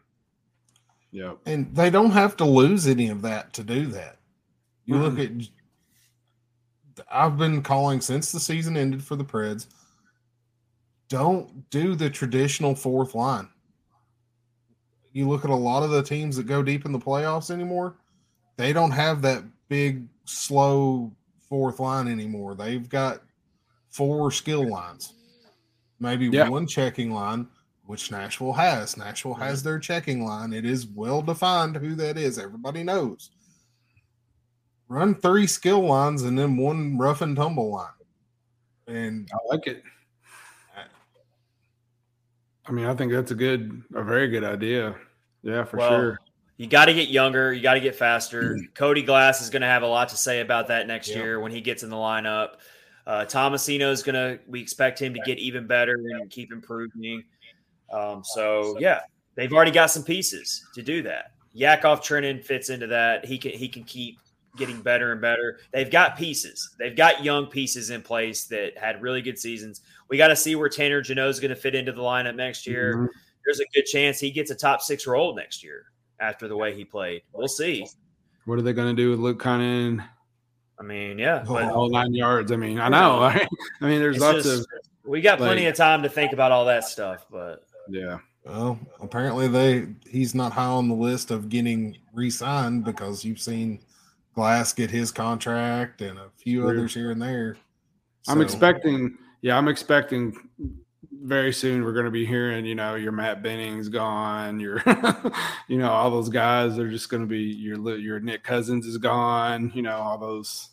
yeah, 1.12 1.34
And 1.46 1.74
they 1.76 1.90
don't 1.90 2.12
have 2.12 2.38
to 2.38 2.46
lose 2.46 2.88
any 2.88 3.10
of 3.10 3.22
that 3.24 3.54
to 3.54 3.64
do 3.64 3.88
that. 3.88 4.18
You 4.86 4.98
look 4.98 5.20
at 5.20 5.32
I've 7.12 7.38
been 7.38 7.62
calling 7.62 8.02
since 8.02 8.32
the 8.32 8.40
season 8.40 8.78
ended 8.78 9.04
for 9.04 9.16
the 9.16 9.26
Preds. 9.26 9.68
Don't 11.10 11.70
do 11.70 11.96
the 11.96 12.10
traditional 12.10 12.74
fourth 12.76 13.14
line. 13.16 13.50
You 15.14 15.28
look 15.28 15.44
at 15.44 15.50
a 15.52 15.56
lot 15.56 15.84
of 15.84 15.90
the 15.90 16.04
teams 16.04 16.36
that 16.38 16.46
go 16.48 16.62
deep 16.64 16.86
in 16.86 16.92
the 16.92 17.00
playoffs 17.00 17.50
anymore, 17.52 17.96
they 18.58 18.74
don't 18.74 18.92
have 18.92 19.22
that 19.22 19.44
big, 19.70 20.08
slow 20.26 21.12
fourth 21.48 21.80
line 21.80 22.08
anymore. 22.08 22.56
They've 22.56 22.88
got 22.90 23.22
four 23.90 24.32
skill 24.32 24.68
lines, 24.68 25.14
maybe 26.00 26.28
Yeah. 26.28 26.50
one 26.50 26.68
checking 26.68 27.12
line, 27.12 27.48
which 27.86 28.12
Nashville 28.12 28.54
has. 28.54 28.98
Nashville 28.98 29.34
has 29.36 29.64
their 29.64 29.80
checking 29.80 30.26
line. 30.26 30.52
It 30.54 30.66
is 30.66 30.88
well 30.88 31.22
defined 31.22 31.78
who 31.78 31.96
that 31.96 32.18
is. 32.18 32.38
Everybody 32.38 32.84
knows. 32.84 33.32
Run 34.90 35.16
three 35.16 35.48
skill 35.48 35.82
lines 35.86 36.24
and 36.24 36.38
then 36.38 36.58
one 36.58 36.98
rough 36.98 37.22
and 37.22 37.36
tumble 37.36 37.72
line. 37.72 37.92
And 38.88 39.30
I 39.34 39.38
like 39.54 39.68
it. 39.68 39.84
I 42.66 42.72
mean, 42.72 42.86
I 42.86 42.94
think 42.96 43.14
that's 43.14 43.32
a 43.32 43.36
good, 43.36 43.82
a 43.96 44.04
very 44.04 44.28
good 44.28 44.44
idea. 44.44 44.96
Yeah, 45.42 45.64
for 45.64 45.78
Well, 45.78 45.90
sure. 45.90 46.20
You 46.58 46.66
got 46.68 46.86
to 46.86 46.94
get 46.94 47.10
younger. 47.10 47.54
You 47.54 47.62
got 47.62 47.76
to 47.76 47.80
get 47.80 47.96
faster. 47.96 48.58
Cody 48.74 49.04
Glass 49.04 49.42
is 49.42 49.50
going 49.50 49.62
to 49.62 49.68
have 49.68 49.84
a 49.84 49.88
lot 49.88 50.10
to 50.10 50.18
say 50.18 50.42
about 50.42 50.68
that 50.70 50.88
next 50.88 51.08
Yeah. 51.10 51.18
year 51.18 51.40
when 51.40 51.52
he 51.52 51.62
gets 51.62 51.84
in 51.84 51.90
the 51.90 51.96
lineup. 51.96 52.56
Uh, 53.06 53.26
Tomasino 53.26 53.92
is 53.92 54.04
going 54.04 54.16
to. 54.16 54.40
We 54.48 54.60
expect 54.62 55.00
him 55.00 55.14
to 55.14 55.20
get 55.22 55.38
even 55.38 55.68
better 55.68 55.94
and 55.94 56.30
keep 56.30 56.52
improving. 56.52 57.24
Um, 57.92 58.22
so 58.24 58.78
yeah, 58.80 59.02
they've 59.36 59.54
already 59.54 59.72
got 59.72 59.92
some 59.92 60.04
pieces 60.04 60.66
to 60.74 60.82
do 60.82 61.02
that. 61.04 61.32
Yakov 61.54 62.02
Trenin 62.02 62.44
fits 62.44 62.70
into 62.70 62.88
that. 62.88 63.24
He 63.26 63.38
can 63.38 63.52
he 63.52 63.70
can 63.70 63.84
keep 63.86 64.20
getting 64.58 64.82
better 64.82 65.12
and 65.12 65.22
better. 65.22 65.60
They've 65.72 65.90
got 65.90 66.18
pieces. 66.18 66.76
They've 66.80 66.96
got 66.96 67.24
young 67.24 67.46
pieces 67.46 67.92
in 67.92 68.02
place 68.02 68.46
that 68.46 68.76
had 68.78 69.02
really 69.04 69.22
good 69.22 69.38
seasons. 69.38 69.82
We 70.10 70.18
got 70.18 70.30
to 70.30 70.36
see 70.36 70.56
where 70.56 70.68
Tanner 70.68 71.00
Jeannot 71.02 71.30
is 71.30 71.40
going 71.40 71.50
to 71.50 71.56
fit 71.56 71.76
into 71.76 71.92
the 71.92 72.02
lineup 72.02 72.36
next 72.36 72.66
year 72.68 72.96
Mhm. 72.96 73.08
there's 73.46 73.60
a 73.60 73.66
good 73.74 73.86
chance 73.86 74.20
he 74.20 74.32
gets 74.32 74.50
a 74.52 74.56
top 74.56 74.82
six 74.82 75.06
role 75.08 75.36
next 75.36 75.64
year 75.64 75.86
after 76.20 76.48
the 76.48 76.56
way 76.58 76.76
he 76.76 76.86
played. 76.86 77.22
We'll 77.34 77.48
see. 77.48 77.88
What 78.46 78.58
are 78.58 78.62
they 78.62 78.74
going 78.74 78.96
to 78.96 79.02
do 79.02 79.12
with 79.12 79.20
Luke 79.20 79.40
Cunningham? 79.40 80.04
I 80.80 80.84
mean, 80.84 81.18
yeah, 81.18 81.44
oh, 81.48 81.54
but 81.54 81.64
All 81.72 81.90
nine 81.90 82.14
yards. 82.14 82.52
I 82.52 82.56
mean, 82.56 82.80
I 82.80 82.88
know. 82.90 83.20
I 83.24 83.48
mean, 83.82 84.00
there's 84.00 84.20
lots 84.20 84.44
just- 84.44 84.62
of 84.62 84.68
we 85.04 85.22
got 85.22 85.38
plenty 85.38 85.64
like- 85.64 85.72
of 85.72 85.78
time 85.78 86.04
to 86.04 86.10
think 86.10 86.34
about 86.34 86.52
all 86.52 86.66
that 86.66 86.84
stuff. 86.84 87.26
But 87.32 87.66
yeah. 87.90 88.20
well, 88.46 88.80
apparently 89.02 89.48
they 89.48 89.88
he's 90.08 90.36
not 90.36 90.52
high 90.52 90.66
on 90.66 90.88
the 90.88 90.96
list 90.96 91.32
of 91.32 91.50
getting 91.50 91.98
re-signed 92.14 92.84
because 92.84 93.26
you've 93.26 93.40
seen 93.40 93.80
Glass 94.36 94.72
get 94.72 94.92
his 94.92 95.12
contract 95.12 96.02
and 96.02 96.20
a 96.20 96.30
few 96.38 96.62
True. 96.62 96.70
others 96.70 96.94
here 96.94 97.10
and 97.12 97.22
there. 97.22 97.58
I'm 98.28 98.42
expecting. 98.42 99.18
Yeah, 99.42 99.58
I'm 99.58 99.68
expecting 99.68 100.36
very 101.24 101.52
soon 101.54 101.84
we're 101.84 101.94
going 101.94 102.06
to 102.06 102.12
be 102.12 102.26
hearing. 102.26 102.66
You 102.66 102.76
know, 102.76 102.96
your 102.96 103.12
Matt 103.12 103.42
Bennings 103.44 103.90
gone. 103.90 104.60
Your, 104.60 104.82
you 105.68 105.78
know, 105.78 105.90
all 105.92 106.10
those 106.12 106.30
guys 106.30 106.78
are 106.80 106.90
just 106.90 107.10
going 107.10 107.22
to 107.24 107.28
be 107.28 107.40
your 107.40 107.98
your 107.98 108.20
Nick 108.20 108.44
Cousins 108.44 108.86
is 108.86 108.98
gone. 108.98 109.72
You 109.74 109.82
know, 109.82 109.98
all 109.98 110.18
those. 110.18 110.70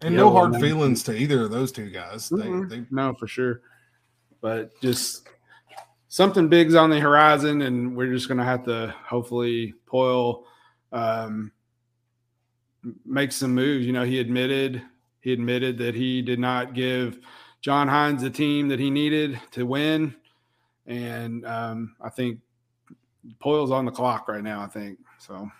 and 0.00 0.16
no 0.16 0.30
hard 0.30 0.56
feelings 0.56 1.02
to 1.04 1.16
either 1.16 1.42
of 1.42 1.50
those 1.50 1.72
two 1.72 1.90
guys. 1.90 2.28
They, 2.28 2.36
Mhm. 2.46 2.68
they 2.68 2.84
No, 2.90 3.14
for 3.14 3.26
sure. 3.26 3.60
But 4.40 4.72
just 4.80 5.28
something 6.08 6.48
big's 6.48 6.74
on 6.74 6.90
the 6.90 6.98
horizon, 7.00 7.62
and 7.62 7.96
we're 7.96 8.12
just 8.12 8.26
going 8.28 8.38
to 8.38 8.44
have 8.44 8.64
to 8.64 8.94
hopefully 9.06 9.74
Poile 9.86 10.44
um, 10.92 11.52
make 13.04 13.32
some 13.32 13.54
moves. 13.54 13.86
You 13.86 13.92
know, 13.92 14.04
he 14.04 14.18
admitted 14.18 14.82
he 15.20 15.32
admitted 15.32 15.78
that 15.78 15.94
he 15.94 16.20
did 16.20 16.40
not 16.40 16.74
give 16.74 17.20
John 17.62 17.88
Hynes 17.88 18.20
the 18.20 18.30
team 18.30 18.68
that 18.68 18.78
he 18.78 18.90
needed 18.90 19.40
to 19.52 19.64
win, 19.64 20.14
and 20.86 21.46
um, 21.46 21.94
I 22.00 22.08
think 22.10 22.40
Poile's 23.38 23.70
on 23.70 23.84
the 23.84 23.92
clock 23.92 24.28
right 24.28 24.42
now. 24.42 24.60
I 24.60 24.66
think 24.66 24.98
so. 25.18 25.50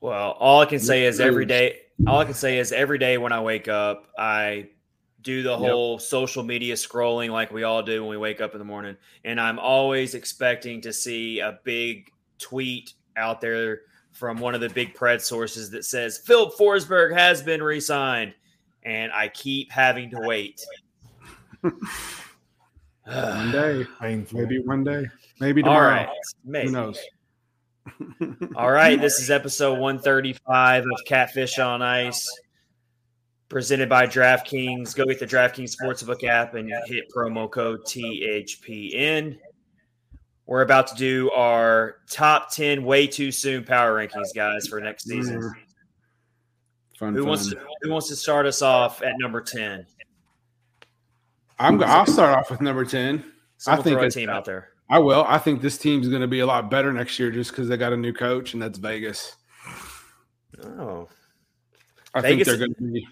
well, 0.00 0.32
all 0.32 0.60
I 0.60 0.66
can 0.66 0.80
say 0.80 1.04
is 1.04 1.20
every 1.20 1.44
day 1.46 1.80
All 2.06 2.18
I 2.18 2.24
can 2.24 2.32
say 2.34 2.58
is 2.58 2.72
every 2.72 2.96
day 2.98 3.18
when 3.18 3.30
I 3.32 3.40
wake 3.40 3.68
up, 3.68 4.06
I 4.18 4.70
do 5.20 5.42
the 5.42 5.50
Yep. 5.50 5.58
whole 5.58 5.98
social 5.98 6.42
media 6.42 6.74
scrolling 6.74 7.28
like 7.28 7.52
we 7.52 7.62
all 7.62 7.82
do 7.82 8.00
when 8.00 8.08
we 8.08 8.16
wake 8.16 8.40
up 8.40 8.52
in 8.54 8.58
the 8.58 8.64
morning, 8.64 8.96
and 9.24 9.38
I'm 9.38 9.58
always 9.58 10.14
expecting 10.14 10.80
to 10.80 10.94
see 10.94 11.40
a 11.40 11.58
big 11.62 12.10
tweet 12.38 12.94
out 13.18 13.42
there 13.42 13.82
from 14.12 14.38
one 14.38 14.54
of 14.54 14.62
the 14.62 14.70
big 14.70 14.94
pred 14.94 15.20
sources 15.20 15.68
that 15.70 15.84
says 15.84 16.16
Filip 16.24 16.54
Forsberg 16.58 17.14
has 17.14 17.42
been 17.42 17.62
re-signed, 17.62 18.32
and 18.82 19.12
I 19.12 19.28
keep 19.28 19.70
having 19.70 20.10
to 20.10 20.20
wait. 20.20 20.60
One 21.62 21.78
day, 23.52 23.86
painful. 24.00 24.40
maybe 24.40 24.60
one 24.60 24.84
day, 24.84 25.06
maybe 25.40 25.62
tomorrow. 25.62 25.90
right, 25.90 26.08
maybe. 26.44 26.68
Who 26.68 26.72
knows? 26.72 27.00
All 28.56 28.70
right, 28.70 29.00
this 29.00 29.20
is 29.20 29.30
episode 29.30 29.78
135 29.78 30.84
of 30.84 31.04
Catfish 31.06 31.58
on 31.58 31.82
Ice, 31.82 32.26
presented 33.48 33.88
by 33.88 34.06
DraftKings. 34.06 34.94
Go 34.94 35.04
get 35.06 35.18
the 35.18 35.26
DraftKings 35.26 35.74
Sportsbook 35.76 36.24
app 36.24 36.54
and 36.54 36.70
hit 36.86 37.04
promo 37.14 37.50
code 37.50 37.80
THPN. 37.86 39.38
We're 40.46 40.62
about 40.62 40.88
to 40.88 40.94
do 40.96 41.30
our 41.30 41.96
top 42.10 42.50
10 42.50 42.84
way 42.84 43.06
too 43.06 43.30
soon 43.30 43.64
power 43.64 43.94
rankings, 43.94 44.34
guys, 44.34 44.66
for 44.66 44.80
next 44.80 45.06
season. 45.06 45.40
Mm. 45.40 45.52
Fun, 47.00 47.14
Who 47.14 47.20
fun. 47.22 47.28
wants 47.30 47.48
to, 47.48 47.58
who 47.80 47.90
wants 47.90 48.08
to 48.08 48.14
start 48.16 48.44
us 48.44 48.60
off 48.60 49.00
at 49.02 49.14
number 49.18 49.40
10? 49.40 49.86
I'm. 51.58 51.82
I'll 51.82 52.04
start 52.04 52.36
off 52.38 52.50
with 52.50 52.60
number 52.60 52.84
ten. 52.84 53.24
Someone 53.56 53.82
think 53.84 53.98
throw 53.98 54.06
a 54.06 54.10
team 54.10 54.28
out 54.28 54.44
there. 54.44 54.68
I 54.90 54.98
will. 54.98 55.24
I 55.26 55.38
think 55.38 55.62
this 55.62 55.76
team's 55.78 56.08
going 56.08 56.20
to 56.20 56.28
be 56.28 56.40
a 56.40 56.46
lot 56.46 56.70
better 56.70 56.92
next 56.92 57.18
year 57.18 57.30
just 57.30 57.50
because 57.52 57.68
they 57.68 57.76
got 57.78 57.92
a 57.94 57.96
new 57.96 58.12
coach, 58.12 58.52
and 58.54 58.62
that's 58.62 58.78
Vegas. 58.78 59.36
Oh, 60.62 61.08
I 62.14 62.20
Vegas- 62.20 62.48
think 62.48 62.58
they're 62.58 62.66
going 62.68 62.74
to 62.74 62.92
be. 62.92 63.08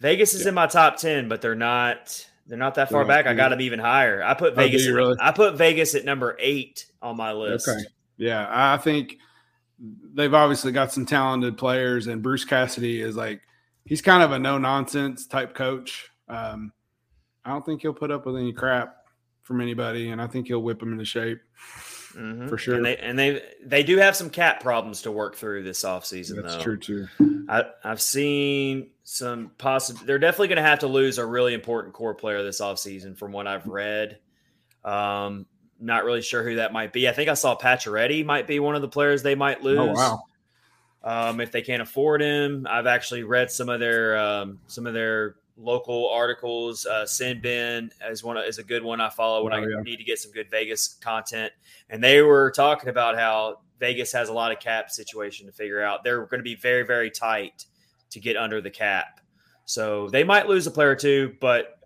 Vegas 0.00 0.34
is 0.34 0.46
in 0.46 0.54
my 0.54 0.66
top 0.66 0.96
10, 0.96 1.28
but 1.28 1.40
they're 1.40 1.54
not. 1.56 2.24
They're 2.46 2.58
not 2.58 2.74
that 2.76 2.90
far 2.90 3.04
back. 3.04 3.26
I 3.26 3.34
got 3.34 3.48
them 3.48 3.60
even 3.62 3.78
higher. 3.80 4.22
I 4.22 4.34
put 4.34 4.52
Oh, 4.52 4.56
Vegas. 4.56 4.86
at- 4.86 4.92
really? 4.92 5.16
I 5.20 5.32
put 5.32 5.54
Vegas 5.56 5.94
at 5.96 6.04
number 6.04 6.36
eight 6.40 6.86
on 7.02 7.16
my 7.16 7.32
list. 7.32 7.68
Okay. 7.68 7.80
Yeah, 8.16 8.46
I 8.48 8.76
think 8.76 9.18
they've 10.14 10.34
obviously 10.34 10.72
got 10.72 10.92
some 10.92 11.06
talented 11.06 11.56
players, 11.58 12.06
and 12.06 12.22
Bruce 12.22 12.44
Cassidy 12.44 13.00
is 13.00 13.16
like 13.16 13.40
he's 13.84 14.02
kind 14.02 14.22
of 14.22 14.32
a 14.32 14.38
no 14.38 14.58
nonsense 14.58 15.26
type 15.26 15.54
coach. 15.54 16.10
Um, 16.28 16.72
I 17.44 17.50
don't 17.50 17.64
think 17.66 17.82
he'll 17.82 17.92
put 17.92 18.10
up 18.10 18.26
with 18.26 18.36
any 18.36 18.52
crap 18.52 18.96
from 19.42 19.60
anybody, 19.60 20.10
and 20.10 20.20
I 20.22 20.26
think 20.26 20.46
he'll 20.46 20.62
whip 20.62 20.80
them 20.80 20.92
into 20.92 21.04
shape 21.04 21.40
Mhm. 22.14 22.48
for 22.48 22.56
sure. 22.56 22.76
And 22.76 22.84
they 22.86 22.96
and 22.96 23.18
they 23.18 23.42
they 23.64 23.82
do 23.82 23.98
have 23.98 24.14
some 24.16 24.30
cap 24.30 24.60
problems 24.62 25.02
to 25.02 25.10
work 25.10 25.34
through 25.36 25.64
this 25.64 25.82
offseason, 25.82 26.36
That's 26.42 26.56
though. 26.56 26.62
true 26.62 26.76
too. 26.78 27.08
I, 27.48 27.64
I've 27.82 28.00
seen 28.00 28.90
some 29.02 29.50
possible. 29.58 30.00
They're 30.06 30.18
definitely 30.18 30.48
going 30.48 30.56
to 30.56 30.62
have 30.62 30.78
to 30.78 30.86
lose 30.86 31.18
a 31.18 31.26
really 31.26 31.52
important 31.54 31.92
core 31.92 32.14
player 32.14 32.42
this 32.42 32.60
offseason, 32.60 33.18
from 33.18 33.32
what 33.32 33.46
I've 33.46 33.66
read. 33.66 34.18
Um, 34.84 35.44
not 35.80 36.04
really 36.04 36.22
sure 36.22 36.42
who 36.42 36.56
that 36.56 36.72
might 36.72 36.92
be. 36.92 37.08
I 37.08 37.12
think 37.12 37.28
I 37.28 37.34
saw 37.34 37.56
Pacioretty 37.56 38.24
might 38.24 38.46
be 38.46 38.60
one 38.60 38.74
of 38.74 38.82
the 38.82 38.88
players 38.88 39.22
they 39.22 39.34
might 39.34 39.62
lose. 39.62 39.78
Oh 39.78 39.92
wow, 39.92 40.22
um, 41.02 41.40
if 41.40 41.52
they 41.52 41.62
can't 41.62 41.82
afford 41.82 42.22
him. 42.22 42.66
I've 42.68 42.86
actually 42.86 43.22
read 43.22 43.50
some 43.50 43.68
of 43.68 43.80
their 43.80 44.16
um, 44.18 44.60
some 44.66 44.86
of 44.86 44.94
their 44.94 45.36
local 45.56 46.08
articles. 46.10 46.86
Uh, 46.86 47.06
Sin 47.06 47.40
Bin 47.40 47.90
is 48.10 48.24
one 48.24 48.36
is 48.38 48.58
a 48.58 48.64
good 48.64 48.82
one 48.82 49.00
I 49.00 49.08
follow 49.08 49.44
when 49.44 49.52
Oh, 49.52 49.56
I 49.56 49.60
yeah. 49.60 49.82
need 49.82 49.96
to 49.98 50.04
get 50.04 50.18
some 50.18 50.32
good 50.32 50.50
Vegas 50.50 50.94
content. 51.00 51.52
And 51.90 52.02
they 52.02 52.22
were 52.22 52.50
talking 52.50 52.88
about 52.88 53.16
how 53.16 53.60
Vegas 53.78 54.12
has 54.12 54.28
a 54.28 54.32
lot 54.32 54.50
of 54.52 54.58
cap 54.60 54.90
situation 54.90 55.46
to 55.46 55.52
figure 55.52 55.82
out. 55.82 56.02
They're 56.04 56.24
going 56.26 56.40
to 56.40 56.44
be 56.44 56.56
very 56.56 56.84
very 56.84 57.10
tight 57.10 57.66
to 58.10 58.20
get 58.20 58.36
under 58.36 58.60
the 58.60 58.70
cap, 58.70 59.20
so 59.64 60.08
they 60.08 60.24
might 60.24 60.46
lose 60.48 60.66
a 60.66 60.70
player 60.70 60.90
or 60.90 60.96
two, 60.96 61.34
but. 61.40 61.78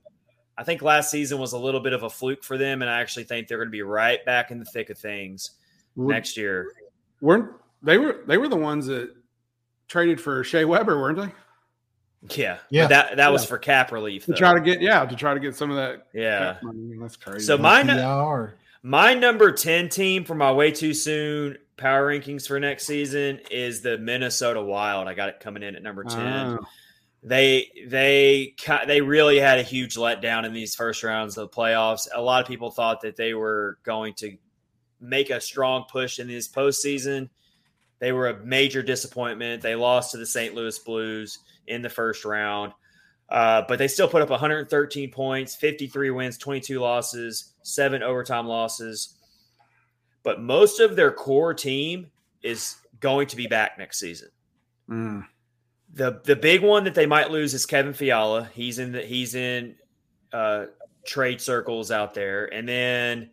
I 0.58 0.64
think 0.64 0.82
last 0.82 1.10
season 1.10 1.38
was 1.38 1.52
a 1.52 1.58
little 1.58 1.80
bit 1.80 1.92
of 1.92 2.02
a 2.02 2.10
fluke 2.10 2.42
for 2.42 2.58
them, 2.58 2.82
and 2.82 2.90
I 2.90 3.00
actually 3.00 3.24
think 3.24 3.46
they're 3.46 3.58
going 3.58 3.68
to 3.68 3.72
be 3.72 3.82
right 3.82 4.24
back 4.24 4.50
in 4.50 4.58
the 4.58 4.64
thick 4.64 4.90
of 4.90 4.98
things 4.98 5.52
next 5.96 6.36
year. 6.36 6.72
weren't 7.20 7.50
they 7.82 7.96
were 7.96 8.24
they 8.26 8.38
were 8.38 8.48
the 8.48 8.56
ones 8.56 8.86
that 8.86 9.14
traded 9.86 10.20
for 10.20 10.42
Shea 10.42 10.64
Weber, 10.64 11.00
weren't 11.00 11.18
they? 11.18 11.32
Yeah, 12.42 12.58
Yeah. 12.70 12.84
But 12.84 12.88
that 12.88 13.16
that 13.18 13.32
was 13.32 13.44
for 13.44 13.58
cap 13.58 13.92
relief. 13.92 14.26
To 14.26 14.32
try 14.32 14.52
to 14.52 14.60
get 14.60 14.80
yeah, 14.80 15.04
to 15.06 15.14
try 15.14 15.32
to 15.32 15.40
get 15.40 15.54
some 15.54 15.70
of 15.70 15.76
that. 15.76 16.08
Yeah. 16.12 16.54
cap 16.54 16.62
money. 16.64 16.96
That's 17.00 17.16
crazy. 17.16 17.46
So 17.46 17.56
my 17.56 17.82
nu- 17.82 18.48
my 18.82 19.14
number 19.14 19.52
10 19.52 19.88
team 19.88 20.24
for 20.24 20.34
my 20.34 20.50
way 20.50 20.72
too 20.72 20.94
soon 20.94 21.58
power 21.76 22.12
rankings 22.12 22.46
for 22.46 22.60
next 22.60 22.86
season 22.86 23.40
is 23.50 23.80
the 23.80 23.96
Minnesota 23.98 24.60
Wild. 24.60 25.08
I 25.08 25.14
got 25.14 25.30
it 25.30 25.40
coming 25.40 25.62
in 25.62 25.74
at 25.74 25.82
number 25.82 26.04
10. 26.04 26.18
Ah, 26.18 26.58
They 27.28 27.70
they 27.86 28.54
they 28.86 29.02
really 29.02 29.38
had 29.38 29.58
a 29.58 29.62
huge 29.62 29.96
letdown 29.96 30.46
in 30.46 30.54
these 30.54 30.74
first 30.74 31.02
rounds 31.04 31.36
of 31.36 31.50
the 31.50 31.54
playoffs. 31.54 32.08
A 32.14 32.22
lot 32.22 32.40
of 32.40 32.48
people 32.48 32.70
thought 32.70 33.02
that 33.02 33.16
they 33.16 33.34
were 33.34 33.78
going 33.82 34.14
to 34.14 34.38
make 34.98 35.28
a 35.28 35.38
strong 35.38 35.84
push 35.90 36.18
in 36.18 36.26
this 36.26 36.48
postseason. 36.48 37.28
They 37.98 38.12
were 38.12 38.28
a 38.28 38.42
major 38.44 38.82
disappointment. 38.82 39.60
They 39.60 39.74
lost 39.74 40.12
to 40.12 40.16
the 40.16 40.24
St. 40.24 40.54
Louis 40.54 40.78
Blues 40.78 41.40
in 41.66 41.82
the 41.82 41.90
first 41.90 42.24
round. 42.24 42.72
Uh, 43.28 43.62
but 43.68 43.78
they 43.78 43.88
still 43.88 44.08
put 44.08 44.22
up 44.22 44.30
113 44.30 45.10
points, 45.10 45.54
53 45.54 46.10
wins, 46.10 46.38
22 46.38 46.80
losses, 46.80 47.52
seven 47.62 48.02
overtime 48.02 48.46
losses. 48.46 49.18
But 50.22 50.40
most 50.40 50.80
of 50.80 50.96
their 50.96 51.12
core 51.12 51.52
team 51.52 52.06
is 52.42 52.76
going 53.00 53.26
to 53.26 53.36
be 53.36 53.46
back 53.46 53.76
next 53.78 54.00
season. 54.00 54.30
mm. 54.88 55.26
The 55.94 56.20
the 56.24 56.36
big 56.36 56.62
one 56.62 56.84
that 56.84 56.94
they 56.94 57.06
might 57.06 57.30
lose 57.30 57.54
is 57.54 57.66
Kevin 57.66 57.92
Fiala. 57.94 58.50
He's 58.54 58.78
in 58.78 58.92
the 58.92 59.02
he's 59.02 59.34
in 59.34 59.74
uh, 60.32 60.66
trade 61.06 61.40
circles 61.40 61.90
out 61.90 62.14
there, 62.14 62.52
and 62.52 62.68
then 62.68 63.30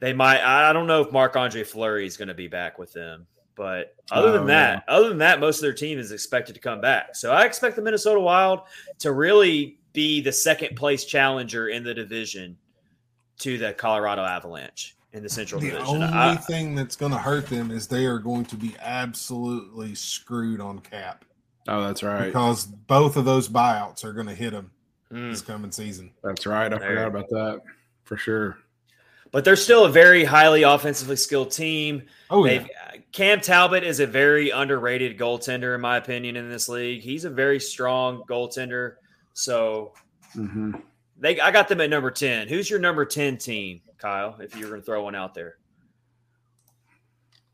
they 0.00 0.12
might. 0.12 0.40
I 0.42 0.72
don't 0.72 0.86
know 0.86 1.02
if 1.02 1.12
Marc 1.12 1.36
Andre 1.36 1.64
Fleury 1.64 2.06
is 2.06 2.16
going 2.16 2.28
to 2.28 2.34
be 2.34 2.46
back 2.48 2.78
with 2.78 2.92
them, 2.92 3.26
but 3.56 3.94
other 4.10 4.28
Oh, 4.28 4.32
than 4.32 4.46
that, 4.46 4.84
other 4.88 5.08
than 5.08 5.18
that, 5.18 5.40
most 5.40 5.56
of 5.58 5.62
their 5.62 5.72
team 5.72 5.98
is 5.98 6.12
expected 6.12 6.54
to 6.54 6.60
come 6.60 6.80
back. 6.80 7.16
So 7.16 7.32
I 7.32 7.44
expect 7.44 7.76
the 7.76 7.82
Minnesota 7.82 8.20
Wild 8.20 8.60
to 9.00 9.12
really 9.12 9.78
be 9.92 10.20
the 10.20 10.32
second 10.32 10.76
place 10.76 11.04
challenger 11.04 11.68
in 11.68 11.82
the 11.82 11.92
division 11.94 12.56
to 13.38 13.58
the 13.58 13.72
Colorado 13.72 14.22
Avalanche 14.22 14.94
in 15.12 15.22
the 15.22 15.28
Central 15.28 15.60
The 15.60 15.70
Division. 15.70 16.00
The 16.00 16.06
only 16.06 16.18
I- 16.18 16.36
thing 16.36 16.74
that's 16.74 16.96
going 16.96 17.12
to 17.12 17.18
hurt 17.18 17.46
them 17.48 17.70
is 17.70 17.86
they 17.88 18.06
are 18.06 18.18
going 18.18 18.44
to 18.46 18.56
be 18.56 18.74
absolutely 18.80 19.94
screwed 19.94 20.60
on 20.60 20.78
cap 20.78 21.24
Oh, 21.68 21.82
that's 21.86 22.02
right. 22.02 22.26
because 22.26 22.66
both 22.66 23.16
of 23.16 23.24
those 23.24 23.48
buyouts 23.48 24.04
are 24.04 24.12
going 24.12 24.26
to 24.28 24.34
hit 24.34 24.50
them 24.52 24.70
Mm. 25.12 25.30
this 25.30 25.40
coming 25.40 25.70
season. 25.70 26.10
That's 26.24 26.46
right. 26.46 26.72
I 26.72 26.78
There. 26.78 26.88
forgot 26.88 27.06
about 27.06 27.28
that 27.28 27.60
for 28.02 28.16
sure. 28.16 28.58
But 29.30 29.44
they're 29.44 29.54
still 29.54 29.84
a 29.84 29.88
very 29.88 30.24
highly 30.24 30.64
offensively 30.64 31.14
skilled 31.14 31.52
team. 31.52 32.02
Oh 32.28 32.44
yeah, 32.44 32.58
They've, 32.58 33.02
Cam 33.12 33.40
Talbot 33.40 33.84
is 33.84 34.00
a 34.00 34.06
very 34.06 34.50
underrated 34.50 35.16
goaltender, 35.16 35.76
in 35.76 35.80
my 35.80 35.96
opinion, 35.98 36.34
in 36.36 36.48
this 36.50 36.68
league. 36.68 37.02
He's 37.02 37.24
a 37.24 37.30
very 37.30 37.60
strong 37.60 38.24
goaltender. 38.28 38.94
So 39.32 39.92
hmm 40.32 40.74
they, 41.18 41.38
I 41.40 41.50
got 41.52 41.68
them 41.68 41.80
at 41.80 41.88
number 41.88 42.10
ten. 42.10 42.48
Who's 42.48 42.68
your 42.68 42.78
number 42.80 43.04
ten 43.04 43.36
team, 43.38 43.80
Kyle? 43.98 44.36
If 44.40 44.56
you're 44.56 44.68
going 44.70 44.80
to 44.80 44.84
throw 44.84 45.04
one 45.04 45.14
out 45.14 45.34
there, 45.34 45.56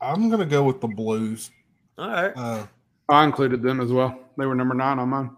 I'm 0.01 0.27
going 0.29 0.39
to 0.41 0.45
go 0.47 0.63
with 0.63 0.81
the 0.81 0.87
Blues. 0.87 1.51
all 1.97 2.07
right. 2.09 2.33
Uh, 2.35 2.65
I 3.13 3.23
included 3.23 3.61
them 3.61 3.79
as 3.81 3.91
well. 3.91 4.17
They 4.37 4.45
were 4.45 4.55
number 4.55 4.73
nine 4.73 4.99
on 4.99 5.09
mine. 5.09 5.31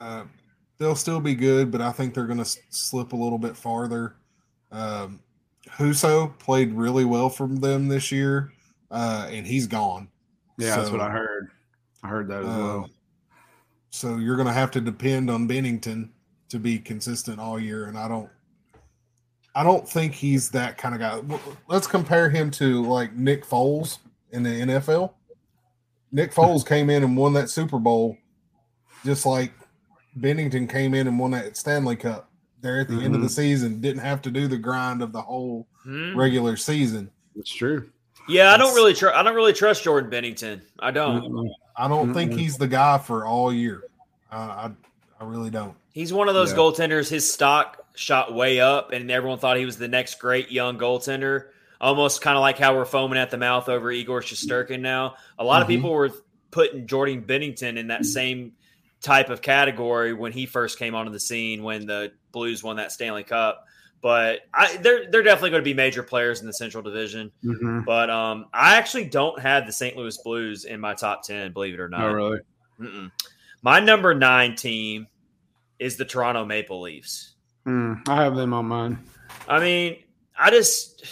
uh, 0.00 0.24
they'll 0.78 0.94
still 0.94 1.20
be 1.20 1.34
good, 1.34 1.70
but 1.70 1.80
I 1.80 1.92
think 1.92 2.14
they're 2.14 2.26
going 2.26 2.42
to 2.42 2.58
slip 2.70 3.12
a 3.12 3.16
little 3.16 3.38
bit 3.38 3.56
farther. 3.56 4.16
Um, 4.70 5.20
Husso 5.68 6.36
played 6.38 6.72
really 6.72 7.04
well 7.04 7.28
from 7.28 7.56
them 7.56 7.88
this 7.88 8.12
year, 8.12 8.52
uh, 8.90 9.28
and 9.30 9.46
he's 9.46 9.66
gone. 9.66 10.08
Yeah, 10.58 10.76
that's 10.76 10.90
what 10.90 11.00
I 11.00 11.10
heard. 11.10 11.50
I 12.02 12.08
heard 12.08 12.28
that 12.28 12.42
as 12.42 12.46
uh, 12.46 12.58
well. 12.58 12.90
So 13.90 14.16
you're 14.16 14.36
going 14.36 14.48
to 14.48 14.54
have 14.54 14.70
to 14.72 14.80
depend 14.80 15.30
on 15.30 15.48
Binnington 15.48 16.10
to 16.48 16.58
be 16.58 16.78
consistent 16.78 17.40
all 17.40 17.58
year, 17.58 17.86
and 17.86 17.98
I 17.98 18.08
don't. 18.08 18.30
I 19.54 19.64
don't 19.64 19.88
think 19.88 20.12
he's 20.12 20.50
that 20.50 20.76
kind 20.76 20.94
of 20.94 21.00
guy. 21.00 21.38
Let's 21.66 21.86
compare 21.86 22.28
him 22.28 22.50
to 22.52 22.84
like 22.84 23.14
Nick 23.14 23.42
Foles 23.46 23.98
in 24.30 24.42
the 24.42 24.50
NFL. 24.50 25.14
Nick 26.12 26.32
Foles 26.32 26.66
came 26.66 26.88
in 26.90 27.02
and 27.02 27.16
won 27.16 27.32
that 27.34 27.50
Super 27.50 27.78
Bowl, 27.78 28.16
just 29.04 29.26
like 29.26 29.52
Binnington 30.18 30.68
came 30.68 30.94
in 30.94 31.06
and 31.06 31.18
won 31.18 31.32
that 31.32 31.56
Stanley 31.56 31.96
Cup. 31.96 32.30
There 32.62 32.80
at 32.80 32.88
the 32.88 32.96
end 33.02 33.14
of 33.14 33.20
the 33.20 33.28
season, 33.28 33.80
didn't 33.80 34.00
have 34.02 34.22
to 34.22 34.30
do 34.30 34.48
the 34.48 34.56
grind 34.56 35.02
of 35.02 35.12
the 35.12 35.20
whole 35.20 35.66
Hmm. 35.84 36.16
regular 36.18 36.56
season. 36.56 37.10
It's 37.36 37.52
true. 37.54 37.90
Yeah, 38.28 38.52
I 38.52 38.56
don't 38.56 38.74
really 38.74 38.94
trust. 38.94 39.14
I 39.14 39.22
don't 39.22 39.36
really 39.36 39.52
trust 39.52 39.84
Jordan 39.84 40.10
Binnington. 40.10 40.62
I 40.80 40.90
don't. 40.90 41.22
Mm-mm. 41.22 41.48
I 41.76 41.86
don't 41.86 42.12
think 42.14 42.32
he's 42.32 42.56
the 42.56 42.66
guy 42.66 42.98
for 42.98 43.24
all 43.26 43.52
year. 43.52 43.84
Uh, 44.32 44.36
I 44.68 44.70
I 45.20 45.24
really 45.24 45.50
don't. 45.50 45.76
He's 45.92 46.12
one 46.12 46.28
of 46.28 46.34
those 46.34 46.50
Yeah. 46.52 46.58
goaltenders. 46.58 47.08
His 47.08 47.30
stock 47.30 47.84
shot 47.94 48.34
way 48.34 48.58
up, 48.60 48.92
and 48.92 49.10
everyone 49.10 49.38
thought 49.38 49.56
he 49.58 49.64
was 49.64 49.78
the 49.78 49.86
next 49.88 50.18
great 50.18 50.50
young 50.50 50.76
goaltender. 50.78 51.46
Almost 51.80 52.22
kind 52.22 52.36
of 52.36 52.40
like 52.40 52.58
how 52.58 52.74
we're 52.74 52.84
foaming 52.84 53.18
at 53.18 53.30
the 53.30 53.36
mouth 53.38 53.68
over 53.68 53.90
Igor 53.90 54.20
Shesterkin 54.22 54.80
now. 54.80 55.16
A 55.38 55.44
lot 55.44 55.60
of 55.62 55.68
Mhm. 55.68 55.72
people 55.72 55.92
were 55.92 56.10
putting 56.50 56.86
Jordan 56.86 57.22
Binnington 57.22 57.76
in 57.76 57.88
that 57.88 58.04
same 58.06 58.52
type 59.02 59.28
of 59.28 59.42
category 59.42 60.14
when 60.14 60.32
he 60.32 60.46
first 60.46 60.78
came 60.78 60.94
onto 60.94 61.12
the 61.12 61.20
scene 61.20 61.62
when 61.62 61.86
the 61.86 62.12
Blues 62.32 62.62
won 62.62 62.76
that 62.76 62.92
Stanley 62.92 63.24
Cup. 63.24 63.64
But 64.02 64.40
I, 64.54 64.76
they're 64.78 65.10
they're 65.10 65.22
definitely 65.22 65.50
going 65.50 65.62
to 65.62 65.68
be 65.68 65.74
major 65.74 66.02
players 66.02 66.40
in 66.40 66.46
the 66.46 66.52
Central 66.52 66.82
Division. 66.82 67.30
Mhm. 67.44 67.84
But 67.84 68.08
um, 68.10 68.46
I 68.52 68.76
actually 68.76 69.06
don't 69.06 69.38
have 69.40 69.66
the 69.66 69.72
St. 69.72 69.96
Louis 69.96 70.16
Blues 70.22 70.64
in 70.64 70.80
my 70.80 70.94
top 70.94 71.22
ten, 71.24 71.52
believe 71.52 71.74
it 71.74 71.80
or 71.80 71.88
not. 71.88 72.02
Oh, 72.02 72.12
really? 72.12 72.38
Mm-mm. 72.80 73.10
My 73.62 73.80
number 73.80 74.14
nine 74.14 74.54
team 74.54 75.08
is 75.78 75.96
the 75.96 76.04
Toronto 76.04 76.44
Maple 76.44 76.80
Leafs. 76.82 77.34
Mm, 77.66 78.06
I 78.08 78.22
have 78.22 78.36
them 78.36 78.52
on 78.54 78.66
mine. 78.66 78.98
I 79.48 79.58
mean, 79.60 79.96
I 80.38 80.50
just 80.50 81.04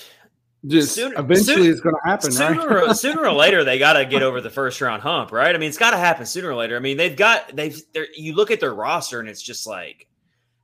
Just 0.67 0.95
Sooner- 0.95 1.19
eventually, 1.19 1.69
it's 1.69 1.81
going 1.81 1.95
to 1.95 2.09
happen, 2.09 2.33
sooner 2.33 2.67
right? 2.69 2.89
or, 2.89 2.95
sooner 2.95 3.25
or 3.27 3.33
later 3.33 3.65
they 3.65 3.79
got 3.79 3.95
to 3.95 4.07
get 4.07 4.23
over 4.23 4.41
the 4.41 4.49
first 4.51 4.81
round 4.81 5.03
hump, 5.03 5.31
right? 5.31 5.55
I 5.55 5.59
mean, 5.59 5.69
it's 5.69 5.77
got 5.79 5.91
to 5.91 5.99
happen 5.99 6.25
sooner 6.25 6.49
or 6.51 6.55
later. 6.55 6.77
I 6.77 6.79
mean, 6.81 6.97
they've 6.97 7.15
got 7.17 7.55
they've 7.55 7.79
they're, 7.93 8.07
you 8.17 8.35
look 8.35 8.51
at 8.51 8.61
their 8.61 8.73
roster 8.75 9.21
and 9.21 9.29
it's 9.29 9.43
just 9.43 9.67
like, 9.67 10.07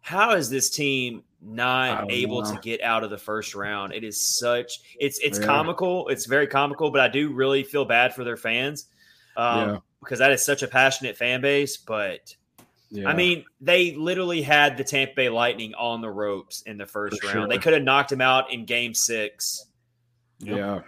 how 0.00 0.32
is 0.36 0.48
this 0.48 0.70
team 0.70 1.22
not 1.42 2.10
able 2.10 2.42
know. 2.42 2.54
to 2.54 2.60
get 2.60 2.80
out 2.82 3.04
of 3.04 3.10
the 3.10 3.18
first 3.18 3.54
round? 3.54 3.92
It 3.92 4.02
is 4.04 4.38
such 4.38 4.80
it's 4.98 5.18
it's 5.18 5.38
Yeah. 5.38 5.44
comical. 5.46 6.08
It's 6.08 6.24
very 6.26 6.46
comical, 6.46 6.90
but 6.90 7.00
I 7.02 7.08
do 7.08 7.32
really 7.34 7.62
feel 7.62 7.84
bad 7.84 8.14
for 8.14 8.24
their 8.24 8.38
fans. 8.38 8.86
Um, 9.36 9.58
Yeah. 9.68 9.78
Because 10.02 10.20
that 10.20 10.32
is 10.32 10.46
such 10.46 10.62
a 10.62 10.66
passionate 10.66 11.18
fan 11.18 11.42
base, 11.42 11.76
but 11.76 12.34
yeah. 12.90 13.06
I 13.06 13.14
mean, 13.14 13.44
they 13.60 13.94
literally 13.94 14.40
had 14.40 14.78
the 14.78 14.84
Tampa 14.84 15.12
Bay 15.14 15.28
Lightning 15.28 15.74
on 15.74 16.00
the 16.00 16.08
ropes 16.08 16.62
in 16.62 16.78
the 16.78 16.86
first 16.86 17.20
For 17.22 17.36
round. 17.36 17.50
They 17.52 17.58
could 17.58 17.74
have 17.74 17.82
knocked 17.82 18.10
him 18.10 18.22
out 18.22 18.50
in 18.50 18.64
Game 18.64 18.94
Six. 18.94 19.66
Yeah. 20.40 20.80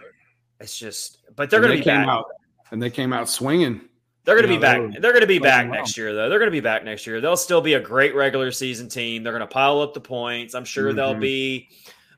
It's 0.59 0.77
just, 0.77 1.19
but 1.35 1.49
they're 1.49 1.59
And 1.59 1.67
going 1.67 1.77
they 1.77 1.83
to 1.83 1.89
be 1.89 1.91
came 1.91 2.01
back. 2.01 2.09
out, 2.09 2.25
and 2.71 2.81
they 2.81 2.89
came 2.89 3.11
out 3.13 3.27
swinging. 3.29 3.81
They're 4.25 4.35
going 4.35 4.47
to 4.47 4.53
be 4.53 4.55
know, 4.55 4.61
back. 4.61 4.93
They 4.93 4.99
they're 4.99 5.11
going 5.11 5.21
to 5.21 5.27
be 5.27 5.39
back 5.39 5.65
well. 5.69 5.75
next 5.79 5.97
year, 5.97 6.13
though. 6.13 6.29
They're 6.29 6.39
going 6.39 6.47
to 6.51 6.55
be 6.55 6.61
back 6.61 6.85
next 6.85 7.05
year. 7.05 7.19
They'll 7.19 7.35
still 7.35 7.59
be 7.61 7.73
a 7.73 7.79
great 7.81 8.15
regular 8.15 8.51
season 8.51 8.87
team. 8.87 9.23
They're 9.23 9.33
going 9.33 9.41
to 9.47 9.53
pile 9.53 9.81
up 9.81 9.93
the 9.93 9.99
points. 9.99 10.53
I'm 10.53 10.63
sure 10.63 10.93
they'll 10.93 11.15
Mhm. 11.15 11.19
be 11.21 11.69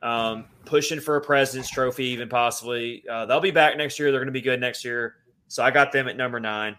um, 0.04 0.46
pushing 0.66 1.00
for 1.00 1.16
a 1.16 1.22
President's 1.22 1.70
Trophy, 1.70 2.06
even 2.06 2.30
possibly. 2.30 3.04
Uh, 3.10 3.26
they'll 3.26 3.40
be 3.40 3.50
back 3.50 3.76
next 3.76 3.98
year. 3.98 4.12
They're 4.12 4.20
going 4.20 4.28
to 4.28 4.32
be 4.32 4.42
good 4.42 4.60
next 4.60 4.86
year. 4.86 5.16
So 5.48 5.64
I 5.64 5.72
got 5.72 5.92
them 5.92 6.08
at 6.08 6.16
number 6.16 6.40
nine. 6.40 6.78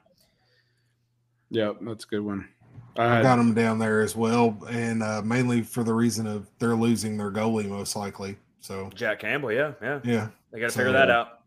Yep, 1.50 1.78
that's 1.82 2.04
a 2.04 2.08
good 2.08 2.20
one. 2.20 2.48
I 2.96 3.18
I 3.18 3.22
got 3.22 3.36
them 3.36 3.52
down 3.52 3.78
there 3.80 4.00
as 4.00 4.14
well, 4.16 4.56
and 4.70 5.02
uh, 5.02 5.22
mainly 5.22 5.62
for 5.62 5.82
the 5.84 5.92
reason 5.92 6.26
of 6.26 6.46
they're 6.58 6.74
losing 6.76 7.16
their 7.16 7.30
goalie 7.30 7.68
most 7.68 7.94
likely. 7.96 8.36
So 8.60 8.90
Jack 8.94 9.20
Campbell, 9.20 9.52
yeah, 9.52 9.72
yeah. 9.82 10.00
yeah, 10.02 10.28
They 10.52 10.60
got 10.60 10.66
to 10.66 10.72
So- 10.72 10.78
figure 10.78 10.92
that 10.92 11.10
out. 11.10 11.40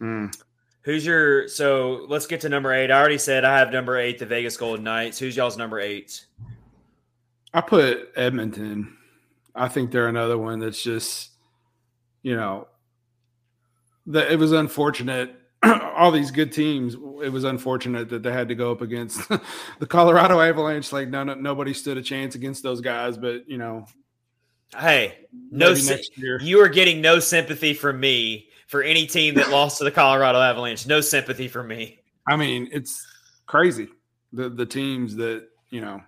mm, 0.00 0.34
Who's 0.82 1.04
your 1.04 1.46
so 1.46 2.06
let's 2.08 2.26
get 2.26 2.40
to 2.42 2.48
number 2.48 2.72
eight. 2.72 2.90
I 2.90 2.98
already 2.98 3.18
said 3.18 3.44
I 3.44 3.58
have 3.58 3.70
number 3.70 3.98
eight, 3.98 4.18
the 4.18 4.24
Vegas 4.26 4.56
Golden 4.56 4.82
Knights. 4.84 5.18
Who's 5.18 5.36
y'all's 5.36 5.58
number 5.58 5.78
eight? 5.78 6.24
I 7.52 7.60
put 7.60 8.10
Edmonton. 8.16 8.96
I 9.54 9.68
think 9.68 9.90
they're 9.90 10.08
another 10.08 10.38
one 10.38 10.58
that's 10.60 10.82
just, 10.82 11.30
you 12.22 12.34
know, 12.36 12.68
that 14.06 14.32
it 14.32 14.38
was 14.38 14.52
unfortunate. 14.52 15.34
All 15.62 16.10
these 16.10 16.30
good 16.30 16.50
teams, 16.52 16.94
it 17.22 17.30
was 17.30 17.44
unfortunate 17.44 18.08
that 18.08 18.22
they 18.22 18.32
had 18.32 18.48
to 18.48 18.54
go 18.54 18.72
up 18.72 18.80
against 18.80 19.28
the 19.80 19.86
Colorado 19.86 20.40
Avalanche. 20.40 20.92
Like, 20.92 21.08
no, 21.08 21.24
no, 21.24 21.34
nobody 21.34 21.74
stood 21.74 21.98
a 21.98 22.02
chance 22.02 22.34
against 22.36 22.62
those 22.62 22.80
guys. 22.80 23.18
But 23.18 23.46
you 23.48 23.58
know, 23.58 23.84
Hey, 24.76 25.26
no, 25.50 25.70
maybe 25.70 25.80
sy- 25.80 26.02
you 26.40 26.60
are 26.62 26.68
getting 26.68 27.00
no 27.00 27.18
sympathy 27.18 27.74
from 27.74 27.98
me 27.98 28.48
for 28.66 28.82
any 28.82 29.06
team 29.06 29.34
that 29.34 29.50
lost 29.50 29.78
to 29.78 29.84
the 29.84 29.90
Colorado 29.90 30.38
Avalanche. 30.38 30.86
No 30.86 31.00
sympathy 31.00 31.48
from 31.48 31.68
me. 31.68 31.98
I 32.28 32.36
mean, 32.36 32.68
it's 32.72 33.06
crazy. 33.46 33.88
The 34.32 34.48
the 34.48 34.66
teams 34.66 35.16
that 35.16 35.48
you 35.70 35.80
know, 35.80 36.02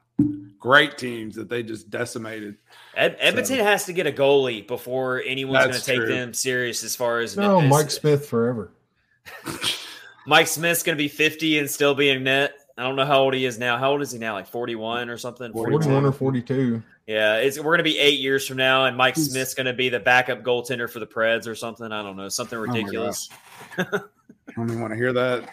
great 0.59 0.97
teams 0.99 1.35
that 1.37 1.49
they 1.49 1.63
just 1.63 1.91
decimated. 1.91 2.57
Ed- 2.95 3.17
Edmonton 3.19 3.59
has 3.59 3.85
to 3.87 3.93
get 3.93 4.07
a 4.07 4.13
goalie 4.13 4.67
before 4.67 5.23
anyone's 5.27 5.67
going 5.67 5.75
to 5.75 5.85
take 5.85 5.97
true. 5.97 6.09
them 6.09 6.35
serious 6.35 6.85
as 6.85 6.95
far 6.95 7.21
as 7.21 7.37
no, 7.37 7.61
as- 7.61 7.69
Mike 7.71 7.91
Smith 7.91 8.27
forever. 8.27 8.73
Mike 10.27 10.47
Smith's 10.47 10.83
going 10.83 10.97
to 10.97 11.03
be 11.03 11.09
50 11.09 11.59
and 11.59 11.71
still 11.71 11.95
be 11.95 12.11
in 12.11 12.23
net. 12.25 12.55
I 12.79 12.85
don't 12.85 12.97
know 12.97 13.05
how 13.05 13.21
old 13.21 13.35
he 13.35 13.45
is 13.45 13.59
now. 13.59 13.77
How 13.77 13.91
old 13.91 14.03
is 14.03 14.13
he 14.13 14.19
now? 14.19 14.35
Like 14.35 14.47
41 14.47 15.11
or 15.11 15.19
something? 15.19 15.53
41 15.53 16.05
or 16.05 16.13
42. 16.13 16.83
Yeah, 17.07 17.37
it's 17.39 17.59
we're 17.59 17.73
gonna 17.73 17.83
be 17.83 17.99
eight 17.99 18.21
years 18.21 18.47
from 18.47 18.57
now, 18.59 18.85
and 18.87 18.97
Mike 18.97 19.17
He's- 19.17 19.31
Smith's 19.31 19.55
gonna 19.55 19.73
be 19.73 19.89
the 19.89 19.99
backup 20.01 20.43
goaltender 20.43 20.89
for 20.89 21.01
the 21.01 21.07
Preds 21.07 21.47
or 21.49 21.55
something. 21.55 21.91
I 21.91 22.03
don't 22.03 22.17
know, 22.17 22.29
something 22.29 22.59
my 22.59 22.65
ridiculous. 22.67 23.29
I 23.79 23.85
don't 24.57 24.69
even 24.69 24.81
want 24.81 24.93
to 24.93 24.97
hear 24.97 25.13
that. 25.13 25.49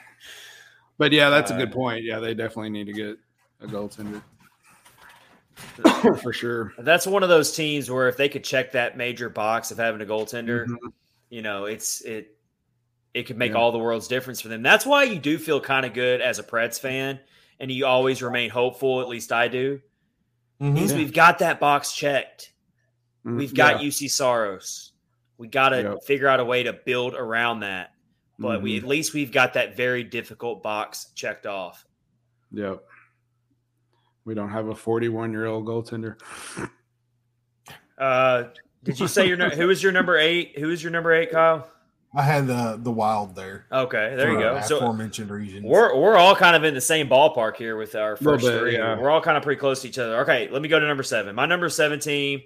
But 0.98 1.12
yeah, 1.12 1.30
that's 1.30 1.50
a 1.52 1.56
Uh, 1.56 1.58
good 1.60 1.72
point. 1.72 2.04
Yeah, 2.04 2.20
they 2.20 2.34
definitely 2.34 2.70
need 2.70 2.86
to 2.86 2.94
get 2.94 3.18
a 3.62 3.68
goaltender 3.68 4.22
for 6.22 6.34
sure. 6.34 6.74
That's 6.78 7.08
one 7.08 7.24
of 7.24 7.30
those 7.30 7.52
teams 7.56 7.90
where 7.90 8.08
if 8.08 8.18
they 8.18 8.30
could 8.30 8.44
check 8.44 8.72
that 8.74 8.98
major 8.98 9.30
box 9.30 9.72
of 9.72 9.78
having 9.78 10.02
a 10.02 10.06
goaltender, 10.06 10.66
Mhm. 10.68 10.78
you 11.30 11.42
know, 11.42 11.66
it's 11.66 12.02
it 12.02 12.36
it 13.16 13.24
could 13.24 13.38
make 13.38 13.54
Yeah. 13.54 13.58
all 13.58 13.72
the 13.72 13.80
world's 13.80 14.08
difference 14.08 14.40
for 14.40 14.50
them. 14.50 14.62
That's 14.62 14.86
why 14.86 15.04
you 15.04 15.18
do 15.18 15.40
feel 15.40 15.60
kind 15.60 15.84
of 15.86 15.94
good 15.94 16.22
as 16.22 16.38
a 16.38 16.44
Preds 16.44 16.80
fan, 16.80 17.20
and 17.60 17.72
you 17.72 17.88
always 17.88 18.22
remain 18.22 18.52
hopeful. 18.52 19.02
At 19.02 19.08
least 19.10 19.32
I 19.32 19.48
do. 19.48 19.82
Mhm. 20.62 20.78
Is 20.82 20.92
Yeah. 20.92 20.98
we've 20.98 21.14
got 21.14 21.40
that 21.40 21.60
box 21.60 21.94
checked. 21.94 22.54
Mm, 23.26 23.38
We've 23.38 23.54
got 23.54 23.82
yeah. 23.82 23.88
Juuse 23.90 24.10
Saros. 24.10 24.94
We 25.38 25.48
got 25.48 25.70
to 25.70 25.82
Yep. 25.82 26.04
figure 26.04 26.28
out 26.28 26.40
a 26.40 26.46
way 26.46 26.64
to 26.64 26.74
build 26.74 27.14
around 27.16 27.62
that. 27.62 27.94
But 28.38 28.62
we 28.62 28.76
Mhm. 28.76 28.84
at 28.84 28.88
least 28.88 29.14
we've 29.14 29.32
got 29.32 29.54
that 29.54 29.76
very 29.76 30.04
difficult 30.04 30.64
box 30.64 31.12
checked 31.16 31.46
off. 31.46 31.86
Yep. 32.52 32.84
We 34.26 34.34
don't 34.34 34.50
have 34.50 34.68
a 34.68 34.76
41 34.76 35.32
year 35.32 35.46
old 35.46 35.66
goaltender. 35.66 36.18
Uh, 37.98 38.50
did 38.84 38.98
you 38.98 39.10
say 39.10 39.28
your 39.28 39.36
nu- 39.36 39.50
who 39.50 39.70
is 39.70 39.84
your 39.84 39.92
number 39.92 40.16
eight? 40.18 40.58
Who 40.58 40.70
is 40.70 40.82
your 40.82 40.90
number 40.90 41.12
eight, 41.12 41.32
Kyle? 41.32 41.70
I 42.16 42.24
had 42.24 42.48
the 42.48 42.80
the 42.82 42.92
wild 42.92 43.36
there. 43.36 43.66
Okay, 43.72 44.16
there 44.16 44.32
you 44.32 44.40
go. 44.40 44.60
So 44.62 44.78
aforementioned 44.78 45.30
regions. 45.30 45.64
we're 45.64 45.96
we're 45.96 46.18
all 46.18 46.36
kind 46.36 46.56
of 46.56 46.64
in 46.64 46.74
the 46.74 46.82
same 46.82 47.08
ballpark 47.08 47.56
here 47.56 47.78
with 47.78 47.94
our 47.96 48.16
first 48.16 48.44
bit, 48.46 48.60
three. 48.60 48.74
yeah. 48.78 48.98
We're 49.00 49.12
all 49.12 49.22
kind 49.22 49.38
of 49.38 49.44
pretty 49.44 49.60
close 49.60 49.84
to 49.84 49.88
each 49.90 50.00
other. 50.00 50.20
Okay, 50.22 50.50
let 50.52 50.62
me 50.64 50.70
go 50.70 50.80
to 50.80 50.88
number 50.88 51.04
seven. 51.04 51.36
My 51.36 51.46
number 51.46 51.70
seventeen 51.70 52.42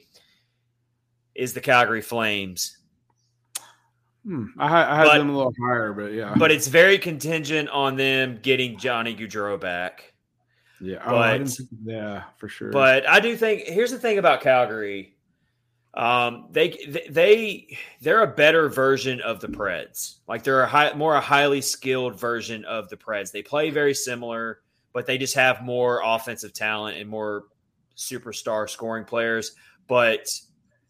is 1.33 1.53
the 1.53 1.61
Calgary 1.61 2.01
Flames, 2.01 2.77
Hmm, 4.25 4.45
I, 4.59 4.69
had- 4.69 4.87
I 4.87 4.95
had 4.97 5.05
But- 5.05 5.17
them 5.17 5.29
a 5.29 5.35
little 5.37 5.53
higher, 5.61 5.93
but 5.93 6.13
yeah, 6.13 6.35
but 6.37 6.51
it's 6.51 6.67
very 6.67 6.97
contingent 6.97 7.69
on 7.69 7.95
them 7.97 8.39
getting 8.41 8.77
Johnny 8.77 9.15
Gaudreau 9.15 9.59
back. 9.59 10.13
yeah, 10.79 11.01
oh, 11.05 11.17
I 11.17 11.33
didn't 11.37 11.47
but- 11.47 11.55
think- 11.55 11.69
yeah, 11.85 12.23
for 12.37 12.47
sure. 12.49 12.71
But 12.71 13.07
I 13.09 13.19
do 13.19 13.35
think 13.35 13.63
here's 13.63 13.91
the 13.91 13.97
thing 13.99 14.17
about 14.19 14.41
Calgary. 14.41 15.15
Um, 15.93 16.47
they 16.49 17.05
they 17.09 17.77
they're 18.01 18.23
a 18.23 18.27
better 18.27 18.67
version 18.67 19.21
of 19.21 19.39
the 19.39 19.47
Preds. 19.47 20.15
Like 20.27 20.43
they're 20.43 20.61
a 20.61 20.67
high, 20.67 20.93
more 20.93 21.15
a 21.15 21.21
highly 21.21 21.61
skilled 21.61 22.19
version 22.19 22.65
of 22.65 22.89
the 22.89 22.97
Preds. 22.97 23.31
They 23.31 23.43
play 23.43 23.69
very 23.69 23.93
similar, 23.93 24.61
but 24.91 25.05
they 25.05 25.17
just 25.17 25.35
have 25.35 25.63
more 25.63 26.01
offensive 26.03 26.53
talent 26.53 26.97
and 26.97 27.07
more 27.07 27.45
superstar 27.95 28.67
scoring 28.67 29.05
players. 29.05 29.55
But 29.87 30.27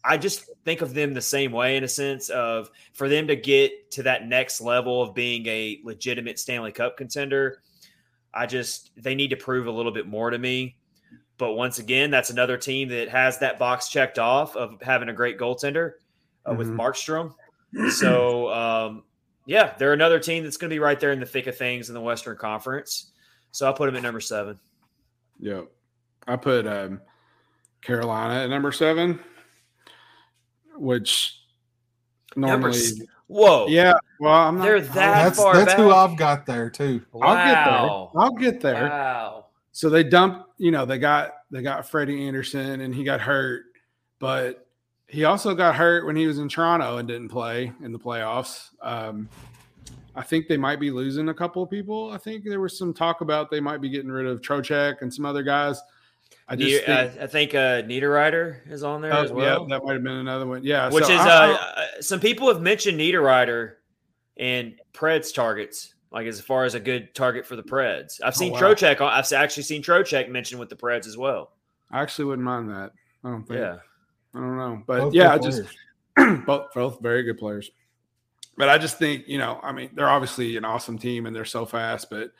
I 0.04 0.16
just 0.16 0.50
think 0.64 0.80
of 0.80 0.94
them 0.94 1.12
the 1.12 1.20
same 1.20 1.52
way 1.52 1.76
in 1.76 1.84
a 1.84 1.88
sense 1.88 2.30
of 2.30 2.70
for 2.94 3.08
them 3.08 3.26
to 3.26 3.36
get 3.36 3.90
to 3.92 4.02
that 4.04 4.26
next 4.26 4.62
level 4.62 5.02
of 5.02 5.14
being 5.14 5.46
a 5.46 5.80
legitimate 5.84 6.38
Stanley 6.38 6.72
Cup 6.72 6.96
contender. 6.96 7.60
I 8.32 8.46
just 8.46 8.90
they 8.96 9.14
need 9.14 9.30
to 9.30 9.36
prove 9.36 9.66
a 9.66 9.70
little 9.70 9.92
bit 9.92 10.06
more 10.06 10.30
to 10.30 10.38
me. 10.38 10.76
But 11.38 11.54
once 11.54 11.78
again, 11.78 12.10
that's 12.10 12.30
another 12.30 12.56
team 12.56 12.88
that 12.90 13.08
has 13.08 13.38
that 13.40 13.58
box 13.58 13.88
checked 13.88 14.18
off 14.18 14.56
of 14.56 14.80
having 14.82 15.08
a 15.08 15.12
great 15.12 15.38
goaltender 15.38 15.92
uh, 16.48 16.54
with 16.54 16.68
Mhm. 16.68 16.76
Markstrom. 16.76 17.90
So 17.92 18.52
um, 18.52 19.02
yeah, 19.46 19.74
they're 19.78 19.92
another 19.94 20.20
team 20.20 20.44
that's 20.44 20.56
going 20.56 20.70
to 20.70 20.74
be 20.74 20.78
right 20.78 20.98
there 21.00 21.10
in 21.12 21.18
the 21.20 21.26
thick 21.26 21.46
of 21.48 21.56
things 21.56 21.88
in 21.88 21.94
the 21.94 22.00
Western 22.00 22.36
Conference. 22.36 23.10
So 23.50 23.66
I'll 23.66 23.74
put 23.74 23.86
them 23.86 23.96
at 23.96 24.02
number 24.02 24.20
seven. 24.20 24.58
Yep. 25.40 25.66
I 26.28 26.36
put 26.36 26.66
um, 26.66 27.00
Carolina 27.82 28.44
at 28.44 28.50
number 28.50 28.70
seven, 28.72 29.18
which 30.76 31.40
normally, 32.36 32.78
s- 32.78 33.00
Whoa, 33.26 33.66
yeah. 33.68 33.94
Well, 34.20 34.32
I'm 34.32 34.58
not. 34.58 34.64
They're 34.64 34.76
I'll- 34.76 34.82
that 34.82 34.92
that's 34.94 35.38
far 35.38 35.56
that's 35.56 35.72
who? 35.74 35.90
I've 35.90 36.16
got 36.16 36.46
there 36.46 36.70
too. 36.70 37.02
I'll 37.20 37.34
get 37.34 37.64
there. 37.64 38.22
I'll 38.22 38.30
get 38.38 38.60
there. 38.60 38.88
Wow. 38.88 39.46
So 39.72 39.88
they 39.90 40.04
dumped. 40.04 40.43
You 40.56 40.70
know, 40.70 40.84
they 40.84 40.98
got 40.98 41.34
they 41.50 41.62
got 41.62 41.88
Freddie 41.88 42.26
Andersen, 42.26 42.80
and 42.80 42.94
he 42.94 43.04
got 43.04 43.20
hurt, 43.20 43.64
but 44.18 44.66
he 45.06 45.24
also 45.24 45.54
got 45.54 45.74
hurt 45.74 46.06
when 46.06 46.16
he 46.16 46.26
was 46.26 46.38
in 46.38 46.48
Toronto 46.48 46.98
and 46.98 47.08
didn't 47.08 47.28
play 47.28 47.72
in 47.82 47.92
the 47.92 47.98
playoffs. 47.98 48.70
Um, 48.80 49.28
I 50.16 50.22
think 50.22 50.46
they 50.46 50.56
might 50.56 50.78
be 50.78 50.90
losing 50.90 51.28
a 51.28 51.34
couple 51.34 51.62
of 51.62 51.70
people. 51.70 52.10
I 52.12 52.18
think 52.18 52.44
there 52.44 52.60
was 52.60 52.78
some 52.78 52.94
talk 52.94 53.20
about 53.20 53.50
they 53.50 53.60
might 53.60 53.80
be 53.80 53.88
getting 53.88 54.10
rid 54.10 54.26
of 54.26 54.40
Trocheck 54.40 55.02
and 55.02 55.12
some 55.12 55.26
other 55.26 55.42
guys. 55.42 55.80
I 56.46 56.56
just 56.56 56.84
think, 56.84 57.16
uh, 57.18 57.22
I 57.22 57.26
think 57.26 57.54
uh, 57.54 57.82
Niederreiter 57.82 58.70
is 58.70 58.84
on 58.84 59.00
there 59.00 59.14
oh, 59.14 59.22
as 59.22 59.32
well. 59.32 59.62
yeah, 59.62 59.76
that 59.76 59.84
might 59.84 59.94
have 59.94 60.02
been 60.02 60.12
another 60.12 60.46
one. 60.46 60.62
Yeah, 60.62 60.90
which 60.90 61.04
so 61.04 61.12
is 61.12 61.20
I- 61.20 61.52
uh, 61.52 61.56
I- 61.58 61.82
uh, 61.98 62.02
some 62.02 62.20
people 62.20 62.48
have 62.48 62.60
mentioned 62.60 62.98
Niederreiter 63.00 63.74
and 64.36 64.74
Preds 64.92 65.34
targets, 65.34 65.93
like 66.14 66.26
as 66.28 66.40
far 66.40 66.64
as 66.64 66.74
a 66.74 66.80
good 66.80 67.12
target 67.14 67.44
for 67.44 67.56
the 67.56 67.62
Preds. 67.62 68.20
I've 68.22 68.36
seen 68.36 68.52
wow. 68.52 68.60
Trocheck. 68.60 69.00
I've 69.00 69.30
actually 69.32 69.64
seen 69.64 69.82
Trocheck 69.82 70.30
mentioned 70.30 70.60
with 70.60 70.68
the 70.68 70.76
Preds 70.76 71.08
as 71.08 71.18
well. 71.18 71.50
I 71.90 72.00
actually 72.00 72.26
wouldn't 72.26 72.44
mind 72.46 72.70
that. 72.70 72.92
I 73.24 73.30
don't 73.30 73.42
think. 73.46 73.58
Yeah, 73.58 73.78
I 74.34 74.38
don't 74.38 74.56
know, 74.56 74.82
but 74.86 75.00
Both 75.00 75.14
yeah, 75.14 75.32
I 75.32 75.38
just 75.38 75.62
players. 76.16 76.40
both 76.46 76.72
both 76.72 77.00
very 77.00 77.24
good 77.24 77.36
players. 77.36 77.70
But 78.56 78.68
I 78.68 78.78
just 78.78 78.96
think 78.96 79.26
you 79.26 79.38
know, 79.38 79.58
I 79.62 79.72
mean, 79.72 79.90
they're 79.94 80.08
obviously 80.08 80.56
an 80.56 80.64
awesome 80.64 80.98
team 80.98 81.26
and 81.26 81.34
they're 81.34 81.44
so 81.44 81.66
fast, 81.66 82.08
but 82.08 82.30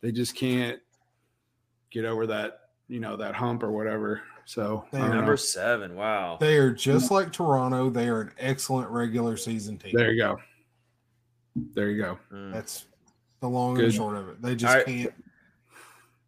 they 0.00 0.10
just 0.10 0.34
can't 0.34 0.80
get 1.90 2.06
over 2.06 2.26
that 2.28 2.60
you 2.88 3.00
know 3.00 3.16
that 3.16 3.34
hump 3.34 3.62
or 3.62 3.70
whatever. 3.70 4.22
So 4.46 4.86
I 4.86 4.96
They 4.96 4.98
don't 5.02 5.10
know. 5.10 5.16
number 5.16 5.36
seven. 5.36 5.94
Wow. 5.94 6.38
They 6.40 6.56
are 6.56 6.72
just 6.72 7.10
like 7.10 7.32
Toronto. 7.32 7.90
They 7.90 8.08
are 8.08 8.22
an 8.22 8.32
excellent 8.38 8.90
regular 8.90 9.36
season 9.36 9.76
team. 9.78 9.92
there 9.94 10.10
you 10.12 10.20
go. 10.22 10.38
There 11.74 11.90
you 11.90 12.02
go. 12.02 12.18
Mm. 12.32 12.52
That's 12.52 12.86
the 13.40 13.48
long 13.48 13.70
and 13.70 13.78
Good. 13.78 13.90
the 13.92 13.96
short 13.96 14.16
of 14.16 14.28
it. 14.30 14.42
They 14.42 14.54
just 14.56 14.70
All 14.70 14.76
right. 14.78 14.86
can't. 14.86 15.14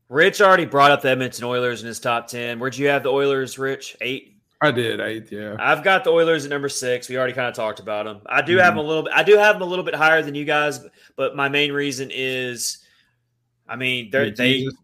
Rich 0.08 0.40
already 0.40 0.66
brought 0.66 0.90
up 0.92 1.02
the 1.02 1.10
Edmonton 1.10 1.44
Oilers 1.44 1.82
in 1.82 1.88
his 1.88 1.98
top 1.98 2.28
ten. 2.28 2.58
Where'd 2.60 2.76
you 2.76 2.88
have 2.88 3.02
the 3.02 3.08
Oilers, 3.10 3.58
Rich? 3.58 3.96
Eight. 4.00 4.34
I 4.60 4.70
did. 4.70 5.00
eight. 5.00 5.30
yeah. 5.30 5.56
I've 5.58 5.82
got 5.84 6.04
the 6.04 6.10
Oilers 6.10 6.44
at 6.44 6.50
number 6.50 6.68
six. 6.68 7.08
We 7.08 7.18
already 7.18 7.32
kind 7.34 7.48
of 7.48 7.54
talked 7.54 7.80
about 7.80 8.04
them. 8.06 8.20
I 8.26 8.40
do 8.40 8.52
Mm-hmm. 8.56 8.64
have 8.64 8.74
them 8.76 8.84
a 8.84 8.88
little 8.88 9.02
bit. 9.02 9.12
I 9.14 9.22
do 9.22 9.36
have 9.36 9.56
them 9.56 9.62
a 9.62 9.66
little 9.66 9.84
bit 9.84 9.94
higher 9.94 10.22
than 10.22 10.34
you 10.34 10.44
guys, 10.44 10.80
but 11.16 11.34
my 11.36 11.48
main 11.48 11.72
reason 11.72 12.10
is, 12.12 12.78
I 13.68 13.76
mean, 13.76 14.10
they're, 14.10 14.26
Yeah, 14.26 14.34
they 14.36 14.52
Jesus. 14.60 14.74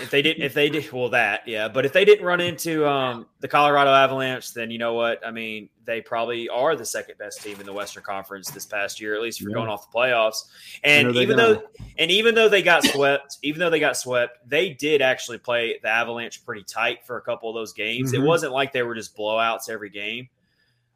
If 0.00 0.10
they 0.10 0.22
didn't 0.22 0.42
if 0.42 0.54
they 0.54 0.68
did 0.68 0.90
well 0.92 1.08
that 1.10 1.46
yeah, 1.46 1.68
but 1.68 1.84
if 1.84 1.92
they 1.92 2.04
didn't 2.04 2.24
run 2.24 2.40
into 2.40 2.86
um, 2.88 3.26
the 3.40 3.48
Colorado 3.48 3.90
Avalanche, 3.90 4.52
then 4.54 4.70
you 4.70 4.78
know 4.78 4.94
what? 4.94 5.24
I 5.26 5.30
mean, 5.30 5.68
they 5.84 6.00
probably 6.00 6.48
are 6.48 6.74
the 6.76 6.84
second 6.84 7.18
best 7.18 7.42
team 7.42 7.58
in 7.60 7.66
the 7.66 7.72
Western 7.72 8.02
Conference 8.02 8.50
this 8.50 8.66
past 8.66 9.00
year, 9.00 9.14
at 9.14 9.22
least 9.22 9.40
for 9.42 9.48
Yeah. 9.48 9.54
going 9.54 9.68
off 9.68 9.90
the 9.90 9.98
playoffs. 9.98 10.44
And 10.84 11.14
even 11.16 11.36
gonna- 11.36 11.54
though 11.54 11.62
and 11.98 12.10
even 12.10 12.34
though 12.34 12.48
they 12.48 12.62
got 12.62 12.84
swept, 12.84 13.38
even 13.42 13.60
though 13.60 13.70
they 13.70 13.80
got 13.80 13.96
swept, 13.96 14.48
they 14.48 14.70
did 14.70 15.02
actually 15.02 15.38
play 15.38 15.78
the 15.82 15.88
Avalanche 15.88 16.44
pretty 16.44 16.64
tight 16.64 17.04
for 17.06 17.16
a 17.18 17.22
couple 17.22 17.48
of 17.48 17.54
those 17.54 17.72
games. 17.72 18.12
It 18.12 18.20
Mhm. 18.20 18.26
wasn't 18.26 18.52
like 18.52 18.72
they 18.72 18.82
were 18.82 18.94
just 18.94 19.16
blowouts 19.16 19.68
every 19.70 19.90
game. 19.90 20.28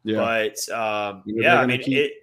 yeah. 0.03 0.17
But 0.17 0.69
um, 0.75 1.23
yeah, 1.25 1.59
I 1.59 1.65
mean, 1.65 1.81
keep- 1.81 1.97
it. 1.97 2.13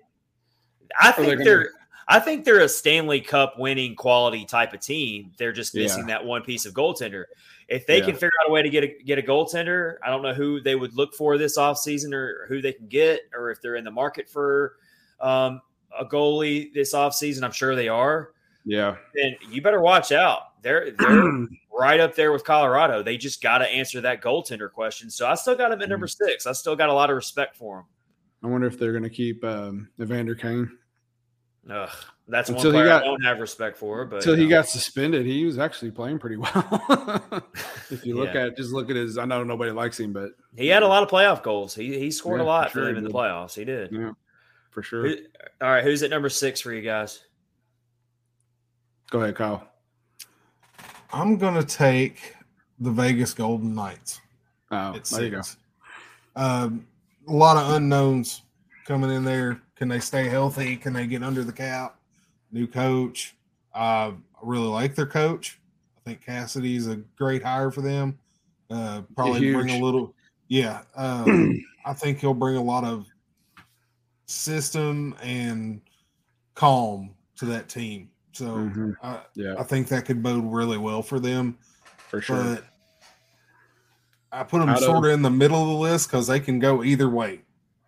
I 0.99 1.11
Or 1.11 1.13
they're 1.13 1.25
think 1.27 1.39
gonna- 1.39 1.45
they're. 1.45 1.71
I 2.11 2.19
think 2.19 2.45
they're 2.45 2.61
a 2.61 2.69
Stanley 2.69 3.21
Cup 3.21 3.59
winning 3.59 3.95
quality 3.95 4.45
type 4.47 4.73
of 4.73 4.81
team. 4.81 5.31
They're 5.37 5.53
just 5.53 5.75
Yeah. 5.75 5.83
missing 5.83 6.07
that 6.07 6.25
one 6.25 6.43
piece 6.43 6.65
of 6.65 6.73
goaltender. 6.73 7.25
If 7.69 7.87
they 7.87 7.99
Yeah. 7.99 8.07
can 8.07 8.15
figure 8.15 8.31
out 8.43 8.49
a 8.49 8.53
way 8.53 8.63
to 8.63 8.71
get 8.71 8.83
a 8.83 8.87
get 9.05 9.19
a 9.19 9.23
goaltender, 9.23 9.97
I 10.03 10.09
don't 10.09 10.23
know 10.23 10.33
who 10.33 10.61
they 10.61 10.75
would 10.75 10.95
look 10.95 11.15
for 11.15 11.37
this 11.37 11.59
offseason 11.59 12.15
or 12.15 12.47
who 12.49 12.63
they 12.63 12.73
can 12.73 12.89
get, 12.89 13.21
or 13.35 13.51
if 13.51 13.61
they're 13.61 13.77
in 13.77 13.85
the 13.85 13.91
market 13.91 14.29
for 14.29 14.77
um, 15.21 15.61
a 15.99 16.05
goalie 16.05 16.73
this 16.73 16.95
offseason. 16.95 17.43
I'm 17.43 17.53
sure 17.53 17.75
they 17.77 17.89
are. 17.89 18.31
yeah. 18.65 18.97
Then 19.15 19.37
you 19.51 19.61
better 19.61 19.81
watch 19.81 20.11
out. 20.13 20.63
They're 20.63 20.93
they're 20.93 21.47
right 21.79 22.01
up 22.01 22.15
there 22.15 22.33
with 22.33 22.43
Colorado. 22.45 23.03
They 23.03 23.17
just 23.19 23.43
got 23.43 23.59
to 23.59 23.69
answer 23.69 24.01
that 24.01 24.23
goaltender 24.23 24.73
question. 24.73 25.11
So 25.11 25.27
I 25.27 25.35
still 25.35 25.55
got 25.57 25.71
them 25.71 25.83
at 25.83 25.89
number 25.91 26.07
Mm-hmm. 26.07 26.25
six. 26.27 26.47
I 26.47 26.53
still 26.53 26.75
got 26.75 26.89
a 26.89 26.93
lot 26.95 27.11
of 27.11 27.17
respect 27.17 27.55
for 27.57 27.77
them. 27.77 27.85
I 28.43 28.47
wonder 28.53 28.67
if 28.67 28.79
they're 28.79 28.93
going 28.93 29.05
to 29.05 29.11
keep 29.11 29.43
um, 29.45 29.89
Evander 30.01 30.35
Kane 30.35 30.71
Ugh, 31.71 31.91
that's 32.29 32.49
Until 32.49 32.73
one 32.73 32.83
he 32.83 32.89
got, 32.89 33.03
I 33.03 33.07
don't 33.07 33.23
have 33.25 33.41
respect 33.41 33.77
for. 33.77 34.05
But 34.07 34.17
until 34.17 34.37
he 34.37 34.47
uh, 34.47 34.49
got 34.49 34.69
suspended. 34.69 35.27
He 35.27 35.45
was 35.45 35.59
actually 35.59 35.91
playing 35.91 36.19
pretty 36.19 36.37
well. 36.37 36.53
if 37.91 38.07
you 38.07 38.17
look 38.17 38.33
Yeah. 38.35 38.47
at 38.47 38.57
just 38.57 38.73
look 38.73 38.89
at 38.91 38.97
his, 38.97 39.19
I 39.19 39.25
know 39.27 39.45
nobody 39.45 39.71
likes 39.71 40.01
him, 40.01 40.13
but 40.13 40.31
he 40.57 40.69
had 40.69 40.83
a 40.83 40.89
lot 40.89 41.03
of 41.03 41.11
playoff 41.11 41.43
goals. 41.43 41.75
He 41.75 41.99
he 41.99 42.11
scored 42.11 42.41
Yeah, 42.41 42.47
a 42.47 42.49
lot 42.49 42.65
for 42.69 42.71
for 42.71 42.79
sure 42.79 42.87
them 42.87 42.95
he 42.95 42.99
in 42.99 43.05
the 43.05 43.11
playoffs. 43.11 43.55
He 43.55 43.65
did. 43.65 43.93
yeah, 43.93 44.13
for 44.71 44.83
sure. 44.83 45.09
Who- 45.09 45.17
all 45.61 45.71
right, 45.71 45.85
who's 45.85 46.03
at 46.03 46.11
number 46.11 46.29
six 46.31 46.61
for 46.61 46.73
you 46.73 46.83
guys? 46.83 47.23
Go 49.11 49.21
ahead, 49.21 49.37
Kyle. 49.37 49.67
I'm 51.13 51.37
gonna 51.39 51.63
take 51.65 52.35
the 52.79 52.91
Vegas 52.91 53.35
Golden 53.35 53.75
Knights. 53.75 54.21
Oh, 54.71 54.95
at 54.95 55.05
there 55.05 55.25
you 55.25 55.31
go. 55.31 55.41
Um, 56.37 56.87
a 57.27 57.33
lot 57.33 57.57
of 57.57 57.73
unknowns 57.75 58.43
coming 58.87 59.11
in 59.11 59.25
there. 59.25 59.61
Can 59.79 59.89
they 59.89 60.01
stay 60.01 60.29
healthy? 60.29 60.77
Can 60.77 60.93
they 60.93 61.07
get 61.07 61.23
under 61.23 61.45
the 61.45 61.53
cap? 61.53 61.97
New 62.51 62.67
coach. 62.67 63.37
Uh, 63.73 63.79
I 64.11 64.15
really 64.43 64.67
like 64.67 64.97
their 64.97 65.07
coach. 65.07 65.61
I 65.97 66.01
think 66.01 66.25
Cassidy's 66.25 66.89
a 66.89 66.97
great 67.17 67.45
hire 67.45 67.71
for 67.71 67.81
them. 67.81 68.19
Uh, 68.71 69.03
probably 69.15 69.53
bring 69.53 69.71
a 69.71 69.79
little. 69.79 70.15
Yeah, 70.49 70.83
um, 70.97 71.63
I 71.87 71.93
think 71.93 72.19
he'll 72.19 72.35
bring 72.35 72.57
a 72.57 72.63
lot 72.63 72.83
of 72.83 73.07
system 74.27 75.15
and 75.23 75.81
calm 76.55 77.15
to 77.37 77.45
that 77.47 77.69
team. 77.69 78.11
So 78.33 78.47
Mhm. 78.57 78.97
I, 79.03 79.21
Yeah, 79.35 79.55
I 79.59 79.63
think 79.63 79.87
that 79.89 80.05
could 80.07 80.23
bode 80.23 80.45
really 80.45 80.77
well 80.79 81.03
for 81.03 81.21
them 81.21 81.57
for 82.09 82.21
sure. 82.21 82.37
but 82.37 82.65
I 84.33 84.43
put 84.43 84.59
them 84.59 84.77
sort 84.77 85.05
of 85.07 85.13
in 85.13 85.23
the 85.23 85.31
middle 85.31 85.63
of 85.63 85.69
the 85.69 85.75
list 85.75 86.09
because 86.11 86.27
they 86.27 86.41
can 86.41 86.59
go 86.59 86.83
either 86.83 87.09
way. 87.09 87.43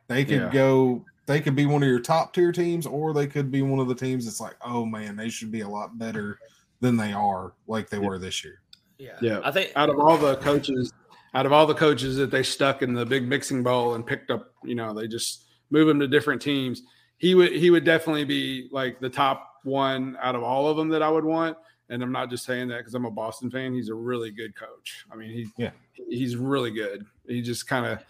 They 0.06 0.24
could 0.24 0.40
Yeah. 0.40 0.50
go, 0.50 1.04
they 1.26 1.40
could 1.40 1.54
be 1.54 1.66
one 1.66 1.82
of 1.82 1.88
your 1.88 2.00
top 2.00 2.32
tier 2.34 2.52
teams, 2.52 2.86
or 2.86 3.12
they 3.12 3.26
could 3.26 3.50
be 3.50 3.62
one 3.62 3.78
of 3.78 3.88
the 3.88 3.94
teams 3.94 4.24
that's 4.24 4.40
like, 4.40 4.56
oh 4.64 4.84
man, 4.84 5.16
they 5.16 5.28
should 5.28 5.50
be 5.52 5.60
a 5.60 5.68
lot 5.68 5.98
better 5.98 6.38
than 6.80 6.96
they 6.96 7.12
are, 7.12 7.52
like 7.66 7.88
they 7.88 7.98
were 7.98 8.18
this 8.18 8.42
year. 8.42 8.60
Yeah, 8.98 9.16
Yeah. 9.20 9.40
I 9.44 9.50
think 9.50 9.72
out 9.76 9.88
of 9.88 9.98
all 9.98 10.16
the 10.16 10.36
coaches, 10.36 10.92
out 11.34 11.46
of 11.46 11.52
all 11.52 11.66
the 11.66 11.74
coaches 11.74 12.16
that 12.16 12.30
they 12.30 12.42
stuck 12.42 12.82
in 12.82 12.92
the 12.94 13.06
big 13.06 13.26
mixing 13.28 13.62
bowl 13.62 13.94
and 13.94 14.06
picked 14.06 14.30
up, 14.30 14.52
you 14.64 14.74
know, 14.74 14.92
they 14.92 15.06
just 15.06 15.44
move 15.70 15.86
them 15.86 16.00
to 16.00 16.08
different 16.08 16.42
teams. 16.42 16.82
He 17.18 17.34
would 17.34 17.52
he 17.52 17.70
would 17.70 17.84
definitely 17.84 18.24
be 18.24 18.68
like 18.72 18.98
the 19.00 19.10
top 19.10 19.56
one 19.62 20.16
out 20.22 20.34
of 20.34 20.42
all 20.42 20.68
of 20.68 20.76
them 20.76 20.88
that 20.88 21.02
I 21.02 21.08
would 21.08 21.24
want. 21.24 21.56
And 21.90 22.02
I'm 22.02 22.12
not 22.12 22.30
just 22.30 22.44
saying 22.44 22.68
that 22.68 22.78
because 22.78 22.94
I'm 22.94 23.04
a 23.04 23.10
Boston 23.10 23.50
fan. 23.50 23.74
He's 23.74 23.88
a 23.88 23.94
really 23.94 24.30
good 24.30 24.54
coach. 24.54 25.04
I 25.12 25.16
mean, 25.16 25.30
he 25.30 25.46
Yeah. 25.56 25.70
he's 26.08 26.36
really 26.36 26.70
good. 26.70 27.04
He 27.28 27.42
just 27.42 27.66
kind 27.68 27.86
of 27.86 28.02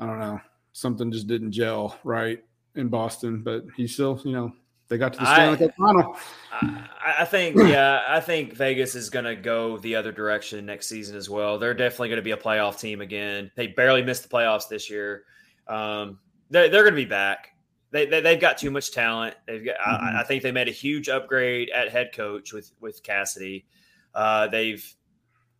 I 0.00 0.06
don't 0.06 0.18
know 0.18 0.40
something 0.74 1.10
just 1.10 1.26
didn't 1.26 1.52
gel 1.52 1.98
right 2.04 2.44
in 2.74 2.88
Boston, 2.88 3.42
but 3.42 3.64
he 3.76 3.86
still, 3.86 4.20
you 4.24 4.32
know, 4.32 4.52
they 4.88 4.98
got 4.98 5.14
to 5.14 5.20
the 5.20 5.24
Stanley 5.24 5.56
Cup 5.56 5.70
final. 5.78 6.16
I, 6.52 7.14
I 7.20 7.24
think, 7.24 7.56
yeah, 7.56 8.02
I 8.06 8.20
think 8.20 8.52
Vegas 8.52 8.94
is 8.94 9.08
going 9.08 9.24
to 9.24 9.34
go 9.34 9.78
the 9.78 9.94
other 9.96 10.12
direction 10.12 10.66
next 10.66 10.88
season 10.88 11.16
as 11.16 11.30
well. 11.30 11.58
They're 11.58 11.72
definitely 11.72 12.08
going 12.08 12.18
to 12.18 12.22
be 12.22 12.32
a 12.32 12.36
playoff 12.36 12.78
team 12.78 13.00
again. 13.00 13.50
They 13.56 13.68
barely 13.68 14.02
missed 14.02 14.24
the 14.24 14.28
playoffs 14.28 14.68
this 14.68 14.90
year. 14.90 15.22
Um, 15.66 16.18
they're, 16.50 16.68
they're 16.68 16.82
going 16.82 16.94
to 16.94 17.00
be 17.00 17.06
back. 17.06 17.48
They, 17.92 18.06
they 18.06 18.32
have 18.32 18.40
got 18.40 18.58
too 18.58 18.72
much 18.72 18.92
talent. 18.92 19.36
They've 19.46 19.64
got. 19.64 19.76
Mm-hmm. 19.76 20.16
I, 20.16 20.20
I, 20.20 20.24
think 20.24 20.42
they 20.42 20.50
made 20.50 20.66
a 20.66 20.72
huge 20.72 21.08
upgrade 21.08 21.70
at 21.70 21.90
head 21.90 22.10
coach 22.12 22.52
with 22.52 22.72
with 22.80 23.00
Cassidy. 23.04 23.66
Uh, 24.12 24.48
they've 24.48 24.84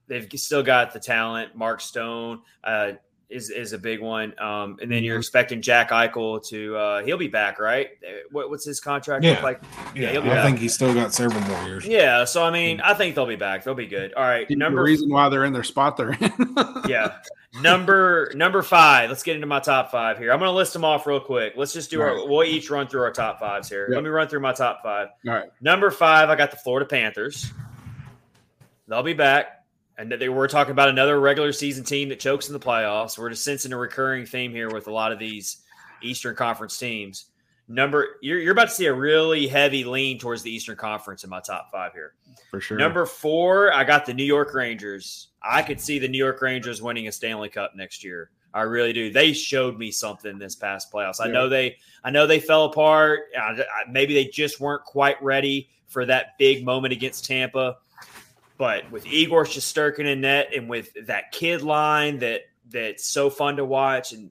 they've 0.09 0.29
still 0.35 0.65
got 0.65 0.93
the 0.93 0.99
talent. 0.99 1.55
Mark 1.55 1.81
Stone, 1.81 2.43
uh, 2.65 2.93
is 3.35 3.51
is 3.51 3.73
a 3.73 3.79
big 3.79 4.01
one. 4.01 4.39
Um, 4.39 4.79
and 4.81 4.91
then 4.91 5.03
you're 5.03 5.15
mm-hmm. 5.15 5.21
expecting 5.21 5.61
Jack 5.61 5.91
Eichel 5.91 6.47
to 6.49 6.77
uh, 6.77 7.05
he'll 7.05 7.19
be 7.19 7.29
back, 7.29 7.59
right? 7.59 7.91
What, 8.31 8.49
what's 8.49 8.65
his 8.65 8.81
contract 8.81 9.25
yeah. 9.25 9.33
look 9.33 9.43
like? 9.43 9.63
Yeah, 9.95 10.13
yeah 10.13 10.21
I 10.21 10.23
back. 10.23 10.45
think 10.45 10.59
he's 10.61 10.75
still 10.75 10.95
got 10.95 11.13
several 11.13 11.41
more 11.43 11.67
years. 11.67 11.85
Yeah, 11.85 12.25
so 12.25 12.45
I 12.45 12.51
mean, 12.51 12.81
I 12.81 12.95
think 12.95 13.15
they'll 13.15 13.27
be 13.27 13.37
back. 13.37 13.65
They'll 13.65 13.75
be 13.75 13.89
good. 13.89 14.15
All 14.15 14.23
right, 14.23 14.49
number 14.51 14.81
the 14.83 14.85
reason 14.85 15.11
why 15.11 15.29
they're 15.29 15.45
in 15.45 15.53
their 15.53 15.65
spot 15.65 15.97
they're 15.97 16.13
in. 16.13 16.55
yeah, 16.89 17.17
number 17.61 18.31
number 18.35 18.63
five. 18.63 19.11
Let's 19.11 19.25
get 19.25 19.35
into 19.35 19.49
my 19.49 19.61
top 19.61 19.91
five 19.91 20.17
here. 20.17 20.33
I'm 20.33 20.39
going 20.39 20.51
to 20.51 20.57
list 20.57 20.73
them 20.73 20.85
off 20.85 21.07
real 21.07 21.21
quick. 21.21 21.55
Let's 21.57 21.73
just 21.73 21.91
do 21.91 22.01
All 22.01 22.09
our. 22.09 22.17
Right. 22.17 22.29
We'll 22.29 22.45
each 22.45 22.71
run 22.71 22.87
through 22.87 23.03
our 23.03 23.13
top 23.13 23.41
fives 23.41 23.69
here. 23.69 23.89
Yep. 23.89 23.97
Let 23.97 24.05
me 24.05 24.11
run 24.11 24.29
through 24.29 24.41
my 24.41 24.53
top 24.53 24.83
five. 24.83 25.09
All 25.27 25.35
right, 25.35 25.51
number 25.61 25.91
five. 25.91 26.31
I 26.31 26.37
got 26.37 26.53
the 26.53 26.57
Florida 26.59 26.87
Panthers. 26.87 27.53
They'll 28.87 29.03
be 29.03 29.15
back 29.15 29.64
and 29.99 30.11
that 30.11 30.19
they 30.19 30.29
were 30.29 30.49
talking 30.49 30.73
about 30.73 30.89
another 30.89 31.21
regular 31.21 31.53
season 31.53 31.85
team 31.85 32.09
that 32.09 32.21
chokes 32.21 32.49
in 32.49 32.53
the 32.53 32.61
playoffs. 32.61 33.19
We're 33.19 33.31
just 33.31 33.45
sensing 33.45 33.73
a 33.73 33.77
recurring 33.77 34.27
theme 34.27 34.53
here 34.53 34.71
with 34.71 34.89
a 34.89 34.93
lot 34.93 35.13
of 35.13 35.19
these 35.19 35.59
Eastern 36.03 36.35
Conference 36.35 36.79
teams. 36.79 37.27
Number, 37.67 38.17
you're, 38.21 38.39
you're 38.41 38.53
about 38.53 38.69
to 38.69 38.75
see 38.75 38.87
a 38.87 38.93
really 38.93 39.47
heavy 39.47 39.85
lean 39.85 40.19
towards 40.19 40.43
the 40.43 40.51
Eastern 40.51 40.77
Conference 40.77 41.25
in 41.25 41.31
my 41.31 41.41
top 41.41 41.71
five 41.73 41.93
here. 41.93 42.15
For 42.51 42.61
sure. 42.61 42.77
Number 42.77 43.07
four, 43.07 43.73
I 43.73 43.85
got 43.85 44.05
the 44.05 44.13
New 44.13 44.25
York 44.25 44.53
Rangers. 44.53 45.29
I 45.43 45.63
could 45.63 45.81
see 45.81 45.99
the 45.99 46.09
New 46.09 46.19
York 46.19 46.43
Rangers 46.43 46.83
winning 46.83 47.09
a 47.09 47.13
Stanley 47.13 47.49
Cup 47.49 47.73
next 47.75 48.05
year. 48.05 48.31
I 48.53 48.63
really 48.63 48.93
do. 48.93 49.11
They 49.11 49.33
showed 49.33 49.79
me 49.79 49.91
something 49.91 50.39
this 50.39 50.55
past 50.55 50.93
playoffs. 50.93 51.21
I 51.21 51.27
know 51.27 51.49
they, 51.49 51.77
I 52.05 52.11
know 52.11 52.27
they 52.27 52.39
fell 52.39 52.67
apart. 52.67 53.23
maybe 53.91 54.15
they 54.15 54.27
just 54.27 54.61
weren't 54.61 54.85
quite 54.85 55.21
ready 55.23 55.71
for 55.87 56.07
that 56.07 56.39
big 56.39 56.65
moment 56.65 56.93
against 56.93 57.25
Tampa 57.25 57.79
but 58.57 58.91
with 58.91 59.07
Igor 59.07 59.45
Shesterkin 59.45 60.07
in 60.07 60.21
net 60.21 60.51
and 60.55 60.69
with 60.69 60.91
that 61.07 61.33
kid 61.33 61.63
line 61.63 62.19
that 62.21 62.43
that's 62.71 63.07
so 63.07 63.31
fun 63.31 63.57
to 63.57 63.65
watch 63.65 64.13
and 64.13 64.31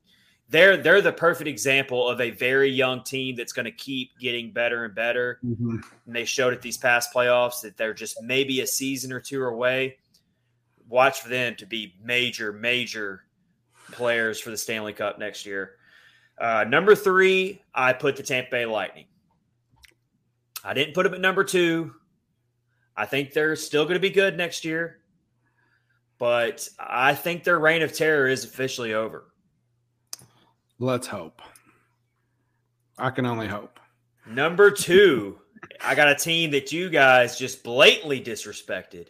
they're 0.49 0.78
they're 0.78 1.01
the 1.01 1.11
perfect 1.11 1.47
example 1.47 2.07
of 2.07 2.21
a 2.21 2.30
very 2.30 2.69
young 2.69 3.03
team 3.03 3.36
that's 3.36 3.53
going 3.53 3.65
to 3.65 3.71
keep 3.71 4.17
getting 4.19 4.51
better 4.51 4.86
and 4.86 4.93
better. 4.93 5.39
Mm-hmm. 5.43 5.78
And 6.05 6.15
they 6.15 6.26
showed 6.26 6.53
at 6.53 6.61
these 6.61 6.78
past 6.78 7.11
playoffs 7.13 7.61
that 7.61 7.76
they're 7.76 7.93
just 7.93 8.21
maybe 8.21 8.61
a 8.61 8.67
season 8.67 9.11
or 9.11 9.19
two 9.19 9.43
away. 9.43 9.97
Watch 10.88 11.21
for 11.21 11.30
them 11.30 11.55
to 11.55 11.65
be 11.65 11.95
major, 12.03 12.53
major 12.53 13.24
players 13.91 14.39
for 14.39 14.51
the 14.51 14.57
Stanley 14.57 14.93
Cup 14.93 15.17
next 15.17 15.45
year. 15.45 15.71
Uh, 16.38 16.65
number 16.67 16.93
three, 16.93 17.61
I 17.74 17.93
put 17.93 18.15
the 18.15 18.24
Tampa 18.24 18.51
Bay 18.51 18.65
Lightning. 18.65 19.05
I 20.63 20.74
didn't 20.74 20.93
put 20.93 21.03
them 21.03 21.15
at 21.15 21.21
number 21.21 21.43
two 21.43 21.93
I 22.96 23.06
think 23.06 23.34
they're 23.34 23.56
still 23.56 23.84
going 23.84 23.96
to 23.96 24.00
be 24.00 24.10
good 24.10 24.38
next 24.38 24.64
year, 24.64 25.00
but 26.18 26.68
I 26.80 27.16
think 27.16 27.44
their 27.44 27.60
reign 27.60 27.82
of 27.82 27.94
terror 27.94 28.28
is 28.28 28.46
officially 28.46 28.94
over. 28.94 29.26
Let's 30.80 31.08
hope. 31.08 31.41
I 32.98 33.10
can 33.10 33.26
only 33.26 33.48
hope. 33.48 33.80
Number 34.28 34.70
two, 34.70 35.39
I 35.84 35.96
got 35.96 36.10
a 36.10 36.16
team 36.16 36.52
that 36.52 36.72
you 36.72 36.89
guys 36.89 37.38
just 37.38 37.64
blatantly 37.64 38.22
disrespected. 38.22 39.08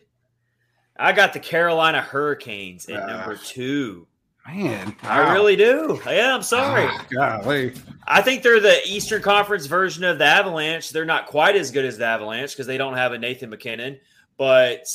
I 0.98 1.12
got 1.12 1.34
the 1.34 1.40
Carolina 1.40 2.02
Hurricanes 2.02 2.88
at 2.88 3.04
uh, 3.04 3.08
number 3.08 3.36
two. 3.36 4.08
Man, 4.48 4.96
wow. 5.04 5.10
I 5.10 5.34
really 5.34 5.56
do. 5.56 6.00
Yeah, 6.06 6.36
I'm 6.36 6.44
sorry. 6.44 6.88
Oh, 6.90 7.06
golly. 7.12 7.74
I 8.06 8.22
think 8.22 8.43
they're 8.43 8.60
the 8.60 8.82
Eastern 8.86 9.22
Conference 9.22 9.66
version 9.66 10.04
of 10.04 10.18
the 10.18 10.26
Avalanche. 10.26 10.89
They're 10.89 11.06
not 11.06 11.28
quite 11.28 11.56
as 11.56 11.72
good 11.72 11.86
as 11.86 11.97
the 11.97 12.06
Avalanche 12.06 12.51
because 12.51 12.68
they 12.68 12.78
don't 12.78 12.95
have 12.95 13.14
a 13.14 13.18
Nathan 13.18 13.49
MacKinnon, 13.49 13.99
but 14.38 14.86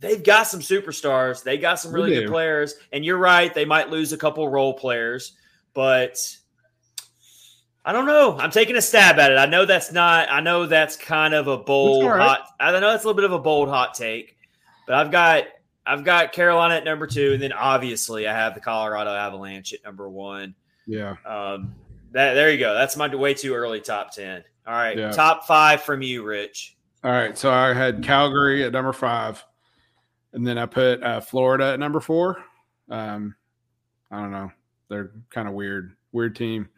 they've 0.00 0.22
got 0.22 0.46
some 0.46 0.60
superstars. 0.60 1.42
They 1.42 1.58
got 1.58 1.78
some 1.80 1.92
really 1.92 2.14
good 2.14 2.28
players. 2.28 2.74
And 2.92 3.04
you're 3.04 3.18
right, 3.18 3.52
they 3.52 3.64
might 3.64 3.90
lose 3.90 4.12
a 4.12 4.18
couple 4.18 4.48
role 4.48 4.74
players, 4.74 5.32
but 5.74 6.18
I 7.84 7.92
don't 7.92 8.06
know. 8.06 8.38
I'm 8.38 8.50
taking 8.50 8.76
a 8.76 8.82
stab 8.82 9.18
at 9.18 9.32
it. 9.32 9.36
I 9.36 9.46
know 9.46 9.66
that's 9.66 9.92
not. 9.92 10.30
I 10.30 10.40
know 10.40 10.66
that's 10.66 10.96
kind 10.96 11.34
of 11.34 11.48
a 11.48 11.58
bold 11.58 12.06
right. 12.06 12.20
hot. 12.20 12.46
I 12.60 12.70
know 12.72 12.80
that's 12.80 13.04
a 13.04 13.06
little 13.06 13.16
bit 13.16 13.24
of 13.24 13.32
a 13.32 13.38
bold 13.40 13.68
hot 13.68 13.94
take, 13.94 14.36
but 14.86 14.94
I've 14.94 15.10
got 15.10 15.44
I've 15.84 16.04
got 16.04 16.32
Carolina 16.32 16.76
at 16.76 16.84
number 16.84 17.08
two, 17.08 17.32
and 17.32 17.42
then 17.42 17.52
obviously 17.52 18.28
I 18.28 18.34
have 18.34 18.54
the 18.54 18.60
Colorado 18.60 19.10
Avalanche 19.10 19.72
at 19.72 19.82
number 19.84 20.08
one. 20.08 20.54
Yeah. 20.86 21.16
Um. 21.26 21.74
That 22.12 22.34
there 22.34 22.50
you 22.50 22.58
go. 22.58 22.74
That's 22.74 22.96
my 22.96 23.14
way 23.14 23.34
too 23.34 23.54
early 23.54 23.80
top 23.80 24.12
ten. 24.12 24.44
All 24.66 24.74
right, 24.74 24.96
yeah. 24.96 25.10
top 25.10 25.46
five 25.46 25.82
from 25.82 26.02
you, 26.02 26.22
Rich. 26.22 26.76
All 27.02 27.10
right, 27.10 27.36
so 27.36 27.50
I 27.50 27.74
had 27.74 28.04
Calgary 28.04 28.62
at 28.64 28.72
number 28.72 28.92
five, 28.92 29.44
and 30.32 30.46
then 30.46 30.56
I 30.56 30.66
put 30.66 31.02
uh, 31.02 31.20
Florida 31.20 31.72
at 31.72 31.80
number 31.80 31.98
four. 31.98 32.44
Um, 32.88 33.34
I 34.10 34.20
don't 34.20 34.30
know. 34.30 34.52
They're 34.88 35.10
kind 35.30 35.48
of 35.48 35.54
weird, 35.54 35.96
weird 36.12 36.36
team. 36.36 36.68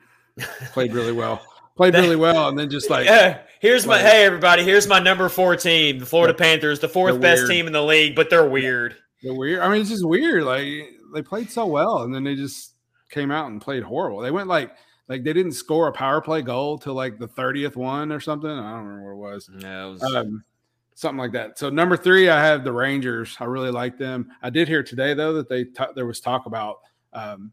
Played 0.73 0.95
really 0.95 1.13
well. 1.13 1.43
Played 1.77 1.95
really 1.95 2.17
well, 2.17 2.49
and 2.49 2.59
then 2.59 2.71
just 2.71 2.89
like 2.89 3.07
yeah. 3.07 3.41
Here's 3.61 3.87
like, 3.87 4.03
my 4.03 4.09
hey 4.09 4.25
everybody. 4.25 4.63
Here's 4.63 4.87
my 4.87 4.99
number 4.99 5.29
four 5.29 5.57
team, 5.57 5.99
the 5.99 6.07
Florida 6.07 6.35
Panthers, 6.35 6.81
the 6.81 6.89
fourth 6.89 7.21
best 7.21 7.47
team 7.47 7.67
in 7.67 7.73
the 7.73 7.83
league, 7.83 8.15
but 8.15 8.31
they're 8.31 8.49
weird. 8.49 8.97
They're 9.23 9.35
weird. 9.35 9.61
I 9.61 9.69
mean, 9.69 9.81
it's 9.81 9.91
just 9.91 10.07
weird. 10.07 10.45
Like 10.45 10.67
they 11.13 11.23
played 11.23 11.51
so 11.51 11.67
well, 11.67 12.03
and 12.03 12.15
then 12.15 12.25
they 12.25 12.35
just 12.35 12.75
came 13.11 13.31
out 13.31 13.51
and 13.51 13.61
played 13.61 13.83
horrible. 13.83 14.21
They 14.21 14.31
went 14.31 14.49
like 14.49 14.73
like 15.09 15.25
they 15.25 15.33
didn't 15.33 15.53
score 15.53 15.89
a 15.89 15.93
power 15.93 16.21
play 16.21 16.43
goal 16.43 16.79
till 16.79 16.95
like 16.95 17.19
the 17.19 17.29
30th 17.29 17.77
one 17.77 18.11
or 18.13 18.21
something. 18.21 18.51
I 18.51 18.73
don't 18.73 18.85
remember 18.87 19.15
what 19.17 19.31
it 19.31 19.35
was. 19.35 19.51
No, 19.53 19.89
it 19.89 19.93
was- 19.93 20.03
um, 20.15 20.45
something 20.95 21.19
like 21.19 21.33
that. 21.33 21.59
So 21.59 21.71
number 21.71 21.97
three, 21.97 22.29
I 22.29 22.43
have 22.43 22.65
the 22.65 22.73
Rangers. 22.73 23.37
I 23.41 23.45
really 23.45 23.71
like 23.71 23.99
them. 23.99 24.31
I 24.43 24.51
did 24.51 24.69
hear 24.69 24.83
today 24.83 25.15
though 25.15 25.33
that 25.35 25.49
they 25.49 25.65
t- 25.65 25.85
there 25.95 26.07
was 26.07 26.21
talk 26.21 26.47
about 26.47 26.81
um, 27.13 27.53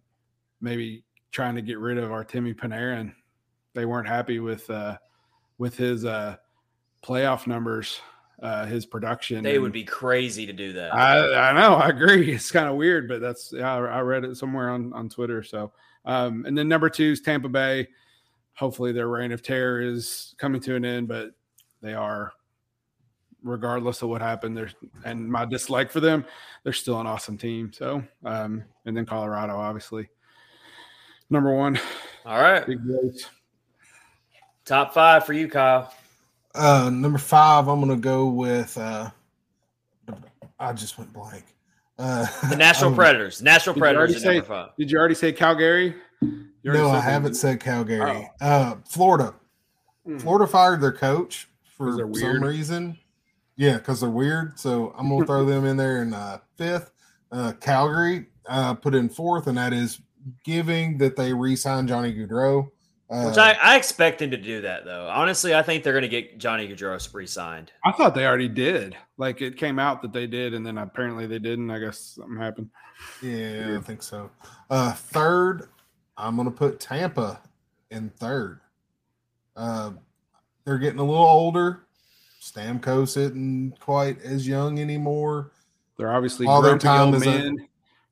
maybe 0.61 1.03
trying 1.31 1.55
to 1.55 1.61
get 1.61 1.79
rid 1.79 1.97
of 1.97 2.11
our 2.11 2.23
Artemi 2.25 2.53
Panarin 2.55 3.13
they 3.73 3.85
weren't 3.85 4.07
happy 4.07 4.39
with 4.39 4.69
uh, 4.69 4.97
with 5.57 5.77
his 5.77 6.05
uh, 6.05 6.35
playoff 7.03 7.47
numbers, 7.47 8.01
uh, 8.41 8.65
his 8.65 8.85
production. 8.85 9.43
They 9.43 9.55
and 9.55 9.63
would 9.63 9.71
be 9.71 9.83
crazy 9.83 10.45
to 10.45 10.53
do 10.53 10.73
that. 10.73 10.93
I, 10.93 11.49
I 11.49 11.53
know. 11.53 11.75
I 11.75 11.89
agree. 11.89 12.31
It's 12.35 12.51
kind 12.51 12.67
of 12.67 12.75
weird, 12.75 13.07
but 13.07 13.21
that's 13.21 13.53
yeah, 13.53 13.73
I, 13.73 13.77
I 13.77 14.01
read 14.01 14.23
it 14.25 14.35
somewhere 14.37 14.69
on 14.71 14.91
on 14.93 15.09
Twitter. 15.09 15.41
So, 15.43 15.71
um, 16.05 16.45
and 16.45 16.57
then 16.57 16.67
number 16.67 16.89
two 16.89 17.11
is 17.11 17.21
Tampa 17.21 17.49
Bay. 17.49 17.87
Hopefully, 18.53 18.91
their 18.91 19.07
reign 19.07 19.31
of 19.31 19.41
terror 19.41 19.81
is 19.81 20.35
coming 20.37 20.61
to 20.61 20.75
an 20.75 20.85
end, 20.85 21.07
but 21.07 21.31
they 21.81 21.93
are 21.93 22.33
regardless 23.43 24.01
of 24.01 24.09
what 24.09 24.21
happened. 24.21 24.55
There's 24.55 24.75
and 25.03 25.29
my 25.29 25.45
dislike 25.45 25.91
for 25.91 25.99
them, 25.99 26.25
they're 26.63 26.73
still 26.73 26.99
an 26.99 27.07
awesome 27.07 27.37
team. 27.37 27.71
So, 27.73 28.03
um, 28.23 28.63
and 28.85 28.95
then 28.95 29.05
Colorado, 29.05 29.55
obviously, 29.55 30.09
number 31.29 31.53
one. 31.53 31.79
All 32.25 32.41
right, 32.41 32.65
big 32.65 32.79
Top 34.65 34.93
five 34.93 35.25
for 35.25 35.33
you, 35.33 35.47
Kyle. 35.47 35.93
Uh, 36.53 36.89
number 36.93 37.17
five, 37.17 37.67
I'm 37.67 37.79
gonna 37.79 37.95
go 37.95 38.27
with. 38.27 38.77
Uh, 38.77 39.09
I 40.59 40.73
just 40.73 40.97
went 40.97 41.11
blank. 41.13 41.45
Uh, 42.01 42.25
the 42.49 42.55
Nashville 42.55 42.95
Predators. 42.95 43.41
National 43.43 43.75
Predators. 43.75 44.21
Say, 44.21 44.41
did 44.77 44.89
you 44.89 44.97
already 44.97 45.13
say 45.13 45.31
Calgary? 45.31 45.93
No, 46.63 46.89
I 46.89 46.99
haven't 46.99 47.35
said 47.35 47.59
Calgary. 47.59 48.29
Oh. 48.41 48.45
Uh, 48.45 48.75
Florida. 48.89 49.35
Hmm. 50.05 50.17
Florida 50.17 50.47
fired 50.47 50.81
their 50.81 50.91
coach 50.91 51.47
for 51.77 51.97
some 52.15 52.43
reason. 52.43 52.97
Yeah, 53.55 53.77
because 53.77 54.01
they're 54.01 54.09
weird. 54.09 54.57
So 54.59 54.93
I'm 54.97 55.09
gonna 55.09 55.25
throw 55.25 55.45
them 55.45 55.65
in 55.65 55.77
there 55.77 56.01
in 56.01 56.13
uh, 56.13 56.39
fifth. 56.57 56.91
Uh, 57.31 57.53
Calgary 57.61 58.25
uh, 58.47 58.73
put 58.73 58.95
in 58.95 59.07
fourth, 59.07 59.45
and 59.45 59.57
that 59.57 59.71
is 59.71 60.01
giving 60.43 60.97
that 60.97 61.15
they 61.15 61.33
re-signed 61.33 61.87
Johnny 61.87 62.11
Which 63.11 63.37
I, 63.37 63.51
I 63.61 63.75
expect 63.75 64.19
them 64.19 64.31
to 64.31 64.37
do 64.37 64.61
that 64.61 64.85
though. 64.85 65.09
Honestly, 65.09 65.53
I 65.53 65.61
think 65.63 65.83
they're 65.83 65.91
going 65.91 66.03
to 66.03 66.07
get 66.07 66.37
Johnny 66.37 66.65
Gaudreau 66.69 67.13
re-signed. 67.13 67.69
I 67.83 67.91
thought 67.91 68.15
they 68.15 68.25
already 68.25 68.47
did. 68.47 68.95
Like 69.17 69.41
it 69.41 69.57
came 69.57 69.79
out 69.79 70.01
that 70.03 70.13
they 70.13 70.27
did, 70.27 70.53
and 70.53 70.65
then 70.65 70.77
apparently 70.77 71.27
they 71.27 71.37
didn't. 71.37 71.69
I 71.71 71.79
guess 71.79 71.99
something 72.15 72.37
happened. 72.37 72.69
Yeah. 73.21 73.77
I 73.77 73.81
think 73.81 74.01
so. 74.01 74.31
Uh, 74.69 74.93
third, 74.93 75.67
I'm 76.15 76.37
going 76.37 76.45
to 76.45 76.55
put 76.55 76.79
Tampa 76.79 77.41
in 77.89 78.11
third. 78.11 78.61
Uh, 79.57 79.91
they're 80.63 80.77
getting 80.77 80.99
a 80.99 81.03
little 81.03 81.21
older. 81.21 81.87
Stamkos 82.41 83.17
isn't 83.17 83.77
quite 83.81 84.21
as 84.21 84.47
young 84.47 84.79
anymore. 84.79 85.51
They're 85.97 86.13
obviously 86.13 86.45
father 86.45 86.77
time 86.77 87.13
is 87.13 87.25
men. 87.25 87.59
A, 87.59 87.67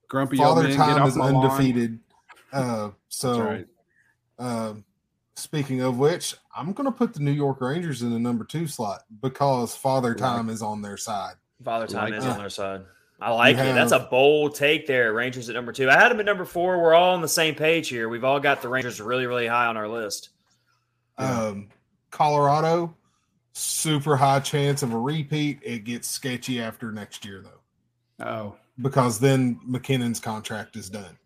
grumpy 0.09 0.35
father 0.35 0.73
time 0.73 1.07
is 1.07 1.17
undefeated. 1.17 1.99
Uh, 2.51 2.89
so. 3.07 3.41
Right. 3.41 3.67
Um, 4.37 4.83
Speaking 5.39 5.81
of 5.81 5.97
which, 5.97 6.35
I'm 6.55 6.73
going 6.73 6.85
to 6.85 6.91
put 6.91 7.13
the 7.13 7.21
New 7.21 7.31
York 7.31 7.61
Rangers 7.61 8.01
in 8.01 8.11
the 8.11 8.19
number 8.19 8.43
two 8.43 8.67
slot 8.67 9.03
because 9.21 9.75
Father 9.75 10.13
Time 10.13 10.49
is 10.49 10.61
on 10.61 10.81
their 10.81 10.97
side. 10.97 11.35
Father 11.63 11.87
Time 11.87 12.09
Like 12.11 12.13
is 12.19 12.25
that. 12.25 12.33
on 12.33 12.37
their 12.39 12.49
side. 12.49 12.81
I 13.21 13.31
like 13.31 13.55
You 13.57 13.63
it. 13.63 13.73
That's 13.73 13.91
a 13.91 13.99
bold 13.99 14.55
take 14.55 14.87
there. 14.87 15.13
Rangers 15.13 15.49
at 15.49 15.55
number 15.55 15.71
two. 15.71 15.89
I 15.89 15.93
had 15.93 16.09
them 16.09 16.19
at 16.19 16.25
number 16.25 16.45
four. 16.45 16.81
We're 16.81 16.93
all 16.93 17.13
on 17.13 17.21
the 17.21 17.27
same 17.27 17.55
page 17.55 17.89
here. 17.89 18.07
We've 18.09 18.23
all 18.23 18.39
got 18.39 18.61
the 18.61 18.69
Rangers 18.69 18.99
really, 19.01 19.25
really 19.27 19.47
high 19.47 19.67
on 19.67 19.77
our 19.77 19.87
list. 19.87 20.29
Yeah. 21.19 21.47
Um, 21.47 21.69
Colorado, 22.11 22.95
super 23.53 24.15
high 24.15 24.39
chance 24.39 24.83
of 24.83 24.93
a 24.93 24.97
repeat. 24.97 25.59
It 25.63 25.83
gets 25.83 26.07
sketchy 26.09 26.61
after 26.61 26.91
next 26.91 27.23
year 27.25 27.43
though, 27.43 28.25
Oh, 28.25 28.55
because 28.81 29.19
then 29.19 29.59
MacKinnon's 29.65 30.19
contract 30.19 30.75
is 30.77 30.89
done. 30.89 31.17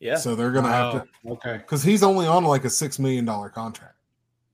Yeah. 0.00 0.16
So 0.16 0.34
they're 0.34 0.50
going 0.50 0.64
to 0.64 0.70
have 0.70 0.92
to 0.94 1.30
okay. 1.32 1.58
because 1.58 1.82
he's 1.82 2.02
only 2.02 2.26
on 2.26 2.44
like 2.44 2.64
a 2.64 2.70
six 2.70 2.98
million 2.98 3.24
dollar 3.24 3.48
contract. 3.50 3.94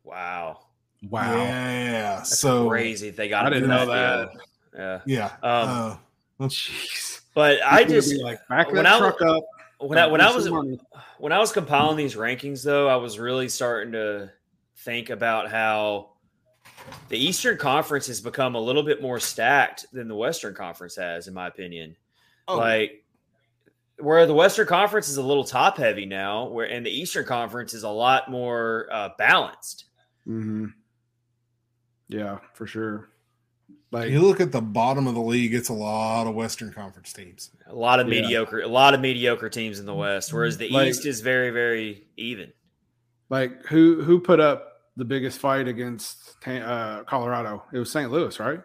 wow. 0.05 0.61
Wow. 1.09 1.36
Yeah. 1.36 2.16
That's 2.16 2.38
so 2.38 2.68
crazy. 2.68 3.11
They 3.11 3.28
got 3.28 3.47
I 3.47 3.51
didn't 3.51 3.68
know 3.68 3.86
that. 3.86 4.32
deal. 4.32 4.40
Yeah. 4.76 5.01
Yeah. 5.07 5.26
Um, 5.42 5.99
uh, 6.40 6.47
Jeez. 6.49 7.20
But 7.34 7.59
I 7.64 7.84
just 7.84 8.14
like 8.22 8.40
back 8.49 8.66
when 8.72 8.84
that 8.84 8.94
I- 8.94 8.99
truck 8.99 9.22
up. 9.22 9.44
when 9.78 9.99
I 9.99 10.07
when 10.07 10.20
I 10.20 10.34
was 10.34 10.49
money. 10.51 10.80
when 11.18 11.32
I 11.32 11.38
was 11.38 11.53
compiling 11.53 11.97
these 11.97 12.14
rankings, 12.16 12.64
though, 12.64 12.88
I 12.88 12.97
was 12.97 13.18
really 13.18 13.49
starting 13.49 13.92
to 13.92 14.32
think 14.78 15.11
about 15.11 15.51
how 15.51 16.11
the 17.09 17.18
Eastern 17.18 17.59
Conference 17.59 18.07
has 18.07 18.20
become 18.20 18.55
a 18.55 18.61
little 18.61 18.82
bit 18.82 19.03
more 19.03 19.20
stacked 19.20 19.86
than 19.92 20.09
the 20.09 20.14
Western 20.16 20.55
Conference 20.55 20.97
has, 20.97 21.28
in 21.28 21.34
my 21.34 21.47
opinion. 21.47 21.94
oh, 22.49 22.57
Like 22.57 23.05
where 23.99 24.26
the 24.26 24.34
Western 24.34 24.66
Conference 24.66 25.09
is 25.09 25.16
a 25.16 25.22
little 25.22 25.44
top 25.44 25.76
heavy 25.78 26.07
now, 26.07 26.47
where 26.49 26.66
and 26.70 26.84
the 26.84 26.90
Eastern 26.90 27.24
Conference 27.24 27.72
is 27.74 27.82
a 27.82 27.88
lot 27.88 28.30
more 28.30 28.88
uh, 28.92 29.11
balanced. 29.18 29.86
Mhm. 30.26 30.72
Yeah, 32.09 32.38
for 32.55 32.66
sure. 32.66 33.09
Like 33.92 34.11
you 34.11 34.20
look 34.20 34.40
at 34.40 34.53
the 34.53 34.61
bottom 34.61 35.07
of 35.07 35.14
the 35.14 35.20
league, 35.20 35.55
it's 35.55 35.68
a 35.70 35.72
lot 35.74 36.26
of 36.26 36.34
Western 36.34 36.72
Conference 36.72 37.12
teams. 37.12 37.51
A 37.68 37.74
lot 37.74 38.01
of 38.01 38.09
Yeah. 38.09 38.22
mediocre, 38.22 38.61
a 38.61 38.68
lot 38.68 38.94
of 38.94 39.01
mediocre 39.01 39.49
teams 39.49 39.78
in 39.78 39.86
the 39.86 39.94
West, 39.94 40.32
whereas 40.32 40.59
the 40.59 40.68
Like- 40.68 40.88
East 40.88 41.07
is 41.07 41.20
very, 41.20 41.51
very 41.51 42.09
even. 42.16 42.53
like 43.28 43.64
who 43.66 44.03
who 44.03 44.20
put 44.20 44.38
up 44.40 44.82
the 44.97 45.05
biggest 45.05 45.38
fight 45.40 45.66
against 45.68 46.36
uh, 46.47 47.03
Colorado? 47.05 47.64
It 47.72 47.78
was 47.78 47.90
St. 47.90 48.11
Louis, 48.11 48.38
right? 48.38 48.61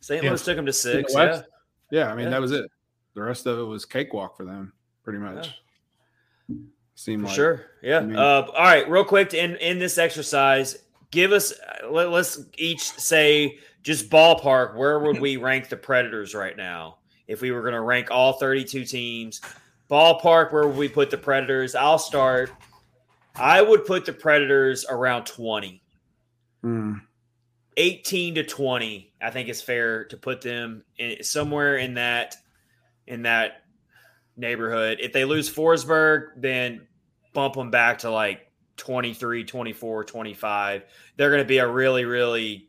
St. 0.00 0.22
Yeah. 0.22 0.30
Louis 0.30 0.44
took 0.44 0.56
them 0.56 0.56
to 0.56 0.60
In 0.60 0.66
the 0.66 0.72
six. 0.72 1.14
Yeah. 1.14 1.42
Yeah, 1.90 2.10
I 2.12 2.14
mean 2.14 2.24
Yeah. 2.26 2.30
that 2.30 2.40
was 2.40 2.52
it. 2.52 2.70
The 3.14 3.22
rest 3.22 3.46
of 3.46 3.58
it 3.58 3.62
was 3.62 3.84
cakewalk 3.84 4.36
for 4.36 4.44
them, 4.44 4.72
pretty 5.02 5.18
much. 5.18 5.50
Seemed 6.96 7.22
For 7.22 7.26
like 7.28 7.34
sure. 7.34 7.66
Yeah. 7.82 7.98
I 7.98 8.00
mean- 8.00 8.16
uh, 8.16 8.46
all 8.46 8.52
right. 8.52 8.88
Real 8.88 9.04
quick 9.04 9.30
to 9.30 9.38
end 9.38 9.56
in 9.56 9.78
this 9.78 9.98
exercise, 9.98 10.78
give 11.10 11.32
us, 11.32 11.52
uh, 11.52 11.90
let, 11.90 12.10
let's 12.10 12.40
each 12.56 12.82
say 12.82 13.58
just 13.82 14.10
ballpark 14.10 14.74
where 14.76 14.98
would 14.98 15.20
we 15.20 15.36
rank 15.38 15.68
the 15.68 15.76
Predators 15.76 16.34
right 16.34 16.56
now 16.56 16.98
if 17.26 17.40
we 17.40 17.50
were 17.50 17.62
going 17.62 17.74
to 17.74 17.80
rank 17.80 18.10
all 18.10 18.34
32 18.34 18.84
teams? 18.84 19.40
Ballpark, 19.90 20.52
where 20.52 20.66
would 20.66 20.76
we 20.76 20.88
put 20.88 21.10
the 21.10 21.18
Predators? 21.18 21.74
I'll 21.74 21.98
start. 21.98 22.50
I 23.36 23.60
would 23.60 23.84
put 23.84 24.04
the 24.04 24.12
Predators 24.12 24.84
around 24.88 25.24
20. 25.26 25.82
Mm, 26.64 27.02
18 27.76 28.36
to 28.36 28.44
20 28.44 29.12
i 29.20 29.30
think 29.30 29.50
it's 29.50 29.60
fair 29.60 30.04
to 30.06 30.16
put 30.16 30.40
them 30.40 30.82
in, 30.96 31.22
somewhere 31.22 31.76
in 31.76 31.92
that 31.94 32.36
in 33.06 33.22
that 33.22 33.62
neighborhood 34.36 34.98
if 35.00 35.12
they 35.12 35.24
lose 35.24 35.52
forsberg 35.52 36.30
then 36.36 36.86
bump 37.32 37.54
them 37.54 37.70
back 37.70 37.98
to 37.98 38.10
like 38.10 38.50
23 38.76 39.44
24 39.44 40.04
25 40.04 40.84
they're 41.16 41.30
going 41.30 41.42
to 41.42 41.48
be 41.48 41.58
a 41.58 41.66
really 41.68 42.04
really 42.04 42.68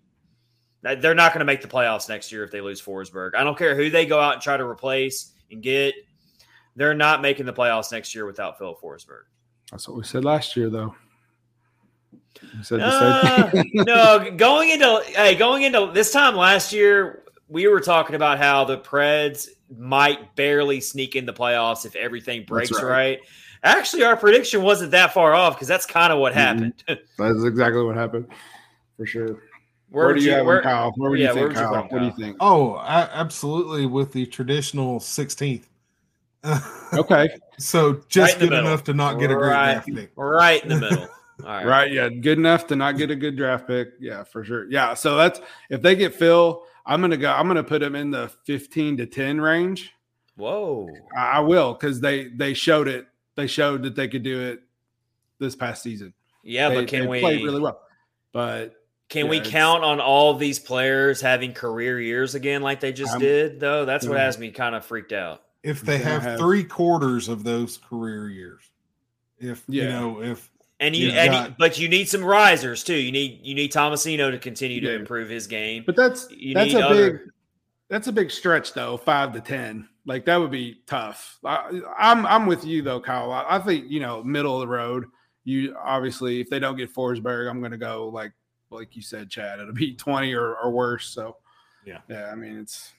they're 0.84 1.16
not 1.16 1.34
going 1.34 1.40
to 1.40 1.46
make 1.46 1.62
the 1.62 1.68
playoffs 1.68 2.08
next 2.08 2.32
year 2.32 2.44
if 2.44 2.52
they 2.52 2.62
lose 2.62 2.82
forsberg 2.82 3.32
i 3.36 3.44
don't 3.44 3.58
care 3.58 3.76
who 3.76 3.90
they 3.90 4.06
go 4.06 4.20
out 4.20 4.34
and 4.34 4.42
try 4.42 4.56
to 4.56 4.66
replace 4.66 5.32
and 5.52 5.64
get 5.64 5.96
they're 6.76 6.94
not 6.94 7.22
making 7.22 7.46
the 7.46 7.54
playoffs 7.54 7.92
next 7.92 8.14
year 8.14 8.26
without 8.26 8.60
phil 8.60 8.78
forsberg 8.82 9.24
that's 9.72 9.88
what 9.88 9.98
we 9.98 10.04
said 10.04 10.24
last 10.24 10.56
year, 10.56 10.70
though. 10.70 10.96
We 12.42 12.64
said 12.64 12.80
the 12.80 12.86
Uh, 12.86 13.52
same 13.52 13.64
thing. 13.64 13.72
no, 13.88 14.32
going 14.36 14.70
into 14.70 15.02
hey, 15.08 15.36
going 15.36 15.64
into 15.64 15.92
this 15.94 16.12
time 16.12 16.36
last 16.36 16.72
year, 16.72 17.24
we 17.48 17.68
were 17.68 17.80
talking 17.80 18.16
about 18.16 18.38
how 18.38 18.64
the 18.64 18.78
Preds 18.78 19.50
might 19.78 20.36
barely 20.36 20.80
sneak 20.82 21.16
in 21.16 21.26
the 21.26 21.34
playoffs 21.34 21.86
if 21.86 21.96
everything 21.96 22.44
breaks 22.46 22.72
right. 22.72 22.84
right. 22.84 23.20
Actually, 23.64 24.04
our 24.04 24.16
prediction 24.16 24.62
wasn't 24.62 24.92
that 24.92 25.12
far 25.14 25.34
off 25.34 25.56
because 25.56 25.68
that's 25.68 25.86
kind 25.88 26.14
of 26.14 26.20
what 26.20 26.34
Mhm. 26.34 26.36
happened. 26.36 26.74
That's 27.18 27.44
exactly 27.44 27.82
what 27.84 27.96
happened, 27.96 28.28
for 28.96 29.06
sure. 29.08 29.28
where, 29.90 30.06
Where, 30.08 30.14
do 30.14 30.22
you 30.22 30.32
have 30.34 30.46
where- 30.46 30.62
Kyle? 30.62 30.92
Where 30.98 31.10
would 31.10 31.20
yeah, 31.20 31.30
you 31.30 31.34
think, 31.34 31.48
would 31.50 31.58
you 31.58 31.64
put 31.64 31.72
Kyle? 31.74 31.88
What 31.90 32.00
do 32.00 32.06
you 32.06 32.12
think? 32.12 32.38
Oh, 32.40 32.74
I, 32.76 33.10
absolutely 33.14 33.86
with 33.88 34.12
the 34.12 34.26
traditional 34.28 35.00
16th. 35.00 35.64
Okay, 36.94 37.30
so 37.58 38.02
just 38.08 38.36
the 38.40 38.46
good 38.46 38.52
middle. 38.52 38.68
enough 38.68 38.84
to 38.84 38.94
not 38.94 39.16
get 39.20 39.32
a 39.32 39.36
great 39.36 39.50
Right. 39.50 39.74
draft 39.74 39.88
pick. 39.88 40.12
right 40.16 40.64
in 40.64 40.70
the 40.70 40.80
middle. 40.80 41.08
All 41.44 41.50
right. 41.52 41.66
right, 41.66 41.92
yeah, 41.92 42.08
good 42.08 42.38
enough 42.38 42.68
to 42.68 42.76
not 42.76 42.98
get 42.98 43.10
a 43.12 43.16
good 43.16 43.36
draft 43.36 43.68
pick. 43.68 43.90
Yeah, 44.00 44.24
for 44.24 44.44
sure. 44.46 44.70
Yeah, 44.70 44.94
so 44.94 45.18
that's 45.18 45.42
if 45.70 45.82
they 45.82 45.96
get 45.96 46.14
Phil, 46.14 46.64
I'm 46.86 47.02
gonna 47.02 47.18
go. 47.18 47.32
I'm 47.32 47.48
gonna 47.48 47.64
put 47.64 47.80
them 47.80 47.96
in 47.96 48.12
the 48.12 48.30
15 48.46 48.98
to 48.98 49.06
10 49.06 49.42
range. 49.42 49.92
Whoa. 50.36 50.90
I, 51.16 51.38
I 51.38 51.40
will 51.40 51.74
because 51.74 52.02
they 52.02 52.28
they 52.28 52.54
showed 52.54 52.88
it. 52.88 53.08
They 53.36 53.48
showed 53.48 53.84
that 53.84 53.96
they 53.96 54.08
could 54.08 54.24
do 54.24 54.42
it 54.42 54.64
this 55.40 55.56
past 55.56 55.84
season. 55.84 56.14
Yeah, 56.44 56.70
they, 56.70 56.76
but 56.76 56.88
can 56.88 57.02
they 57.02 57.08
we 57.08 57.20
played 57.20 57.44
really 57.44 57.62
well? 57.62 57.82
But 58.32 58.76
can 59.10 59.26
yeah, 59.26 59.32
we 59.32 59.40
count 59.40 59.84
on 59.84 60.00
all 60.00 60.36
these 60.36 60.60
players 60.60 61.22
having 61.22 61.54
career 61.54 62.00
years 62.00 62.36
again 62.36 62.62
like 62.62 62.80
they 62.80 62.94
just 62.94 63.14
I'm- 63.14 63.22
did? 63.22 63.60
Though 63.60 63.86
that's 63.86 64.08
what 64.08 64.18
has 64.18 64.38
me 64.38 64.52
kind 64.52 64.76
of 64.76 64.86
freaked 64.86 65.14
out. 65.14 65.42
If 65.64 65.82
they 65.82 65.98
have, 65.98 66.22
have- 66.22 66.40
three 66.40 66.64
quarters 66.64 67.28
of 67.28 67.44
those 67.44 67.78
career 67.78 68.30
years, 68.30 68.62
if 69.40 69.64
you 69.68 69.88
know, 69.88 70.22
if 70.22 70.52
And 70.80 70.96
you, 70.96 71.08
Yeah. 71.10 71.24
and 71.24 71.32
Got- 71.32 71.50
you- 71.50 71.56
but 71.58 71.80
you 71.80 71.88
need 71.90 72.10
some 72.10 72.24
risers 72.24 72.84
too. 72.84 72.96
You 72.96 73.12
need 73.12 73.40
you 73.44 73.56
need 73.56 73.72
Tomasino 73.72 74.32
to 74.32 74.38
continue 74.40 74.82
to 74.82 74.94
improve 74.94 75.30
his 75.30 75.48
game. 75.48 75.84
but 75.86 75.96
that's 75.96 76.30
You 76.32 76.54
that's 76.54 76.74
a 76.74 76.86
other- 76.86 77.12
big 77.12 77.22
that's 77.90 78.08
a 78.08 78.12
big 78.12 78.30
stretch 78.32 78.74
though. 78.74 78.98
Five 78.98 79.32
to 79.34 79.42
ten, 79.42 79.88
like 80.06 80.26
that 80.26 80.38
would 80.38 80.52
be 80.52 80.82
tough. 80.88 81.38
I, 81.46 81.80
I'm 81.98 82.26
I'm 82.26 82.46
with 82.46 82.66
you 82.66 82.82
though, 82.82 83.00
Kyle. 83.00 83.32
I, 83.32 83.46
I 83.56 83.60
think 83.60 83.86
you 83.90 84.00
know 84.02 84.24
middle 84.24 84.56
of 84.56 84.62
the 84.62 84.68
road. 84.74 85.06
You 85.46 85.78
obviously 85.82 86.42
if 86.42 86.50
they 86.50 86.60
don't 86.60 86.76
get 86.76 86.94
Forsberg, 86.94 87.50
I'm 87.50 87.60
going 87.60 87.72
to 87.72 87.78
go 87.78 88.10
like 88.10 88.34
like 88.72 88.96
you 88.96 89.02
said, 89.02 89.30
Chad. 89.30 89.60
It'll 89.60 89.74
be 89.74 89.94
20 89.94 90.34
or, 90.34 90.56
or 90.56 90.72
worse. 90.72 91.08
So 91.08 91.38
Yeah. 91.86 92.00
yeah. 92.10 92.32
I 92.32 92.36
mean 92.36 92.58
it's 92.58 92.92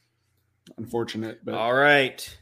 unfortunate, 0.79 1.45
but 1.45 1.55
All 1.55 1.75
right. 1.75 2.39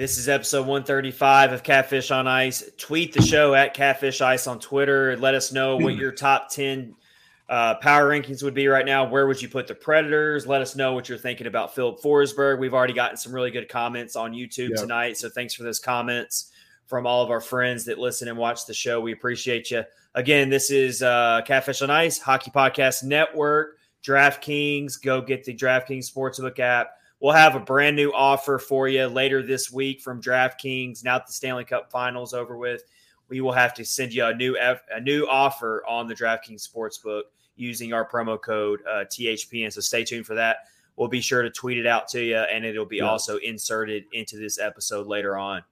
This 0.00 0.16
is 0.16 0.30
episode 0.30 0.60
135 0.60 1.52
of 1.52 1.62
Catfish 1.62 2.10
on 2.10 2.26
Ice. 2.26 2.70
Tweet 2.78 3.12
the 3.12 3.20
show 3.20 3.52
at 3.52 3.74
Catfish 3.74 4.22
Ice 4.22 4.46
on 4.46 4.58
Twitter. 4.58 5.14
Let 5.18 5.34
us 5.34 5.52
know 5.52 5.76
what 5.76 5.94
your 5.94 6.10
top 6.10 6.48
10 6.48 6.94
uh, 7.50 7.74
power 7.74 8.08
rankings 8.08 8.42
would 8.42 8.54
be 8.54 8.66
right 8.66 8.86
now. 8.86 9.06
Where 9.06 9.26
would 9.26 9.42
you 9.42 9.50
put 9.50 9.66
the 9.66 9.74
Predators? 9.74 10.46
Let 10.46 10.62
us 10.62 10.74
know 10.74 10.94
what 10.94 11.10
you're 11.10 11.18
thinking 11.18 11.46
about 11.46 11.74
Filip 11.74 12.00
Forsberg. 12.00 12.58
We've 12.58 12.72
already 12.72 12.94
gotten 12.94 13.18
some 13.18 13.34
really 13.34 13.50
good 13.50 13.68
comments 13.68 14.16
on 14.16 14.32
YouTube 14.32 14.70
Yep. 14.70 14.78
tonight. 14.78 15.18
So 15.18 15.28
thanks 15.28 15.52
for 15.52 15.64
those 15.64 15.78
comments 15.78 16.50
from 16.86 17.06
all 17.06 17.22
of 17.22 17.30
our 17.30 17.42
friends 17.42 17.84
that 17.84 17.98
listen 17.98 18.26
and 18.26 18.38
watch 18.38 18.64
the 18.64 18.72
show. 18.72 19.02
We 19.02 19.12
appreciate 19.12 19.70
you. 19.70 19.84
Again, 20.14 20.48
this 20.48 20.70
is 20.70 21.02
uh, 21.02 21.42
Catfish 21.44 21.82
on 21.82 21.90
Ice, 21.90 22.18
Hockey 22.18 22.50
Podcast 22.50 23.04
Network, 23.04 23.76
DraftKings. 24.02 25.02
Go 25.02 25.20
get 25.20 25.44
the 25.44 25.54
DraftKings 25.54 26.10
Sportsbook 26.10 26.58
app. 26.58 26.92
We'll 27.20 27.34
have 27.34 27.54
a 27.54 27.60
brand 27.60 27.96
new 27.96 28.12
offer 28.12 28.58
for 28.58 28.88
you 28.88 29.06
later 29.06 29.42
this 29.42 29.70
week 29.70 30.00
from 30.00 30.22
DraftKings. 30.22 31.04
Now 31.04 31.18
that 31.18 31.26
the 31.26 31.32
Stanley 31.34 31.64
Cup 31.64 31.90
Finals 31.90 32.32
over 32.32 32.56
with, 32.56 32.82
we 33.28 33.40
will 33.42 33.52
have 33.52 33.74
to 33.74 33.84
send 33.84 34.12
you 34.14 34.24
a 34.24 34.34
new 34.34 34.56
F, 34.56 34.80
a 34.90 35.00
new 35.00 35.26
offer 35.26 35.84
on 35.86 36.06
the 36.08 36.14
DraftKings 36.14 36.66
Sportsbook 36.68 37.22
using 37.56 37.92
our 37.92 38.08
promo 38.08 38.40
code 38.40 38.80
uh, 38.90 39.04
THPN. 39.04 39.70
So 39.72 39.80
stay 39.82 40.02
tuned 40.02 40.24
for 40.26 40.34
that. 40.34 40.58
We'll 40.96 41.08
be 41.08 41.20
sure 41.20 41.42
to 41.42 41.50
tweet 41.50 41.78
it 41.78 41.86
out 41.86 42.08
to 42.08 42.22
you, 42.24 42.36
and 42.36 42.64
it'll 42.64 42.86
be 42.86 42.96
Yeah. 42.98 43.08
also 43.10 43.36
inserted 43.38 44.04
into 44.12 44.36
this 44.38 44.58
episode 44.58 45.06
later 45.06 45.36
on. 45.36 45.62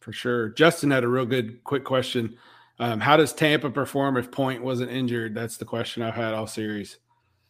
for 0.00 0.12
sure. 0.12 0.50
Justin 0.50 0.90
had 0.92 1.02
a 1.02 1.08
real 1.08 1.26
good 1.26 1.64
quick 1.64 1.82
question. 1.84 2.36
Um, 2.78 3.00
how 3.00 3.16
does 3.16 3.32
Tampa 3.32 3.70
perform 3.70 4.16
if 4.16 4.30
Point 4.30 4.62
wasn't 4.62 4.90
injured? 4.92 5.34
That's 5.34 5.56
the 5.56 5.64
question 5.64 6.02
I've 6.02 6.14
had 6.14 6.32
all 6.32 6.46
series. 6.46 6.98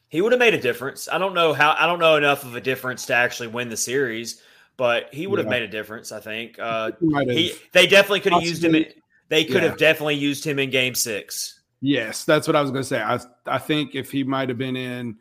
He 0.09 0.21
would 0.21 0.33
have 0.33 0.39
made 0.39 0.55
a 0.55 0.61
difference. 0.61 1.09
I 1.09 1.19
don't 1.19 1.35
know 1.35 1.53
how. 1.53 1.75
I 1.79 1.87
don't 1.87 1.99
know 1.99 2.17
enough 2.17 2.45
of 2.45 2.55
a 2.55 2.61
difference 2.61 3.07
to 3.07 3.15
actually 3.15 3.49
win 3.49 3.69
the 3.69 3.77
series, 3.77 4.41
but 4.77 5.13
he 5.13 5.27
would 5.27 5.39
have 5.39 5.49
made 5.49 5.63
a 5.63 5.69
difference. 5.69 6.13
I 6.13 6.21
think. 6.21 6.59
Uh, 6.59 6.93
He 7.01 7.35
he 7.35 7.55
they 7.73 7.87
definitely 7.87 8.21
could 8.21 8.33
have 8.33 8.43
used 8.43 8.65
him. 8.65 8.75
In, 8.75 8.87
they 9.29 9.45
could 9.45 9.63
Yeah. 9.63 9.71
have 9.71 9.79
definitely 9.79 10.15
used 10.15 10.45
him 10.45 10.59
in 10.59 10.71
Game 10.71 10.95
Six. 10.95 11.61
Yes, 11.81 12.25
that's 12.25 12.47
what 12.47 12.57
I 12.57 12.63
was 12.63 12.71
going 12.71 12.83
to 12.83 12.89
say. 12.89 13.03
I 13.03 13.19
I 13.47 13.59
think 13.59 13.95
if 13.95 14.13
he 14.13 14.23
might 14.25 14.49
have 14.49 14.59
been 14.59 14.77
in, 14.77 15.19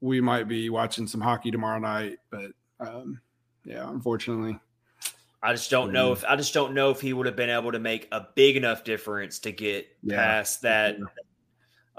we 0.00 0.20
might 0.20 0.48
be 0.48 0.70
watching 0.70 1.06
some 1.06 1.20
hockey 1.20 1.50
tomorrow 1.50 1.78
night. 1.78 2.18
But 2.28 2.50
um, 2.80 3.20
yeah, 3.64 3.88
unfortunately, 3.88 4.58
I 5.42 5.52
just 5.52 5.70
don't 5.70 5.92
know 5.92 6.12
if 6.12 6.24
I 6.24 6.34
just 6.34 6.52
don't 6.52 6.74
know 6.74 6.90
if 6.90 7.00
he 7.00 7.12
would 7.12 7.26
have 7.26 7.36
been 7.36 7.50
able 7.50 7.72
to 7.72 7.78
make 7.78 8.08
a 8.10 8.26
big 8.34 8.56
enough 8.56 8.82
difference 8.82 9.38
to 9.40 9.52
get 9.52 9.86
Yeah. 10.02 10.16
past 10.16 10.62
that. 10.62 10.96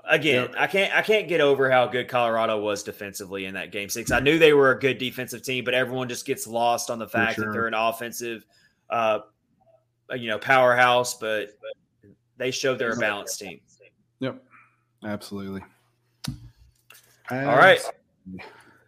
Again, 0.09 0.49
I 0.57 0.67
can't 0.67 0.93
I 0.95 1.01
can't 1.01 1.27
get 1.27 1.41
over 1.41 1.69
how 1.69 1.85
good 1.87 2.07
Colorado 2.07 2.61
was 2.61 2.81
defensively 2.83 3.45
in 3.45 3.53
that 3.55 3.71
game 3.71 3.89
six. 3.89 4.11
I 4.11 4.19
knew 4.19 4.39
they 4.39 4.53
were 4.53 4.71
a 4.71 4.79
good 4.79 4.97
defensive 4.97 5.43
team, 5.43 5.65
but 5.65 5.73
everyone 5.73 6.07
just 6.07 6.25
gets 6.25 6.47
lost 6.47 6.89
on 6.89 6.97
the 6.97 7.07
fact 7.07 7.35
sure. 7.35 7.45
that 7.45 7.51
they're 7.51 7.67
an 7.67 7.73
offensive, 7.73 8.45
uh, 8.89 9.19
you 10.15 10.29
know, 10.29 10.39
powerhouse. 10.39 11.17
But 11.17 11.57
they 12.37 12.51
showed 12.51 12.79
they're 12.79 12.93
a 12.93 12.97
balanced 12.97 13.39
team. 13.39 13.59
Yep. 14.19 14.43
Absolutely. 15.03 15.61
All 17.29 17.37
right. 17.45 17.81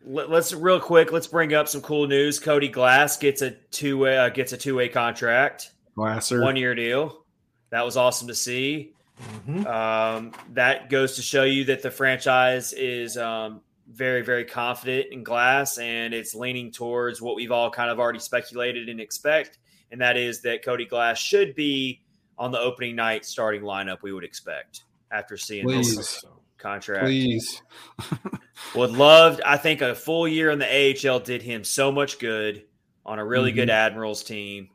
Let- 0.05 0.29
Let's 0.29 0.53
real 0.53 0.79
quick. 0.79 1.11
Let's 1.11 1.27
bring 1.27 1.53
up 1.53 1.67
some 1.67 1.81
cool 1.81 2.07
news. 2.07 2.39
Cody 2.39 2.69
Glass 2.69 3.17
gets 3.17 3.41
a 3.41 3.51
two 3.71 4.07
uh, 4.07 4.29
gets 4.29 4.53
a 4.53 4.57
two 4.57 4.75
way 4.75 4.87
contract, 4.87 5.73
Glasser. 5.95 6.41
one 6.41 6.55
year 6.55 6.73
deal. 6.73 7.25
That 7.71 7.85
was 7.85 7.97
awesome 7.97 8.27
to 8.29 8.35
see. 8.35 8.93
Mhm. 9.19 9.65
Um, 9.65 10.33
that 10.53 10.89
goes 10.89 11.15
to 11.15 11.21
show 11.21 11.43
you 11.43 11.65
that 11.65 11.81
the 11.81 11.91
franchise 11.91 12.73
is 12.73 13.17
um, 13.17 13.61
very, 13.91 14.21
very 14.21 14.45
confident 14.45 15.07
in 15.11 15.23
Glass, 15.23 15.77
and 15.77 16.13
it's 16.13 16.33
leaning 16.33 16.71
towards 16.71 17.21
what 17.21 17.35
we've 17.35 17.51
all 17.51 17.69
kind 17.69 17.89
of 17.89 17.99
already 17.99 18.19
speculated 18.19 18.89
and 18.89 18.99
expect, 18.99 19.59
and 19.91 19.99
that 20.01 20.17
is 20.17 20.41
that 20.41 20.63
Cody 20.63 20.85
Glass 20.85 21.19
should 21.19 21.55
be 21.55 22.01
on 22.37 22.51
the 22.51 22.59
opening 22.59 22.95
night 22.95 23.25
starting 23.25 23.61
lineup. 23.61 23.97
We 24.01 24.13
would 24.13 24.23
expect 24.23 24.83
after 25.11 25.35
seeing 25.35 25.65
Please. 25.65 25.95
this 25.97 26.23
contract. 26.57 27.05
Please. 27.05 27.61
Would 28.75 28.91
loved. 28.91 29.41
I 29.41 29.57
think 29.57 29.81
a 29.81 29.95
full 29.95 30.27
year 30.27 30.51
in 30.51 30.59
the 30.59 31.09
AHL 31.09 31.19
did 31.19 31.41
him 31.41 31.63
so 31.63 31.91
much 31.91 32.19
good 32.19 32.65
on 33.05 33.19
a 33.19 33.25
really 33.25 33.51
good 33.51 33.69
Admirals 33.69 34.23
team. 34.23 34.69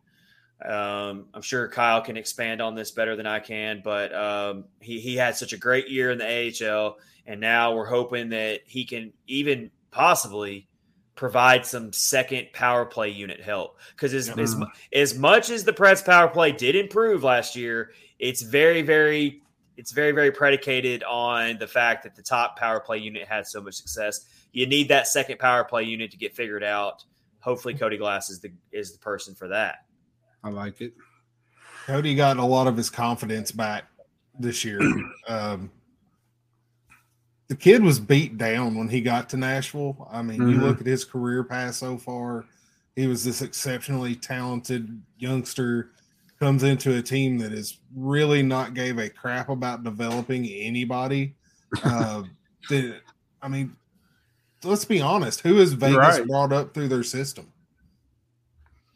Um, 0.64 1.26
I'm 1.34 1.42
sure 1.42 1.68
Kyle 1.68 2.00
can 2.00 2.16
expand 2.16 2.62
on 2.62 2.74
this 2.74 2.90
better 2.90 3.16
than 3.16 3.26
I 3.26 3.40
can, 3.40 3.82
but 3.84 4.14
um, 4.14 4.64
he 4.80 4.98
he 4.98 5.14
had 5.16 5.36
such 5.36 5.52
a 5.52 5.58
great 5.58 5.88
year 5.88 6.10
in 6.10 6.18
the 6.18 6.26
AHL, 6.66 6.96
and 7.26 7.40
now 7.40 7.74
we're 7.74 7.86
hoping 7.86 8.30
that 8.30 8.60
he 8.64 8.84
can 8.84 9.12
even 9.26 9.70
possibly 9.90 10.66
provide 11.16 11.64
some 11.64 11.92
second 11.92 12.48
power 12.52 12.84
play 12.84 13.08
unit 13.08 13.40
help 13.40 13.78
because 13.90 14.12
as, 14.14 14.30
as 14.30 14.56
as 14.92 15.16
much 15.16 15.50
as 15.50 15.64
the 15.64 15.72
press 15.72 16.02
power 16.02 16.28
play 16.28 16.50
did 16.50 16.74
improve 16.74 17.22
last 17.22 17.56
year, 17.56 17.92
it's 18.18 18.40
very 18.40 18.80
very 18.80 19.42
it's 19.76 19.92
very 19.92 20.12
very 20.12 20.32
predicated 20.32 21.02
on 21.04 21.58
the 21.58 21.66
fact 21.66 22.04
that 22.04 22.14
the 22.14 22.22
top 22.22 22.58
power 22.58 22.80
play 22.80 22.98
unit 22.98 23.28
had 23.28 23.46
so 23.46 23.60
much 23.60 23.74
success. 23.74 24.20
You 24.52 24.66
need 24.66 24.88
that 24.88 25.08
second 25.08 25.38
power 25.38 25.64
play 25.64 25.82
unit 25.82 26.10
to 26.12 26.16
get 26.16 26.34
figured 26.34 26.64
out. 26.64 27.04
Hopefully, 27.40 27.74
Cody 27.74 27.98
Glass 27.98 28.30
is 28.30 28.40
the 28.40 28.52
is 28.72 28.92
the 28.92 28.98
person 28.98 29.34
for 29.34 29.48
that. 29.48 29.84
I 30.44 30.50
like 30.50 30.80
it. 30.80 30.92
Cody 31.86 32.14
got 32.14 32.36
a 32.36 32.44
lot 32.44 32.66
of 32.66 32.76
his 32.76 32.90
confidence 32.90 33.50
back 33.50 33.84
this 34.38 34.64
year. 34.64 34.80
um, 35.28 35.70
the 37.48 37.56
kid 37.56 37.82
was 37.82 37.98
beat 37.98 38.38
down 38.38 38.74
when 38.76 38.88
he 38.88 39.00
got 39.00 39.28
to 39.30 39.36
Nashville. 39.36 40.08
I 40.10 40.22
mean, 40.22 40.48
you 40.48 40.58
Mhm. 40.58 40.62
look 40.62 40.80
at 40.80 40.86
his 40.86 41.04
career 41.04 41.44
path 41.44 41.74
so 41.74 41.98
far, 41.98 42.44
he 42.96 43.06
was 43.06 43.24
this 43.24 43.42
exceptionally 43.42 44.14
talented 44.14 45.00
youngster, 45.18 45.90
comes 46.38 46.62
into 46.62 46.96
a 46.96 47.02
team 47.02 47.38
that 47.38 47.52
is 47.52 47.78
really 47.94 48.42
not 48.42 48.74
gave 48.74 48.98
a 48.98 49.08
crap 49.08 49.48
about 49.48 49.82
developing 49.84 50.46
anybody. 50.46 51.34
Uh, 51.82 52.22
that, 52.70 53.00
I 53.42 53.48
mean, 53.48 53.74
let's 54.62 54.84
be 54.84 55.00
honest. 55.00 55.40
Who 55.40 55.56
has 55.56 55.72
Vegas 55.72 55.96
right. 55.96 56.26
brought 56.28 56.52
up 56.52 56.72
through 56.72 56.86
their 56.86 57.02
system? 57.02 57.52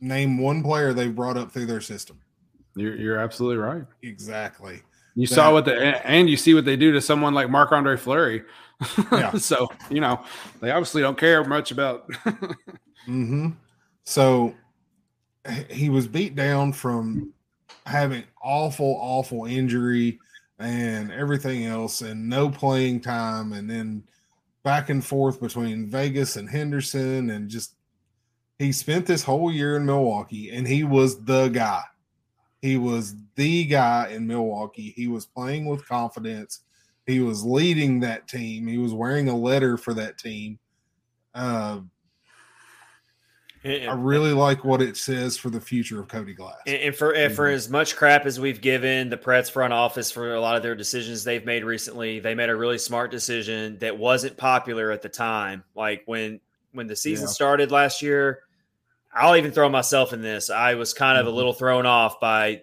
Name 0.01 0.39
one 0.39 0.63
player 0.63 0.93
they've 0.93 1.15
brought 1.15 1.37
up 1.37 1.51
through 1.51 1.67
their 1.67 1.81
system. 1.81 2.21
You're, 2.77 2.97
you're 2.97 3.19
absolutely 3.19 3.59
right. 3.59 3.85
Exactly. 4.03 4.83
You 5.15 5.27
That- 5.27 5.35
saw 5.35 5.53
what 5.53 5.65
the 5.65 6.07
and 6.07 6.31
you 6.31 6.37
see 6.37 6.55
what 6.55 6.65
they 6.65 6.77
do 6.77 6.93
to 6.93 7.01
someone 7.01 7.35
like 7.35 7.51
Marc 7.51 7.73
Andre 7.73 7.97
Fleury. 7.97 8.45
Yeah. 9.11 9.33
so 9.39 9.69
you 9.91 10.01
know 10.01 10.23
they 10.61 10.71
obviously 10.71 11.03
don't 11.03 11.19
care 11.19 11.43
much 11.43 11.73
about. 11.73 12.09
mm-hmm. 13.09 13.51
So 14.05 14.55
he 15.71 15.89
was 15.89 16.07
beat 16.07 16.37
down 16.37 16.73
from 16.73 17.33
having 17.85 18.25
awful, 18.43 18.97
awful 19.01 19.47
injury 19.47 20.19
and 20.59 21.11
everything 21.11 21.65
else, 21.67 22.01
and 22.01 22.29
no 22.29 22.49
playing 22.51 23.01
time, 23.01 23.53
and 23.53 23.69
then 23.69 24.05
back 24.63 24.89
and 24.91 25.05
forth 25.05 25.41
between 25.41 25.87
Vegas 25.87 26.37
and 26.37 26.49
Henderson, 26.49 27.31
and 27.31 27.49
just 27.49 27.75
he 28.59 28.73
spent 28.73 29.07
this 29.07 29.23
whole 29.23 29.53
year 29.53 29.77
in 29.77 29.87
Milwaukee, 29.87 30.51
and 30.51 30.67
he 30.67 30.85
was 30.85 31.23
the 31.25 31.49
guy. 31.49 31.83
He 32.61 32.77
was 32.77 33.15
the 33.37 33.65
guy 33.65 34.09
in 34.09 34.27
Milwaukee. 34.27 34.93
He 34.97 35.07
was 35.07 35.27
playing 35.27 35.67
with 35.67 35.87
confidence. 35.87 36.61
He 37.07 37.21
was 37.21 37.45
leading 37.45 38.01
that 38.01 38.27
team. 38.27 38.67
He 38.67 38.79
was 38.79 38.93
wearing 38.93 39.29
a 39.29 39.37
letter 39.37 39.77
for 39.77 39.95
that 39.95 40.19
team. 40.19 40.59
Uh, 41.35 41.81
I 43.65 43.93
really 43.93 44.33
like 44.33 44.65
what 44.65 44.81
it 44.81 44.97
says 44.97 45.37
for 45.37 45.51
the 45.51 45.61
future 45.61 46.01
of 46.01 46.09
Cody 46.09 46.33
Glass. 46.33 46.57
And, 46.67 46.95
for 46.95 47.13
and 47.13 47.27
Mm-hmm. 47.27 47.35
for 47.35 47.49
as 47.49 47.69
much 47.69 47.97
crap 47.97 48.25
as 48.25 48.41
we've 48.41 48.61
given 48.61 49.09
the 49.09 49.17
Preds 49.17 49.51
front 49.51 49.73
office 49.73 50.11
for 50.11 50.35
a 50.35 50.41
lot 50.41 50.57
of 50.57 50.63
their 50.63 50.75
decisions 50.75 51.23
they've 51.23 51.45
made 51.45 51.65
recently, 51.65 52.19
they 52.21 52.35
made 52.35 52.51
a 52.51 52.57
really 52.57 52.79
smart 52.79 53.11
decision 53.11 53.79
that 53.79 53.97
wasn't 53.97 54.37
popular 54.37 54.91
at 54.91 55.03
the 55.03 55.09
time. 55.09 55.63
Like 55.75 56.03
when 56.07 56.41
when 56.73 56.87
the 56.87 56.97
season 56.97 57.25
Yeah. 57.27 57.33
started 57.33 57.71
last 57.73 58.01
year, 58.03 58.41
I'll 59.19 59.37
even 59.37 59.51
throw 59.51 59.69
myself 59.69 60.13
in 60.13 60.23
this. 60.23 60.51
I 60.51 60.75
was 60.75 60.95
kind 60.95 61.19
of 61.19 61.27
Mm-hmm. 61.27 61.33
a 61.35 61.37
little 61.37 61.53
thrown 61.53 61.87
off 61.87 62.21
by 62.21 62.63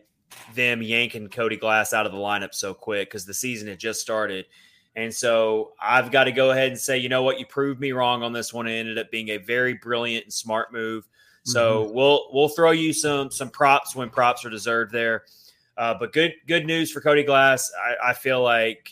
them 0.54 0.82
yanking 0.82 1.30
Cody 1.30 1.58
Glass 1.58 1.94
out 1.94 2.06
of 2.06 2.12
the 2.12 2.18
lineup 2.18 2.54
so 2.54 2.74
quick 2.74 3.10
because 3.10 3.26
the 3.26 3.34
season 3.34 3.68
had 3.68 3.80
just 3.80 4.00
started. 4.02 4.46
And 4.96 5.14
so 5.14 5.74
I've 5.82 6.12
got 6.12 6.24
to 6.24 6.32
go 6.32 6.52
ahead 6.52 6.70
and 6.70 6.80
say, 6.80 6.98
you 6.98 7.10
know 7.10 7.22
what, 7.22 7.38
you 7.40 7.46
proved 7.46 7.82
me 7.82 7.92
wrong 7.92 8.24
on 8.24 8.32
this 8.32 8.54
one. 8.54 8.66
It 8.68 8.80
ended 8.80 8.98
up 8.98 9.12
being 9.12 9.30
a 9.30 9.38
very 9.38 9.74
brilliant 9.74 10.26
and 10.26 10.34
smart 10.34 10.72
move. 10.72 11.08
So 11.44 11.92
we'll 11.92 12.30
we'll 12.32 12.50
throw 12.50 12.72
you 12.72 12.92
some 12.94 13.30
some 13.30 13.50
props 13.52 13.96
when 13.96 14.10
props 14.10 14.46
are 14.46 14.50
deserved 14.50 14.92
there. 14.92 15.26
Uh, 15.78 15.94
but 15.94 16.14
good 16.14 16.34
good 16.48 16.66
news 16.66 16.92
for 16.92 17.02
Cody 17.02 17.24
Glass. 17.24 17.72
I, 17.78 18.12
I 18.12 18.14
feel 18.14 18.42
like 18.42 18.90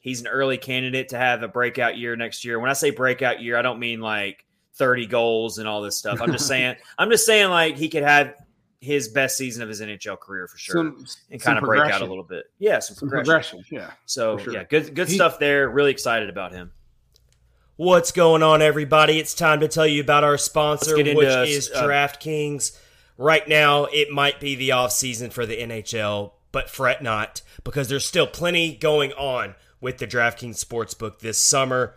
he's 0.00 0.20
an 0.20 0.26
early 0.26 0.56
candidate 0.58 1.10
to 1.10 1.18
have 1.18 1.42
a 1.42 1.48
breakout 1.48 1.98
year 1.98 2.16
next 2.16 2.44
year. 2.44 2.58
When 2.58 2.70
I 2.70 2.72
say 2.72 2.90
breakout 2.90 3.42
year, 3.42 3.56
I 3.56 3.62
don't 3.62 3.78
mean 3.78 4.00
like 4.00 4.45
30 4.76 5.06
goals 5.06 5.58
and 5.58 5.66
all 5.68 5.82
this 5.82 5.96
stuff. 5.96 6.20
I'm 6.20 6.32
just 6.32 6.46
saying 6.48 6.76
I'm 6.98 7.10
just 7.10 7.26
saying 7.26 7.50
like 7.50 7.76
he 7.76 7.88
could 7.88 8.02
have 8.02 8.34
his 8.80 9.08
best 9.08 9.36
season 9.36 9.62
of 9.62 9.68
his 9.68 9.80
NHL 9.80 10.18
career 10.20 10.46
for 10.46 10.58
sure 10.58 10.76
Some, 10.76 11.06
and 11.30 11.40
kind 11.40 11.58
of 11.58 11.64
break 11.64 11.90
out 11.90 12.02
a 12.02 12.06
little 12.06 12.22
bit. 12.22 12.44
Yeah, 12.58 12.78
some, 12.78 12.94
Some 12.96 13.08
progression. 13.08 13.60
progression. 13.60 13.88
Yeah. 13.88 13.90
So 14.04 14.38
sure. 14.38 14.52
yeah, 14.52 14.64
good 14.64 14.94
good 14.94 15.08
He- 15.08 15.14
stuff 15.14 15.38
there. 15.38 15.68
Really 15.68 15.90
excited 15.90 16.28
about 16.28 16.52
him. 16.52 16.72
What's 17.76 18.10
going 18.10 18.42
on, 18.42 18.62
everybody? 18.62 19.18
It's 19.18 19.34
time 19.34 19.60
to 19.60 19.68
tell 19.68 19.86
you 19.86 20.00
about 20.00 20.24
our 20.24 20.38
sponsor, 20.38 20.96
Let's 20.96 21.08
into, 21.10 21.16
which 21.16 21.50
is 21.50 21.70
uh, 21.70 21.82
DraftKings. 21.84 22.78
Right 23.18 23.46
now, 23.46 23.84
it 23.84 24.10
might 24.10 24.40
be 24.40 24.54
the 24.54 24.72
off 24.72 24.92
season 24.92 25.28
for 25.30 25.44
the 25.44 25.58
NHL, 25.58 26.32
but 26.52 26.70
fret 26.70 27.02
not 27.02 27.42
because 27.64 27.88
there's 27.88 28.06
still 28.06 28.26
plenty 28.26 28.74
going 28.76 29.12
on 29.12 29.56
with 29.80 29.98
the 29.98 30.06
DraftKings 30.06 30.62
Sportsbook 30.64 31.18
this 31.18 31.36
summer 31.36 31.94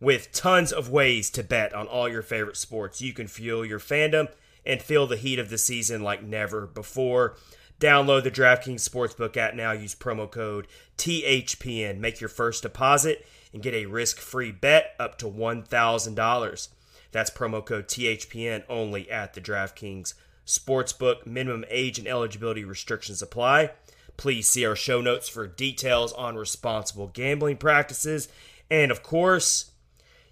with 0.00 0.32
tons 0.32 0.72
of 0.72 0.90
ways 0.90 1.30
to 1.30 1.42
bet 1.42 1.72
on 1.74 1.86
all 1.86 2.08
your 2.08 2.22
favorite 2.22 2.56
sports. 2.56 3.00
You 3.00 3.12
can 3.12 3.26
fuel 3.26 3.64
your 3.64 3.78
fandom 3.78 4.28
and 4.66 4.82
feel 4.82 5.06
the 5.06 5.16
heat 5.16 5.38
of 5.38 5.50
the 5.50 5.58
season 5.58 6.02
like 6.02 6.22
never 6.22 6.66
before. 6.66 7.36
Download 7.80 8.22
the 8.22 8.30
DraftKings 8.30 8.88
Sportsbook 8.88 9.36
app 9.36 9.54
now. 9.54 9.72
Use 9.72 9.94
promo 9.94 10.30
code 10.30 10.66
THPN. 10.96 11.98
Make 11.98 12.20
your 12.20 12.28
first 12.28 12.62
deposit 12.62 13.26
and 13.52 13.62
get 13.62 13.74
a 13.74 13.86
risk 13.86 14.18
free 14.18 14.52
bet 14.52 14.94
up 14.98 15.18
to 15.18 15.26
$1,000. 15.26 16.68
That's 17.12 17.30
promo 17.30 17.64
code 17.64 17.88
THPN 17.88 18.64
only 18.68 19.10
at 19.10 19.34
the 19.34 19.40
DraftKings 19.40 20.14
Sportsbook. 20.46 21.26
Minimum 21.26 21.64
age 21.68 21.98
and 21.98 22.08
eligibility 22.08 22.64
restrictions 22.64 23.22
apply. 23.22 23.70
Please 24.16 24.48
see 24.48 24.64
our 24.64 24.76
show 24.76 25.00
notes 25.00 25.28
for 25.28 25.46
details 25.46 26.12
on 26.12 26.36
responsible 26.36 27.08
gambling 27.08 27.56
practices. 27.56 28.28
And 28.70 28.90
of 28.90 29.02
course, 29.02 29.72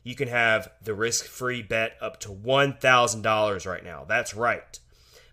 you 0.02 0.14
can 0.14 0.28
have 0.28 0.70
the 0.82 0.94
risk 0.94 1.24
free 1.24 1.62
bet 1.62 1.96
up 2.00 2.20
to 2.20 2.28
$1,000 2.28 3.66
right 3.66 3.84
now. 3.84 4.04
That's 4.06 4.34
right. 4.34 4.78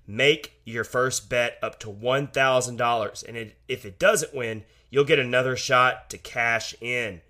Make 0.06 0.54
your 0.66 0.84
first 0.84 1.30
bet 1.30 1.58
up 1.62 1.80
to 1.80 1.88
$1,000. 1.88 3.28
And 3.28 3.38
it, 3.38 3.58
if 3.68 3.86
it 3.86 4.00
doesn't 4.00 4.34
win, 4.34 4.64
you'll 4.90 5.04
get 5.06 5.20
another 5.20 5.56
shot 5.56 6.10
to 6.10 6.18
cash 6.18 6.76
in. 6.82 7.22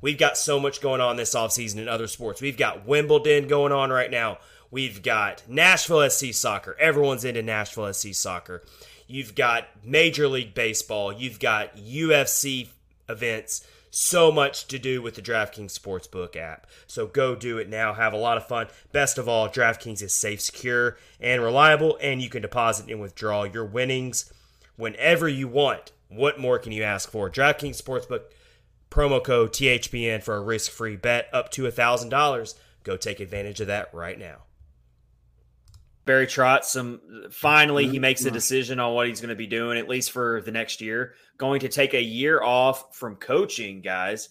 We've 0.00 0.18
got 0.18 0.36
so 0.36 0.60
much 0.60 0.80
going 0.80 1.00
on 1.00 1.16
this 1.16 1.34
offseason 1.34 1.78
in 1.78 1.88
other 1.88 2.06
sports. 2.06 2.42
We've 2.42 2.56
got 2.56 2.86
Wimbledon 2.86 3.48
going 3.48 3.72
on 3.72 3.90
right 3.90 4.10
now. 4.10 4.38
We've 4.70 5.02
got 5.02 5.44
Nashville 5.48 6.10
SC 6.10 6.34
soccer. 6.34 6.76
Everyone's 6.78 7.24
into 7.24 7.42
Nashville 7.42 7.92
SC 7.92 8.12
soccer. 8.12 8.64
You've 9.06 9.34
got 9.34 9.68
Major 9.84 10.28
League 10.28 10.54
Baseball. 10.54 11.12
You've 11.12 11.38
got 11.38 11.76
UFC 11.76 12.68
events. 13.08 13.66
So 13.94 14.32
much 14.32 14.66
to 14.66 14.78
do 14.78 15.00
with 15.00 15.14
the 15.14 15.22
DraftKings 15.22 15.78
Sportsbook 15.78 16.34
app. 16.34 16.66
So 16.88 17.06
go 17.06 17.36
do 17.36 17.58
it 17.58 17.68
now. 17.68 17.94
Have 17.94 18.12
a 18.12 18.18
lot 18.18 18.36
of 18.36 18.48
fun. 18.48 18.66
Best 18.90 19.18
of 19.18 19.28
all, 19.28 19.48
DraftKings 19.48 20.02
is 20.02 20.12
safe, 20.12 20.40
secure, 20.40 20.98
and 21.20 21.40
reliable, 21.40 21.96
and 22.00 22.20
you 22.20 22.28
can 22.28 22.42
deposit 22.42 22.90
and 22.90 23.00
withdraw 23.00 23.44
your 23.44 23.64
winnings 23.64 24.32
whenever 24.76 25.28
you 25.28 25.46
want. 25.46 25.92
What 26.08 26.40
more 26.40 26.58
can 26.58 26.72
you 26.72 26.82
ask 26.82 27.08
for? 27.08 27.30
DraftKings 27.30 27.80
Sportsbook 27.80 28.22
promo 28.90 29.22
code 29.22 29.52
THPN 29.52 30.22
for 30.22 30.36
a 30.36 30.40
risk 30.40 30.72
free 30.72 30.96
bet 30.96 31.28
up 31.32 31.50
to 31.52 31.62
$1,000. 31.62 32.54
Go 32.82 32.96
take 32.96 33.20
advantage 33.20 33.60
of 33.60 33.68
that 33.68 33.94
right 33.94 34.18
now. 34.18 34.38
Barry 36.04 36.26
Trotz, 36.26 36.64
some 36.64 37.00
finally 37.30 37.88
he 37.88 37.98
makes 37.98 38.24
a 38.24 38.30
decision 38.30 38.78
on 38.78 38.94
what 38.94 39.08
he's 39.08 39.20
going 39.20 39.30
to 39.30 39.34
be 39.34 39.46
doing, 39.46 39.78
at 39.78 39.88
least 39.88 40.10
for 40.10 40.42
the 40.42 40.50
next 40.50 40.80
year. 40.80 41.14
Going 41.38 41.60
to 41.60 41.68
take 41.68 41.94
a 41.94 42.02
year 42.02 42.42
off 42.42 42.94
from 42.94 43.16
coaching, 43.16 43.80
guys. 43.80 44.28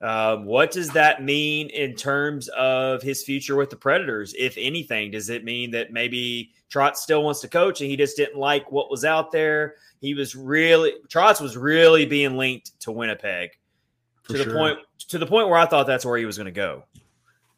Um, 0.00 0.44
what 0.44 0.70
does 0.70 0.90
that 0.90 1.22
mean 1.22 1.70
in 1.70 1.94
terms 1.94 2.48
of 2.48 3.00
his 3.00 3.22
future 3.22 3.56
with 3.56 3.70
the 3.70 3.76
Predators, 3.76 4.34
if 4.38 4.56
anything? 4.58 5.12
Does 5.12 5.30
it 5.30 5.44
mean 5.44 5.70
that 5.70 5.92
maybe 5.92 6.50
Trotz 6.70 6.96
still 6.96 7.22
wants 7.22 7.40
to 7.40 7.48
coach 7.48 7.80
and 7.80 7.88
he 7.88 7.96
just 7.96 8.16
didn't 8.16 8.38
like 8.38 8.70
what 8.72 8.90
was 8.90 9.04
out 9.04 9.30
there? 9.30 9.76
He 10.00 10.14
was 10.14 10.34
really 10.34 10.94
Trotz 11.08 11.40
was 11.40 11.56
really 11.56 12.06
being 12.06 12.36
linked 12.36 12.78
to 12.80 12.92
Winnipeg 12.92 13.50
For 14.24 14.32
to 14.34 14.44
the 14.44 14.52
point 14.52 14.78
to 15.08 15.18
the 15.18 15.26
point 15.26 15.48
where 15.48 15.58
I 15.58 15.66
thought 15.66 15.86
that's 15.86 16.04
where 16.04 16.18
he 16.18 16.26
was 16.26 16.36
going 16.36 16.46
to 16.46 16.52
go. 16.52 16.84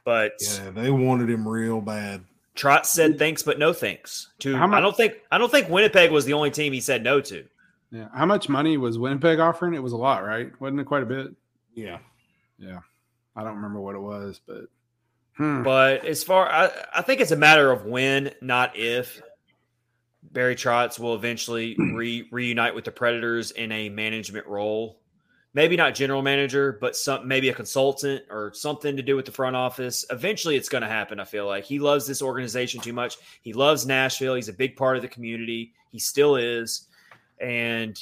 But 0.04 0.32
Yeah, 0.40 0.70
they 0.70 0.90
wanted 0.90 1.30
him 1.30 1.48
real 1.48 1.80
bad. 1.80 2.22
Trotz 2.56 2.86
said 2.86 3.18
thanks, 3.18 3.42
but 3.42 3.58
no 3.58 3.72
thanks. 3.72 4.28
To 4.40 4.56
How 4.56 4.66
much- 4.66 4.78
I 4.78 4.80
don't 4.80 4.96
think 4.96 5.14
I 5.30 5.38
don't 5.38 5.50
think 5.50 5.68
Winnipeg 5.68 6.10
was 6.10 6.24
the 6.24 6.32
only 6.32 6.50
team 6.50 6.72
he 6.72 6.80
said 6.80 7.04
no 7.04 7.20
to. 7.20 7.44
Yeah. 7.92 8.08
How 8.12 8.26
much 8.26 8.48
money 8.48 8.76
was 8.76 8.98
Winnipeg 8.98 9.38
offering? 9.38 9.74
It 9.74 9.82
was 9.82 9.92
a 9.92 9.96
lot, 9.96 10.24
right? 10.24 10.50
Wasn't 10.60 10.80
it 10.80 10.84
quite 10.84 11.02
a 11.02 11.06
bit? 11.06 11.28
Yeah. 11.74 11.98
Yeah. 12.58 12.80
I 13.36 13.44
don't 13.44 13.56
remember 13.56 13.80
what 13.80 13.94
it 13.94 14.00
was, 14.00 14.40
but 14.46 14.64
hmm. 15.36 15.62
But 15.62 16.04
as 16.04 16.24
far 16.24 16.50
I, 16.50 16.70
I 16.94 17.02
think 17.02 17.20
it's 17.20 17.30
a 17.30 17.36
matter 17.36 17.70
of 17.70 17.84
when, 17.84 18.32
not 18.40 18.76
if. 18.76 19.20
Barry 20.32 20.56
Trotz 20.56 20.98
will 20.98 21.14
eventually 21.14 21.76
re, 21.78 22.26
reunite 22.32 22.74
with 22.74 22.84
the 22.84 22.90
Predators 22.90 23.52
in 23.52 23.70
a 23.72 23.88
management 23.88 24.46
role. 24.46 24.98
Maybe 25.56 25.74
not 25.74 25.94
general 25.94 26.20
manager, 26.20 26.76
but 26.82 26.94
some 26.94 27.26
maybe 27.26 27.48
a 27.48 27.54
consultant 27.54 28.24
or 28.28 28.52
something 28.52 28.94
to 28.94 29.02
do 29.02 29.16
with 29.16 29.24
the 29.24 29.32
front 29.32 29.56
office. 29.56 30.04
Eventually, 30.10 30.54
it's 30.54 30.68
going 30.68 30.82
to 30.82 30.86
happen. 30.88 31.18
I 31.18 31.24
feel 31.24 31.46
like 31.46 31.64
he 31.64 31.78
loves 31.78 32.06
this 32.06 32.20
organization 32.20 32.78
too 32.82 32.92
much. 32.92 33.16
He 33.40 33.54
loves 33.54 33.86
Nashville. 33.86 34.34
He's 34.34 34.50
a 34.50 34.52
big 34.52 34.76
part 34.76 34.96
of 34.96 35.02
the 35.02 35.08
community. 35.08 35.72
He 35.90 35.98
still 35.98 36.36
is, 36.36 36.88
and 37.40 37.98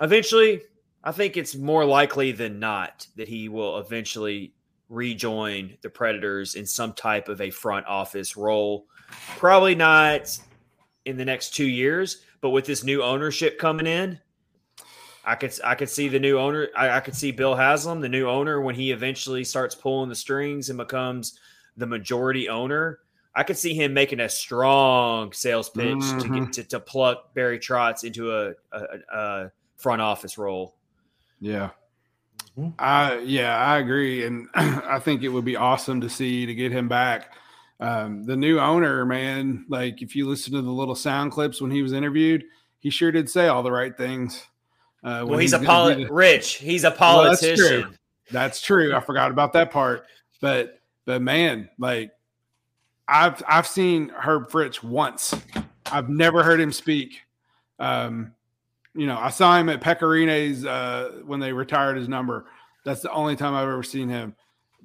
eventually, 0.00 0.62
I 1.04 1.12
think 1.12 1.36
it's 1.36 1.54
more 1.54 1.84
likely 1.84 2.32
than 2.32 2.58
not 2.58 3.06
that 3.14 3.28
he 3.28 3.48
will 3.48 3.78
eventually 3.78 4.52
rejoin 4.88 5.78
the 5.80 5.90
Predators 5.90 6.56
in 6.56 6.66
some 6.66 6.92
type 6.92 7.28
of 7.28 7.40
a 7.40 7.50
front 7.50 7.86
office 7.86 8.36
role. 8.36 8.86
Probably 9.36 9.76
not 9.76 10.36
in 11.04 11.16
the 11.16 11.24
next 11.24 11.54
two 11.54 11.68
years, 11.68 12.22
but 12.40 12.50
with 12.50 12.66
this 12.66 12.82
new 12.82 13.00
ownership 13.00 13.60
coming 13.60 13.86
in, 13.86 14.18
I 15.26 15.34
could 15.36 15.52
I 15.64 15.74
could 15.74 15.88
see 15.88 16.08
the 16.08 16.18
new 16.18 16.38
owner. 16.38 16.68
I, 16.76 16.90
I 16.90 17.00
could 17.00 17.14
see 17.14 17.32
Bill 17.32 17.54
Haslam, 17.54 18.00
the 18.00 18.08
new 18.08 18.28
owner, 18.28 18.60
when 18.60 18.74
he 18.74 18.90
eventually 18.92 19.44
starts 19.44 19.74
pulling 19.74 20.08
the 20.08 20.14
strings 20.14 20.68
and 20.70 20.76
becomes 20.76 21.38
the 21.76 21.86
majority 21.86 22.48
owner. 22.48 23.00
I 23.34 23.42
could 23.42 23.56
see 23.58 23.74
him 23.74 23.92
making 23.92 24.20
a 24.20 24.28
strong 24.28 25.32
sales 25.32 25.68
pitch 25.70 25.84
to 26.20 26.28
Mhm. 26.28 26.34
get 26.44 26.52
to, 26.52 26.64
to 26.64 26.80
pluck 26.80 27.34
Barry 27.34 27.58
Trotz 27.58 28.04
into 28.04 28.32
a, 28.32 28.52
a, 28.70 28.84
a 29.12 29.50
front 29.76 30.00
office 30.02 30.38
role. 30.38 30.76
Yeah. 31.40 31.70
Mhm. 32.56 32.74
I 32.78 33.18
yeah, 33.20 33.56
I 33.56 33.78
agree, 33.78 34.24
and 34.24 34.46
I 34.54 35.00
think 35.00 35.22
it 35.22 35.28
would 35.30 35.44
be 35.44 35.56
awesome 35.56 36.00
to 36.02 36.08
see 36.08 36.46
to 36.46 36.54
get 36.54 36.70
him 36.70 36.86
back. 36.88 37.32
Um, 37.80 38.22
the 38.22 38.36
new 38.36 38.60
owner, 38.60 39.04
man, 39.04 39.66
like 39.68 40.00
if 40.00 40.14
you 40.14 40.28
listen 40.28 40.52
to 40.52 40.62
the 40.62 40.70
little 40.70 40.94
sound 40.94 41.32
clips 41.32 41.60
when 41.60 41.72
he 41.72 41.82
was 41.82 41.92
interviewed, 41.92 42.44
he 42.78 42.88
sure 42.90 43.10
did 43.10 43.28
say 43.28 43.48
all 43.48 43.64
the 43.64 43.72
right 43.72 43.96
things. 43.96 44.46
Uh, 45.04 45.24
Well, 45.28 45.38
he's 45.38 45.52
a 45.52 45.56
gonna 45.58 45.68
poli- 45.68 46.04
the- 46.04 46.12
Rich. 46.12 46.54
He's 46.54 46.84
a 46.84 46.96
Well, 46.98 47.24
that's 47.24 47.40
true. 47.40 47.56
politician. 47.56 47.98
That's 48.30 48.60
true. 48.62 48.94
I 48.94 49.00
forgot 49.00 49.30
about 49.30 49.52
that 49.52 49.70
part. 49.70 50.06
But 50.40 50.80
but 51.04 51.20
man, 51.22 51.68
like 51.78 52.10
I've 53.06 53.42
I've 53.46 53.66
seen 53.66 54.08
Herb 54.10 54.48
Fritch 54.50 54.82
once. 54.82 55.34
I've 55.92 56.08
never 56.08 56.42
heard 56.42 56.58
him 56.60 56.72
speak. 56.72 57.20
Um, 57.78 58.32
you 58.94 59.06
know, 59.06 59.18
I 59.18 59.28
saw 59.28 59.56
him 59.58 59.68
at 59.68 59.80
Pekka 59.82 60.08
Rinne's 60.08 60.64
uh 60.64 61.20
when 61.26 61.38
they 61.40 61.52
retired 61.52 61.96
his 61.98 62.08
number. 62.08 62.46
That's 62.84 63.02
the 63.02 63.10
only 63.12 63.36
time 63.36 63.54
I've 63.54 63.68
ever 63.68 63.82
seen 63.82 64.08
him. 64.08 64.34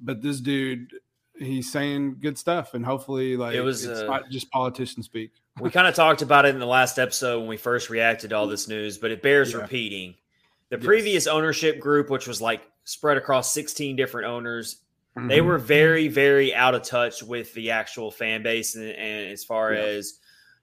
But 0.02 0.20
this 0.22 0.40
dude, 0.40 0.90
he's 1.38 1.70
saying 1.72 2.16
good 2.20 2.36
stuff, 2.36 2.74
and 2.74 2.84
hopefully, 2.84 3.36
like 3.36 3.54
It 3.54 3.60
was, 3.62 3.84
it's 3.84 4.00
uh, 4.00 4.04
not 4.06 4.28
just 4.30 4.50
politician 4.50 5.02
speak. 5.02 5.30
We 5.58 5.70
kind 5.70 5.86
of 5.88 5.94
talked 5.94 6.22
about 6.22 6.44
it 6.46 6.54
in 6.54 6.60
the 6.60 6.66
last 6.66 6.98
episode 6.98 7.40
when 7.40 7.48
we 7.48 7.56
first 7.56 7.90
reacted 7.90 8.30
to 8.30 8.36
all 8.36 8.46
this 8.46 8.68
news, 8.68 8.98
but 8.98 9.10
it 9.10 9.22
bears 9.22 9.52
Yeah. 9.52 9.60
repeating. 9.62 10.14
The 10.70 10.76
Yes. 10.76 10.84
previous 10.86 11.26
ownership 11.26 11.80
group, 11.80 12.10
which 12.10 12.26
was 12.28 12.40
like 12.40 12.62
spread 12.84 13.16
across 13.16 13.52
16 13.52 13.96
different 13.96 14.28
owners, 14.28 14.76
they 15.16 15.38
Mhm. 15.40 15.46
were 15.46 15.58
very, 15.58 16.08
very 16.08 16.54
out 16.54 16.74
of 16.74 16.82
touch 16.82 17.22
with 17.22 17.52
the 17.54 17.72
actual 17.72 18.10
fan 18.10 18.42
base. 18.42 18.74
And, 18.76 18.88
and 18.90 19.30
as 19.32 19.44
far 19.44 19.74
Yeah. 19.74 19.80
as, 19.80 20.14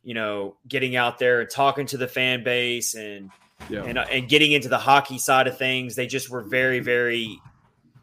you 0.03 0.13
know, 0.13 0.55
getting 0.67 0.95
out 0.95 1.19
there 1.19 1.41
and 1.41 1.49
talking 1.49 1.85
to 1.87 1.97
the 1.97 2.07
fan 2.07 2.43
base 2.43 2.95
and, 2.95 3.29
yeah. 3.69 3.83
and, 3.83 3.97
and 3.99 4.29
getting 4.29 4.53
into 4.53 4.69
the 4.69 4.77
hockey 4.77 5.17
side 5.19 5.47
of 5.47 5.57
things, 5.57 5.95
they 5.95 6.07
just 6.07 6.29
were 6.29 6.43
very, 6.43 6.79
very 6.79 7.39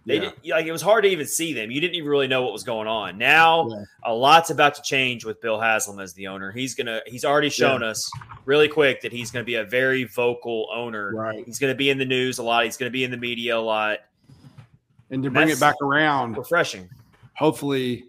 they 0.06 0.14
Yeah. 0.16 0.20
didn't, 0.20 0.46
like 0.48 0.66
it 0.66 0.72
was 0.72 0.82
hard 0.82 1.04
to 1.04 1.10
even 1.10 1.26
see 1.26 1.52
them. 1.54 1.70
You 1.70 1.80
didn't 1.80 1.94
even 1.94 2.08
really 2.08 2.26
know 2.28 2.42
what 2.42 2.52
was 2.52 2.62
going 2.64 2.86
on. 2.88 3.16
Now 3.18 3.68
Yeah. 3.68 3.84
a 4.04 4.12
lot's 4.14 4.50
about 4.50 4.74
to 4.74 4.82
change 4.82 5.24
with 5.24 5.40
Bill 5.40 5.58
Haslam 5.60 5.98
as 6.00 6.12
the 6.14 6.26
owner. 6.28 6.52
He's 6.52 6.74
gonna 6.74 7.00
he's 7.06 7.24
already 7.24 7.48
shown 7.50 7.82
us 7.82 8.10
really 8.44 8.68
quick 8.68 9.00
that 9.02 9.12
he's 9.12 9.30
gonna 9.30 9.44
be 9.44 9.54
a 9.54 9.64
very 9.64 10.04
vocal 10.04 10.68
owner. 10.74 11.12
Right. 11.14 11.44
He's 11.46 11.58
gonna 11.58 11.74
be 11.74 11.88
in 11.90 11.98
the 11.98 12.04
news 12.04 12.38
a 12.38 12.42
lot. 12.42 12.64
He's 12.64 12.76
gonna 12.76 12.90
be 12.90 13.04
in 13.04 13.10
the 13.10 13.16
media 13.16 13.56
a 13.56 13.58
lot. 13.60 13.98
And 15.10 15.22
to 15.22 15.30
bring 15.30 15.48
That's- 15.48 15.58
it 15.58 15.60
back 15.60 15.76
around, 15.82 16.36
Refreshing. 16.36 16.88
hopefully 17.34 18.06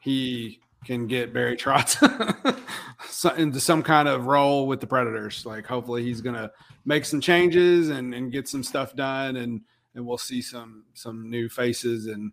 he 0.00 0.60
can 0.84 1.06
get 1.06 1.32
Barry 1.32 1.56
Trotz 1.56 1.96
into 3.38 3.60
some 3.60 3.82
kind 3.82 4.08
of 4.08 4.26
role 4.26 4.66
with 4.66 4.80
the 4.80 4.86
Predators. 4.86 5.46
Like 5.46 5.66
hopefully 5.66 6.02
he's 6.02 6.20
gonna 6.20 6.50
make 6.84 7.04
some 7.04 7.20
changes 7.20 7.88
and, 7.88 8.12
and 8.14 8.32
get 8.32 8.48
some 8.48 8.62
stuff 8.64 8.94
done 8.96 9.36
and 9.36 9.60
and 9.94 10.06
we'll 10.06 10.18
see 10.18 10.42
some 10.42 10.84
some 10.94 11.28
new 11.30 11.48
faces 11.48 12.06
and 12.06 12.32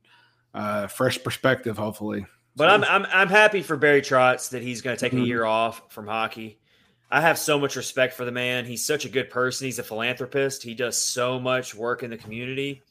uh, 0.53 0.88
fresh 0.88 1.22
perspective 1.23 1.77
hopefully. 1.77 2.26
But 2.56 2.69
So- 2.69 2.73
I'm 2.76 2.84
I'm 3.03 3.06
I'm 3.11 3.30
happy 3.30 3.61
for 3.61 3.77
Barry 3.77 4.02
Trotz 4.02 4.49
that 4.52 4.61
he's 4.61 4.81
gonna 4.81 4.98
take 4.98 5.14
a 5.14 5.18
Mhm. 5.18 5.27
year 5.27 5.45
off 5.45 5.81
from 5.91 6.07
hockey. 6.07 6.60
I 7.11 7.22
have 7.22 7.38
so 7.40 7.57
much 7.57 7.76
respect 7.76 8.14
for 8.14 8.23
the 8.26 8.31
man. 8.31 8.65
He's 8.65 8.86
such 8.86 9.06
a 9.06 9.10
good 9.10 9.30
person. 9.31 9.65
He's 9.65 9.80
a 9.80 9.84
philanthropist. 9.84 10.61
He 10.61 10.76
does 10.76 10.95
so 10.99 11.40
much 11.40 11.73
work 11.73 12.03
in 12.03 12.11
the 12.11 12.18
community. 12.18 12.84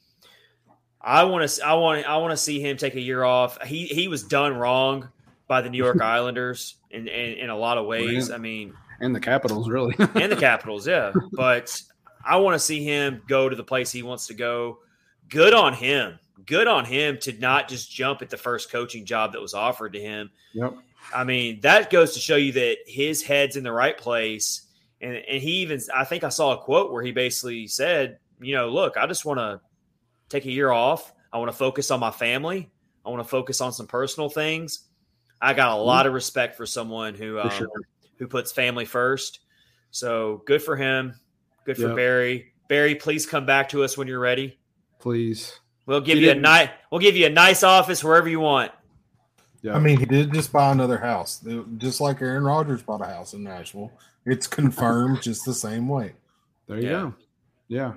I 1.01 1.23
want 1.23 1.49
to 1.49 1.65
I 1.65 1.73
want 1.75 2.05
I 2.05 2.17
want 2.17 2.31
to 2.31 2.37
see 2.37 2.59
him 2.59 2.75
take 2.77 2.95
a 2.95 2.99
year 3.01 3.23
off. 3.23 3.61
He 3.65 3.85
he 3.85 4.07
was 4.07 4.23
done 4.23 4.55
wrong 4.57 5.07
by 5.47 5.61
the 5.61 5.69
New 5.69 5.77
York 5.77 6.01
Islanders 6.01 6.75
in, 6.91 7.07
in 7.07 7.33
in 7.35 7.49
a 7.49 7.57
lot 7.57 7.77
of 7.77 7.85
ways. 7.85 8.29
I 8.31 8.37
mean, 8.37 8.73
and 8.99 9.15
the 9.15 9.19
Capitals 9.21 9.69
really. 9.69 9.95
and 9.97 10.31
the 10.31 10.35
Capitals, 10.35 10.85
yeah. 10.87 11.13
But 11.31 11.81
I 12.25 12.37
want 12.37 12.55
to 12.55 12.59
see 12.59 12.83
him 12.83 13.21
go 13.27 13.49
to 13.49 13.55
the 13.55 13.63
place 13.63 13.91
he 13.91 14.03
wants 14.03 14.27
to 14.27 14.33
go. 14.33 14.79
Good 15.29 15.53
on 15.53 15.73
him. 15.73 16.19
Good 16.45 16.67
on 16.67 16.85
him 16.85 17.17
to 17.19 17.33
not 17.33 17.67
just 17.67 17.91
jump 17.91 18.21
at 18.21 18.29
the 18.29 18.37
first 18.37 18.71
coaching 18.71 19.05
job 19.05 19.33
that 19.33 19.41
was 19.41 19.53
offered 19.53 19.93
to 19.93 19.99
him. 19.99 20.31
yep. 20.53 20.73
I 21.13 21.23
mean, 21.23 21.61
that 21.61 21.89
goes 21.89 22.13
to 22.13 22.19
show 22.19 22.35
you 22.35 22.51
that 22.53 22.77
his 22.85 23.21
head's 23.21 23.55
in 23.55 23.63
the 23.63 23.71
right 23.71 23.97
place. 23.97 24.67
And 25.01 25.15
and 25.15 25.41
he 25.41 25.61
even 25.61 25.79
I 25.95 26.03
think 26.03 26.23
I 26.23 26.29
saw 26.29 26.53
a 26.53 26.57
quote 26.57 26.91
where 26.91 27.01
he 27.01 27.11
basically 27.11 27.67
said, 27.67 28.19
you 28.41 28.53
know, 28.53 28.69
look, 28.69 28.97
I 28.97 29.07
just 29.07 29.25
want 29.25 29.39
to 29.39 29.61
take 30.27 30.45
a 30.45 30.51
year 30.51 30.71
off. 30.71 31.13
I 31.31 31.37
want 31.37 31.51
to 31.51 31.57
focus 31.57 31.89
on 31.91 31.99
my 31.99 32.11
family. 32.11 32.69
I 33.05 33.09
want 33.09 33.23
to 33.23 33.29
focus 33.29 33.61
on 33.61 33.71
some 33.71 33.87
personal 33.87 34.29
things. 34.29 34.87
I 35.41 35.53
got 35.53 35.77
a 35.77 35.81
lot 35.81 36.05
of 36.05 36.13
respect 36.13 36.55
for 36.55 36.65
someone 36.65 37.15
who 37.15 37.39
um, 37.39 37.49
sure. 37.51 37.69
who 38.17 38.27
puts 38.27 38.51
family 38.51 38.85
first. 38.85 39.39
So 39.91 40.43
good 40.45 40.61
for 40.61 40.75
him. 40.75 41.15
Good 41.69 41.77
for 41.77 41.89
Yep. 41.89 41.95
Barry. 41.97 42.53
Barry, 42.67 42.95
please 42.95 43.27
come 43.27 43.45
back 43.45 43.69
to 43.69 43.83
us 43.83 43.95
when 43.95 44.07
you're 44.07 44.19
ready. 44.19 44.57
Please. 44.97 45.59
We'll 45.85 46.01
give 46.01 46.17
He 46.17 46.23
you 46.23 46.31
a 46.31 46.33
didn't- 46.33 46.41
nice 46.41 46.69
we'll 46.91 46.99
give 46.99 47.15
you 47.15 47.27
a 47.27 47.29
nice 47.29 47.61
office 47.61 48.03
wherever 48.03 48.27
you 48.27 48.39
want. 48.39 48.71
Yeah. 49.61 49.75
I 49.75 49.79
mean, 49.79 49.99
he 49.99 50.05
did 50.07 50.33
just 50.33 50.51
buy 50.51 50.71
another 50.71 50.97
house, 50.97 51.45
just 51.77 52.01
like 52.01 52.23
Aaron 52.23 52.43
Rodgers 52.43 52.81
bought 52.81 53.01
a 53.01 53.05
house 53.05 53.33
in 53.33 53.43
Nashville. 53.43 53.91
It's 54.25 54.47
confirmed 54.47 55.21
just 55.21 55.45
the 55.45 55.53
same 55.53 55.87
way. 55.87 56.13
there 56.67 56.77
you 56.79 56.83
yeah. 56.85 56.89
go. 56.89 57.13
Yeah. 57.67 57.93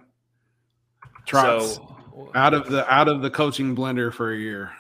Trotz 1.27 1.77
So 1.77 2.31
out 2.35 2.53
of 2.53 2.69
the 2.69 2.87
out 2.93 3.09
of 3.09 3.23
the 3.23 3.31
coaching 3.31 3.75
blender 3.75 4.13
for 4.13 4.35
a 4.35 4.37
year. 4.37 4.73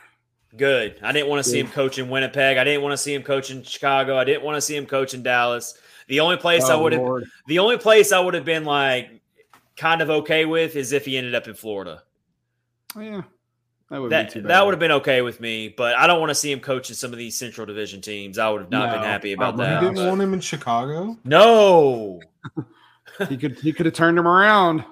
Good. 0.54 0.98
I 1.02 1.12
didn't 1.12 1.28
want 1.30 1.42
to 1.42 1.48
see 1.50 1.58
him 1.60 1.66
Good. 1.68 1.74
coach 1.74 1.98
in 1.98 2.10
Winnipeg. 2.10 2.58
I 2.58 2.64
didn't 2.64 2.82
want 2.82 2.92
to 2.92 2.98
see 2.98 3.14
him 3.14 3.22
coach 3.22 3.50
in 3.50 3.62
Chicago. 3.62 4.18
I 4.18 4.24
didn't 4.24 4.42
want 4.44 4.56
to 4.56 4.60
see 4.60 4.76
him 4.76 4.84
coach 4.84 5.14
in 5.14 5.22
Dallas. 5.22 5.78
The 6.12 6.20
only 6.20 6.36
place 6.36 6.64
I 6.64 6.74
Oh, 6.74 6.82
would 6.82 6.92
have 6.92 7.22
the 7.46 7.58
only 7.60 7.78
place 7.78 8.12
I 8.12 8.20
would 8.20 8.34
have 8.34 8.44
been 8.44 8.66
like 8.66 9.22
kind 9.78 10.02
of 10.02 10.10
okay 10.10 10.44
with 10.44 10.76
is 10.76 10.92
if 10.92 11.06
he 11.06 11.16
ended 11.16 11.34
up 11.34 11.48
in 11.48 11.54
Florida. 11.54 12.02
Yeah, 12.94 13.22
that 13.88 13.98
would 13.98 14.10
that 14.12 14.26
be 14.28 14.32
too 14.34 14.42
bad. 14.42 14.50
that 14.50 14.66
would 14.66 14.72
have 14.74 14.78
been 14.78 14.90
okay 14.92 15.22
with 15.22 15.40
me, 15.40 15.68
but 15.74 15.94
I 15.96 16.06
don't 16.06 16.20
want 16.20 16.28
to 16.28 16.34
see 16.34 16.52
him 16.52 16.60
coaching 16.60 16.94
some 16.96 17.12
of 17.12 17.18
these 17.18 17.34
Central 17.34 17.66
Division 17.66 18.02
teams. 18.02 18.36
I 18.36 18.50
would 18.50 18.60
have 18.60 18.70
not 18.70 18.90
been 18.92 19.02
happy 19.02 19.32
about 19.32 19.54
You 19.54 19.62
that. 19.62 19.82
not. 19.82 19.94
didn't 19.94 20.06
want 20.06 20.20
him 20.20 20.34
in 20.34 20.40
Chicago. 20.40 21.16
No. 21.24 22.20
he 23.30 23.38
could 23.38 23.58
he 23.58 23.72
could 23.72 23.86
have 23.86 23.94
turned 23.94 24.18
him 24.18 24.28
around. 24.28 24.84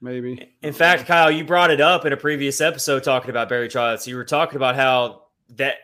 Maybe. 0.00 0.54
In 0.62 0.72
fact, 0.72 1.04
Kyle, 1.06 1.30
you 1.30 1.44
brought 1.44 1.70
it 1.70 1.82
up 1.82 2.06
in 2.06 2.14
a 2.14 2.16
previous 2.16 2.62
episode 2.62 3.04
talking 3.04 3.28
about 3.28 3.50
Barry 3.50 3.68
Trotz. 3.68 4.06
You 4.06 4.16
were 4.16 4.24
talking 4.24 4.56
about 4.56 4.74
how 4.76 5.24
that 5.56 5.74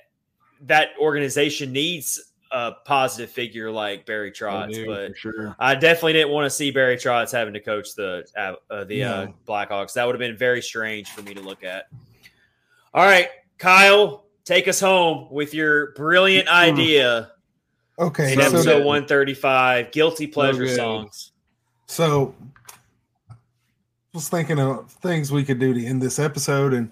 that 0.63 0.91
organization 0.99 1.73
needs 1.73 2.30
a 2.53 2.73
positive 2.85 3.31
figure 3.31 3.71
like 3.71 4.07
Barry 4.07 4.33
Trotz, 4.33 4.75
Yeah, 4.75 4.85
but 4.87 5.17
sure. 5.17 5.55
I 5.59 5.75
definitely 5.75 6.15
didn't 6.15 6.31
want 6.33 6.47
to 6.47 6.51
see 6.51 6.71
Barry 6.71 6.97
Trotz 6.97 7.31
having 7.33 7.55
to 7.55 7.61
coach 7.61 7.95
the 7.95 8.25
uh, 8.37 8.55
uh, 8.73 8.85
the 8.85 9.05
uh, 9.05 9.27
Blackhawks. 9.47 9.93
That 9.95 10.05
would 10.07 10.15
have 10.15 10.21
been 10.21 10.37
very 10.37 10.61
strange 10.63 11.11
for 11.11 11.23
me 11.23 11.35
to 11.35 11.41
look 11.41 11.63
at. 11.65 11.85
All 12.93 13.05
right, 13.05 13.29
Kyle, 13.59 14.25
take 14.45 14.67
us 14.69 14.81
home 14.81 15.29
with 15.31 15.55
your 15.55 15.93
brilliant 15.93 16.49
idea 16.49 17.33
Okay, 17.99 18.33
in 18.33 18.39
So 18.41 18.47
episode 18.47 18.79
good. 18.79 18.85
135 18.87 19.93
guilty 19.93 20.27
pleasure 20.27 20.65
good. 20.65 20.77
songs. 20.77 21.33
So, 21.87 22.35
was 24.15 24.29
thinking 24.29 24.59
of 24.59 24.91
things 24.91 25.31
we 25.31 25.45
could 25.45 25.59
do 25.61 25.75
to 25.75 25.85
end 25.85 26.01
this 26.03 26.19
episode, 26.19 26.73
and 26.73 26.91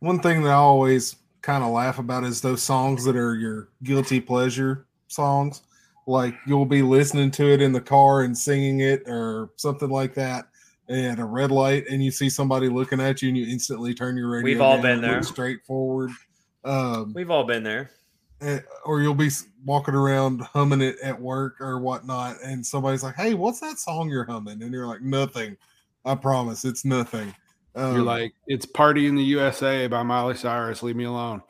one 0.00 0.20
thing 0.20 0.42
that 0.42 0.50
I 0.50 0.54
always 0.54 1.16
kind 1.46 1.62
of 1.62 1.70
laugh 1.70 2.00
about 2.00 2.24
is 2.24 2.40
those 2.40 2.60
songs 2.60 3.04
that 3.04 3.14
are 3.16 3.36
your 3.36 3.68
guilty 3.84 4.20
pleasure 4.20 4.84
songs. 5.06 5.62
Like 6.08 6.34
you'll 6.44 6.66
be 6.66 6.82
listening 6.82 7.30
to 7.32 7.52
it 7.52 7.62
in 7.62 7.70
the 7.72 7.80
car 7.80 8.22
and 8.22 8.36
singing 8.36 8.80
it, 8.80 9.04
or 9.06 9.50
something 9.56 9.88
like 9.88 10.12
that, 10.14 10.48
at 10.88 11.20
a 11.20 11.24
red 11.24 11.52
light, 11.52 11.84
and 11.88 12.02
you 12.02 12.10
see 12.10 12.28
somebody 12.28 12.68
looking 12.68 13.00
at 13.00 13.22
you, 13.22 13.28
and 13.28 13.38
you 13.38 13.46
instantly 13.46 13.94
turn 13.94 14.16
your 14.16 14.28
radio. 14.28 14.44
We've 14.44 14.60
all 14.60 14.82
been 14.82 15.00
there. 15.00 15.22
straight 15.22 15.64
forward. 15.64 16.10
Um, 16.64 17.12
We've 17.14 17.30
all 17.30 17.44
been 17.44 17.62
there. 17.62 17.90
eh, 18.40 18.58
or 18.84 19.00
you'll 19.00 19.14
be 19.14 19.30
walking 19.64 19.94
around 19.94 20.40
humming 20.42 20.80
it 20.80 20.96
at 21.02 21.20
work 21.20 21.60
or 21.60 21.78
whatnot, 21.78 22.36
and 22.44 22.64
somebody's 22.66 23.02
like, 23.04 23.14
"Hey, 23.14 23.34
what's 23.34 23.60
that 23.60 23.78
song 23.78 24.10
you're 24.10 24.24
humming?" 24.24 24.62
And 24.62 24.72
you're 24.72 24.86
like, 24.86 25.00
"Nothing. 25.02 25.56
I 26.04 26.14
promise, 26.16 26.64
it's 26.64 26.84
nothing." 26.84 27.32
Um, 27.76 27.94
You're 27.94 28.02
like, 28.04 28.32
it's 28.46 28.64
"Party 28.66 29.06
in 29.06 29.14
the 29.14 29.22
USA" 29.22 29.86
by 29.86 30.02
Miley 30.02 30.34
Cyrus. 30.34 30.82
Leave 30.82 30.96
me 30.96 31.04
alone. 31.04 31.42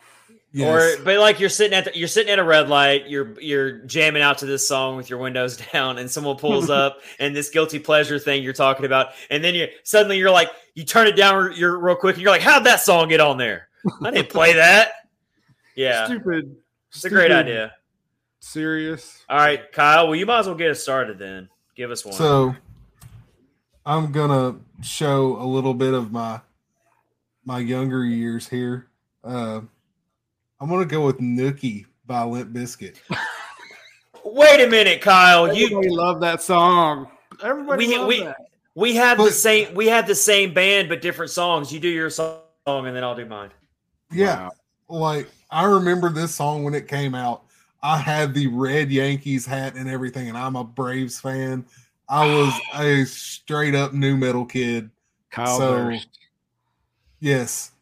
yes. 0.52 0.98
Or 0.98 1.04
but 1.04 1.18
like 1.18 1.38
you're 1.38 1.48
sitting 1.48 1.72
at 1.78 1.84
the, 1.84 1.96
you're 1.96 2.08
sitting 2.08 2.32
at 2.32 2.40
a 2.40 2.44
red 2.44 2.68
light, 2.68 3.08
you're 3.08 3.40
you're 3.40 3.78
jamming 3.86 4.22
out 4.22 4.38
to 4.38 4.46
this 4.46 4.66
song 4.66 4.96
with 4.96 5.08
your 5.08 5.20
windows 5.20 5.56
down, 5.72 5.98
and 5.98 6.10
someone 6.10 6.36
pulls 6.36 6.68
up 6.82 6.98
and 7.20 7.34
this 7.36 7.48
guilty 7.50 7.78
pleasure 7.78 8.18
thing 8.18 8.42
you're 8.42 8.52
talking 8.52 8.84
about, 8.86 9.10
and 9.30 9.44
then 9.44 9.54
you 9.54 9.68
suddenly 9.84 10.18
you're 10.18 10.30
like 10.32 10.50
you 10.74 10.84
turn 10.84 11.06
it 11.06 11.14
down 11.16 11.52
you're 11.56 11.78
real 11.78 11.94
quick, 11.96 12.16
and 12.16 12.22
you're 12.22 12.32
like, 12.32 12.42
how'd 12.42 12.64
that 12.64 12.80
song 12.80 13.08
get 13.08 13.20
on 13.20 13.38
there? 13.38 13.68
I 14.02 14.10
didn't 14.10 14.28
play 14.30 14.52
that. 14.54 14.92
Yeah, 15.76 16.06
Stupid. 16.06 16.56
it's 16.90 17.04
a 17.04 17.10
great 17.10 17.30
idea. 17.30 17.72
Serious. 18.40 19.22
All 19.28 19.38
right, 19.38 19.70
Kyle. 19.72 20.06
Well, 20.06 20.16
you 20.16 20.26
might 20.26 20.40
as 20.40 20.46
well 20.46 20.54
get 20.56 20.70
us 20.70 20.82
started 20.82 21.18
then. 21.18 21.48
Give 21.76 21.90
us 21.90 22.04
one. 22.04 22.14
so 22.14 22.54
I'm 23.86 24.10
gonna 24.10 24.56
show 24.82 25.40
a 25.40 25.46
little 25.46 25.72
bit 25.74 25.94
of 25.94 26.10
my 26.12 26.40
my 27.44 27.60
younger 27.60 28.04
years 28.04 28.48
here. 28.48 28.88
Uh, 29.22 29.60
I'm 30.60 30.68
gonna 30.68 30.84
go 30.84 31.06
with 31.06 31.18
Nookie 31.18 31.86
by 32.06 32.24
Limp 32.24 32.52
Bizkit. 32.52 32.96
Wait 34.24 34.60
a 34.60 34.68
minute, 34.68 35.00
Kyle. 35.00 35.54
You 35.54 35.80
love 35.94 36.20
that 36.20 36.42
song. 36.42 37.08
Everybody 37.42 37.86
We- 37.86 38.04
we- 38.04 38.24
that. 38.24 38.36
we 38.74 38.94
have 38.96 39.18
the 39.18 39.30
same 39.30 39.72
we 39.74 39.86
have 39.86 40.06
the 40.08 40.14
same 40.16 40.52
band 40.52 40.88
but 40.88 41.00
different 41.00 41.30
songs. 41.30 41.72
You 41.72 41.78
do 41.78 41.88
your 41.88 42.10
song 42.10 42.40
and 42.66 42.96
then 42.96 43.04
I'll 43.04 43.14
do 43.14 43.24
mine. 43.26 43.50
Yeah, 44.10 44.48
Wow. 44.88 44.98
like 45.00 45.28
I 45.50 45.64
remember 45.64 46.10
this 46.10 46.34
song 46.34 46.64
when 46.64 46.74
it 46.74 46.88
came 46.88 47.14
out. 47.14 47.42
I 47.82 47.98
had 47.98 48.34
the 48.34 48.48
red 48.48 48.90
Yankees 48.90 49.46
hat 49.46 49.74
and 49.76 49.88
everything, 49.88 50.28
and 50.28 50.36
I'm 50.36 50.56
a 50.56 50.64
Braves 50.64 51.20
fan. 51.20 51.64
I 52.08 52.26
was 52.26 52.52
a 52.74 53.04
straight 53.04 53.74
up 53.74 53.92
nu 53.92 54.16
metal 54.16 54.44
kid. 54.44 54.90
Kyle 55.30 55.58
So- 55.58 55.76
Durst. 55.90 56.08
Yes, 57.20 57.72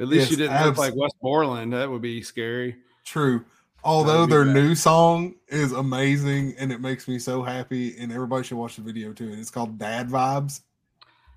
At 0.00 0.08
least 0.08 0.22
yes, 0.22 0.30
you 0.30 0.36
didn't 0.38 0.52
abs- 0.54 0.66
look 0.66 0.78
like 0.78 0.94
Wes 0.96 1.10
Borland. 1.20 1.72
That 1.72 1.90
would 1.90 2.02
be 2.02 2.22
scary. 2.22 2.76
true. 3.04 3.44
Although 3.84 4.26
their 4.26 4.44
bad. 4.44 4.54
new 4.54 4.74
song 4.74 5.36
is 5.46 5.70
amazing 5.72 6.54
and 6.58 6.72
it 6.72 6.80
makes 6.80 7.06
me 7.06 7.18
so 7.18 7.42
happy, 7.42 7.96
and 7.98 8.10
everybody 8.12 8.44
should 8.44 8.56
watch 8.58 8.76
the 8.76 8.82
video 8.82 9.12
too. 9.12 9.30
It's 9.32 9.50
called 9.50 9.78
Dad 9.78 10.08
Vibes. 10.08 10.62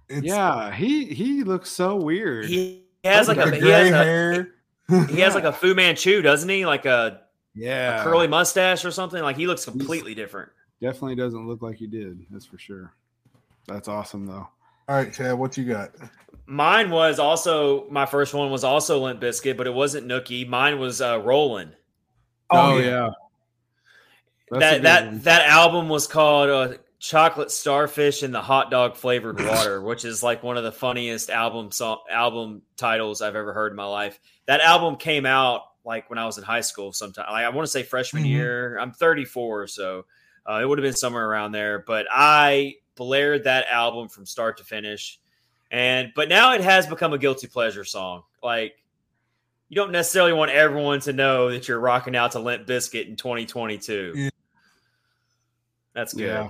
It's 0.09 0.26
yeah, 0.26 0.72
he 0.73 1.05
he 1.05 1.43
looks 1.43 1.69
so 1.69 1.95
weird. 1.97 2.45
He 2.45 2.84
has 3.03 3.27
like 3.27 3.38
the 3.38 3.43
a 3.43 3.51
he 3.51 3.59
gray 3.61 3.72
has 3.72 3.91
a, 3.91 4.03
hair. 4.03 4.47
he 5.09 5.19
has 5.19 5.35
like 5.35 5.43
a 5.43 5.53
Fu 5.53 5.76
Manchu, 5.76 6.22
doesn't 6.22 6.49
he? 6.49 6.65
Like 6.65 6.85
a, 6.85 7.22
yeah, 7.53 8.01
a 8.01 8.03
curly 8.03 8.27
mustache 8.27 8.84
or 8.85 8.91
something. 8.91 9.22
Like 9.22 9.38
he 9.38 9.45
looks 9.45 9.63
completely 9.63 10.15
different. 10.15 10.51
Definitely 10.82 11.16
doesn't 11.16 11.48
look 11.48 11.62
like 11.62 11.78
he 11.78 11.88
did. 11.88 12.26
That's 12.32 12.45
for 12.45 12.58
sure. 12.58 12.94
That's 13.68 13.88
awesome 13.88 14.26
though. 14.26 14.48
All 14.90 14.95
right, 14.95 15.14
Chad, 15.14 15.38
what 15.38 15.56
you 15.58 15.66
got? 15.66 15.91
Mine 16.48 16.90
was 16.90 17.20
also 17.20 17.88
my 17.90 18.06
first 18.06 18.34
one 18.34 18.52
was 18.52 18.64
also 18.64 18.99
Limp 19.03 19.22
Bizkit, 19.22 19.56
but 19.58 19.68
it 19.68 19.74
wasn't 19.74 20.08
Nookie. 20.08 20.48
Mine 20.48 20.80
was 20.80 20.99
uh, 21.02 21.20
Rollin'. 21.22 21.74
Oh, 22.49 22.78
yeah. 22.80 23.10
That's 24.49 24.78
a 24.78 24.80
that 24.80 24.82
that 24.82 25.06
one. 25.06 25.20
that 25.22 25.48
album 25.48 25.88
was 25.88 26.08
called 26.08 26.49
uh, 26.49 26.78
Chocolate 26.99 27.52
Starfish 27.52 28.24
and 28.24 28.34
the 28.34 28.41
Hot 28.41 28.70
Dog 28.70 28.98
Flavored 28.98 29.40
Water, 29.45 29.82
which 29.82 30.03
is 30.03 30.22
like 30.24 30.44
one 30.44 30.58
of 30.58 30.64
the 30.64 30.72
funniest 30.72 31.30
album 31.30 31.72
song 31.72 31.99
album 32.10 32.64
titles 32.76 33.22
I've 33.22 33.36
ever 33.38 33.53
heard 33.53 33.72
in 33.72 33.78
my 33.78 33.86
life. 33.86 34.20
That 34.48 34.60
album 34.60 34.98
came 34.98 35.26
out 35.26 35.62
like 35.86 36.10
when 36.10 36.20
I 36.20 36.26
was 36.26 36.38
in 36.38 36.44
high 36.44 36.62
school 36.62 36.91
sometime. 36.91 37.28
Like 37.32 37.45
I 37.45 37.49
want 37.49 37.66
to 37.66 37.72
say 37.72 37.84
freshman 37.84 38.24
Mhm. 38.24 38.30
year. 38.30 38.78
I'm 38.78 38.91
34, 38.91 39.68
so 39.68 40.06
uh, 40.49 40.59
it 40.61 40.68
would 40.68 40.77
have 40.77 40.84
been 40.84 40.95
somewhere 40.95 41.27
around 41.27 41.51
there. 41.51 41.80
But 41.80 42.07
I 42.11 42.76
blared 42.95 43.45
that 43.45 43.68
album 43.69 44.09
from 44.09 44.26
start 44.26 44.57
to 44.57 44.63
finish, 44.63 45.19
and 45.72 46.11
but 46.15 46.30
now 46.30 46.53
it 46.53 46.61
has 46.61 46.88
become 46.88 47.13
a 47.13 47.18
guilty 47.18 47.47
pleasure 47.47 47.84
song. 47.84 48.23
Like 48.43 48.76
you 49.69 49.76
don't 49.76 49.91
necessarily 49.91 50.34
want 50.34 50.51
everyone 50.51 50.99
to 51.01 51.13
know 51.13 51.49
that 51.49 51.68
you're 51.68 51.80
rocking 51.80 52.15
out 52.15 52.34
to 52.34 52.39
Limp 52.39 52.68
Bizkit 52.68 53.07
in 53.07 53.15
2022. 53.15 54.13
Yeah. 54.15 54.30
That's 55.93 56.13
good. 56.13 56.27
Yeah. 56.27 56.49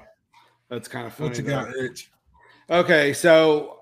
That's 0.69 0.87
kind 0.87 1.05
of 1.05 1.13
funny. 1.13 1.29
What 1.29 1.37
you 1.37 1.43
got, 1.43 1.69
Rich? 1.69 2.09
Okay, 2.69 3.13
so 3.13 3.81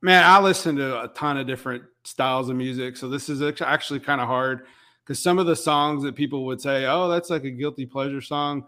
man, 0.00 0.24
I 0.24 0.40
listen 0.40 0.76
to 0.76 1.02
a 1.02 1.08
ton 1.08 1.36
of 1.36 1.46
different 1.46 1.84
styles 2.04 2.48
of 2.48 2.56
music. 2.56 2.96
So 2.96 3.08
this 3.08 3.28
is 3.28 3.42
actually 3.42 4.00
kind 4.00 4.20
of 4.20 4.26
hard 4.26 4.66
because 5.04 5.18
some 5.18 5.38
of 5.38 5.46
the 5.46 5.56
songs 5.56 6.02
that 6.04 6.14
people 6.14 6.46
would 6.46 6.60
say, 6.60 6.86
"Oh, 6.86 7.08
that's 7.08 7.30
like 7.30 7.44
a 7.44 7.50
guilty 7.50 7.84
pleasure 7.84 8.20
song," 8.20 8.64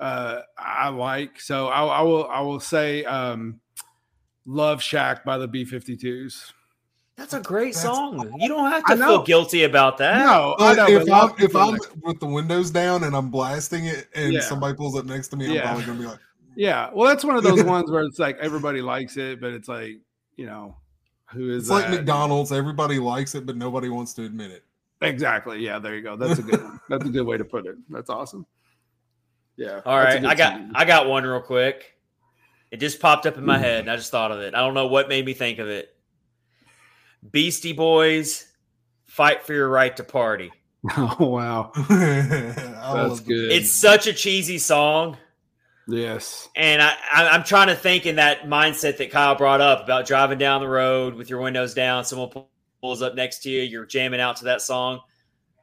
uh, 0.00 0.40
I 0.56 0.88
like. 0.88 1.40
So 1.40 1.68
I, 1.68 1.84
I 1.84 2.02
will 2.02 2.26
I 2.28 2.40
will 2.40 2.60
say, 2.60 3.04
um, 3.04 3.60
"Love 4.46 4.82
Shack" 4.82 5.24
by 5.24 5.38
the 5.38 5.48
B52s. 5.48 6.52
That's 7.16 7.34
a 7.34 7.40
great 7.40 7.74
That's- 7.74 7.82
song. 7.82 8.32
You 8.38 8.48
don't 8.48 8.70
have 8.70 8.84
to 8.86 8.96
feel 8.96 9.22
guilty 9.24 9.64
about 9.64 9.98
that. 9.98 10.18
No, 10.24 10.54
I 10.60 10.74
But 10.74 10.76
know, 10.76 10.96
if 11.00 11.06
but 11.06 11.12
I'm 11.38 11.44
if 11.44 11.56
I'm 11.56 11.70
like- 11.72 11.80
with 12.04 12.20
the 12.20 12.26
windows 12.26 12.70
down 12.70 13.02
and 13.04 13.16
I'm 13.16 13.28
blasting 13.30 13.86
it, 13.86 14.06
and 14.14 14.32
Yeah. 14.34 14.40
somebody 14.40 14.76
pulls 14.76 14.96
up 14.96 15.04
next 15.04 15.28
to 15.28 15.36
me, 15.36 15.46
I'm 15.46 15.54
Yeah. 15.54 15.62
probably 15.62 15.84
gonna 15.84 15.98
be 15.98 16.06
like, 16.06 16.20
yeah, 16.54 16.90
well, 16.94 17.08
that's 17.08 17.24
one 17.24 17.36
of 17.36 17.42
those 17.42 17.62
ones 17.64 17.90
where 17.90 18.02
it's 18.04 18.20
like 18.20 18.38
everybody 18.38 18.80
likes 18.80 19.16
it, 19.16 19.40
but 19.40 19.52
it's 19.52 19.68
like 19.68 19.96
you 20.36 20.46
know, 20.46 20.76
who 21.32 21.50
is 21.50 21.64
"It's 21.64 21.70
like? 21.70 21.90
McDonald's. 21.90 22.52
Everybody 22.52 23.00
likes 23.00 23.34
it, 23.34 23.44
but 23.46 23.56
nobody 23.56 23.88
wants 23.88 24.14
to 24.14 24.24
admit 24.24 24.52
it." 24.52 24.62
Exactly. 25.00 25.58
Yeah, 25.58 25.80
there 25.80 25.96
you 25.96 26.02
go. 26.02 26.14
That's 26.16 26.38
a 26.38 26.42
good 26.42 26.62
one. 26.62 26.80
That's 26.88 27.04
a 27.04 27.08
good 27.08 27.26
way 27.26 27.36
to 27.36 27.44
put 27.44 27.66
it. 27.66 27.76
That's 27.90 28.10
awesome. 28.10 28.46
Yeah. 29.58 29.80
All 29.84 29.98
that's 29.98 30.14
a 30.14 30.14
right, 30.14 30.20
good 30.22 30.30
I 30.30 30.34
got 30.36 30.52
song. 30.54 30.72
I 30.74 30.84
got 30.84 31.08
one 31.08 31.24
real 31.24 31.40
quick. 31.40 31.94
It 32.70 32.78
just 32.78 33.00
popped 33.00 33.26
up 33.26 33.36
in 33.36 33.44
my 33.44 33.56
hmm. 33.56 33.64
head, 33.64 33.80
and 33.80 33.90
I 33.90 33.96
just 33.96 34.10
thought 34.10 34.30
of 34.30 34.40
it. 34.40 34.54
I 34.54 34.58
don't 34.58 34.74
know 34.74 34.86
what 34.86 35.08
made 35.08 35.26
me 35.26 35.34
think 35.34 35.58
of 35.58 35.68
it. 35.68 35.94
Beastie 37.28 37.72
Boys, 37.72 38.46
"Fight 39.06 39.42
for 39.42 39.52
Your 39.52 39.68
Right 39.68 39.94
to 39.96 40.04
Party." 40.04 40.52
Oh 40.96 41.16
wow. 41.26 41.72
That's 41.88 43.20
good. 43.20 43.50
It's 43.50 43.72
such 43.72 44.06
a 44.06 44.12
cheesy 44.12 44.58
song, 44.58 45.16
yes. 45.88 46.48
and 46.54 46.80
I, 46.80 46.94
I 47.12 47.28
I'm 47.30 47.42
trying 47.42 47.66
to 47.66 47.74
think 47.74 48.06
in 48.06 48.16
that 48.16 48.44
mindset 48.44 48.96
that 48.98 49.10
Kyle 49.10 49.34
brought 49.34 49.60
up 49.60 49.82
about 49.82 50.06
driving 50.06 50.38
down 50.38 50.60
the 50.60 50.68
road 50.68 51.14
with 51.14 51.28
your 51.28 51.40
windows 51.40 51.74
down. 51.74 52.04
Someone 52.04 52.30
pulls 52.80 53.02
up 53.02 53.16
next 53.16 53.40
to 53.40 53.50
you, 53.50 53.62
you're 53.62 53.86
jamming 53.86 54.20
out 54.20 54.36
to 54.36 54.44
that 54.44 54.62
song. 54.62 55.00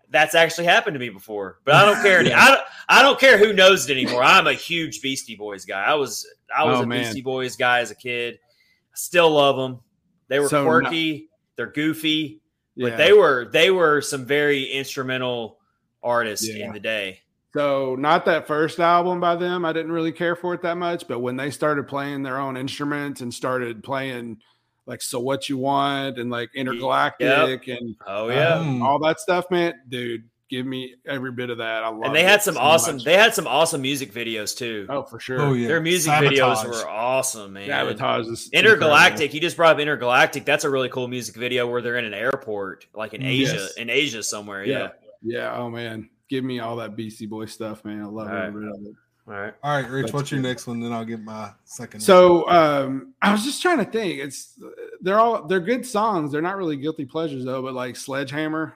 That's 0.10 0.36
actually 0.36 0.66
happened 0.66 0.94
to 0.96 1.00
me 1.00 1.10
before, 1.10 1.60
but 1.66 1.76
I 1.76 1.86
don't 1.86 2.02
care. 2.02 2.20
any 2.22 2.32
I 2.34 2.48
don't, 2.50 2.62
I 2.90 3.02
don't 3.02 3.20
care 3.20 3.38
who 3.38 3.54
knows 3.54 3.90
it 3.90 3.98
anymore. 3.98 4.24
I'm 4.24 4.48
a 4.48 4.54
huge 4.54 5.02
Beastie 5.02 5.36
Boys 5.36 5.66
guy. 5.66 5.84
I 5.84 5.96
was 5.96 6.28
I 6.56 6.64
was 6.66 6.80
Oh, 6.80 6.84
a 6.84 6.86
man. 6.86 7.04
Beastie 7.04 7.22
Boys 7.22 7.56
guy 7.56 7.80
as 7.80 7.92
a 7.92 7.96
kid. 7.96 8.36
I 8.36 8.96
still 8.96 9.32
love 9.32 9.56
them. 9.58 9.80
They 10.28 10.40
were 10.40 10.50
So 10.50 10.64
quirky. 10.64 11.30
They're 11.58 11.72
goofy, 11.72 12.42
Yeah. 12.76 12.90
but 12.90 12.98
they 12.98 13.14
were 13.14 13.50
they 13.52 13.72
were 13.72 14.02
some 14.02 14.26
very 14.26 14.64
instrumental 14.66 15.58
artists 16.04 16.48
Yeah. 16.48 16.68
in 16.68 16.74
the 16.74 16.80
day. 16.80 17.20
so 17.56 17.96
not 17.98 18.26
that 18.26 18.46
first 18.48 18.80
album 18.80 19.20
by 19.22 19.36
them. 19.36 19.64
I 19.66 19.72
didn't 19.74 19.92
really 19.94 20.12
care 20.12 20.36
for 20.36 20.54
it 20.54 20.62
that 20.64 20.78
much, 20.78 21.08
but 21.08 21.20
when 21.20 21.38
they 21.38 21.50
started 21.50 21.88
playing 21.88 22.22
their 22.24 22.38
own 22.38 22.58
instruments 22.58 23.22
and 23.22 23.34
started 23.34 23.82
playing 23.84 24.38
like 24.86 25.02
"So 25.02 25.20
What 25.20 25.50
You 25.50 25.58
Want" 25.58 26.18
and 26.18 26.30
like 26.30 26.50
"Intergalactic" 26.56 27.68
and 27.68 27.96
Oh 28.06 28.30
yeah. 28.30 28.56
Um, 28.56 28.82
all 28.82 29.00
that 29.00 29.20
stuff, 29.20 29.50
man. 29.52 29.74
Dude, 29.90 30.24
give 30.50 30.66
me 30.66 30.96
every 31.08 31.32
bit 31.32 31.50
of 31.50 31.58
that. 31.58 31.84
I 31.84 31.90
love. 31.90 32.02
It. 32.04 32.08
And 32.08 32.16
they 32.16 32.24
had 32.24 32.42
some 32.44 32.56
so 32.56 32.62
awesome. 32.62 32.96
much. 32.98 33.06
They 33.06 33.16
had 33.18 33.34
some 33.34 33.48
awesome 33.48 33.82
music 33.82 34.14
videos 34.14 34.56
too. 34.56 34.86
oh, 34.90 35.04
for 35.04 35.20
sure. 35.20 35.42
Oh 35.42 35.54
yeah, 35.54 35.68
Their 35.68 35.82
music 35.82 36.12
Sabotage. 36.14 36.38
videos 36.40 36.66
were 36.68 36.88
awesome, 36.90 37.54
man. 37.54 37.68
Sabotage 37.68 38.28
is 38.28 38.50
Intergalactic. 38.54 39.34
You 39.34 39.40
just 39.42 39.58
brought 39.58 39.74
up 39.76 39.80
Intergalactic. 39.80 40.46
That's 40.46 40.64
a 40.64 40.70
really 40.70 40.90
cool 40.90 41.08
music 41.08 41.36
video 41.36 41.68
where 41.68 41.82
they're 41.82 41.98
in 41.98 42.06
an 42.06 42.14
airport, 42.14 42.86
like 42.94 43.14
in 43.14 43.24
Asia, 43.24 43.54
Yes. 43.56 43.74
in 43.76 43.90
Asia 43.90 44.22
somewhere. 44.24 44.64
Yeah. 44.64 44.74
incredible. 44.76 45.00
Yeah. 45.24 45.56
Oh 45.58 45.70
man, 45.72 46.10
give 46.30 46.44
me 46.44 46.60
all 46.60 46.76
that 46.76 46.96
Beastie 46.96 47.26
Boy 47.26 47.46
stuff, 47.46 47.84
man. 47.84 48.02
I 48.02 48.06
love 48.06 48.28
All 48.28 48.34
right. 48.36 48.46
every 48.46 48.66
bit 48.66 48.76
of 48.76 48.82
it. 48.86 48.94
All 49.28 49.34
right. 49.34 49.54
All 49.64 49.76
right, 49.76 49.90
Rich, 49.90 50.04
That's 50.06 50.14
what's 50.14 50.32
your 50.32 50.40
good. 50.42 50.48
next 50.50 50.68
one? 50.68 50.80
Then 50.80 50.94
I'll 50.94 51.04
get 51.06 51.20
my 51.22 51.52
second. 51.64 52.00
one. 52.00 52.02
So 52.06 52.48
um, 52.50 53.14
I 53.22 53.32
was 53.32 53.44
just 53.44 53.62
trying 53.62 53.80
to 53.80 53.86
think. 53.86 54.20
It's 54.20 54.60
they're 55.02 55.20
all 55.20 55.48
they're 55.48 55.60
good 55.60 55.86
songs. 55.86 56.32
They're 56.32 56.44
not 56.44 56.58
really 56.58 56.78
guilty 56.78 57.06
pleasures 57.06 57.44
though. 57.44 57.64
But 57.64 57.74
like 57.74 57.96
Sledgehammer, 57.96 58.76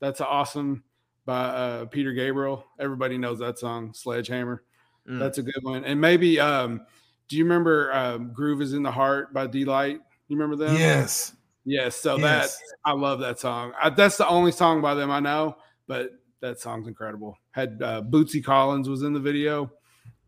that's 0.00 0.22
awesome 0.22 0.84
by 1.26 1.40
uh, 1.44 1.84
Peter 1.86 2.14
Gabriel. 2.14 2.64
Everybody 2.78 3.18
knows 3.18 3.40
that 3.40 3.58
song, 3.58 3.92
Sledgehammer. 3.92 4.62
Mm. 5.06 5.18
That's 5.18 5.36
a 5.36 5.42
good 5.42 5.62
one. 5.62 5.84
And 5.84 6.00
maybe 6.00 6.40
um, 6.40 6.80
do 7.28 7.36
you 7.36 7.44
remember 7.44 7.92
um, 7.92 8.32
Groove 8.32 8.62
is 8.62 8.72
in 8.72 8.82
the 8.82 8.90
Heart 8.90 9.34
by 9.34 9.46
Deee-Lite? 9.46 10.00
You 10.28 10.36
remember 10.38 10.56
that? 10.66 10.78
yes, 10.78 11.34
Yes. 11.66 11.96
So 11.96 12.16
Yes. 12.16 12.56
that 12.56 12.64
I 12.86 12.92
love 12.92 13.20
that 13.20 13.38
song. 13.38 13.72
I, 13.80 13.90
that's 13.90 14.16
the 14.16 14.26
only 14.26 14.52
song 14.52 14.80
by 14.80 14.94
them 14.94 15.10
I 15.10 15.20
know, 15.20 15.56
but 15.86 16.12
that 16.40 16.58
song's 16.60 16.88
incredible. 16.88 17.36
Had 17.58 17.82
uh, 17.82 18.02
Bootsy 18.02 18.44
Collins 18.44 18.88
was 18.88 19.02
in 19.02 19.12
the 19.12 19.18
video. 19.18 19.68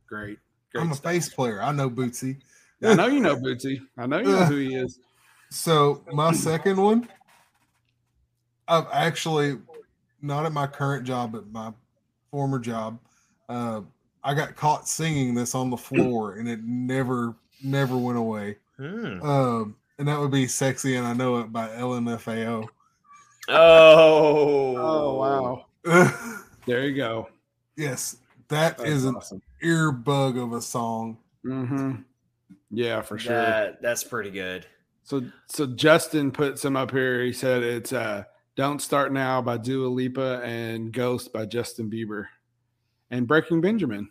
Great. 0.09 0.41
Great. 0.73 0.83
I'm 0.83 0.91
a 0.91 0.97
stuff. 0.97 1.13
bass 1.13 1.29
player. 1.29 1.63
I 1.63 1.71
know 1.71 1.89
Bootsy. 1.89 2.39
I 2.83 2.95
know 2.95 3.07
you 3.07 3.21
know 3.21 3.37
Bootsy. 3.37 3.81
I 3.97 4.07
know 4.07 4.19
you 4.19 4.25
know 4.25 4.47
who 4.47 4.57
he 4.57 4.75
is. 4.75 4.99
So 5.49 6.03
my 6.13 6.33
second 6.33 6.81
one, 6.81 7.09
I've 8.67 8.89
actually 8.93 9.59
not 10.21 10.45
at 10.45 10.51
my 10.51 10.67
current 10.67 11.05
job, 11.05 11.31
but 11.31 11.47
my 11.53 11.73
former 12.33 12.59
job. 12.59 12.99
Uh, 13.49 13.83
I 14.25 14.35
got 14.35 14.57
caught 14.57 14.89
singing 14.89 15.33
this 15.33 15.55
on 15.55 15.71
the 15.71 15.77
floor, 15.77 16.33
and 16.33 16.49
it 16.49 16.65
never, 16.65 17.37
never 17.63 17.97
went 17.97 18.19
away. 18.19 18.57
Hmm. 18.77 19.23
Um, 19.23 19.77
and 20.01 20.09
that 20.09 20.19
would 20.19 20.33
be 20.33 20.49
"Sexy 20.49 20.97
and 20.97 21.07
I 21.07 21.13
Know 21.13 21.39
It" 21.39 21.53
by 21.53 21.69
LMFAO. 21.69 22.67
Oh. 23.49 24.77
Oh 24.77 25.65
wow. 25.85 26.37
There 26.67 26.87
you 26.87 26.95
go. 26.97 27.29
yes, 27.77 28.17
that 28.49 28.79
That's 28.79 28.91
is 28.91 29.05
an 29.05 29.17
awesome. 29.17 29.43
earbug 29.63 30.43
of 30.43 30.53
a 30.53 30.61
song. 30.63 31.19
hmm 31.43 31.93
Yeah, 32.71 33.01
for 33.03 33.19
sure. 33.19 33.35
That, 33.35 33.83
that's 33.83 34.05
pretty 34.05 34.31
good. 34.31 34.67
So 35.03 35.23
so 35.47 35.67
Justin 35.67 36.31
put 36.31 36.59
some 36.59 36.77
up 36.77 36.91
here. 36.91 37.23
He 37.25 37.33
said 37.33 37.63
it's 37.63 37.93
uh 37.93 38.25
Don't 38.57 38.81
Start 38.81 39.13
Now 39.13 39.41
by 39.43 39.57
Dua 39.57 39.89
Lipa 39.89 40.41
and 40.45 40.93
Ghost 40.93 41.33
by 41.33 41.47
Justin 41.47 41.91
Bieber. 41.91 42.27
And 43.11 43.27
Breaking 43.27 43.61
Benjamin. 43.61 44.09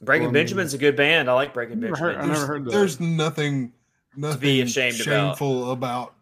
Breaking 0.00 0.22
Well, 0.24 0.30
I 0.30 0.32
mean- 0.32 0.40
Benjamin's 0.40 0.74
a 0.74 0.78
good 0.78 0.96
band. 0.96 1.30
I 1.30 1.34
like 1.34 1.54
Breaking 1.54 1.78
Never 1.80 1.92
Benjamin. 1.94 2.14
heard- 2.16 2.24
I 2.24 2.26
never 2.26 2.46
heard 2.46 2.64
that. 2.64 2.72
There's 2.72 2.98
nothing, 2.98 3.72
nothing 4.16 4.40
be 4.40 4.60
ashamed 4.62 4.96
about. 5.00 5.04
shameful 5.04 5.70
about. 5.70 6.14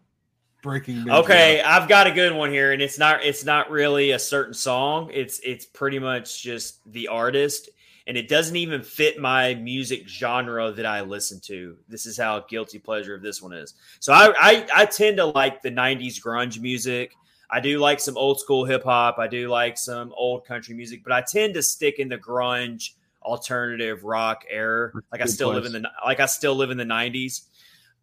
Breaking. 0.61 0.95
Benjamin. 0.95 1.23
Okay, 1.23 1.61
I've 1.61 1.87
got 1.87 2.07
a 2.07 2.11
good 2.11 2.33
one 2.33 2.51
here, 2.51 2.71
and 2.71 2.81
it's 2.81 2.97
not 2.97 3.23
it's 3.23 3.43
not 3.43 3.69
really 3.69 4.11
a 4.11 4.19
certain 4.19 4.53
song. 4.53 5.09
It's 5.13 5.39
it's 5.39 5.65
pretty 5.65 5.99
much 5.99 6.41
just 6.41 6.79
the 6.91 7.07
artist, 7.07 7.69
and 8.07 8.17
it 8.17 8.27
doesn't 8.27 8.55
even 8.55 8.81
fit 8.81 9.19
my 9.19 9.55
music 9.55 10.07
genre 10.07 10.71
that 10.71 10.85
I 10.85 11.01
listen 11.01 11.39
to. 11.41 11.77
This 11.87 12.05
is 12.05 12.17
how 12.17 12.41
guilty 12.41 12.79
pleasure 12.79 13.15
of 13.15 13.21
this 13.21 13.41
one 13.41 13.53
is. 13.53 13.73
So 13.99 14.13
I 14.13 14.33
I, 14.39 14.67
I 14.75 14.85
tend 14.85 15.17
to 15.17 15.25
like 15.25 15.61
the 15.61 15.71
'90s 15.71 16.21
grunge 16.21 16.59
music. 16.59 17.15
I 17.49 17.59
do 17.59 17.79
like 17.79 17.99
some 17.99 18.17
old 18.17 18.39
school 18.39 18.63
hip 18.63 18.83
hop. 18.83 19.19
I 19.19 19.27
do 19.27 19.49
like 19.49 19.77
some 19.77 20.13
old 20.15 20.45
country 20.45 20.73
music, 20.73 21.03
but 21.03 21.11
I 21.11 21.21
tend 21.21 21.53
to 21.55 21.63
stick 21.63 21.99
in 21.99 22.07
the 22.07 22.17
grunge 22.17 22.91
alternative 23.21 24.03
rock 24.03 24.45
era. 24.49 24.91
Like 25.11 25.21
I 25.21 25.25
still 25.25 25.49
live 25.49 25.65
in 25.65 25.73
the 25.73 25.89
like 26.05 26.19
I 26.19 26.25
still 26.25 26.55
live 26.55 26.71
in 26.71 26.77
the 26.77 26.85
'90s, 26.85 27.41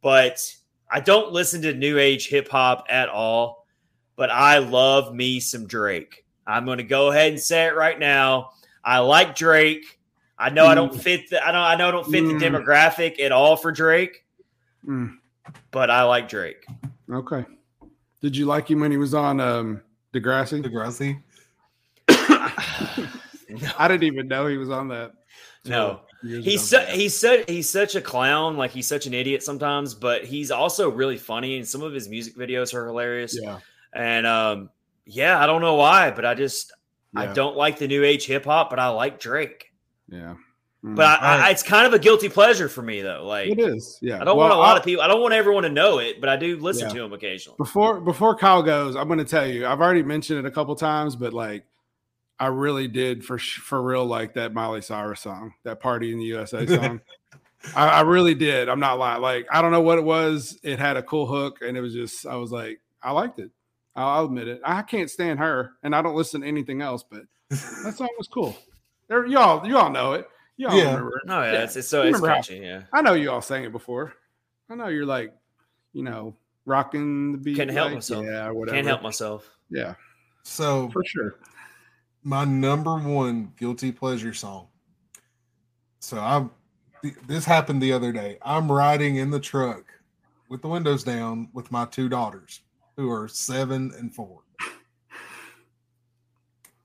but 0.02 0.54
I 0.90 1.00
don't 1.00 1.32
listen 1.32 1.62
to 1.62 1.74
new 1.74 1.98
age 1.98 2.28
hip 2.28 2.48
hop 2.48 2.86
at 2.88 3.08
all, 3.08 3.66
but 4.16 4.30
I 4.30 4.58
love 4.58 5.14
me 5.14 5.40
some 5.40 5.66
Drake. 5.66 6.24
I'm 6.46 6.64
going 6.64 6.78
to 6.78 6.84
go 6.84 7.10
ahead 7.10 7.30
and 7.32 7.40
say 7.40 7.66
it 7.66 7.76
right 7.76 7.98
now. 7.98 8.50
I 8.82 9.00
like 9.00 9.34
Drake. 9.36 9.98
I 10.38 10.50
know 10.50 10.66
I 10.66 10.74
don't 10.74 10.94
fit 10.98 11.28
the 11.30 11.44
I 11.46 11.50
don't 11.52 11.60
I 11.60 11.74
know 11.76 11.88
I 11.88 11.90
don't 11.90 12.06
fit 12.10 12.24
Mm. 12.24 12.38
the 12.38 12.46
demographic 12.46 13.20
at 13.20 13.32
all 13.32 13.56
for 13.56 13.72
Drake, 13.72 14.24
Mm, 14.86 15.16
but 15.72 15.90
I 15.90 16.04
like 16.04 16.28
Drake. 16.28 16.64
okay. 17.10 17.44
Did 18.22 18.36
you 18.36 18.46
like 18.46 18.70
him 18.70 18.80
when 18.80 18.90
he 18.90 18.96
was 18.96 19.14
on 19.14 19.40
um 19.40 19.82
Degrassi? 20.14 20.62
Degrassi. 20.64 21.20
I 23.78 23.88
didn't 23.88 24.04
even 24.04 24.28
know 24.28 24.46
he 24.46 24.56
was 24.56 24.70
on 24.70 24.88
that. 24.88 25.12
No. 25.64 26.00
He's 26.22 26.68
su- 26.68 26.84
he's 26.90 27.16
su- 27.16 27.44
he's 27.46 27.68
such 27.70 27.94
a 27.94 28.00
clown, 28.00 28.56
like 28.56 28.72
he's 28.72 28.86
such 28.88 29.06
an 29.06 29.14
idiot 29.14 29.42
sometimes, 29.42 29.94
but 29.94 30.24
he's 30.24 30.50
also 30.50 30.90
really 30.90 31.16
funny 31.16 31.56
and 31.58 31.66
some 31.68 31.82
of 31.82 31.92
his 31.92 32.08
music 32.08 32.36
videos 32.36 32.74
are 32.74 32.86
hilarious. 32.86 33.38
yeah. 33.40 33.58
And 33.92 34.26
um 34.26 34.70
yeah, 35.06 35.42
I 35.42 35.46
don't 35.46 35.60
know 35.60 35.74
why, 35.76 36.10
but 36.10 36.24
I 36.24 36.34
just 36.34 36.72
I 37.16 37.26
don't 37.26 37.56
like 37.56 37.78
the 37.78 37.88
new 37.88 38.04
age 38.04 38.26
hip 38.26 38.44
hop, 38.44 38.68
but 38.70 38.78
I 38.78 38.88
like 38.88 39.18
Drake. 39.20 39.72
Yeah. 40.08 40.34
Mm. 40.84 40.94
But 40.94 41.20
I, 41.22 41.48
I, 41.48 41.50
it's 41.50 41.62
kind 41.62 41.86
of 41.86 41.92
a 41.94 41.98
guilty 41.98 42.28
pleasure 42.28 42.68
for 42.68 42.82
me 42.82 43.00
though. 43.00 43.24
Like 43.26 43.48
it 43.50 43.58
is. 43.58 43.98
Yeah. 44.02 44.16
I 44.16 44.24
don't 44.24 44.36
Well, 44.36 44.48
want 44.48 44.52
a 44.52 44.56
lot 44.56 44.70
I'll- 44.70 44.76
of 44.78 44.84
people. 44.84 45.02
I 45.02 45.08
don't 45.08 45.20
want 45.22 45.34
everyone 45.34 45.62
to 45.64 45.68
know 45.70 45.98
it, 45.98 46.20
but 46.20 46.28
I 46.28 46.36
do 46.36 46.56
listen 46.58 46.88
Yeah. 46.88 46.94
to 46.94 47.04
him 47.04 47.12
occasionally. 47.12 47.56
Before 47.58 48.00
before 48.00 48.34
Kyle 48.36 48.62
goes, 48.62 48.94
I'm 48.96 49.06
going 49.06 49.18
to 49.18 49.24
tell 49.24 49.46
you. 49.46 49.66
I've 49.66 49.80
already 49.80 50.02
mentioned 50.02 50.40
it 50.40 50.46
a 50.46 50.50
couple 50.50 50.74
times, 50.76 51.16
but 51.16 51.32
like, 51.32 51.64
I 52.40 52.46
really 52.46 52.88
did 52.88 53.24
for 53.24 53.38
for 53.38 53.82
real 53.82 54.04
like 54.06 54.34
that 54.34 54.54
Miley 54.54 54.80
Cyrus 54.82 55.20
song, 55.20 55.54
that 55.64 55.80
"Party 55.80 56.12
in 56.12 56.18
the 56.18 56.24
USA" 56.26 56.66
song. 56.76 57.00
I, 57.74 57.88
I 57.88 58.00
really 58.02 58.34
did. 58.34 58.68
I'm 58.68 58.78
not 58.80 58.98
lying. 59.00 59.20
Like, 59.20 59.46
I 59.50 59.60
don't 59.60 59.72
know 59.72 59.80
what 59.80 59.98
it 59.98 60.04
was. 60.04 60.58
It 60.62 60.78
had 60.78 60.96
a 60.96 61.02
cool 61.02 61.26
hook, 61.26 61.58
and 61.62 61.76
it 61.76 61.80
was 61.80 61.92
just. 61.92 62.26
I 62.26 62.36
was 62.36 62.52
like, 62.52 62.80
I 63.02 63.10
liked 63.10 63.40
it. 63.40 63.50
I'll, 63.96 64.08
I'll 64.08 64.24
admit 64.26 64.46
it. 64.46 64.60
I 64.64 64.82
can't 64.82 65.10
stand 65.10 65.40
her, 65.40 65.72
and 65.82 65.94
I 65.94 66.00
don't 66.02 66.14
listen 66.14 66.42
to 66.42 66.46
anything 66.46 66.80
else. 66.82 67.02
But 67.02 67.22
that 67.50 67.94
song 67.96 68.08
was 68.16 68.28
cool. 68.28 68.56
There, 69.08 69.26
y'all, 69.26 69.66
you 69.66 69.76
all 69.76 69.90
know 69.90 70.12
it. 70.12 70.28
Y'all 70.56 70.76
Yeah. 70.76 70.84
remember 70.90 71.18
it. 71.18 71.26
No, 71.26 71.42
yeah, 71.42 71.52
Yeah. 71.52 71.64
it's, 71.64 71.76
it's 71.76 71.88
so 71.88 72.02
it's 72.02 72.06
remember 72.14 72.28
how- 72.28 72.34
catchy. 72.36 72.58
Yeah, 72.58 72.82
I 72.92 73.02
know 73.02 73.14
you 73.14 73.30
all 73.32 73.42
sang 73.42 73.64
it 73.64 73.72
before. 73.72 74.12
I 74.70 74.74
know 74.76 74.88
you're 74.88 75.06
like, 75.06 75.32
you 75.92 76.02
know, 76.04 76.36
rocking 76.66 77.32
the 77.32 77.38
beat. 77.38 77.56
Can't 77.56 77.70
help 77.70 77.92
myself. 77.92 78.24
Yeah, 78.24 78.46
or 78.48 78.54
whatever. 78.54 78.76
can't 78.76 78.86
help 78.86 79.02
myself. 79.02 79.48
Yeah, 79.70 79.94
So 80.44 80.88
for 80.90 81.02
sure. 81.04 81.36
My 82.22 82.44
number 82.44 82.96
one 82.96 83.52
guilty 83.56 83.92
pleasure 83.92 84.34
song. 84.34 84.68
So 86.00 86.18
I'm. 86.18 86.50
This 87.28 87.44
happened 87.44 87.80
the 87.80 87.92
other 87.92 88.10
day. 88.12 88.38
I'm 88.42 88.70
riding 88.70 89.16
in 89.16 89.30
the 89.30 89.38
truck 89.38 89.84
with 90.48 90.62
the 90.62 90.68
windows 90.68 91.04
down 91.04 91.48
with 91.52 91.70
my 91.70 91.84
two 91.84 92.08
daughters, 92.08 92.60
who 92.96 93.10
are 93.10 93.28
seven 93.28 93.92
and 93.98 94.12
four. 94.12 94.40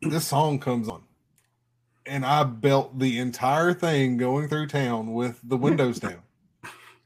This 0.01 0.27
song 0.27 0.60
comes 0.60 0.88
on, 0.89 1.01
and 2.05 2.26
I 2.26 2.43
belt 2.43 2.99
the 2.99 3.18
entire 3.19 3.73
thing 3.73 4.18
going 4.18 4.49
through 4.49 4.68
town 4.68 5.14
with 5.14 5.39
the 5.43 5.57
windows 5.57 5.99
down. 5.99 6.22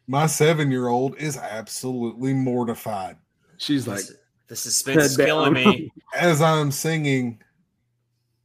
My 0.08 0.26
seven 0.26 0.72
year 0.72 0.88
old 0.88 1.16
is 1.18 1.38
absolutely 1.38 2.34
mortified 2.34 3.18
She's 3.58 3.88
like, 3.88 3.98
This- 3.98 4.14
the 4.48 4.56
suspense 4.56 5.04
is 5.04 5.18
killing 5.18 5.54
me. 5.54 5.92
as 6.16 6.42
I'm 6.42 6.72
singing 6.72 7.42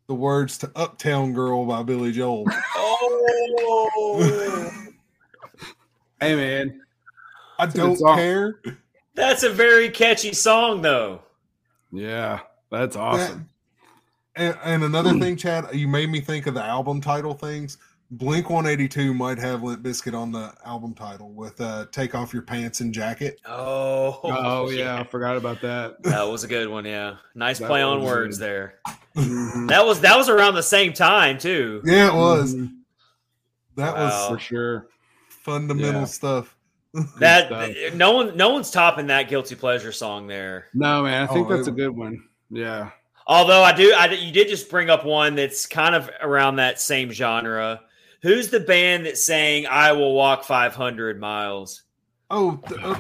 the 0.07 0.15
words 0.15 0.59
to 0.59 0.71
Uptown 0.77 1.33
Girl 1.33 1.65
by 1.65 1.83
Billy 1.83 2.13
Joel. 2.13 2.45
oh, 2.77 4.71
"Hey, 6.21 6.35
man, 6.35 6.81
I 7.59 7.67
good 7.67 7.99
don't 7.99 8.17
care. 8.17 8.61
that's 9.15 9.43
a 9.43 9.51
very 9.51 9.91
catchy 9.91 10.33
song, 10.33 10.83
though. 10.83 11.23
yeah, 11.93 12.41
that's 12.71 12.97
awesome." 12.97 13.49
And, 14.35 14.57
and 14.65 14.85
another 14.85 15.19
thing, 15.19 15.37
Chad, 15.37 15.75
you 15.75 15.87
made 15.87 16.09
me 16.09 16.21
think 16.21 16.47
of 16.47 16.55
the 16.55 16.65
album 16.65 17.01
title 17.01 17.35
things. 17.35 17.77
Blink 18.15 18.51
182 18.51 19.15
might 19.15 19.39
have 19.39 19.63
Limp 19.63 19.83
Bizkit 19.83 20.13
on 20.15 20.31
the 20.33 20.53
album 20.67 20.93
title 20.93 21.31
with 21.33 21.59
uh, 21.63 21.87
Take 21.93 22.15
Off 22.15 22.35
Your 22.35 22.43
Pants 22.43 22.81
and 22.81 22.93
Jacket. 22.93 23.41
Oh, 23.47 24.21
Oh 24.23 24.69
yeah, 24.71 25.01
I 25.01 25.05
forgot 25.05 25.39
about 25.39 25.63
that. 25.63 26.03
that 26.03 26.23
was 26.29 26.45
a 26.45 26.49
good 26.49 26.69
one. 26.69 26.85
Yeah, 26.85 27.17
nice 27.35 27.59
That 27.59 27.69
play 27.69 27.81
on 27.81 28.03
words 28.03 28.37
good. 28.39 28.45
there. 28.45 28.75
Mhm. 29.17 29.69
That 29.69 29.87
was 29.87 30.01
that 30.03 30.17
was 30.19 30.29
around 30.29 30.55
the 30.57 30.63
same 30.63 30.93
time 30.93 31.39
too. 31.39 31.81
Yeah, 31.87 32.09
it 32.09 32.15
was. 32.15 32.55
Mhm, 32.55 32.75
That 33.77 33.95
Wow. 33.95 34.29
for 34.29 34.39
sure. 34.39 34.89
fundamental 35.31 36.03
Yeah. 36.03 36.07
stuff. 36.07 36.55
That 37.19 37.47
stuff. 37.47 37.95
no 37.95 38.11
one 38.13 38.37
no 38.37 38.51
one's 38.51 38.71
topping 38.71 39.07
that 39.07 39.31
guilty 39.31 39.55
pleasure 39.55 39.91
song 39.93 40.27
there. 40.27 40.67
No, 40.75 41.03
man, 41.05 41.23
I 41.23 41.27
think 41.33 41.49
Oh, 41.51 41.57
that's 41.57 41.69
a 41.69 41.73
good 41.73 41.97
one. 41.97 42.23
Yeah, 42.51 42.91
Although 43.27 43.63
I 43.63 43.73
do, 43.73 43.95
I 43.97 44.07
you 44.09 44.33
did 44.33 44.49
just 44.49 44.69
bring 44.69 44.91
up 44.91 45.07
one 45.07 45.35
that's 45.37 45.65
kind 45.65 45.95
of 45.95 46.11
around 46.21 46.57
that 46.57 46.79
same 46.79 47.11
genre. 47.11 47.81
Who's 48.23 48.49
the 48.51 48.61
band 48.61 49.07
that 49.07 49.19
sang 49.19 49.67
"I 49.67 49.93
Will 49.93 50.15
Walk 50.15 50.45
500 50.45 51.19
Miles"? 51.21 51.83
Oh, 52.31 52.61
th- 52.69 52.81
uh, 52.83 52.95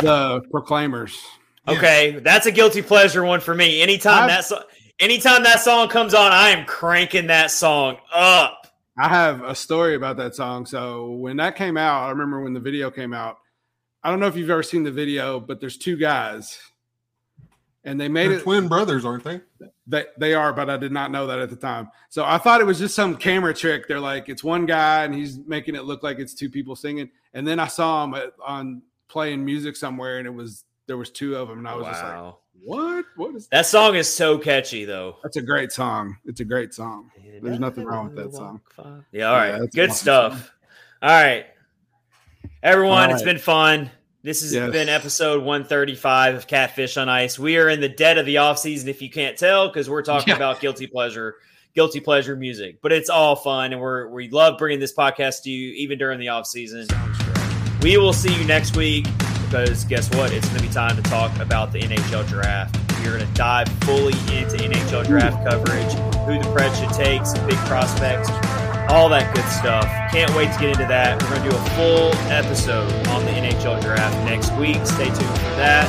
the 0.00 0.40
Proclaimers. 0.50 1.16
Okay, 1.68 2.18
that's 2.24 2.46
a 2.46 2.50
guilty 2.52 2.82
pleasure 2.82 3.22
one 3.24 3.40
for 3.40 3.54
me. 3.54 3.82
Anytime 3.82 4.24
I've- 4.24 4.32
that 4.32 4.44
so- 4.44 4.64
anytime 4.98 5.42
that 5.44 5.60
song 5.60 5.88
comes 5.88 6.14
on, 6.14 6.32
I 6.32 6.48
am 6.50 6.64
cranking 6.66 7.28
that 7.28 7.50
song 7.50 7.98
up. 8.12 8.66
I 8.98 9.08
have 9.08 9.42
a 9.42 9.54
story 9.54 9.94
about 9.94 10.16
that 10.16 10.34
song. 10.34 10.66
So 10.66 11.10
when 11.12 11.36
that 11.36 11.54
came 11.56 11.76
out, 11.76 12.04
I 12.06 12.10
remember 12.10 12.42
when 12.42 12.52
the 12.52 12.60
video 12.60 12.90
came 12.90 13.12
out. 13.14 13.38
I 14.02 14.10
don't 14.10 14.18
know 14.18 14.26
if 14.26 14.36
you've 14.36 14.50
ever 14.50 14.62
seen 14.62 14.82
the 14.82 14.90
video, 14.90 15.38
but 15.40 15.60
there's 15.60 15.78
two 15.78 15.96
guys, 15.96 16.58
and 17.84 18.00
they 18.00 18.08
made 18.08 18.28
They're 18.28 18.38
it. 18.38 18.42
twin 18.42 18.68
brothers, 18.68 19.04
aren't 19.04 19.24
they? 19.24 19.40
They 19.86 20.04
they 20.18 20.34
are, 20.34 20.52
but 20.52 20.70
I 20.70 20.76
did 20.76 20.92
not 20.92 21.10
know 21.10 21.26
that 21.26 21.38
at 21.38 21.50
the 21.50 21.56
time. 21.56 21.88
So 22.08 22.24
I 22.24 22.38
thought 22.38 22.60
it 22.60 22.64
was 22.64 22.78
just 22.78 22.94
some 22.94 23.16
camera 23.16 23.52
trick. 23.54 23.88
They're 23.88 23.98
like, 24.00 24.28
it's 24.28 24.44
one 24.44 24.66
guy 24.66 25.04
and 25.04 25.14
he's 25.14 25.38
making 25.38 25.74
it 25.74 25.84
look 25.84 26.02
like 26.02 26.18
it's 26.18 26.34
two 26.34 26.48
people 26.50 26.76
singing. 26.76 27.10
And 27.34 27.46
then 27.46 27.58
I 27.58 27.66
saw 27.66 28.04
him 28.04 28.14
at, 28.14 28.32
on 28.44 28.82
playing 29.08 29.44
music 29.44 29.76
somewhere, 29.76 30.18
and 30.18 30.26
it 30.26 30.30
was 30.34 30.64
there 30.86 30.96
was 30.96 31.10
two 31.10 31.36
of 31.36 31.48
them, 31.48 31.58
and 31.58 31.68
I 31.68 31.74
was 31.74 31.86
just 31.86 32.02
like, 32.02 32.12
Wow. 32.14 32.38
what? 32.64 33.04
What 33.16 33.34
is 33.34 33.46
That 33.48 33.58
that 33.58 33.66
song 33.66 33.94
is 33.96 34.12
so 34.12 34.38
catchy 34.38 34.84
though. 34.84 35.16
That's 35.22 35.36
a 35.36 35.42
great 35.42 35.72
song. 35.72 36.16
It's 36.24 36.40
a 36.40 36.44
great 36.44 36.72
song. 36.74 37.10
There's 37.42 37.58
nothing 37.60 37.84
wrong 37.84 38.06
with 38.14 38.16
that 38.16 38.32
song. 38.34 38.60
Yeah, 39.12 39.30
all 39.30 39.36
right. 39.36 39.54
Yeah, 39.60 39.66
Good 39.72 39.90
awesome 39.90 39.96
stuff. 40.04 40.52
All 41.02 41.10
right. 41.10 41.46
Everyone, 42.62 43.08
All 43.08 43.10
it's 43.16 43.24
right. 43.24 43.32
been 43.32 43.38
fun. 43.38 43.90
This 44.22 44.42
has 44.42 44.52
Yes. 44.54 44.70
been 44.70 44.88
episode 44.88 45.42
135 45.42 46.36
of 46.36 46.46
Catfish 46.46 46.96
on 46.96 47.08
Ice. 47.08 47.38
We 47.38 47.56
are 47.56 47.68
in 47.68 47.80
the 47.80 47.88
dead 47.88 48.18
of 48.18 48.26
the 48.26 48.38
off 48.38 48.58
season 48.58 48.88
if 48.88 49.02
you 49.02 49.10
can't 49.10 49.36
tell 49.36 49.66
because 49.68 49.90
we're 49.90 50.02
talking 50.02 50.28
Yeah. 50.30 50.36
about 50.36 50.60
guilty 50.60 50.86
pleasure, 50.86 51.36
guilty 51.74 51.98
pleasure 51.98 52.36
music. 52.36 52.76
But 52.82 52.92
it's 52.92 53.10
all 53.10 53.34
fun 53.34 53.72
and 53.72 53.80
we're 53.80 54.06
we 54.08 54.28
love 54.30 54.58
bringing 54.58 54.78
this 54.78 54.94
podcast 54.94 55.42
to 55.42 55.50
you 55.50 55.72
even 55.72 55.98
during 55.98 56.20
the 56.20 56.28
off 56.28 56.46
season. 56.46 56.86
We 57.82 57.96
will 57.96 58.12
see 58.12 58.32
you 58.32 58.44
next 58.44 58.76
week 58.76 59.06
because 59.46 59.84
guess 59.86 60.08
what? 60.14 60.32
It's 60.32 60.46
going 60.50 60.60
to 60.60 60.68
be 60.68 60.72
time 60.72 60.94
to 60.94 61.02
talk 61.02 61.36
about 61.40 61.72
the 61.72 61.80
NHL 61.80 62.22
draft. 62.28 62.76
We're 63.04 63.18
going 63.18 63.26
to 63.26 63.34
dive 63.34 63.66
fully 63.82 64.12
into 64.32 64.56
NHL 64.62 65.02
draft 65.04 65.44
coverage, 65.44 65.92
who 66.26 66.38
the 66.38 66.48
Preds 66.54 66.78
should 66.78 66.92
take, 66.94 67.26
some 67.26 67.44
big 67.48 67.58
prospects, 67.66 68.28
all 68.88 69.08
that 69.10 69.30
good 69.34 69.46
stuff. 69.52 69.86
Can't 70.10 70.32
wait 70.34 70.50
to 70.52 70.58
get 70.58 70.70
into 70.74 70.88
that. 70.88 71.20
We're 71.22 71.38
going 71.38 71.44
to 71.44 71.50
do 71.50 71.56
a 71.56 71.64
full 71.78 72.10
episode 72.32 72.90
on 73.12 73.24
the 73.24 73.32
NHL 73.32 73.80
draft 73.82 74.16
next 74.26 74.50
week. 74.58 74.80
Stay 74.82 75.10
tuned 75.10 75.38
for 75.38 75.54
that. 75.60 75.86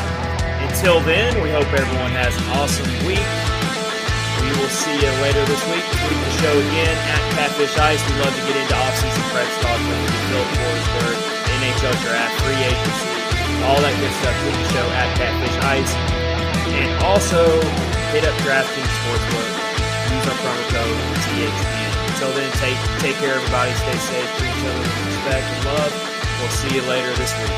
Until 0.69 0.99
then, 1.01 1.37
we 1.41 1.49
hope 1.49 1.67
everyone 1.73 2.13
has 2.17 2.33
an 2.33 2.47
awesome 2.57 2.89
week. 3.05 3.23
We 4.43 4.49
will 4.59 4.73
see 4.73 4.95
you 4.95 5.11
later 5.23 5.43
this 5.47 5.63
week. 5.71 5.85
Tweet 5.85 6.19
the 6.19 6.33
show 6.41 6.55
again 6.55 6.97
at 7.09 7.21
Catfish 7.37 7.75
Ice. 7.77 8.01
We 8.03 8.13
love 8.19 8.33
to 8.33 8.43
get 8.45 8.55
into 8.59 8.75
off-season 8.75 9.23
Preds 9.31 9.55
talk 9.63 9.79
with 9.83 10.01
Phil 10.29 10.45
Forsberg, 10.59 11.17
NHL 11.61 11.95
draft, 12.03 12.33
free 12.43 12.59
agency, 12.59 13.11
all 13.67 13.79
that 13.79 13.95
good 13.99 14.13
stuff. 14.19 14.35
Tweet 14.43 14.57
the 14.59 14.69
show 14.75 14.87
at 14.97 15.09
Catfish 15.15 15.57
Ice. 15.63 15.93
And 16.73 16.91
also 17.05 17.45
hit 18.11 18.25
up 18.25 18.35
DraftKings 18.41 18.93
Sportsbook. 19.03 19.49
Use 20.09 20.25
our 20.25 20.37
promo 20.41 20.63
code 20.73 20.99
THPN. 21.21 21.82
Until 22.13 22.31
then, 22.33 22.51
take 22.53 22.77
take 22.99 23.15
care, 23.15 23.33
everybody. 23.33 23.73
Stay 23.73 23.97
safe. 23.97 24.37
Treat 24.37 24.49
each 24.49 24.63
other 24.63 24.79
with 24.79 25.05
respect 25.07 25.47
and 25.49 25.65
love. 25.65 25.91
We'll 26.39 26.51
see 26.51 26.75
you 26.75 26.83
later 26.83 27.11
this 27.15 27.33
week. 27.39 27.49